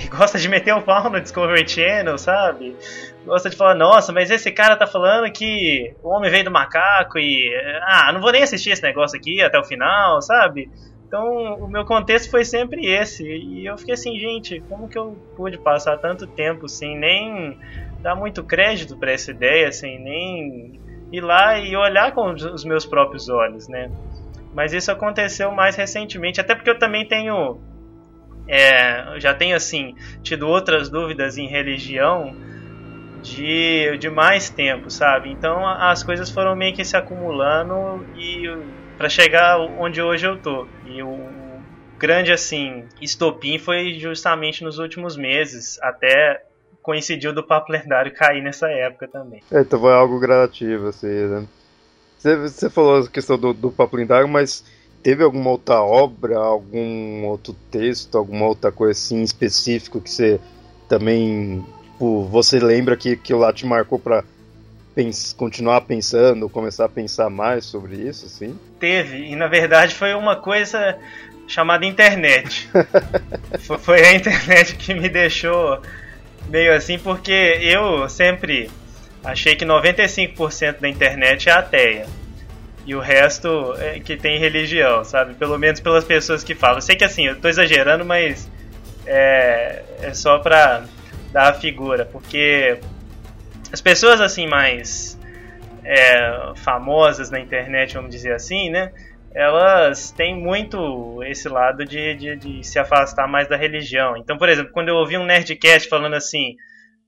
gosta 0.10 0.38
de 0.38 0.48
meter 0.48 0.74
o 0.74 0.82
pau 0.82 1.08
no 1.08 1.20
Discovery 1.20 1.66
Channel, 1.68 2.18
sabe? 2.18 2.76
Gosta 3.24 3.48
de 3.48 3.56
falar, 3.56 3.74
nossa, 3.74 4.12
mas 4.12 4.30
esse 4.30 4.50
cara 4.50 4.76
tá 4.76 4.86
falando 4.86 5.30
que 5.32 5.94
o 6.02 6.08
homem 6.08 6.30
veio 6.30 6.44
do 6.44 6.50
macaco 6.50 7.18
e. 7.18 7.50
Ah, 7.82 8.12
não 8.12 8.20
vou 8.20 8.32
nem 8.32 8.42
assistir 8.42 8.70
esse 8.70 8.82
negócio 8.82 9.18
aqui 9.18 9.40
até 9.40 9.58
o 9.58 9.64
final, 9.64 10.20
sabe? 10.20 10.68
Então, 11.06 11.54
o 11.54 11.68
meu 11.68 11.84
contexto 11.84 12.30
foi 12.30 12.44
sempre 12.44 12.86
esse. 12.86 13.24
E 13.24 13.64
eu 13.64 13.78
fiquei 13.78 13.94
assim, 13.94 14.18
gente, 14.18 14.60
como 14.68 14.88
que 14.88 14.98
eu 14.98 15.16
pude 15.36 15.58
passar 15.58 15.96
tanto 15.98 16.26
tempo 16.26 16.68
sem 16.68 16.98
nem 16.98 17.58
dar 18.00 18.16
muito 18.16 18.42
crédito 18.42 18.96
para 18.96 19.12
essa 19.12 19.30
ideia, 19.30 19.70
sem 19.72 20.00
nem 20.00 20.80
ir 21.16 21.20
lá 21.20 21.58
e 21.58 21.76
olhar 21.76 22.12
com 22.12 22.30
os 22.32 22.64
meus 22.64 22.84
próprios 22.84 23.28
olhos, 23.28 23.68
né? 23.68 23.90
Mas 24.54 24.72
isso 24.72 24.90
aconteceu 24.90 25.50
mais 25.50 25.76
recentemente, 25.76 26.40
até 26.40 26.54
porque 26.54 26.70
eu 26.70 26.78
também 26.78 27.06
tenho. 27.06 27.60
É, 28.48 29.18
já 29.18 29.34
tenho, 29.34 29.56
assim, 29.56 29.94
tido 30.22 30.48
outras 30.48 30.88
dúvidas 30.88 31.36
em 31.36 31.48
religião 31.48 32.34
de, 33.22 33.98
de 33.98 34.08
mais 34.08 34.48
tempo, 34.48 34.88
sabe? 34.88 35.30
Então 35.30 35.66
as 35.66 36.02
coisas 36.02 36.30
foram 36.30 36.54
meio 36.54 36.74
que 36.74 36.84
se 36.84 36.96
acumulando 36.96 38.06
e 38.14 38.44
para 38.96 39.08
chegar 39.08 39.58
onde 39.58 40.00
hoje 40.00 40.26
eu 40.26 40.38
tô. 40.38 40.66
E 40.86 41.02
o 41.02 41.28
grande 41.98 42.32
assim 42.32 42.84
estopim 43.00 43.58
foi 43.58 43.94
justamente 43.94 44.62
nos 44.62 44.78
últimos 44.78 45.16
meses, 45.16 45.78
até 45.82 46.44
coincidiu 46.86 47.32
do 47.32 47.42
papo 47.42 47.72
lendário 47.72 48.14
cair 48.14 48.40
nessa 48.40 48.68
época 48.70 49.08
também. 49.08 49.42
É, 49.50 49.62
então 49.62 49.80
foi 49.80 49.92
algo 49.92 50.20
gradativo, 50.20 50.86
assim, 50.86 51.08
né? 51.08 51.44
Você, 52.16 52.36
você 52.36 52.70
falou 52.70 53.02
a 53.02 53.08
questão 53.08 53.36
do, 53.36 53.52
do 53.52 53.72
papo 53.72 53.96
lendário, 53.96 54.28
mas 54.28 54.64
teve 55.02 55.24
alguma 55.24 55.50
outra 55.50 55.82
obra, 55.82 56.38
algum 56.38 57.24
outro 57.24 57.56
texto, 57.72 58.16
alguma 58.16 58.46
outra 58.46 58.70
coisa 58.70 58.92
assim 58.92 59.20
específico 59.22 60.00
que 60.00 60.08
você 60.08 60.38
também, 60.88 61.66
tipo, 61.82 62.22
você 62.26 62.60
lembra 62.60 62.96
que, 62.96 63.16
que 63.16 63.34
lá 63.34 63.52
te 63.52 63.66
marcou 63.66 63.98
para 63.98 64.22
pens 64.94 65.32
continuar 65.32 65.80
pensando, 65.80 66.48
começar 66.48 66.84
a 66.84 66.88
pensar 66.88 67.28
mais 67.28 67.64
sobre 67.64 67.96
isso, 67.96 68.26
assim? 68.26 68.56
Teve, 68.78 69.26
e 69.26 69.34
na 69.34 69.48
verdade 69.48 69.92
foi 69.92 70.14
uma 70.14 70.36
coisa 70.36 70.96
chamada 71.48 71.84
internet. 71.84 72.70
foi 73.80 74.06
a 74.06 74.14
internet 74.14 74.76
que 74.76 74.94
me 74.94 75.08
deixou 75.08 75.80
meio 76.48 76.74
assim, 76.74 76.98
porque 76.98 77.58
eu 77.60 78.08
sempre 78.08 78.70
achei 79.24 79.56
que 79.56 79.64
95% 79.64 80.80
da 80.80 80.88
internet 80.88 81.48
é 81.48 81.52
ateia. 81.52 82.06
E 82.86 82.94
o 82.94 83.00
resto 83.00 83.74
é 83.78 83.98
que 83.98 84.16
tem 84.16 84.38
religião, 84.38 85.04
sabe? 85.04 85.34
Pelo 85.34 85.58
menos 85.58 85.80
pelas 85.80 86.04
pessoas 86.04 86.44
que 86.44 86.54
falam. 86.54 86.80
Sei 86.80 86.94
que 86.94 87.04
assim, 87.04 87.26
eu 87.26 87.40
tô 87.40 87.48
exagerando, 87.48 88.04
mas 88.04 88.48
é, 89.04 89.82
é 90.02 90.14
só 90.14 90.38
pra 90.38 90.84
dar 91.32 91.50
a 91.50 91.54
figura, 91.54 92.06
porque 92.06 92.78
as 93.72 93.80
pessoas 93.80 94.20
assim 94.20 94.46
mais 94.46 95.18
é, 95.84 96.52
famosas 96.56 97.28
na 97.28 97.40
internet, 97.40 97.94
vamos 97.94 98.10
dizer 98.10 98.32
assim, 98.32 98.70
né? 98.70 98.92
Elas 99.36 100.10
têm 100.10 100.34
muito 100.34 101.22
esse 101.24 101.46
lado 101.46 101.84
de, 101.84 102.14
de, 102.14 102.36
de, 102.36 102.66
se 102.66 102.78
afastar 102.78 103.28
mais 103.28 103.46
da 103.46 103.54
religião. 103.54 104.16
Então, 104.16 104.38
por 104.38 104.48
exemplo, 104.48 104.72
quando 104.72 104.88
eu 104.88 104.96
ouvi 104.96 105.18
um 105.18 105.26
Nerdcast 105.26 105.90
falando 105.90 106.14
assim, 106.14 106.56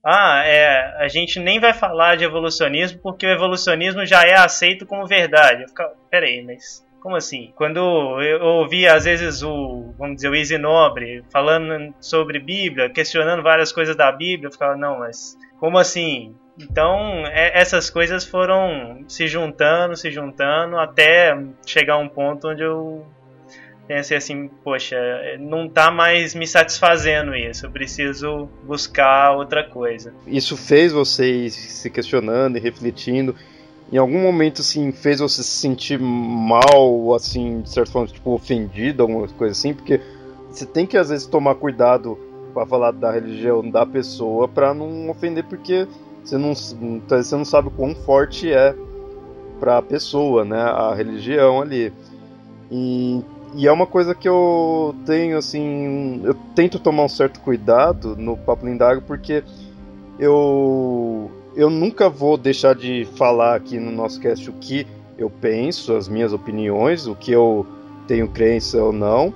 ah, 0.05 0.43
é, 0.45 1.03
a 1.03 1.07
gente 1.07 1.39
nem 1.39 1.59
vai 1.59 1.73
falar 1.73 2.17
de 2.17 2.23
evolucionismo 2.23 2.99
porque 3.01 3.25
o 3.25 3.31
evolucionismo 3.31 4.05
já 4.05 4.21
é 4.21 4.35
aceito 4.35 4.85
como 4.85 5.07
verdade. 5.07 5.63
Eu 5.63 5.69
ficava, 5.69 5.91
peraí, 6.11 6.43
mas 6.45 6.85
como 7.01 7.15
assim? 7.15 7.51
Quando 7.55 7.79
eu 8.21 8.41
ouvi 8.41 8.87
às 8.87 9.05
vezes 9.05 9.41
o, 9.41 9.93
vamos 9.97 10.17
dizer, 10.17 10.29
o 10.29 10.35
Easy 10.35 10.57
Nobre 10.59 11.23
falando 11.31 11.95
sobre 11.99 12.39
Bíblia, 12.39 12.91
questionando 12.91 13.41
várias 13.41 13.71
coisas 13.71 13.95
da 13.95 14.11
Bíblia, 14.11 14.49
eu 14.49 14.51
ficava, 14.51 14.77
não, 14.77 14.99
mas 14.99 15.35
como 15.59 15.79
assim? 15.79 16.35
Então, 16.59 17.25
é, 17.27 17.59
essas 17.59 17.89
coisas 17.89 18.25
foram 18.25 19.03
se 19.07 19.27
juntando, 19.27 19.95
se 19.95 20.11
juntando, 20.11 20.77
até 20.77 21.37
chegar 21.65 21.97
um 21.97 22.09
ponto 22.09 22.49
onde 22.49 22.63
eu 22.63 23.05
pensei 23.87 24.17
assim, 24.17 24.47
poxa, 24.63 24.95
não 25.39 25.65
está 25.65 25.89
mais 25.89 26.35
me 26.35 26.45
satisfazendo 26.45 27.35
isso, 27.35 27.65
eu 27.65 27.71
preciso 27.71 28.47
buscar 28.63 29.35
outra 29.35 29.63
coisa. 29.63 30.13
Isso 30.27 30.55
fez 30.55 30.91
você 30.91 31.49
se 31.49 31.89
questionando 31.89 32.57
e 32.57 32.59
refletindo, 32.59 33.35
em 33.91 33.97
algum 33.97 34.19
momento, 34.19 34.61
assim, 34.61 34.91
fez 34.91 35.19
você 35.19 35.41
se 35.41 35.49
sentir 35.49 35.99
mal, 35.99 37.15
assim, 37.15 37.61
de 37.61 37.71
certa 37.71 37.91
forma, 37.91 38.07
tipo, 38.07 38.31
ofendido, 38.31 39.01
alguma 39.01 39.27
coisa 39.29 39.53
assim, 39.53 39.73
porque 39.73 39.99
você 40.47 40.67
tem 40.67 40.85
que, 40.85 40.95
às 40.95 41.09
vezes, 41.09 41.25
tomar 41.25 41.55
cuidado 41.55 42.15
para 42.53 42.67
falar 42.67 42.91
da 42.91 43.11
religião 43.11 43.67
da 43.67 43.87
pessoa 43.87 44.47
para 44.47 44.71
não 44.73 45.09
ofender, 45.09 45.43
porque 45.45 45.87
você 46.23 46.37
não, 46.37 46.53
você 46.53 47.35
não 47.35 47.45
sabe 47.45 47.69
quão 47.69 47.95
forte 47.95 48.51
é 48.51 48.75
para 49.59 49.77
a 49.77 49.81
pessoa, 49.81 50.45
né, 50.45 50.61
a 50.61 50.93
religião 50.93 51.61
ali. 51.61 51.91
E, 52.71 53.21
e 53.55 53.67
é 53.67 53.71
uma 53.71 53.87
coisa 53.87 54.13
que 54.13 54.29
eu 54.29 54.95
tenho, 55.05 55.37
assim, 55.37 56.21
eu 56.23 56.35
tento 56.55 56.79
tomar 56.79 57.03
um 57.03 57.09
certo 57.09 57.39
cuidado 57.39 58.15
no 58.15 58.37
Papo 58.37 58.65
Lindago, 58.65 59.01
porque 59.01 59.43
eu, 60.17 61.31
eu 61.55 61.69
nunca 61.69 62.09
vou 62.09 62.37
deixar 62.37 62.75
de 62.75 63.07
falar 63.15 63.55
aqui 63.55 63.79
no 63.79 63.91
nosso 63.91 64.19
cast 64.19 64.49
o 64.49 64.53
que 64.53 64.85
eu 65.17 65.29
penso, 65.29 65.95
as 65.95 66.07
minhas 66.07 66.31
opiniões, 66.31 67.07
o 67.07 67.15
que 67.15 67.31
eu 67.31 67.65
tenho 68.07 68.27
crença 68.27 68.81
ou 68.81 68.93
não, 68.93 69.33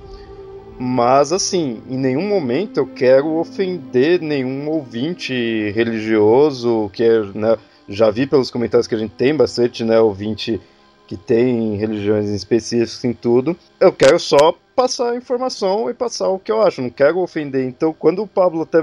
Mas 0.80 1.32
assim, 1.32 1.82
em 1.90 1.98
nenhum 1.98 2.28
momento 2.28 2.78
eu 2.78 2.88
quero 2.88 3.28
ofender 3.36 4.22
nenhum 4.22 4.70
ouvinte 4.70 5.34
religioso, 5.72 6.90
que 6.92 7.04
é, 7.04 7.22
né, 7.34 7.58
já 7.88 8.10
vi 8.10 8.26
pelos 8.26 8.50
comentários 8.50 8.88
que 8.88 8.96
a 8.96 8.98
gente 8.98 9.14
tem 9.14 9.36
bastante, 9.36 9.84
né, 9.84 10.00
ouvinte 10.00 10.60
que 11.08 11.18
tem 11.18 11.76
religiões 11.76 12.30
específicas 12.30 13.04
em 13.04 13.14
tudo. 13.14 13.56
Eu 13.80 13.92
quero 13.92 14.20
só 14.20 14.56
passar 14.76 15.12
a 15.12 15.16
informação 15.16 15.90
e 15.90 15.94
passar 15.94 16.30
o 16.30 16.40
que 16.40 16.52
eu 16.52 16.62
acho, 16.62 16.82
não 16.82 16.90
quero 16.90 17.20
ofender. 17.20 17.66
Então, 17.66 17.94
quando 17.94 18.24
o 18.24 18.28
Pablo 18.28 18.64
até 18.64 18.80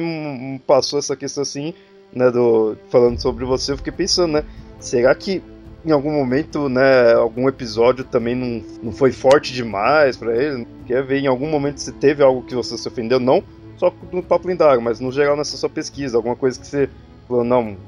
passou 0.66 0.98
essa 0.98 1.16
questão 1.16 1.42
assim, 1.42 1.74
né, 2.12 2.30
do 2.30 2.76
falando 2.88 3.20
sobre 3.20 3.44
você, 3.44 3.72
eu 3.72 3.76
fiquei 3.76 3.92
pensando, 3.92 4.34
né, 4.34 4.44
será 4.78 5.14
que 5.14 5.42
em 5.84 5.92
algum 5.92 6.12
momento, 6.12 6.68
né, 6.68 7.14
algum 7.14 7.48
episódio 7.48 8.04
também 8.04 8.34
não, 8.34 8.64
não 8.82 8.92
foi 8.92 9.12
forte 9.12 9.52
demais 9.52 10.16
para 10.16 10.36
ele? 10.36 10.66
Quer 10.86 11.04
ver 11.04 11.20
em 11.20 11.26
algum 11.26 11.48
momento 11.48 11.78
se 11.78 11.92
teve 11.92 12.22
algo 12.22 12.42
que 12.42 12.54
você 12.54 12.76
se 12.76 12.86
ofendeu, 12.86 13.18
não 13.18 13.42
só 13.80 13.90
no 14.12 14.22
Papo 14.22 14.46
Lindago, 14.46 14.82
mas 14.82 15.00
no 15.00 15.10
geral 15.10 15.34
nessa 15.38 15.56
sua 15.56 15.70
pesquisa, 15.70 16.18
alguma 16.18 16.36
coisa 16.36 16.60
que 16.60 16.66
você 16.66 16.90
falou, 17.26 17.42
não, 17.42 17.78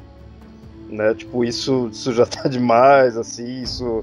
né, 0.89 1.13
tipo, 1.13 1.45
isso, 1.45 1.91
isso 1.93 2.15
já 2.15 2.25
tá 2.25 2.49
demais, 2.49 3.15
assim, 3.15 3.63
isso 3.63 4.03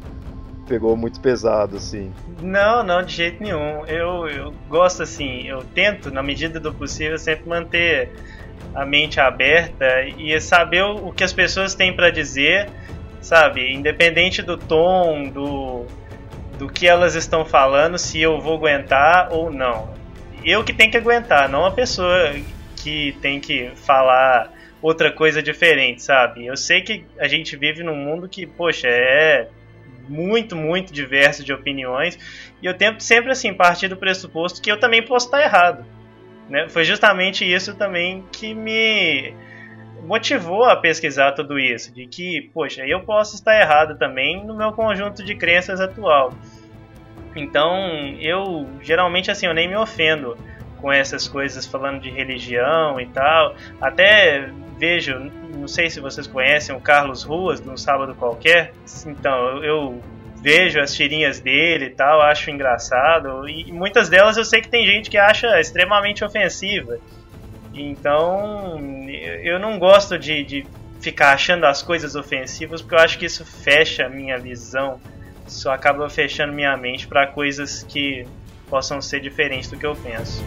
pegou 0.67 0.95
muito 0.95 1.19
pesado, 1.19 1.77
assim. 1.77 2.13
Não, 2.43 2.83
não, 2.83 3.01
de 3.01 3.15
jeito 3.15 3.41
nenhum. 3.41 3.83
Eu, 3.87 4.27
eu 4.27 4.53
gosto, 4.69 5.01
assim, 5.01 5.47
eu 5.47 5.63
tento, 5.73 6.11
na 6.11 6.21
medida 6.21 6.59
do 6.59 6.71
possível, 6.71 7.17
sempre 7.17 7.49
manter 7.49 8.11
a 8.75 8.85
mente 8.85 9.19
aberta 9.19 10.03
e 10.03 10.39
saber 10.39 10.83
o 10.83 11.11
que 11.11 11.23
as 11.23 11.33
pessoas 11.33 11.73
têm 11.73 11.95
para 11.95 12.11
dizer 12.11 12.69
sabe? 13.21 13.73
Independente 13.73 14.41
do 14.41 14.57
tom, 14.57 15.29
do, 15.29 15.85
do 16.57 16.67
que 16.67 16.87
elas 16.87 17.15
estão 17.15 17.45
falando, 17.45 17.97
se 17.97 18.21
eu 18.21 18.39
vou 18.39 18.55
aguentar 18.55 19.31
ou 19.31 19.51
não. 19.51 19.93
Eu 20.43 20.63
que 20.63 20.73
tenho 20.73 20.91
que 20.91 20.97
aguentar, 20.97 21.49
não 21.49 21.65
a 21.65 21.71
pessoa 21.71 22.33
que 22.77 23.17
tem 23.21 23.39
que 23.39 23.71
falar 23.75 24.51
outra 24.81 25.11
coisa 25.11 25.43
diferente, 25.43 26.01
sabe? 26.01 26.45
Eu 26.45 26.55
sei 26.55 26.81
que 26.81 27.05
a 27.19 27.27
gente 27.27 27.55
vive 27.57 27.83
num 27.83 27.95
mundo 27.95 28.29
que, 28.29 28.45
poxa, 28.45 28.87
é 28.87 29.47
muito, 30.07 30.55
muito 30.55 30.91
diverso 30.91 31.43
de 31.43 31.53
opiniões 31.53 32.17
e 32.61 32.65
eu 32.65 32.73
tento 32.73 33.03
sempre 33.03 33.31
assim 33.31 33.53
partir 33.53 33.87
do 33.87 33.97
pressuposto 33.97 34.61
que 34.61 34.71
eu 34.71 34.79
também 34.79 35.03
posso 35.03 35.27
estar 35.27 35.41
errado. 35.41 35.85
Né? 36.49 36.67
Foi 36.67 36.83
justamente 36.83 37.45
isso 37.45 37.75
também 37.75 38.23
que 38.31 38.53
me 38.55 39.33
motivou 40.03 40.65
a 40.65 40.75
pesquisar 40.75 41.33
tudo 41.33 41.59
isso, 41.59 41.93
de 41.93 42.05
que, 42.05 42.49
poxa, 42.53 42.85
eu 42.85 43.01
posso 43.01 43.35
estar 43.35 43.59
errado 43.59 43.97
também 43.97 44.45
no 44.45 44.55
meu 44.55 44.71
conjunto 44.71 45.23
de 45.23 45.35
crenças 45.35 45.79
atual. 45.79 46.33
Então, 47.35 47.77
eu 48.19 48.67
geralmente 48.81 49.29
assim, 49.29 49.45
eu 49.45 49.53
nem 49.53 49.67
me 49.67 49.75
ofendo 49.75 50.37
com 50.77 50.91
essas 50.91 51.27
coisas 51.27 51.65
falando 51.65 51.99
de 52.01 52.09
religião 52.09 52.99
e 52.99 53.05
tal. 53.07 53.55
Até 53.79 54.49
vejo, 54.77 55.19
não 55.53 55.67
sei 55.67 55.89
se 55.89 55.99
vocês 55.99 56.25
conhecem 56.25 56.75
o 56.75 56.79
Carlos 56.79 57.23
Ruas, 57.23 57.59
de 57.59 57.69
um 57.69 57.77
sábado 57.77 58.15
qualquer. 58.15 58.73
Então, 59.05 59.63
eu 59.63 60.01
vejo 60.41 60.79
as 60.79 60.93
tirinhas 60.93 61.39
dele 61.39 61.85
e 61.85 61.89
tal, 61.89 62.21
acho 62.21 62.49
engraçado. 62.49 63.47
E 63.47 63.71
muitas 63.71 64.09
delas 64.09 64.37
eu 64.37 64.45
sei 64.45 64.61
que 64.61 64.69
tem 64.69 64.85
gente 64.85 65.09
que 65.09 65.17
acha 65.17 65.59
extremamente 65.59 66.23
ofensiva. 66.23 66.97
Então, 67.81 68.77
eu 69.41 69.57
não 69.57 69.79
gosto 69.79 70.19
de, 70.19 70.43
de 70.43 70.65
ficar 70.99 71.31
achando 71.31 71.65
as 71.65 71.81
coisas 71.81 72.13
ofensivas, 72.13 72.81
porque 72.81 72.95
eu 72.95 72.99
acho 72.99 73.17
que 73.17 73.25
isso 73.25 73.45
fecha 73.45 74.05
a 74.05 74.09
minha 74.09 74.37
visão, 74.37 74.99
isso 75.47 75.69
acaba 75.69 76.09
fechando 76.09 76.51
minha 76.51 76.75
mente 76.75 77.07
para 77.07 77.25
coisas 77.27 77.83
que 77.83 78.27
possam 78.69 79.01
ser 79.01 79.21
diferentes 79.21 79.69
do 79.69 79.77
que 79.77 79.85
eu 79.85 79.95
penso. 79.95 80.43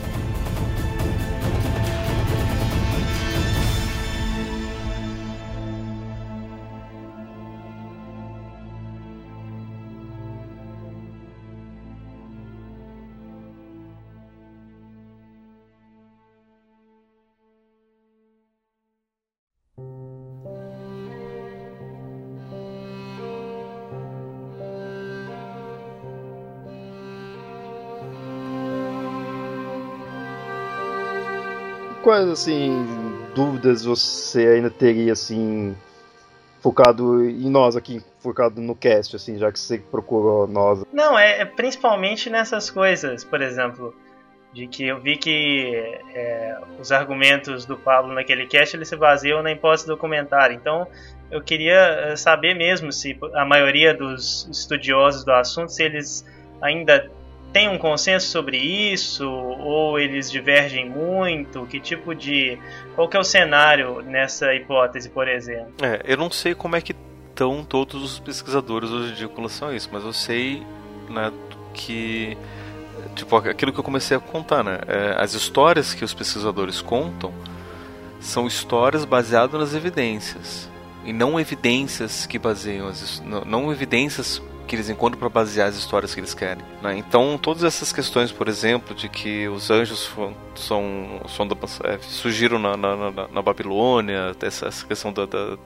Quais, 32.13 32.29
assim, 32.29 32.87
dúvidas 33.35 33.87
você 33.87 34.47
ainda 34.47 34.69
teria, 34.69 35.15
assim, 35.15 35.75
focado 36.61 37.25
em 37.25 37.49
nós 37.49 37.75
aqui, 37.75 38.03
focado 38.21 38.61
no 38.61 38.77
cast, 38.77 39.17
assim, 39.17 39.39
já 39.39 39.51
que 39.51 39.59
você 39.59 39.79
procurou 39.79 40.47
nós? 40.47 40.85
Não, 40.93 41.19
é, 41.19 41.41
é 41.41 41.45
principalmente 41.47 42.29
nessas 42.29 42.69
coisas, 42.69 43.25
por 43.25 43.41
exemplo, 43.41 43.95
de 44.53 44.67
que 44.67 44.85
eu 44.85 45.01
vi 45.01 45.17
que 45.17 45.73
é, 46.15 46.59
os 46.79 46.93
argumentos 46.93 47.65
do 47.65 47.79
Pablo 47.79 48.13
naquele 48.13 48.47
cast 48.47 48.77
ele 48.77 48.85
se 48.85 48.95
baseiam 48.95 49.43
na 49.43 49.51
hipótese 49.51 49.87
documentária. 49.87 50.55
Então, 50.55 50.87
eu 51.31 51.41
queria 51.41 51.79
é, 51.79 52.17
saber 52.17 52.55
mesmo 52.55 52.93
se 52.93 53.19
a 53.33 53.47
maioria 53.47 53.95
dos 53.95 54.47
estudiosos 54.51 55.25
do 55.25 55.33
assunto, 55.33 55.73
se 55.73 55.83
eles 55.83 56.27
ainda 56.61 57.11
tem 57.53 57.69
um 57.69 57.77
consenso 57.77 58.29
sobre 58.29 58.57
isso 58.57 59.29
ou 59.29 59.99
eles 59.99 60.31
divergem 60.31 60.89
muito? 60.89 61.67
Que 61.67 61.79
tipo 61.79 62.15
de 62.15 62.59
qual 62.95 63.09
que 63.09 63.17
é 63.17 63.21
o 63.21 63.25
cenário 63.25 64.01
nessa 64.03 64.55
hipótese, 64.55 65.11
por 65.11 65.29
exemplo? 65.29 65.73
É, 65.83 66.01
eu 66.05 66.17
não 66.17 66.31
sei 66.31 66.55
como 66.55 66.77
é 66.77 66.81
que 66.81 66.95
estão 67.29 67.65
todos 67.65 68.03
os 68.03 68.19
pesquisadores 68.19 68.91
hoje 68.91 69.13
em 69.13 69.15
dia 69.15 69.31
relação 69.35 69.69
a 69.69 69.75
isso, 69.75 69.89
mas 69.93 70.05
eu 70.05 70.13
sei, 70.13 70.63
né, 71.09 71.33
que 71.75 72.37
tipo 73.15 73.37
aquilo 73.37 73.73
que 73.73 73.79
eu 73.79 73.85
comecei 73.85 74.17
a 74.17 74.21
contar, 74.21 74.63
né, 74.63 74.79
é, 74.87 75.15
as 75.19 75.35
histórias 75.35 75.93
que 75.93 76.05
os 76.05 76.15
pesquisadores 76.15 76.81
contam 76.81 77.33
são 78.21 78.47
histórias 78.47 79.05
baseadas 79.05 79.59
nas 79.59 79.75
evidências 79.75 80.71
e 81.05 81.13
não 81.13 81.39
evidências 81.41 82.27
que 82.27 82.39
baseiam 82.39 82.87
as 82.87 83.21
não, 83.21 83.45
não 83.45 83.73
evidências 83.73 84.41
que 84.67 84.77
eles 84.77 84.89
encontram 84.89 85.19
para 85.19 85.29
basear 85.29 85.69
as 85.69 85.77
histórias 85.77 86.15
que 86.15 86.21
eles 86.21 86.35
querem. 86.35 86.65
Né? 86.83 86.97
Então, 86.97 87.39
todas 87.39 87.65
essas 87.65 87.93
questões, 87.93 88.31
por 88.33 88.49
exemplo, 88.49 88.95
de 88.95 89.09
que 89.09 89.49
os 89.49 89.71
anjos 89.71 90.11
são, 90.55 91.21
são 91.29 91.47
da, 91.47 91.57
é, 91.85 91.99
surgiram 91.99 92.59
na, 92.59 92.77
na, 92.77 93.11
na, 93.11 93.29
na, 93.29 93.43
Babilônia, 93.43 94.35
essa, 94.41 94.67
essa 94.67 94.87
questão 94.87 95.13
da, 95.13 95.27
da, 95.27 95.57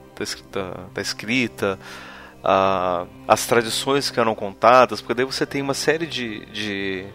da, 0.51 0.71
da 0.93 1.01
escrita, 1.01 1.79
a, 2.43 3.05
as 3.27 3.45
tradições 3.45 4.09
que 4.09 4.19
eram 4.19 4.35
contadas, 4.35 5.01
porque 5.01 5.13
daí 5.13 5.25
você 5.25 5.45
tem 5.45 5.61
uma 5.61 5.73
série 5.73 6.05
de, 6.05 6.45
de, 6.47 7.05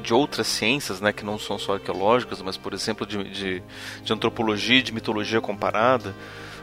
de 0.00 0.14
outras 0.14 0.46
ciências, 0.46 1.00
né, 1.00 1.12
que 1.12 1.24
não 1.24 1.38
são 1.38 1.58
só 1.58 1.74
arqueológicas, 1.74 2.40
mas, 2.42 2.56
por 2.56 2.72
exemplo, 2.72 3.06
de, 3.06 3.22
de, 3.24 3.62
de 4.02 4.12
antropologia, 4.12 4.82
de 4.82 4.92
mitologia 4.92 5.40
comparada, 5.40 6.14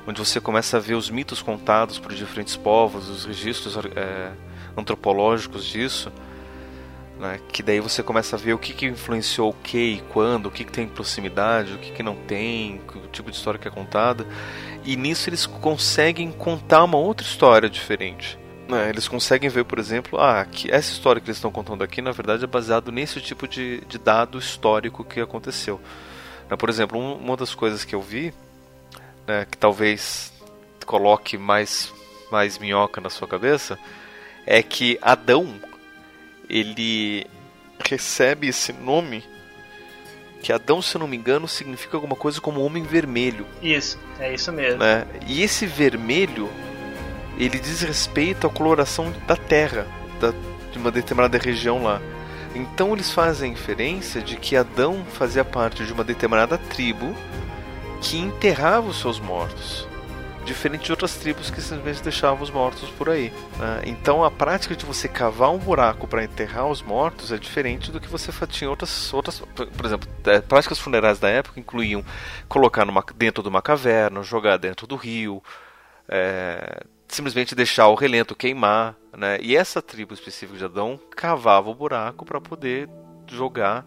onde 0.07 0.19
você 0.19 0.39
começa 0.41 0.77
a 0.77 0.79
ver 0.79 0.95
os 0.95 1.09
mitos 1.09 1.41
contados 1.41 1.99
por 1.99 2.13
diferentes 2.13 2.55
povos, 2.55 3.09
os 3.09 3.25
registros 3.25 3.77
é, 3.95 4.31
antropológicos 4.79 5.65
disso, 5.65 6.11
né, 7.19 7.39
que 7.51 7.61
daí 7.61 7.79
você 7.79 8.01
começa 8.01 8.35
a 8.35 8.39
ver 8.39 8.53
o 8.53 8.57
que, 8.57 8.73
que 8.73 8.85
influenciou 8.85 9.49
o 9.49 9.53
que 9.53 9.77
e 9.77 10.01
quando, 10.09 10.45
o 10.45 10.51
que, 10.51 10.63
que 10.63 10.71
tem 10.71 10.87
proximidade, 10.87 11.73
o 11.73 11.77
que, 11.77 11.91
que 11.91 12.01
não 12.01 12.15
tem, 12.15 12.81
o 12.95 13.07
tipo 13.07 13.29
de 13.29 13.35
história 13.35 13.59
que 13.59 13.67
é 13.67 13.71
contada. 13.71 14.25
E 14.85 14.95
nisso 14.95 15.29
eles 15.29 15.45
conseguem 15.45 16.31
contar 16.31 16.83
uma 16.85 16.97
outra 16.97 17.25
história 17.25 17.69
diferente. 17.69 18.39
Né? 18.69 18.89
Eles 18.89 19.07
conseguem 19.07 19.49
ver, 19.49 19.65
por 19.65 19.79
exemplo, 19.79 20.19
ah, 20.19 20.45
que 20.45 20.71
essa 20.71 20.91
história 20.91 21.19
que 21.19 21.27
eles 21.27 21.37
estão 21.37 21.51
contando 21.51 21.83
aqui, 21.83 22.01
na 22.01 22.11
verdade, 22.11 22.43
é 22.43 22.47
baseado 22.47 22.91
nesse 22.91 23.19
tipo 23.19 23.47
de, 23.47 23.81
de 23.81 23.97
dado 23.97 24.37
histórico 24.37 25.03
que 25.03 25.19
aconteceu. 25.19 25.81
Né? 26.49 26.55
Por 26.55 26.69
exemplo, 26.69 26.97
um, 26.97 27.15
uma 27.15 27.35
das 27.35 27.53
coisas 27.53 27.83
que 27.83 27.95
eu 27.95 28.01
vi, 28.01 28.33
né, 29.27 29.45
que 29.49 29.57
talvez 29.57 30.31
coloque 30.85 31.37
mais, 31.37 31.93
mais 32.31 32.57
minhoca 32.57 33.01
na 33.01 33.09
sua 33.09 33.27
cabeça, 33.27 33.77
é 34.45 34.61
que 34.63 34.97
Adão 35.01 35.55
ele 36.49 37.27
recebe 37.79 38.47
esse 38.47 38.73
nome 38.73 39.23
que 40.41 40.53
Adão, 40.53 40.81
se 40.81 40.97
não 40.97 41.07
me 41.07 41.17
engano, 41.17 41.47
significa 41.47 41.97
alguma 41.97 42.15
coisa 42.15 42.39
como 42.39 42.61
homem 42.61 42.83
vermelho. 42.83 43.45
Isso, 43.61 43.99
é 44.19 44.33
isso 44.33 44.51
mesmo. 44.53 44.79
Né? 44.79 45.05
E 45.27 45.43
esse 45.43 45.65
vermelho 45.65 46.49
ele 47.37 47.59
diz 47.59 47.81
respeito 47.81 48.47
à 48.47 48.49
coloração 48.49 49.13
da 49.27 49.35
terra, 49.35 49.85
da, 50.19 50.33
de 50.71 50.77
uma 50.77 50.91
determinada 50.91 51.37
região 51.37 51.83
lá. 51.83 52.01
Então 52.55 52.93
eles 52.93 53.11
fazem 53.11 53.51
inferência 53.51 54.21
de 54.21 54.37
que 54.37 54.55
Adão 54.55 55.05
fazia 55.13 55.43
parte 55.43 55.85
de 55.85 55.91
uma 55.91 56.03
determinada 56.03 56.57
tribo 56.57 57.13
que 58.01 58.17
enterrava 58.17 58.87
os 58.87 58.99
seus 58.99 59.19
mortos 59.19 59.88
diferente 60.49 60.85
de 60.85 60.91
outras 60.91 61.15
tribos 61.15 61.51
que 61.51 61.61
simplesmente 61.61 62.03
deixavam 62.03 62.41
os 62.41 62.49
mortos 62.49 62.89
por 62.91 63.09
aí. 63.09 63.31
Né? 63.57 63.81
Então 63.85 64.23
a 64.23 64.31
prática 64.31 64.75
de 64.75 64.85
você 64.85 65.07
cavar 65.07 65.51
um 65.51 65.57
buraco 65.57 66.07
para 66.07 66.23
enterrar 66.23 66.67
os 66.67 66.81
mortos 66.81 67.31
é 67.31 67.37
diferente 67.37 67.91
do 67.91 67.99
que 67.99 68.07
você 68.07 68.31
tinha 68.47 68.69
outras, 68.69 69.13
outras 69.13 69.39
por 69.39 69.85
exemplo, 69.85 70.09
é, 70.25 70.41
práticas 70.41 70.79
funerárias 70.79 71.19
da 71.19 71.29
época 71.29 71.59
incluíam 71.59 72.03
colocar 72.47 72.83
numa, 72.83 73.03
dentro 73.15 73.43
de 73.43 73.49
uma 73.49 73.61
caverna, 73.61 74.23
jogar 74.23 74.57
dentro 74.57 74.87
do 74.87 74.95
rio, 74.95 75.41
é, 76.07 76.83
simplesmente 77.07 77.53
deixar 77.53 77.87
o 77.87 77.95
relento 77.95 78.35
queimar, 78.35 78.95
né? 79.15 79.37
E 79.41 79.55
essa 79.55 79.81
tribo 79.81 80.13
específica 80.13 80.57
de 80.57 80.65
Adão 80.65 80.99
cavava 81.15 81.69
o 81.69 81.75
buraco 81.75 82.25
para 82.25 82.41
poder 82.41 82.89
jogar 83.27 83.85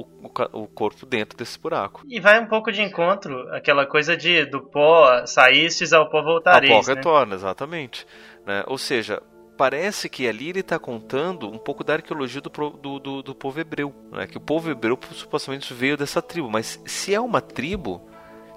o, 0.00 0.06
o, 0.22 0.62
o, 0.62 0.66
corpo 0.68 1.06
dentro 1.06 1.36
desse 1.36 1.58
buraco. 1.58 2.02
E 2.08 2.20
vai 2.20 2.38
um 2.40 2.46
pouco 2.46 2.70
de 2.70 2.82
encontro 2.82 3.48
aquela 3.52 3.86
coisa 3.86 4.16
de 4.16 4.44
do 4.44 4.62
pó 4.62 5.24
saístes 5.26 5.92
ao 5.92 6.10
pó 6.10 6.22
voltareis. 6.22 6.72
Ao 6.72 6.82
pó 6.82 6.88
né? 6.88 6.94
retorna, 6.94 7.34
exatamente. 7.34 8.06
Né? 8.44 8.62
Ou 8.66 8.76
seja, 8.76 9.22
parece 9.56 10.08
que 10.08 10.28
ali 10.28 10.50
ele 10.50 10.60
está 10.60 10.78
contando 10.78 11.50
um 11.50 11.58
pouco 11.58 11.82
da 11.82 11.94
arqueologia 11.94 12.40
do, 12.40 12.50
do, 12.50 12.98
do, 12.98 13.22
do 13.22 13.34
povo 13.34 13.58
hebreu. 13.58 13.94
Né? 14.12 14.26
Que 14.26 14.36
o 14.36 14.40
povo 14.40 14.70
hebreu 14.70 14.98
supostamente 15.12 15.72
veio 15.72 15.96
dessa 15.96 16.20
tribo. 16.20 16.50
Mas 16.50 16.80
se 16.84 17.14
é 17.14 17.20
uma 17.20 17.40
tribo, 17.40 18.06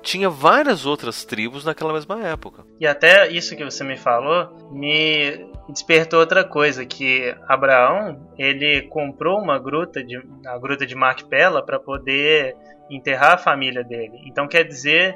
tinha 0.02 0.30
várias 0.30 0.86
outras 0.86 1.24
tribos 1.24 1.66
naquela 1.66 1.94
mesma 1.94 2.22
época. 2.26 2.66
E 2.80 2.88
até 2.88 3.30
isso 3.30 3.56
que 3.56 3.64
você 3.64 3.84
me 3.84 3.98
falou 3.98 4.72
me 4.72 5.48
despertou 5.72 6.20
outra 6.20 6.44
coisa, 6.44 6.86
que 6.86 7.36
Abraão, 7.48 8.30
ele 8.38 8.84
comprou 8.84 9.40
uma 9.40 9.60
gruta, 9.60 10.04
de, 10.04 10.22
a 10.46 10.58
gruta 10.58 10.86
de 10.86 10.96
Macpela, 10.96 11.64
para 11.64 11.80
poder 11.80 12.56
enterrar 12.90 13.34
a 13.34 13.38
família 13.38 13.84
dele. 13.84 14.22
Então 14.26 14.48
quer 14.48 14.64
dizer 14.64 15.14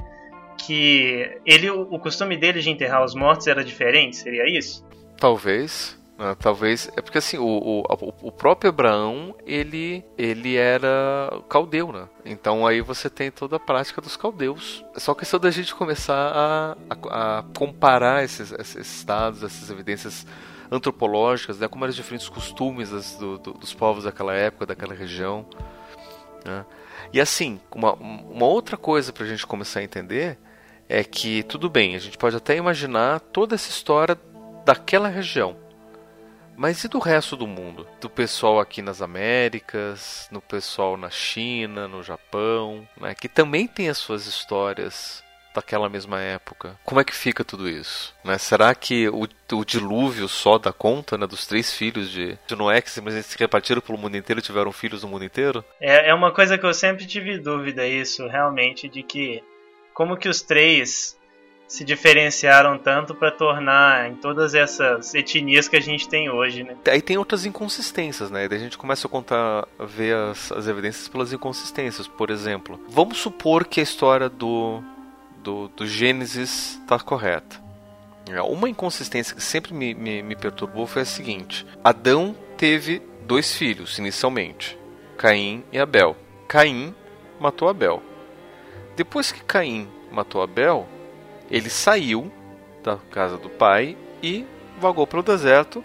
que 0.58 1.40
ele, 1.46 1.70
o 1.70 1.98
costume 2.00 2.38
dele 2.38 2.62
de 2.62 2.70
enterrar 2.70 3.04
os 3.04 3.16
mortos 3.16 3.48
era 3.48 3.64
diferente, 3.64 4.16
seria 4.16 4.48
isso? 4.48 4.86
Talvez. 5.18 6.00
Né? 6.18 6.36
Talvez 6.40 6.90
é 6.96 7.02
porque 7.02 7.18
assim 7.18 7.38
o, 7.38 7.46
o, 7.46 7.84
o 8.22 8.32
próprio 8.32 8.70
Abraão 8.70 9.36
ele 9.46 10.04
ele 10.18 10.56
era 10.56 11.42
caldeu, 11.50 11.92
né? 11.92 12.08
Então 12.24 12.66
aí 12.66 12.82
você 12.82 13.10
tem 13.10 13.32
toda 13.32 13.56
a 13.56 13.60
prática 13.60 14.02
dos 14.02 14.16
caldeus. 14.16 14.86
É 14.96 15.00
só 15.00 15.14
questão 15.14 15.40
da 15.40 15.50
gente 15.50 15.74
começar 15.74 16.16
a, 16.16 16.78
a, 16.90 17.40
a 17.40 17.44
comparar 17.58 18.24
esses, 18.24 18.52
esses 18.52 19.04
dados, 19.04 19.44
essas 19.44 19.70
evidências 19.70 20.26
antropológicas, 20.72 21.60
né? 21.60 21.68
Como 21.68 21.84
eram 21.84 21.90
os 21.90 21.96
diferentes 21.96 22.30
costumes 22.30 22.92
das, 22.92 23.16
do, 23.16 23.38
do, 23.38 23.54
dos 23.54 23.74
povos 23.74 24.04
daquela 24.04 24.34
época, 24.34 24.66
daquela 24.66 24.94
região. 24.94 25.46
Né? 26.46 26.66
E 27.12 27.20
assim, 27.22 27.60
uma, 27.74 27.94
uma 27.94 28.46
outra 28.46 28.78
coisa 28.78 29.12
para 29.12 29.24
a 29.24 29.28
gente 29.28 29.46
começar 29.46 29.80
a 29.80 29.84
entender 29.84 30.38
é 30.90 31.04
que 31.04 31.44
tudo 31.44 31.70
bem, 31.70 31.96
a 31.96 32.00
gente 32.00 32.18
pode 32.18 32.36
até 32.36 32.56
imaginar 32.56 33.20
toda 33.20 33.56
essa 33.56 33.70
história 33.70 34.18
daquela 34.66 35.08
região. 35.08 35.63
Mas 36.56 36.84
e 36.84 36.88
do 36.88 37.00
resto 37.00 37.36
do 37.36 37.48
mundo? 37.48 37.88
Do 38.00 38.10
pessoal 38.10 38.60
aqui 38.60 38.82
nas 38.82 39.02
Américas, 39.02 40.28
no 40.32 40.42
pessoal 40.42 40.96
na 40.98 41.10
China, 41.10 41.88
no 41.88 42.04
Japão, 42.04 42.88
né? 43.00 43.14
que 43.16 43.28
também 43.28 43.68
tem 43.68 43.90
as 43.90 43.98
suas 43.98 44.26
histórias 44.26 45.24
daquela 45.54 45.88
mesma 45.88 46.20
época. 46.20 46.80
Como 46.84 47.00
é 47.00 47.04
que 47.04 47.16
fica 47.16 47.44
tudo 47.44 47.70
isso? 47.70 48.16
Né? 48.24 48.38
Será 48.38 48.74
que 48.74 49.08
o, 49.10 49.28
o, 49.52 49.66
dilúvio 49.66 50.28
só 50.28 50.58
dá 50.58 50.74
conta 50.74 51.18
né, 51.18 51.28
dos 51.28 51.46
três 51.46 51.72
filhos 51.72 52.10
de, 52.10 52.38
de 52.48 52.56
Noé 52.56 52.82
que 52.82 52.90
simplesmente 52.90 53.28
se 53.28 53.38
repartiram 53.38 53.82
pelo 53.82 53.98
mundo 53.98 54.18
inteiro 54.18 54.40
e 54.40 54.44
tiveram 54.44 54.72
filhos 54.72 55.04
no 55.04 55.10
mundo 55.10 55.26
inteiro? 55.26 55.64
É, 55.80 56.10
é 56.10 56.14
uma 56.14 56.32
coisa 56.32 56.58
que 56.58 56.66
eu 56.66 56.74
sempre 56.74 57.06
tive 57.06 57.38
dúvida 57.38 57.88
isso, 57.88 58.28
realmente, 58.28 58.90
de 58.90 59.04
que 59.04 59.44
como 59.94 60.18
que 60.18 60.28
os 60.28 60.42
três 60.42 61.16
se 61.74 61.84
diferenciaram 61.84 62.78
tanto 62.78 63.16
para 63.16 63.32
tornar 63.32 64.08
em 64.08 64.14
todas 64.14 64.54
essas 64.54 65.16
etnias 65.16 65.68
que 65.68 65.76
a 65.76 65.82
gente 65.82 66.08
tem 66.08 66.30
hoje, 66.30 66.64
né? 66.64 66.78
Aí 66.88 67.02
tem 67.02 67.18
outras 67.18 67.48
inconsistências, 67.48 68.30
né? 68.30 68.48
Daí 68.48 68.60
a 68.60 68.62
gente 68.62 68.78
começa 68.78 69.08
a 69.08 69.10
contar, 69.10 69.68
a 69.80 69.84
ver 69.84 70.16
as, 70.16 70.52
as 70.52 70.68
evidências 70.68 71.08
pelas 71.08 71.34
inconsistências. 71.34 72.08
Por 72.08 72.30
exemplo, 72.30 72.80
vamos 72.88 73.18
supor 73.18 73.66
que 73.66 73.80
a 73.80 73.84
história 73.84 74.30
do, 74.30 74.84
do, 75.40 75.68
do 75.70 75.88
Gênesis 75.88 76.80
está 76.80 77.00
correta. 77.00 77.60
É, 78.30 78.40
uma 78.44 78.70
inconsistência 78.70 79.36
que 79.36 79.42
sempre 79.42 79.74
me, 79.74 79.96
me, 79.96 80.22
me 80.22 80.36
perturbou 80.36 80.86
foi 80.86 81.02
a 81.02 81.06
seguinte: 81.06 81.66
Adão 81.84 82.36
teve 82.56 83.02
dois 83.26 83.56
filhos 83.56 83.98
inicialmente, 83.98 84.78
Caim 85.18 85.64
e 85.72 85.80
Abel. 85.80 86.16
Caim 86.48 86.94
matou 87.40 87.68
Abel. 87.68 88.00
Depois 88.96 89.32
que 89.32 89.44
Caim 89.44 89.90
matou 90.12 90.44
Abel, 90.44 90.88
ele 91.50 91.70
saiu 91.70 92.32
da 92.84 92.98
casa 93.12 93.38
do 93.38 93.50
pai 93.50 93.98
e 94.22 94.46
vagou 94.80 95.08
pelo 95.08 95.24
deserto 95.24 95.84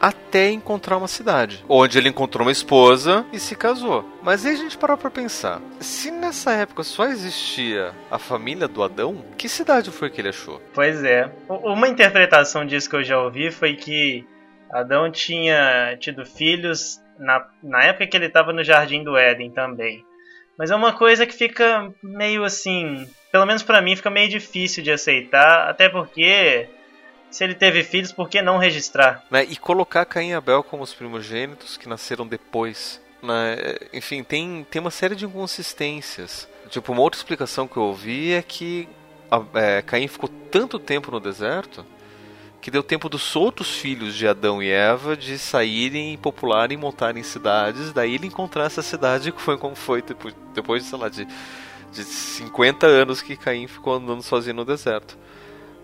até 0.00 0.50
encontrar 0.50 0.96
uma 0.98 1.08
cidade, 1.08 1.64
onde 1.68 1.96
ele 1.96 2.08
encontrou 2.08 2.44
uma 2.44 2.52
esposa 2.52 3.24
e 3.32 3.38
se 3.38 3.56
casou. 3.56 4.04
Mas 4.22 4.44
aí 4.44 4.52
a 4.54 4.56
gente 4.56 4.76
parou 4.76 4.96
para 4.96 5.10
pensar: 5.10 5.62
se 5.80 6.10
nessa 6.10 6.52
época 6.52 6.82
só 6.82 7.06
existia 7.06 7.92
a 8.10 8.18
família 8.18 8.68
do 8.68 8.82
Adão, 8.82 9.24
que 9.38 9.48
cidade 9.48 9.90
foi 9.90 10.10
que 10.10 10.20
ele 10.20 10.28
achou? 10.28 10.60
Pois 10.74 11.02
é. 11.02 11.30
Uma 11.48 11.88
interpretação 11.88 12.66
disso 12.66 12.90
que 12.90 12.96
eu 12.96 13.04
já 13.04 13.18
ouvi 13.18 13.50
foi 13.50 13.76
que 13.76 14.26
Adão 14.70 15.10
tinha 15.10 15.96
tido 15.98 16.26
filhos 16.26 17.00
na, 17.18 17.46
na 17.62 17.84
época 17.84 18.06
que 18.06 18.16
ele 18.16 18.26
estava 18.26 18.52
no 18.52 18.64
Jardim 18.64 19.02
do 19.02 19.16
Éden 19.16 19.52
também. 19.52 20.04
Mas 20.58 20.70
é 20.70 20.76
uma 20.76 20.92
coisa 20.92 21.26
que 21.26 21.34
fica 21.34 21.90
meio 22.02 22.44
assim 22.44 23.08
pelo 23.34 23.46
menos 23.46 23.64
para 23.64 23.82
mim, 23.82 23.96
fica 23.96 24.10
meio 24.10 24.28
difícil 24.28 24.80
de 24.80 24.92
aceitar, 24.92 25.68
até 25.68 25.88
porque 25.88 26.68
se 27.32 27.42
ele 27.42 27.56
teve 27.56 27.82
filhos, 27.82 28.12
por 28.12 28.28
que 28.28 28.40
não 28.40 28.58
registrar? 28.58 29.24
Né? 29.28 29.44
E 29.50 29.56
colocar 29.56 30.04
Caim 30.04 30.28
e 30.28 30.34
Abel 30.34 30.62
como 30.62 30.84
os 30.84 30.94
primogênitos 30.94 31.76
que 31.76 31.88
nasceram 31.88 32.28
depois. 32.28 33.02
Né? 33.20 33.56
Enfim, 33.92 34.22
tem, 34.22 34.64
tem 34.70 34.78
uma 34.78 34.92
série 34.92 35.16
de 35.16 35.24
inconsistências. 35.24 36.48
Tipo, 36.70 36.92
uma 36.92 37.00
outra 37.00 37.18
explicação 37.18 37.66
que 37.66 37.76
eu 37.76 37.82
ouvi 37.82 38.34
é 38.34 38.40
que 38.40 38.88
é, 39.54 39.82
Caim 39.82 40.06
ficou 40.06 40.28
tanto 40.28 40.78
tempo 40.78 41.10
no 41.10 41.18
deserto 41.18 41.84
que 42.60 42.70
deu 42.70 42.84
tempo 42.84 43.08
dos 43.08 43.34
outros 43.34 43.74
filhos 43.74 44.14
de 44.14 44.28
Adão 44.28 44.62
e 44.62 44.70
Eva 44.70 45.16
de 45.16 45.40
saírem, 45.40 46.16
popularem, 46.16 46.78
montarem 46.78 47.24
cidades, 47.24 47.92
daí 47.92 48.14
ele 48.14 48.28
encontrar 48.28 48.66
essa 48.66 48.80
cidade 48.80 49.32
que 49.32 49.42
foi 49.42 49.58
como 49.58 49.74
foi 49.74 50.02
depois, 50.02 50.36
depois 50.54 50.84
sei 50.84 50.98
lá, 50.98 51.08
de 51.08 51.26
de 51.94 52.04
50 52.04 52.86
anos 52.86 53.22
que 53.22 53.36
Caim 53.36 53.66
ficou 53.66 53.94
andando 53.94 54.22
sozinho 54.22 54.56
no 54.56 54.64
deserto. 54.64 55.16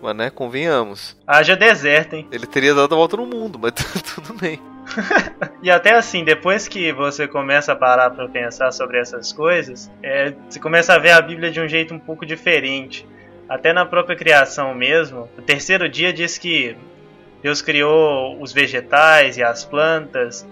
Mas, 0.01 0.15
né, 0.15 0.29
convenhamos. 0.29 1.15
Haja 1.27 1.55
deserto, 1.55 2.15
hein? 2.15 2.27
Ele 2.31 2.47
teria 2.47 2.73
dado 2.73 2.93
a 2.93 2.97
volta 2.97 3.17
no 3.17 3.25
mundo, 3.25 3.59
mas 3.59 3.71
tudo 4.15 4.33
bem. 4.33 4.59
e 5.61 5.69
até 5.69 5.93
assim, 5.93 6.23
depois 6.23 6.67
que 6.67 6.91
você 6.91 7.27
começa 7.27 7.71
a 7.71 7.75
parar 7.75 8.09
para 8.09 8.27
pensar 8.27 8.71
sobre 8.71 8.99
essas 8.99 9.31
coisas, 9.31 9.91
é, 10.01 10.33
você 10.49 10.59
começa 10.59 10.93
a 10.93 10.97
ver 10.97 11.11
a 11.11 11.21
Bíblia 11.21 11.51
de 11.51 11.61
um 11.61 11.67
jeito 11.67 11.93
um 11.93 11.99
pouco 11.99 12.25
diferente. 12.25 13.07
Até 13.47 13.73
na 13.73 13.85
própria 13.85 14.15
criação 14.15 14.73
mesmo, 14.73 15.29
o 15.37 15.41
terceiro 15.41 15.87
dia 15.87 16.11
diz 16.11 16.37
que 16.37 16.75
Deus 17.43 17.61
criou 17.61 18.41
os 18.41 18.51
vegetais 18.51 19.37
e 19.37 19.43
as 19.43 19.63
plantas 19.63 20.47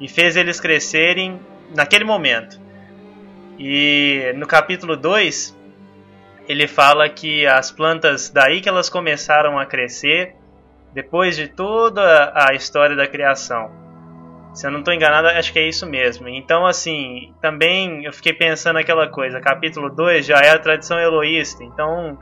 e 0.00 0.08
fez 0.08 0.36
eles 0.36 0.60
crescerem 0.60 1.40
naquele 1.74 2.04
momento. 2.04 2.60
E 3.58 4.32
no 4.36 4.46
capítulo 4.46 4.96
2, 4.96 5.56
ele 6.48 6.66
fala 6.66 7.08
que 7.08 7.46
as 7.46 7.70
plantas, 7.70 8.30
daí 8.30 8.60
que 8.60 8.68
elas 8.68 8.88
começaram 8.88 9.58
a 9.58 9.66
crescer, 9.66 10.34
depois 10.92 11.36
de 11.36 11.48
toda 11.48 12.32
a 12.34 12.54
história 12.54 12.94
da 12.94 13.06
criação. 13.06 13.70
Se 14.54 14.66
eu 14.66 14.70
não 14.70 14.78
estou 14.78 14.94
enganado, 14.94 15.26
acho 15.26 15.52
que 15.52 15.58
é 15.58 15.68
isso 15.68 15.84
mesmo. 15.84 16.28
Então, 16.28 16.64
assim, 16.64 17.34
também 17.40 18.04
eu 18.04 18.12
fiquei 18.12 18.32
pensando 18.32 18.78
aquela 18.78 19.08
coisa: 19.08 19.40
capítulo 19.40 19.90
2 19.90 20.24
já 20.24 20.38
é 20.38 20.50
a 20.50 20.58
tradição 20.58 20.98
eloísta, 20.98 21.64
então 21.64 22.16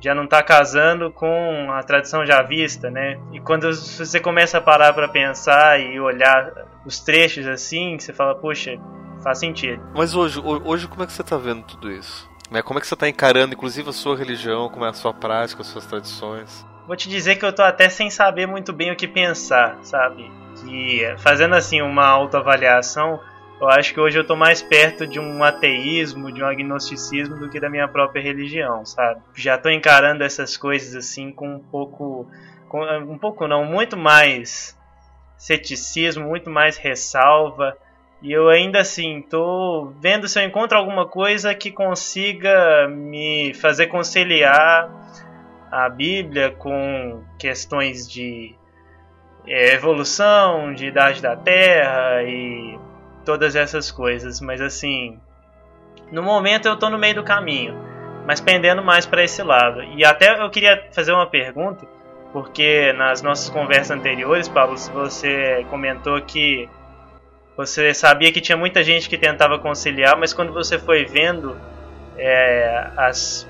já 0.00 0.14
não 0.14 0.24
está 0.24 0.42
casando 0.42 1.10
com 1.10 1.72
a 1.72 1.82
tradição 1.82 2.24
já 2.24 2.40
vista, 2.42 2.88
né? 2.88 3.18
E 3.32 3.40
quando 3.40 3.72
você 3.72 4.20
começa 4.20 4.58
a 4.58 4.60
parar 4.60 4.92
para 4.92 5.08
pensar 5.08 5.80
e 5.80 5.98
olhar 5.98 6.52
os 6.86 7.00
trechos 7.00 7.48
assim, 7.48 7.98
você 7.98 8.12
fala: 8.12 8.36
puxa, 8.36 8.78
Faz 9.22 9.38
sentido. 9.38 9.82
Mas 9.94 10.14
hoje, 10.14 10.40
hoje 10.40 10.88
como 10.88 11.02
é 11.02 11.06
que 11.06 11.12
você 11.12 11.22
está 11.22 11.36
vendo 11.36 11.62
tudo 11.62 11.90
isso? 11.90 12.30
Né, 12.50 12.60
como 12.60 12.78
é 12.78 12.82
que 12.82 12.86
você 12.86 12.94
está 12.94 13.08
encarando, 13.08 13.54
inclusive, 13.54 13.88
a 13.88 13.92
sua 13.92 14.14
religião, 14.14 14.68
como 14.68 14.84
é 14.84 14.90
a 14.90 14.92
sua 14.92 15.14
prática, 15.14 15.62
as 15.62 15.68
suas 15.68 15.86
tradições? 15.86 16.66
Vou 16.86 16.94
te 16.94 17.08
dizer 17.08 17.36
que 17.36 17.44
eu 17.46 17.52
tô 17.52 17.62
até 17.62 17.88
sem 17.88 18.10
saber 18.10 18.46
muito 18.46 18.74
bem 18.74 18.92
o 18.92 18.96
que 18.96 19.08
pensar, 19.08 19.78
sabe? 19.82 20.30
Que 20.60 21.14
fazendo 21.18 21.54
assim 21.54 21.80
uma 21.80 22.06
autoavaliação, 22.06 23.18
eu 23.58 23.70
acho 23.70 23.94
que 23.94 24.00
hoje 24.00 24.18
eu 24.18 24.26
tô 24.26 24.36
mais 24.36 24.60
perto 24.60 25.06
de 25.06 25.18
um 25.18 25.42
ateísmo, 25.42 26.30
de 26.30 26.42
um 26.42 26.46
agnosticismo 26.46 27.38
do 27.38 27.48
que 27.48 27.60
da 27.60 27.70
minha 27.70 27.88
própria 27.88 28.20
religião, 28.20 28.84
sabe? 28.84 29.22
Já 29.34 29.56
tô 29.56 29.70
encarando 29.70 30.24
essas 30.24 30.56
coisas 30.56 30.94
assim 30.94 31.32
com 31.32 31.54
um 31.54 31.60
pouco 31.60 32.26
com, 32.68 32.82
um 32.82 33.16
pouco 33.16 33.46
não, 33.46 33.64
muito 33.64 33.96
mais 33.96 34.76
ceticismo, 35.38 36.28
muito 36.28 36.50
mais 36.50 36.76
ressalva 36.76 37.76
e 38.22 38.30
eu 38.30 38.48
ainda 38.48 38.80
assim 38.80 39.20
tô 39.20 39.92
vendo 40.00 40.28
se 40.28 40.38
eu 40.38 40.46
encontro 40.46 40.78
alguma 40.78 41.06
coisa 41.06 41.54
que 41.54 41.72
consiga 41.72 42.86
me 42.88 43.52
fazer 43.54 43.88
conciliar 43.88 44.88
a 45.70 45.88
Bíblia 45.88 46.52
com 46.52 47.24
questões 47.36 48.08
de 48.08 48.54
é, 49.44 49.74
evolução, 49.74 50.72
de 50.72 50.86
idade 50.86 51.20
da 51.20 51.34
Terra 51.34 52.22
e 52.22 52.78
todas 53.24 53.56
essas 53.56 53.90
coisas, 53.90 54.40
mas 54.40 54.60
assim, 54.60 55.18
no 56.12 56.22
momento 56.22 56.66
eu 56.66 56.74
estou 56.74 56.90
no 56.90 56.98
meio 56.98 57.16
do 57.16 57.24
caminho, 57.24 57.74
mas 58.24 58.40
pendendo 58.40 58.84
mais 58.84 59.04
para 59.04 59.24
esse 59.24 59.42
lado. 59.42 59.82
E 59.82 60.04
até 60.04 60.40
eu 60.40 60.50
queria 60.50 60.88
fazer 60.92 61.12
uma 61.12 61.26
pergunta, 61.26 61.86
porque 62.32 62.92
nas 62.92 63.20
nossas 63.20 63.50
conversas 63.50 63.90
anteriores, 63.90 64.48
Pablo, 64.48 64.76
você 64.76 65.66
comentou 65.70 66.20
que 66.20 66.68
você 67.56 67.92
sabia 67.92 68.32
que 68.32 68.40
tinha 68.40 68.56
muita 68.56 68.82
gente 68.82 69.08
que 69.08 69.18
tentava 69.18 69.58
conciliar, 69.58 70.16
mas 70.16 70.32
quando 70.32 70.52
você 70.52 70.78
foi 70.78 71.04
vendo 71.04 71.56
é, 72.16 72.90
as, 72.96 73.46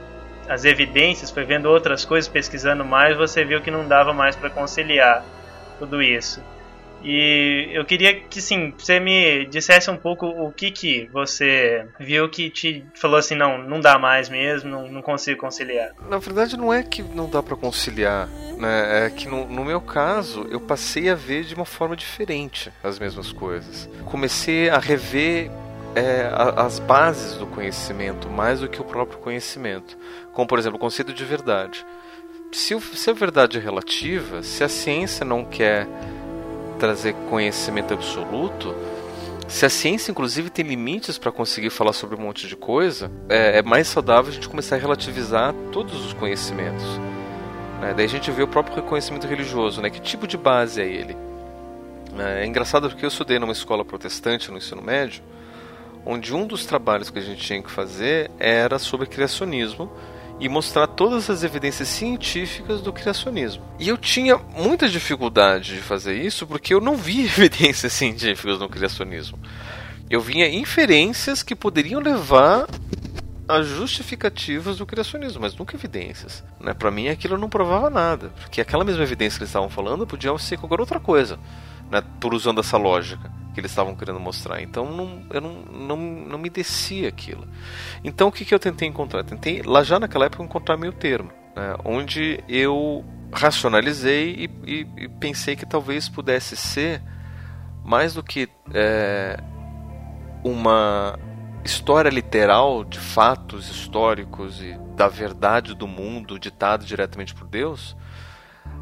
as 0.49 0.65
evidências, 0.65 1.31
foi 1.31 1.45
vendo 1.45 1.67
outras 1.67 2.05
coisas, 2.05 2.29
pesquisando 2.29 2.85
mais, 2.85 3.17
você 3.17 3.45
viu 3.45 3.61
que 3.61 3.71
não 3.71 3.87
dava 3.87 4.13
mais 4.13 4.35
para 4.35 4.51
conciliar 4.51 5.25
tudo 5.79 6.03
isso. 6.03 6.43
E 7.05 7.71
eu 7.73 7.85
queria 7.85 8.15
que 8.15 8.41
sim, 8.41 8.73
você 8.77 9.01
me 9.01 9.47
dissesse 9.47 9.91
um 9.91 9.97
pouco 9.97 10.27
o 10.27 10.53
que 10.53 10.71
que 10.71 11.09
você 11.13 11.87
viu 11.99 12.29
que 12.29 12.49
te 12.51 12.85
falou 12.95 13.19
assim, 13.19 13.35
não, 13.35 13.59
não 13.59 13.81
dá 13.81 13.99
mais 13.99 14.29
mesmo, 14.29 14.71
não, 14.71 14.89
não 14.89 15.03
consigo 15.03 15.41
conciliar. 15.41 15.93
Na 16.09 16.19
verdade 16.19 16.57
não 16.57 16.73
é 16.73 16.83
que 16.83 17.03
não 17.03 17.29
dá 17.29 17.43
para 17.43 17.57
conciliar, 17.57 18.29
né? 18.57 19.07
É 19.07 19.11
que 19.11 19.27
no, 19.29 19.47
no, 19.47 19.65
meu 19.65 19.81
caso 19.81 20.47
eu 20.51 20.61
passei 20.61 21.11
a 21.11 21.15
ver 21.15 21.45
de 21.45 21.55
uma 21.55 21.65
forma 21.65 21.97
diferente 21.97 22.73
as 22.83 22.99
mesmas 22.99 23.33
coisas. 23.33 23.89
Comecei 24.05 24.69
a 24.69 24.79
rever 24.79 25.51
é, 25.95 26.31
as 26.57 26.79
bases 26.79 27.37
do 27.37 27.47
conhecimento 27.47 28.29
mais 28.29 28.61
do 28.61 28.69
que 28.69 28.81
o 28.81 28.85
próprio 28.85 29.19
conhecimento, 29.19 29.99
como 30.33 30.47
por 30.47 30.59
exemplo 30.59 30.77
o 30.77 30.81
conceito 30.81 31.13
de 31.13 31.25
verdade. 31.25 31.85
Se, 32.53 32.79
se 32.81 33.11
a 33.11 33.15
verdade 33.15 33.57
é 33.57 33.61
relativa, 33.61 34.43
se 34.43 34.63
a 34.63 34.69
ciência 34.69 35.25
não 35.25 35.45
quer 35.45 35.89
trazer 36.83 37.15
conhecimento 37.31 37.95
absoluto, 37.95 38.75
se 39.47 39.65
a 39.65 39.69
ciência 39.69 40.11
inclusive 40.11 40.51
tem 40.51 40.67
limites 40.67 41.17
para 41.17 41.31
conseguir 41.31 41.71
falar 41.71 41.93
sobre 41.93 42.17
um 42.17 42.21
monte 42.21 42.49
de 42.49 42.57
coisa, 42.57 43.09
é, 43.29 43.59
é, 43.59 43.63
mais 43.63 43.87
saudável 43.87 44.33
a 44.33 44.35
gente 44.35 44.49
começar 44.49 44.75
a 44.75 44.79
relativizar 44.81 45.55
todos 45.71 46.05
os 46.05 46.13
conhecimentos. 46.13 46.83
Né? 47.81 47.95
Daí 47.97 48.05
a 48.05 48.09
gente 48.09 48.33
vê 48.33 48.43
o 48.43 48.49
próprio 48.49 48.75
reconhecimento 48.75 49.29
religioso, 49.29 49.81
né? 49.81 49.91
Que 49.91 50.01
tipo 50.01 50.27
de 50.27 50.37
base 50.37 50.83
é 50.83 50.87
ele? 50.89 51.17
É, 52.19 52.43
é 52.43 52.47
engraçado 52.47 52.89
porque 52.89 53.05
eu 53.05 53.09
estudei 53.09 53.39
numa 53.39 53.53
escola 53.53 53.85
protestante 53.85 54.51
no 54.51 54.57
ensino 54.57 54.83
médio, 54.83 55.23
onde 56.05 56.35
um 56.35 56.45
dos 56.49 56.67
trabalhos 56.67 57.11
que 57.11 57.19
a 57.21 57.23
gente 57.23 57.41
tinha 57.41 57.63
que 57.63 57.71
fazer 57.71 58.29
era 58.41 58.77
sobre 58.81 59.07
criacionismo 59.07 59.89
e 60.41 60.49
mostrar 60.49 60.87
todas 60.87 61.31
as 61.31 61.43
evidências 61.43 61.89
científicas 61.89 62.81
do 62.81 62.93
criacionismo. 62.93 63.63
E 63.79 63.89
eu 63.89 63.97
tinha 63.97 64.37
muita 64.37 64.89
dificuldade 64.89 65.75
de 65.75 65.81
fazer 65.81 66.15
isso 66.15 66.47
porque 66.47 66.75
eu 66.75 66.81
não 66.81 66.97
via 66.97 67.25
evidências 67.27 67.93
científicas 67.93 68.59
no 68.59 68.69
criacionismo. 68.69 69.39
Eu 70.11 70.21
vinha 70.21 70.49
inferências 70.49 71.43
que 71.43 71.55
poderiam 71.55 72.01
levar 72.01 72.67
a 73.49 73.63
justificativas 73.63 74.79
do 74.79 74.87
criacionismo, 74.87 75.41
mas 75.41 75.55
nunca 75.55 75.77
evidências. 75.77 76.45
Né? 76.61 76.75
Para 76.75 76.91
mim 76.91 77.09
aquilo 77.09 77.39
não 77.39 77.49
provava 77.49 77.91
nada, 77.91 78.31
porque 78.41 78.61
aquela 78.61 78.85
mesma 78.85 79.03
evidência 79.03 79.39
que 79.39 79.45
eles 79.45 79.51
estavam 79.51 79.69
falando 79.69 80.07
podia 80.07 80.37
ser 80.39 80.59
qualquer 80.59 80.81
outra 80.81 81.01
coisa, 81.01 81.39
né? 81.91 82.03
por 82.21 82.35
usando 82.35 82.61
essa 82.61 82.77
lógica 82.77 83.42
que 83.53 83.61
eles 83.61 83.71
estavam 83.71 83.95
querendo 83.95 84.19
mostrar. 84.19 84.63
Então 84.63 84.91
não, 84.91 85.23
eu 85.31 85.41
não, 85.41 85.53
não, 85.63 85.97
não 85.97 86.39
me 86.39 86.49
descia 86.49 87.09
aquilo. 87.09 87.47
Então 88.03 88.29
o 88.29 88.33
que, 88.33 88.45
que 88.45 88.55
eu 88.55 88.59
tentei 88.59 88.89
encontrar? 88.89 89.25
Tentei, 89.25 89.63
lá 89.63 89.83
já 89.83 89.99
naquela 89.99 90.27
época, 90.27 90.43
encontrar 90.43 90.77
meio 90.77 90.93
termo, 90.93 91.31
né, 91.55 91.77
onde 91.85 92.43
eu 92.49 93.05
racionalizei 93.33 94.51
e, 94.65 94.71
e, 94.71 95.05
e, 95.05 95.09
pensei 95.09 95.57
que 95.57 95.65
talvez 95.65 96.09
pudesse 96.09 96.55
ser 96.55 97.03
mais 97.83 98.15
do 98.15 98.23
que 98.23 98.49
é, 98.75 99.43
uma 100.45 101.19
história 101.65 102.11
literal 102.11 102.85
de 102.85 102.99
fatos 102.99 103.71
históricos 103.71 104.61
e 104.61 104.79
da 104.95 105.09
verdade 105.09 105.75
do 105.75 105.87
mundo 105.87 106.39
ditado 106.39 106.85
diretamente 106.85 107.35
por 107.35 107.47
Deus, 107.47 107.97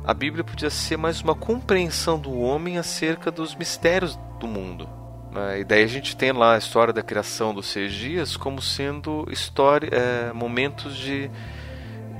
a 0.04 0.14
Bíblia 0.14 0.42
podia 0.42 0.70
ser 0.70 0.96
mais 0.96 1.20
uma 1.20 1.34
compreensão 1.34 2.18
do 2.18 2.40
homem 2.40 2.78
acerca 2.78 3.30
dos 3.30 3.54
mistérios 3.54 4.18
do 4.40 4.48
mundo. 4.48 4.88
Né? 5.30 5.60
E 5.60 5.64
daí 5.64 5.84
a 5.84 5.86
gente 5.86 6.16
tem 6.16 6.32
lá 6.32 6.54
a 6.54 6.58
história 6.58 6.92
da 6.92 7.02
criação 7.02 7.54
dos 7.54 7.66
seis 7.66 7.92
dias 7.92 8.36
como 8.36 8.60
sendo 8.60 9.26
história, 9.30 9.88
é, 9.92 10.32
momentos 10.32 10.96
de, 10.96 11.30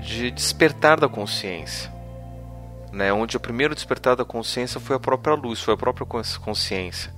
de 0.01 0.30
despertar 0.30 1.01
da 1.01 1.09
consciência. 1.09 1.92
Né? 2.92 3.12
Onde 3.12 3.36
o 3.36 3.40
primeiro 3.40 3.74
despertar 3.74 4.14
da 4.14 4.24
consciência 4.24 4.78
foi 4.78 4.97
a 4.97 5.01
própria 5.01 5.34
luz, 5.34 5.60
foi 5.60 5.74
a 5.74 5.76
própria 5.76 6.06
consciência. 6.06 7.12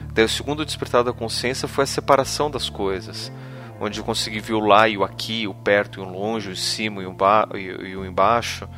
Daí 0.00 0.24
o 0.24 0.28
segundo 0.28 0.64
despertar 0.64 1.02
da 1.02 1.12
consciência 1.12 1.66
foi 1.66 1.84
a 1.84 1.86
separação 1.86 2.50
das 2.50 2.68
coisas, 2.68 3.32
onde 3.80 4.00
eu 4.00 4.04
consegui 4.04 4.40
ver 4.40 4.54
o 4.54 4.60
lá 4.60 4.88
e 4.88 4.96
o 4.96 5.04
aqui, 5.04 5.46
o 5.46 5.54
perto 5.54 6.00
e 6.00 6.02
o 6.02 6.08
longe, 6.08 6.50
o 6.50 6.56
cima 6.56 7.02
e 7.02 7.06
o, 7.06 7.16
e, 7.54 7.90
e 7.90 7.96
o 7.96 8.04
embaixo 8.04 8.68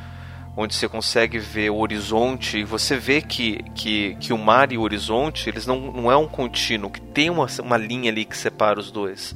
onde 0.57 0.73
você 0.73 0.87
consegue 0.87 1.37
ver 1.37 1.69
o 1.69 1.77
horizonte 1.77 2.59
e 2.59 2.63
você 2.63 2.97
vê 2.97 3.21
que, 3.21 3.61
que, 3.75 4.15
que 4.15 4.31
o 4.31 4.37
mar 4.37 4.71
e 4.71 4.77
o 4.77 4.81
horizonte 4.81 5.49
eles 5.49 5.65
não, 5.65 5.79
não 5.91 6.11
é 6.11 6.15
um 6.15 6.27
contínuo, 6.27 6.89
que 6.89 7.01
tem 7.01 7.29
uma, 7.29 7.47
uma 7.61 7.77
linha 7.77 8.09
ali 8.09 8.23
que 8.23 8.37
separa 8.37 8.79
os 8.79 8.89
dois. 8.89 9.35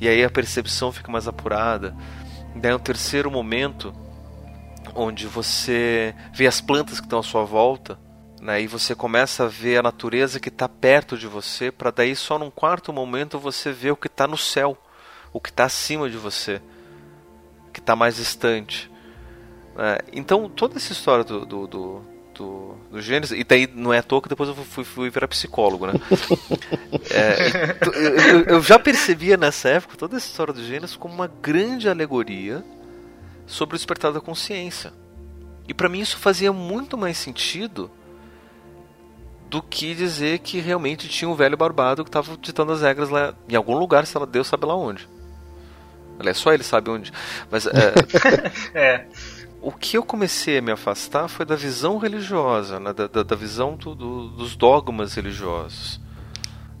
E 0.00 0.08
aí 0.08 0.24
a 0.24 0.30
percepção 0.30 0.90
fica 0.90 1.12
mais 1.12 1.28
apurada. 1.28 1.94
Daí 2.56 2.74
um 2.74 2.78
terceiro 2.78 3.30
momento 3.30 3.94
onde 4.94 5.26
você 5.26 6.14
vê 6.32 6.46
as 6.46 6.60
plantas 6.60 6.98
que 6.98 7.06
estão 7.06 7.20
à 7.20 7.22
sua 7.22 7.44
volta, 7.44 7.98
né, 8.40 8.62
e 8.62 8.66
você 8.66 8.94
começa 8.94 9.44
a 9.44 9.48
ver 9.48 9.78
a 9.78 9.82
natureza 9.82 10.40
que 10.40 10.48
está 10.48 10.68
perto 10.68 11.16
de 11.16 11.26
você, 11.26 11.70
para 11.70 11.90
daí 11.90 12.16
só 12.16 12.38
num 12.38 12.50
quarto 12.50 12.92
momento 12.92 13.38
você 13.38 13.70
ver 13.70 13.92
o 13.92 13.96
que 13.96 14.06
está 14.06 14.26
no 14.26 14.38
céu, 14.38 14.76
o 15.32 15.40
que 15.40 15.50
está 15.50 15.64
acima 15.64 16.08
de 16.08 16.16
você, 16.16 16.60
que 17.72 17.80
está 17.80 17.94
mais 17.94 18.16
distante. 18.16 18.90
É, 19.82 20.04
então, 20.12 20.46
toda 20.46 20.76
essa 20.76 20.92
história 20.92 21.24
do, 21.24 21.46
do, 21.46 21.66
do, 21.66 22.02
do, 22.34 22.74
do 22.90 23.00
Gênesis, 23.00 23.38
e 23.38 23.42
daí 23.42 23.66
não 23.66 23.94
é 23.94 23.98
à 23.98 24.02
toa 24.02 24.20
que 24.20 24.28
depois 24.28 24.50
eu 24.50 24.54
fui, 24.54 24.84
fui 24.84 25.08
virar 25.08 25.26
psicólogo, 25.26 25.86
né? 25.86 25.94
é, 27.10 28.30
eu, 28.30 28.42
eu, 28.42 28.62
já 28.62 28.78
percebia 28.78 29.38
nessa 29.38 29.70
época 29.70 29.96
toda 29.96 30.18
essa 30.18 30.26
história 30.26 30.52
do 30.52 30.62
Gênesis 30.62 30.96
como 30.96 31.14
uma 31.14 31.26
grande 31.26 31.88
alegoria 31.88 32.62
sobre 33.46 33.74
o 33.74 33.78
despertar 33.78 34.12
da 34.12 34.20
consciência. 34.20 34.92
E 35.66 35.72
para 35.72 35.88
mim 35.88 36.00
isso 36.00 36.18
fazia 36.18 36.52
muito 36.52 36.98
mais 36.98 37.16
sentido 37.16 37.90
do 39.48 39.62
que 39.62 39.94
dizer 39.94 40.40
que 40.40 40.60
realmente 40.60 41.08
tinha 41.08 41.28
um 41.28 41.34
velho 41.34 41.56
barbado 41.56 42.04
que 42.04 42.10
estava 42.10 42.36
ditando 42.36 42.72
as 42.72 42.82
regras 42.82 43.08
lá 43.08 43.32
em 43.48 43.56
algum 43.56 43.78
lugar, 43.78 44.06
se 44.06 44.14
ela 44.14 44.26
Deus 44.26 44.46
sabe 44.46 44.66
lá 44.66 44.76
onde. 44.76 45.08
Aliás, 46.18 46.36
só 46.36 46.52
ele 46.52 46.62
sabe 46.62 46.90
onde. 46.90 47.10
Mas 47.50 47.66
é. 47.66 47.94
é 48.78 49.06
o 49.62 49.70
que 49.72 49.96
eu 49.96 50.02
comecei 50.02 50.58
a 50.58 50.62
me 50.62 50.72
afastar 50.72 51.28
foi 51.28 51.44
da 51.44 51.54
visão 51.54 51.98
religiosa, 51.98 52.80
né? 52.80 52.92
da, 52.92 53.06
da, 53.06 53.22
da, 53.22 53.36
visão 53.36 53.76
do, 53.76 53.94
do, 53.94 54.28
dos 54.28 54.56
dogmas 54.56 55.14
religiosos. 55.14 56.00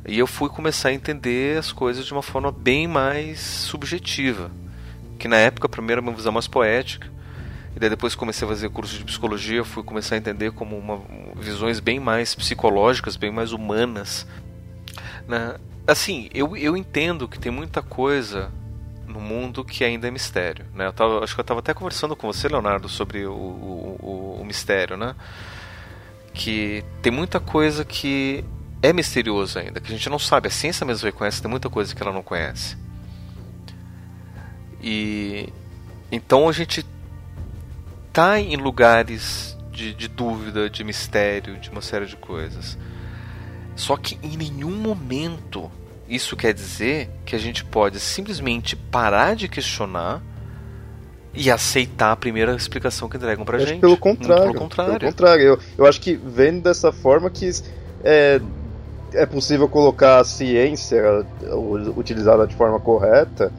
E 0.06 0.18
eu 0.18 0.26
fui 0.26 0.48
começar 0.48 0.88
a 0.88 0.92
entender 0.92 1.58
as 1.58 1.72
coisas 1.72 2.06
de 2.06 2.12
uma 2.12 2.22
forma 2.22 2.50
bem 2.50 2.88
mais 2.88 3.40
subjetiva. 3.40 4.50
Que 5.18 5.28
na 5.28 5.36
época, 5.36 5.68
primeiro, 5.68 6.00
era 6.00 6.08
uma 6.08 6.16
visão 6.16 6.32
mais 6.32 6.48
poética. 6.48 7.10
E 7.76 7.78
daí 7.78 7.90
depois 7.90 8.14
comecei 8.14 8.46
a 8.46 8.48
fazer 8.48 8.70
curso 8.70 8.96
de 8.96 9.04
psicologia, 9.04 9.62
fui 9.62 9.82
começar 9.82 10.14
a 10.14 10.18
entender 10.18 10.50
como 10.52 10.76
uma, 10.76 11.00
visões 11.36 11.80
bem 11.80 12.00
mais 12.00 12.34
psicológicas, 12.34 13.14
bem 13.14 13.30
mais 13.30 13.52
humanas. 13.52 14.26
Né? 15.28 15.56
Assim, 15.86 16.30
eu, 16.32 16.56
eu 16.56 16.76
entendo 16.76 17.28
que 17.28 17.38
tem 17.38 17.52
muita 17.52 17.82
coisa 17.82 18.50
no 19.10 19.20
mundo 19.20 19.64
que 19.64 19.84
ainda 19.84 20.08
é 20.08 20.10
mistério. 20.10 20.64
Né? 20.74 20.86
Eu 20.86 20.92
tava, 20.92 21.24
acho 21.24 21.34
que 21.34 21.40
eu 21.40 21.42
estava 21.42 21.60
até 21.60 21.74
conversando 21.74 22.14
com 22.14 22.26
você, 22.26 22.48
Leonardo, 22.48 22.88
sobre 22.88 23.26
o, 23.26 23.32
o, 23.32 24.38
o, 24.40 24.44
mistério, 24.44 24.96
né? 24.96 25.14
Que 26.32 26.84
tem 27.02 27.12
muita 27.12 27.40
coisa 27.40 27.84
que 27.84 28.44
é 28.80 28.92
misterioso 28.92 29.58
ainda, 29.58 29.80
que 29.80 29.88
a 29.88 29.90
gente 29.90 30.08
não 30.08 30.18
sabe. 30.18 30.48
A 30.48 30.50
ciência 30.50 30.86
mesmo 30.86 31.04
reconhece, 31.04 31.42
tem 31.42 31.50
muita 31.50 31.68
coisa 31.68 31.94
que 31.94 32.02
ela 32.02 32.12
não 32.12 32.22
conhece. 32.22 32.76
E 34.82 35.52
então 36.10 36.48
a 36.48 36.52
gente 36.52 36.86
tá 38.12 38.40
em 38.40 38.56
lugares 38.56 39.56
de, 39.70 39.92
de 39.92 40.08
dúvida, 40.08 40.70
de 40.70 40.82
mistério, 40.84 41.58
de 41.58 41.70
uma 41.70 41.82
série 41.82 42.06
de 42.06 42.16
coisas. 42.16 42.78
Só 43.76 43.96
que 43.96 44.18
em 44.22 44.36
nenhum 44.36 44.76
momento 44.76 45.70
isso 46.10 46.36
quer 46.36 46.52
dizer 46.52 47.08
que 47.24 47.36
a 47.36 47.38
gente 47.38 47.64
pode 47.64 48.00
simplesmente 48.00 48.74
parar 48.74 49.36
de 49.36 49.48
questionar 49.48 50.20
e 51.32 51.50
aceitar 51.50 52.10
a 52.10 52.16
primeira 52.16 52.54
explicação 52.56 53.08
que 53.08 53.16
entregam 53.16 53.44
pra 53.44 53.58
eu 53.58 53.66
gente. 53.66 53.80
Pelo 53.80 53.96
contrário. 53.96 54.42
pelo 54.42 54.54
contrário. 54.54 54.98
Pelo 54.98 55.12
contrário. 55.12 55.42
Eu, 55.42 55.58
eu 55.78 55.86
acho 55.86 56.00
que 56.00 56.14
vendo 56.14 56.62
dessa 56.62 56.90
forma 56.90 57.30
que 57.30 57.48
é, 58.02 58.40
é 59.14 59.24
possível 59.24 59.68
colocar 59.68 60.18
a 60.18 60.24
ciência 60.24 61.24
utilizada 61.96 62.46
de 62.46 62.54
forma 62.56 62.80
correta 62.80 63.52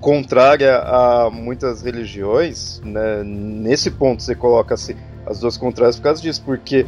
contrária 0.00 0.78
a 0.78 1.30
muitas 1.30 1.82
religiões, 1.82 2.80
né, 2.84 3.24
nesse 3.24 3.90
ponto 3.90 4.22
você 4.22 4.34
coloca 4.34 4.74
assim, 4.74 4.94
as 5.26 5.40
duas 5.40 5.56
contrárias 5.56 5.96
por 5.96 6.02
causa 6.02 6.22
disso, 6.22 6.42
porque 6.44 6.86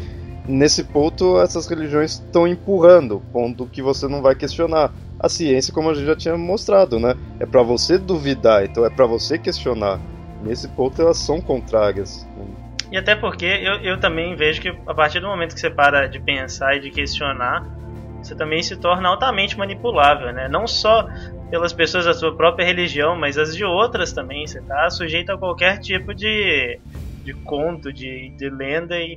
nesse 0.48 0.82
ponto 0.82 1.38
essas 1.40 1.68
religiões 1.68 2.12
estão 2.14 2.46
empurrando, 2.48 3.22
ponto 3.32 3.66
que 3.66 3.82
você 3.82 4.08
não 4.08 4.22
vai 4.22 4.34
questionar. 4.34 4.90
A 5.20 5.28
ciência, 5.28 5.72
como 5.72 5.90
a 5.90 5.94
gente 5.94 6.06
já 6.06 6.16
tinha 6.16 6.36
mostrado, 6.36 6.98
né, 6.98 7.14
é 7.38 7.46
para 7.46 7.62
você 7.62 7.98
duvidar, 7.98 8.64
então 8.64 8.84
é 8.84 8.90
para 8.90 9.04
você 9.04 9.38
questionar. 9.38 10.00
Nesse 10.42 10.68
ponto 10.68 11.00
elas 11.02 11.18
são 11.18 11.40
contrárias. 11.40 12.26
E 12.90 12.96
até 12.96 13.14
porque 13.14 13.44
eu, 13.44 13.74
eu 13.82 14.00
também 14.00 14.34
vejo 14.34 14.62
que 14.62 14.68
a 14.86 14.94
partir 14.94 15.20
do 15.20 15.26
momento 15.26 15.54
que 15.54 15.60
você 15.60 15.70
para 15.70 16.06
de 16.06 16.20
pensar 16.20 16.76
e 16.76 16.80
de 16.80 16.90
questionar, 16.90 17.66
você 18.22 18.34
também 18.34 18.62
se 18.62 18.76
torna 18.76 19.08
altamente 19.08 19.58
manipulável, 19.58 20.32
né? 20.32 20.48
Não 20.48 20.66
só 20.66 21.06
pelas 21.50 21.72
pessoas 21.72 22.04
da 22.04 22.14
sua 22.14 22.34
própria 22.36 22.64
religião, 22.64 23.16
mas 23.16 23.36
as 23.36 23.54
de 23.54 23.64
outras 23.64 24.12
também. 24.12 24.46
Você 24.46 24.58
está 24.58 24.88
sujeito 24.90 25.32
a 25.32 25.38
qualquer 25.38 25.78
tipo 25.78 26.14
de, 26.14 26.78
de 27.24 27.34
conto, 27.34 27.92
de, 27.92 28.30
de 28.36 28.48
lenda 28.48 28.98
e 28.98 29.16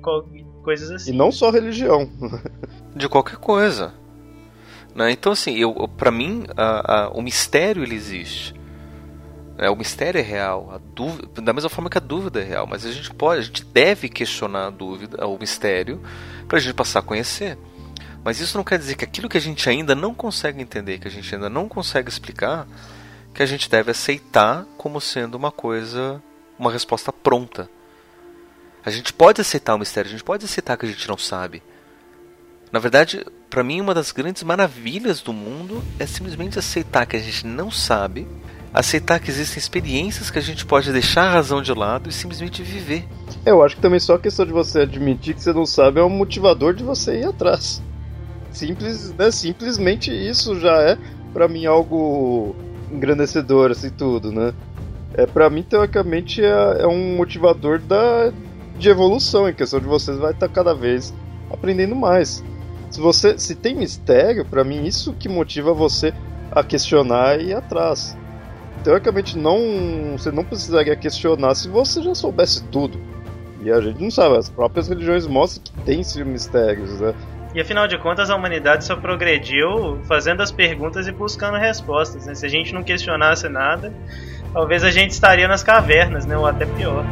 coisas 0.61 0.89
assim. 0.91 1.11
E 1.11 1.15
não 1.15 1.31
só 1.31 1.49
religião. 1.51 2.09
de 2.95 3.09
qualquer 3.09 3.37
coisa. 3.37 3.93
Né? 4.95 5.11
Então, 5.11 5.31
assim, 5.31 5.55
eu, 5.55 5.73
para 5.87 6.11
mim, 6.11 6.45
a, 6.55 6.95
a, 6.95 7.09
o 7.09 7.21
mistério 7.21 7.83
ele 7.83 7.95
existe. 7.95 8.53
É, 9.57 9.69
o 9.69 9.75
mistério 9.75 10.17
é 10.17 10.23
real, 10.23 10.71
a 10.73 10.79
dúvida, 10.95 11.41
da 11.41 11.53
mesma 11.53 11.69
forma 11.69 11.89
que 11.89 11.97
a 11.97 12.01
dúvida 12.01 12.41
é 12.41 12.43
real, 12.43 12.65
mas 12.65 12.83
a 12.83 12.91
gente 12.91 13.13
pode, 13.13 13.41
a 13.41 13.43
gente 13.43 13.63
deve 13.63 14.09
questionar 14.09 14.67
a 14.67 14.69
dúvida, 14.71 15.23
o 15.27 15.37
mistério, 15.37 16.01
para 16.47 16.57
a 16.57 16.61
gente 16.61 16.73
passar 16.73 16.99
a 16.99 17.03
conhecer. 17.03 17.57
Mas 18.23 18.39
isso 18.39 18.57
não 18.57 18.63
quer 18.63 18.79
dizer 18.79 18.95
que 18.95 19.05
aquilo 19.05 19.29
que 19.29 19.37
a 19.37 19.41
gente 19.41 19.69
ainda 19.69 19.93
não 19.93 20.15
consegue 20.15 20.61
entender, 20.61 20.99
que 20.99 21.07
a 21.07 21.11
gente 21.11 21.33
ainda 21.35 21.49
não 21.49 21.67
consegue 21.67 22.09
explicar, 22.09 22.67
que 23.33 23.43
a 23.43 23.45
gente 23.45 23.69
deve 23.69 23.91
aceitar 23.91 24.65
como 24.77 24.99
sendo 24.99 25.35
uma 25.35 25.51
coisa, 25.51 26.21
uma 26.57 26.71
resposta 26.71 27.13
pronta. 27.13 27.69
A 28.83 28.89
gente 28.89 29.13
pode 29.13 29.41
aceitar 29.41 29.75
o 29.75 29.79
mistério, 29.79 30.09
a 30.09 30.11
gente 30.11 30.23
pode 30.23 30.45
aceitar 30.45 30.77
que 30.77 30.85
a 30.85 30.89
gente 30.89 31.07
não 31.07 31.17
sabe. 31.17 31.61
Na 32.71 32.79
verdade, 32.79 33.25
para 33.49 33.63
mim, 33.63 33.81
uma 33.81 33.93
das 33.93 34.11
grandes 34.11 34.43
maravilhas 34.43 35.21
do 35.21 35.33
mundo 35.33 35.83
é 35.99 36.05
simplesmente 36.05 36.57
aceitar 36.57 37.05
que 37.05 37.15
a 37.15 37.19
gente 37.19 37.45
não 37.45 37.69
sabe 37.69 38.27
aceitar 38.73 39.19
que 39.19 39.29
existem 39.29 39.59
experiências 39.59 40.29
que 40.29 40.39
a 40.39 40.41
gente 40.41 40.65
pode 40.65 40.91
deixar 40.91 41.23
a 41.23 41.33
razão 41.33 41.61
de 41.61 41.73
lado 41.73 42.09
e 42.09 42.13
simplesmente 42.13 42.63
viver. 42.63 43.05
Eu 43.45 43.63
acho 43.63 43.75
que 43.75 43.81
também 43.81 43.99
só 43.99 44.15
a 44.15 44.19
questão 44.19 44.45
de 44.45 44.51
você 44.51 44.81
admitir 44.81 45.35
que 45.35 45.43
você 45.43 45.51
não 45.51 45.65
sabe 45.65 45.99
é 45.99 46.03
um 46.03 46.09
motivador 46.09 46.73
de 46.73 46.83
você 46.83 47.19
ir 47.19 47.25
atrás. 47.25 47.81
Simples, 48.51 49.13
né? 49.13 49.31
Simplesmente 49.31 50.11
isso 50.11 50.59
já 50.59 50.81
é 50.81 50.97
para 51.33 51.47
mim 51.47 51.65
algo 51.65 52.55
engrandecedor 52.91 53.71
assim 53.71 53.89
tudo, 53.89 54.31
né? 54.31 54.53
É 55.13 55.25
para 55.25 55.49
mim 55.49 55.63
teoricamente 55.63 56.41
é, 56.41 56.81
é, 56.81 56.87
um 56.87 57.17
motivador 57.17 57.79
da 57.79 58.31
de 58.81 58.89
evolução 58.89 59.47
em 59.47 59.53
questão 59.53 59.79
de 59.79 59.85
vocês 59.85 60.17
vai 60.17 60.31
estar 60.31 60.49
cada 60.49 60.73
vez 60.73 61.13
aprendendo 61.49 61.95
mais. 61.95 62.43
Se 62.89 62.99
você 62.99 63.37
se 63.37 63.55
tem 63.55 63.75
mistério, 63.75 64.43
para 64.43 64.63
mim 64.63 64.85
isso 64.85 65.13
que 65.13 65.29
motiva 65.29 65.73
você 65.73 66.13
a 66.51 66.63
questionar 66.63 67.39
e 67.39 67.49
ir 67.49 67.53
atrás 67.53 68.17
teoricamente 68.83 69.37
não 69.37 70.17
você 70.17 70.31
não 70.31 70.43
precisaria 70.43 70.95
questionar 70.95 71.55
se 71.55 71.69
você 71.69 72.01
já 72.01 72.13
soubesse 72.13 72.63
tudo. 72.65 72.99
E 73.63 73.71
a 73.71 73.79
gente 73.79 74.01
não 74.01 74.09
sabe, 74.09 74.37
as 74.37 74.49
próprias 74.49 74.87
religiões 74.87 75.27
mostram 75.27 75.63
que 75.63 75.71
tem 75.83 76.01
esses 76.01 76.15
mistérios, 76.25 76.99
né? 76.99 77.13
E 77.53 77.61
afinal 77.61 77.87
de 77.87 77.97
contas, 77.97 78.29
a 78.29 78.35
humanidade 78.35 78.85
só 78.85 78.95
progrediu 78.95 79.99
fazendo 80.07 80.41
as 80.41 80.51
perguntas 80.51 81.05
e 81.07 81.11
buscando 81.11 81.57
respostas. 81.57 82.25
Né? 82.25 82.33
Se 82.33 82.45
a 82.45 82.49
gente 82.49 82.73
não 82.73 82.81
questionasse 82.81 83.47
nada, 83.49 83.93
talvez 84.53 84.83
a 84.83 84.89
gente 84.89 85.11
estaria 85.11 85.47
nas 85.47 85.61
cavernas, 85.61 86.25
né? 86.25 86.37
ou 86.37 86.45
até 86.45 86.65
pior. 86.65 87.05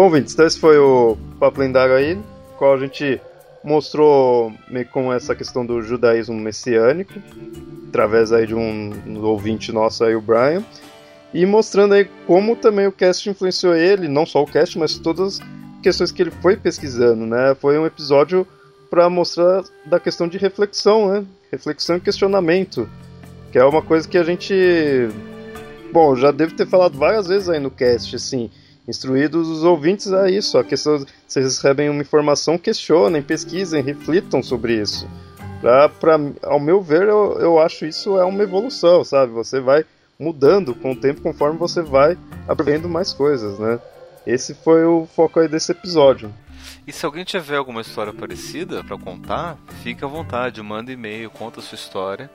Bom, 0.00 0.08
Vintes, 0.08 0.32
então 0.32 0.46
esse 0.46 0.58
foi 0.58 0.78
o 0.78 1.14
Papo 1.38 1.60
Lendário 1.60 1.94
aí, 1.94 2.18
qual 2.56 2.72
a 2.72 2.78
gente 2.78 3.20
mostrou 3.62 4.50
meio 4.66 4.86
com 4.86 5.12
essa 5.12 5.34
questão 5.34 5.66
do 5.66 5.82
judaísmo 5.82 6.34
messiânico, 6.36 7.12
através 7.86 8.32
aí 8.32 8.46
de 8.46 8.54
um, 8.54 8.94
um 9.06 9.22
ouvinte 9.22 9.70
nosso 9.70 10.02
aí, 10.02 10.14
o 10.14 10.20
Brian, 10.22 10.64
e 11.34 11.44
mostrando 11.44 11.92
aí 11.92 12.08
como 12.26 12.56
também 12.56 12.86
o 12.86 12.92
cast 12.92 13.28
influenciou 13.28 13.76
ele, 13.76 14.08
não 14.08 14.24
só 14.24 14.42
o 14.42 14.46
cast, 14.46 14.78
mas 14.78 14.96
todas 14.96 15.38
as 15.38 15.82
questões 15.82 16.10
que 16.10 16.22
ele 16.22 16.30
foi 16.30 16.56
pesquisando, 16.56 17.26
né? 17.26 17.54
Foi 17.60 17.78
um 17.78 17.84
episódio 17.84 18.46
para 18.88 19.10
mostrar 19.10 19.64
da 19.84 20.00
questão 20.00 20.26
de 20.26 20.38
reflexão, 20.38 21.12
né? 21.12 21.26
Reflexão 21.52 21.98
e 21.98 22.00
questionamento, 22.00 22.88
que 23.52 23.58
é 23.58 23.64
uma 23.66 23.82
coisa 23.82 24.08
que 24.08 24.16
a 24.16 24.24
gente, 24.24 24.54
bom, 25.92 26.16
já 26.16 26.30
devo 26.30 26.54
ter 26.54 26.66
falado 26.66 26.96
várias 26.96 27.26
vezes 27.26 27.50
aí 27.50 27.60
no 27.60 27.70
cast, 27.70 28.16
assim, 28.16 28.50
instruídos 28.90 29.48
os 29.48 29.62
ouvintes 29.62 30.12
a 30.12 30.28
isso. 30.28 30.58
A 30.58 30.64
questão, 30.64 31.04
vocês 31.26 31.44
recebem 31.44 31.88
uma 31.88 32.02
informação, 32.02 32.58
questionem, 32.58 33.22
pesquisem, 33.22 33.82
reflitam 33.82 34.42
sobre 34.42 34.74
isso. 34.74 35.08
Pra, 35.60 35.88
pra, 35.88 36.18
ao 36.42 36.58
meu 36.58 36.82
ver, 36.82 37.08
eu, 37.08 37.38
eu 37.38 37.58
acho 37.60 37.86
isso 37.86 38.18
é 38.18 38.24
uma 38.24 38.42
evolução, 38.42 39.04
sabe? 39.04 39.32
Você 39.32 39.60
vai 39.60 39.84
mudando 40.18 40.74
com 40.74 40.92
o 40.92 40.96
tempo 40.96 41.22
conforme 41.22 41.58
você 41.58 41.80
vai 41.80 42.18
aprendendo 42.48 42.88
mais 42.88 43.12
coisas, 43.12 43.58
né? 43.58 43.78
Esse 44.26 44.54
foi 44.54 44.84
o 44.84 45.06
foco 45.06 45.40
aí 45.40 45.48
desse 45.48 45.72
episódio. 45.72 46.32
E 46.86 46.92
se 46.92 47.06
alguém 47.06 47.24
tiver 47.24 47.56
alguma 47.56 47.80
história 47.80 48.12
parecida 48.12 48.82
para 48.82 48.98
contar, 48.98 49.56
fique 49.82 50.04
à 50.04 50.08
vontade, 50.08 50.62
manda 50.62 50.92
e-mail, 50.92 51.30
conta 51.30 51.60
a 51.60 51.62
sua 51.62 51.76
história. 51.76 52.30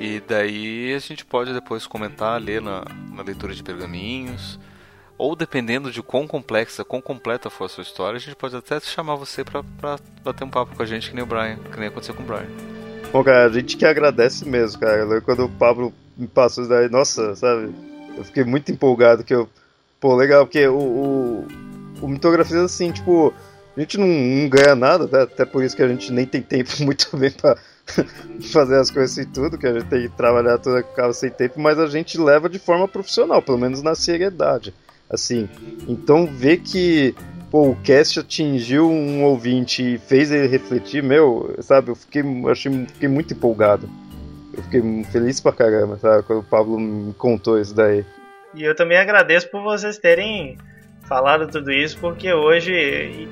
E 0.00 0.20
daí 0.26 0.94
a 0.94 0.98
gente 0.98 1.24
pode 1.24 1.52
depois 1.52 1.86
comentar, 1.86 2.40
ler 2.40 2.60
na, 2.60 2.84
na 3.10 3.22
leitura 3.22 3.54
de 3.54 3.62
pergaminhos 3.62 4.58
ou 5.18 5.36
dependendo 5.36 5.90
de 5.90 6.02
quão 6.02 6.26
complexa, 6.26 6.84
quão 6.84 7.00
completa 7.00 7.50
for 7.50 7.64
a 7.64 7.68
sua 7.68 7.82
história, 7.82 8.16
a 8.16 8.20
gente 8.20 8.36
pode 8.36 8.56
até 8.56 8.80
chamar 8.80 9.16
você 9.16 9.44
pra 9.44 9.62
bater 10.24 10.44
um 10.44 10.50
papo 10.50 10.74
com 10.74 10.82
a 10.82 10.86
gente, 10.86 11.10
que 11.10 11.14
nem 11.14 11.24
o 11.24 11.26
Brian, 11.26 11.56
que 11.56 11.78
nem 11.78 11.88
aconteceu 11.88 12.14
com 12.14 12.22
o 12.22 12.26
Brian. 12.26 12.48
Bom, 13.12 13.22
cara, 13.22 13.46
a 13.46 13.52
gente 13.52 13.76
que 13.76 13.84
agradece 13.84 14.48
mesmo, 14.48 14.80
cara. 14.80 15.20
Quando 15.20 15.44
o 15.44 15.48
Pablo 15.48 15.92
me 16.16 16.26
passou 16.26 16.64
isso 16.64 16.72
daí, 16.72 16.88
nossa, 16.88 17.36
sabe? 17.36 17.74
Eu 18.16 18.24
fiquei 18.24 18.42
muito 18.42 18.72
empolgado 18.72 19.22
que 19.22 19.34
eu. 19.34 19.48
Pô, 20.00 20.16
legal, 20.16 20.46
porque 20.46 20.66
o, 20.66 20.78
o, 20.78 21.48
o 22.00 22.08
Mitografia, 22.08 22.62
assim, 22.62 22.90
tipo, 22.90 23.32
a 23.76 23.80
gente 23.80 23.98
não, 23.98 24.08
não 24.08 24.48
ganha 24.48 24.74
nada, 24.74 25.06
né? 25.06 25.22
até 25.22 25.44
por 25.44 25.62
isso 25.62 25.76
que 25.76 25.82
a 25.82 25.88
gente 25.88 26.10
nem 26.10 26.26
tem 26.26 26.42
tempo 26.42 26.70
muito 26.82 27.14
bem 27.16 27.30
pra 27.30 27.56
fazer 28.50 28.78
as 28.78 28.90
coisas 28.90 29.16
e 29.18 29.26
tudo, 29.26 29.58
que 29.58 29.66
a 29.66 29.74
gente 29.74 29.86
tem 29.86 30.08
que 30.08 30.16
trabalhar 30.16 30.58
toda 30.58 30.82
casa 30.82 31.12
sem 31.12 31.30
tempo, 31.30 31.60
mas 31.60 31.78
a 31.78 31.86
gente 31.86 32.18
leva 32.18 32.48
de 32.48 32.58
forma 32.58 32.88
profissional, 32.88 33.40
pelo 33.40 33.58
menos 33.58 33.82
na 33.82 33.94
seriedade 33.94 34.74
assim. 35.12 35.48
Então 35.86 36.26
ver 36.26 36.58
que 36.58 37.14
pô, 37.50 37.68
o 37.68 37.76
cast 37.76 38.20
atingiu 38.20 38.90
um 38.90 39.22
ouvinte 39.24 39.94
e 39.94 39.98
fez 39.98 40.32
ele 40.32 40.48
refletir, 40.48 41.02
meu, 41.02 41.54
sabe, 41.60 41.90
eu 41.90 41.94
fiquei, 41.94 42.22
achei, 42.50 42.86
fiquei 42.86 43.08
muito 43.08 43.34
empolgado. 43.34 43.88
Eu 44.56 44.62
fiquei 44.62 45.04
feliz 45.04 45.38
pra 45.38 45.52
caramba, 45.52 45.98
sabe, 45.98 46.22
quando 46.22 46.40
o 46.40 46.44
Pablo 46.44 46.80
me 46.80 47.12
contou 47.14 47.60
isso 47.60 47.74
daí. 47.74 48.04
E 48.54 48.62
eu 48.62 48.74
também 48.74 48.98
agradeço 48.98 49.50
por 49.50 49.62
vocês 49.62 49.98
terem 49.98 50.56
falado 51.02 51.46
tudo 51.46 51.70
isso, 51.70 51.98
porque 51.98 52.32
hoje 52.32 53.28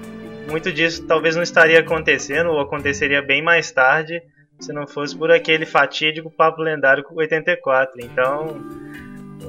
muito 0.50 0.72
disso 0.72 1.06
talvez 1.06 1.36
não 1.36 1.42
estaria 1.42 1.80
acontecendo, 1.80 2.50
ou 2.50 2.60
aconteceria 2.60 3.22
bem 3.22 3.42
mais 3.42 3.70
tarde, 3.70 4.22
se 4.58 4.72
não 4.72 4.86
fosse 4.86 5.16
por 5.16 5.30
aquele 5.30 5.64
fatídico 5.64 6.30
papo 6.30 6.60
lendário 6.60 7.04
com 7.04 7.14
84. 7.14 8.00
Então, 8.02 8.60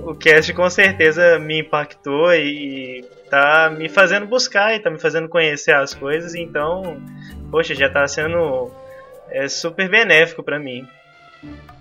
o 0.06 0.16
cast 0.16 0.54
com 0.54 0.70
certeza 0.70 1.40
me 1.40 1.62
impactou 1.62 2.34
e 2.34 3.06
tá 3.30 3.74
me 3.76 3.88
fazendo 3.88 4.26
buscar 4.26 4.76
e 4.76 4.80
tá 4.80 4.90
me 4.90 5.00
fazendo 5.00 5.30
conhecer 5.30 5.74
as 5.74 5.94
coisas, 5.94 6.36
então, 6.36 7.02
poxa, 7.50 7.74
já 7.74 7.90
tá 7.90 8.08
sendo 8.08 8.70
é, 9.30 9.48
super 9.48 9.90
benéfico 9.90 10.44
para 10.44 10.60
mim. 10.60 10.88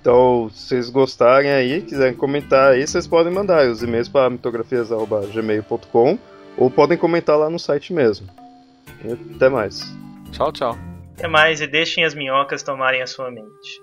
Então, 0.00 0.48
se 0.50 0.68
vocês 0.68 0.88
gostarem 0.88 1.50
aí, 1.50 1.82
quiserem 1.82 2.14
comentar 2.14 2.72
aí, 2.72 2.86
vocês 2.86 3.06
podem 3.06 3.32
mandar 3.32 3.66
os 3.66 3.82
e-mails 3.82 4.08
para 4.08 4.30
mitografias.gmail.com 4.30 6.18
ou 6.56 6.70
podem 6.70 6.96
comentar 6.96 7.36
lá 7.36 7.50
no 7.50 7.58
site 7.58 7.92
mesmo. 7.92 8.26
E 9.04 9.12
até 9.36 9.48
mais. 9.48 9.82
Tchau, 10.32 10.52
tchau. 10.52 10.78
Até 11.16 11.28
mais 11.28 11.60
e 11.60 11.66
deixem 11.66 12.04
as 12.04 12.14
minhocas 12.14 12.62
tomarem 12.62 13.02
a 13.02 13.06
sua 13.06 13.30
mente. 13.30 13.82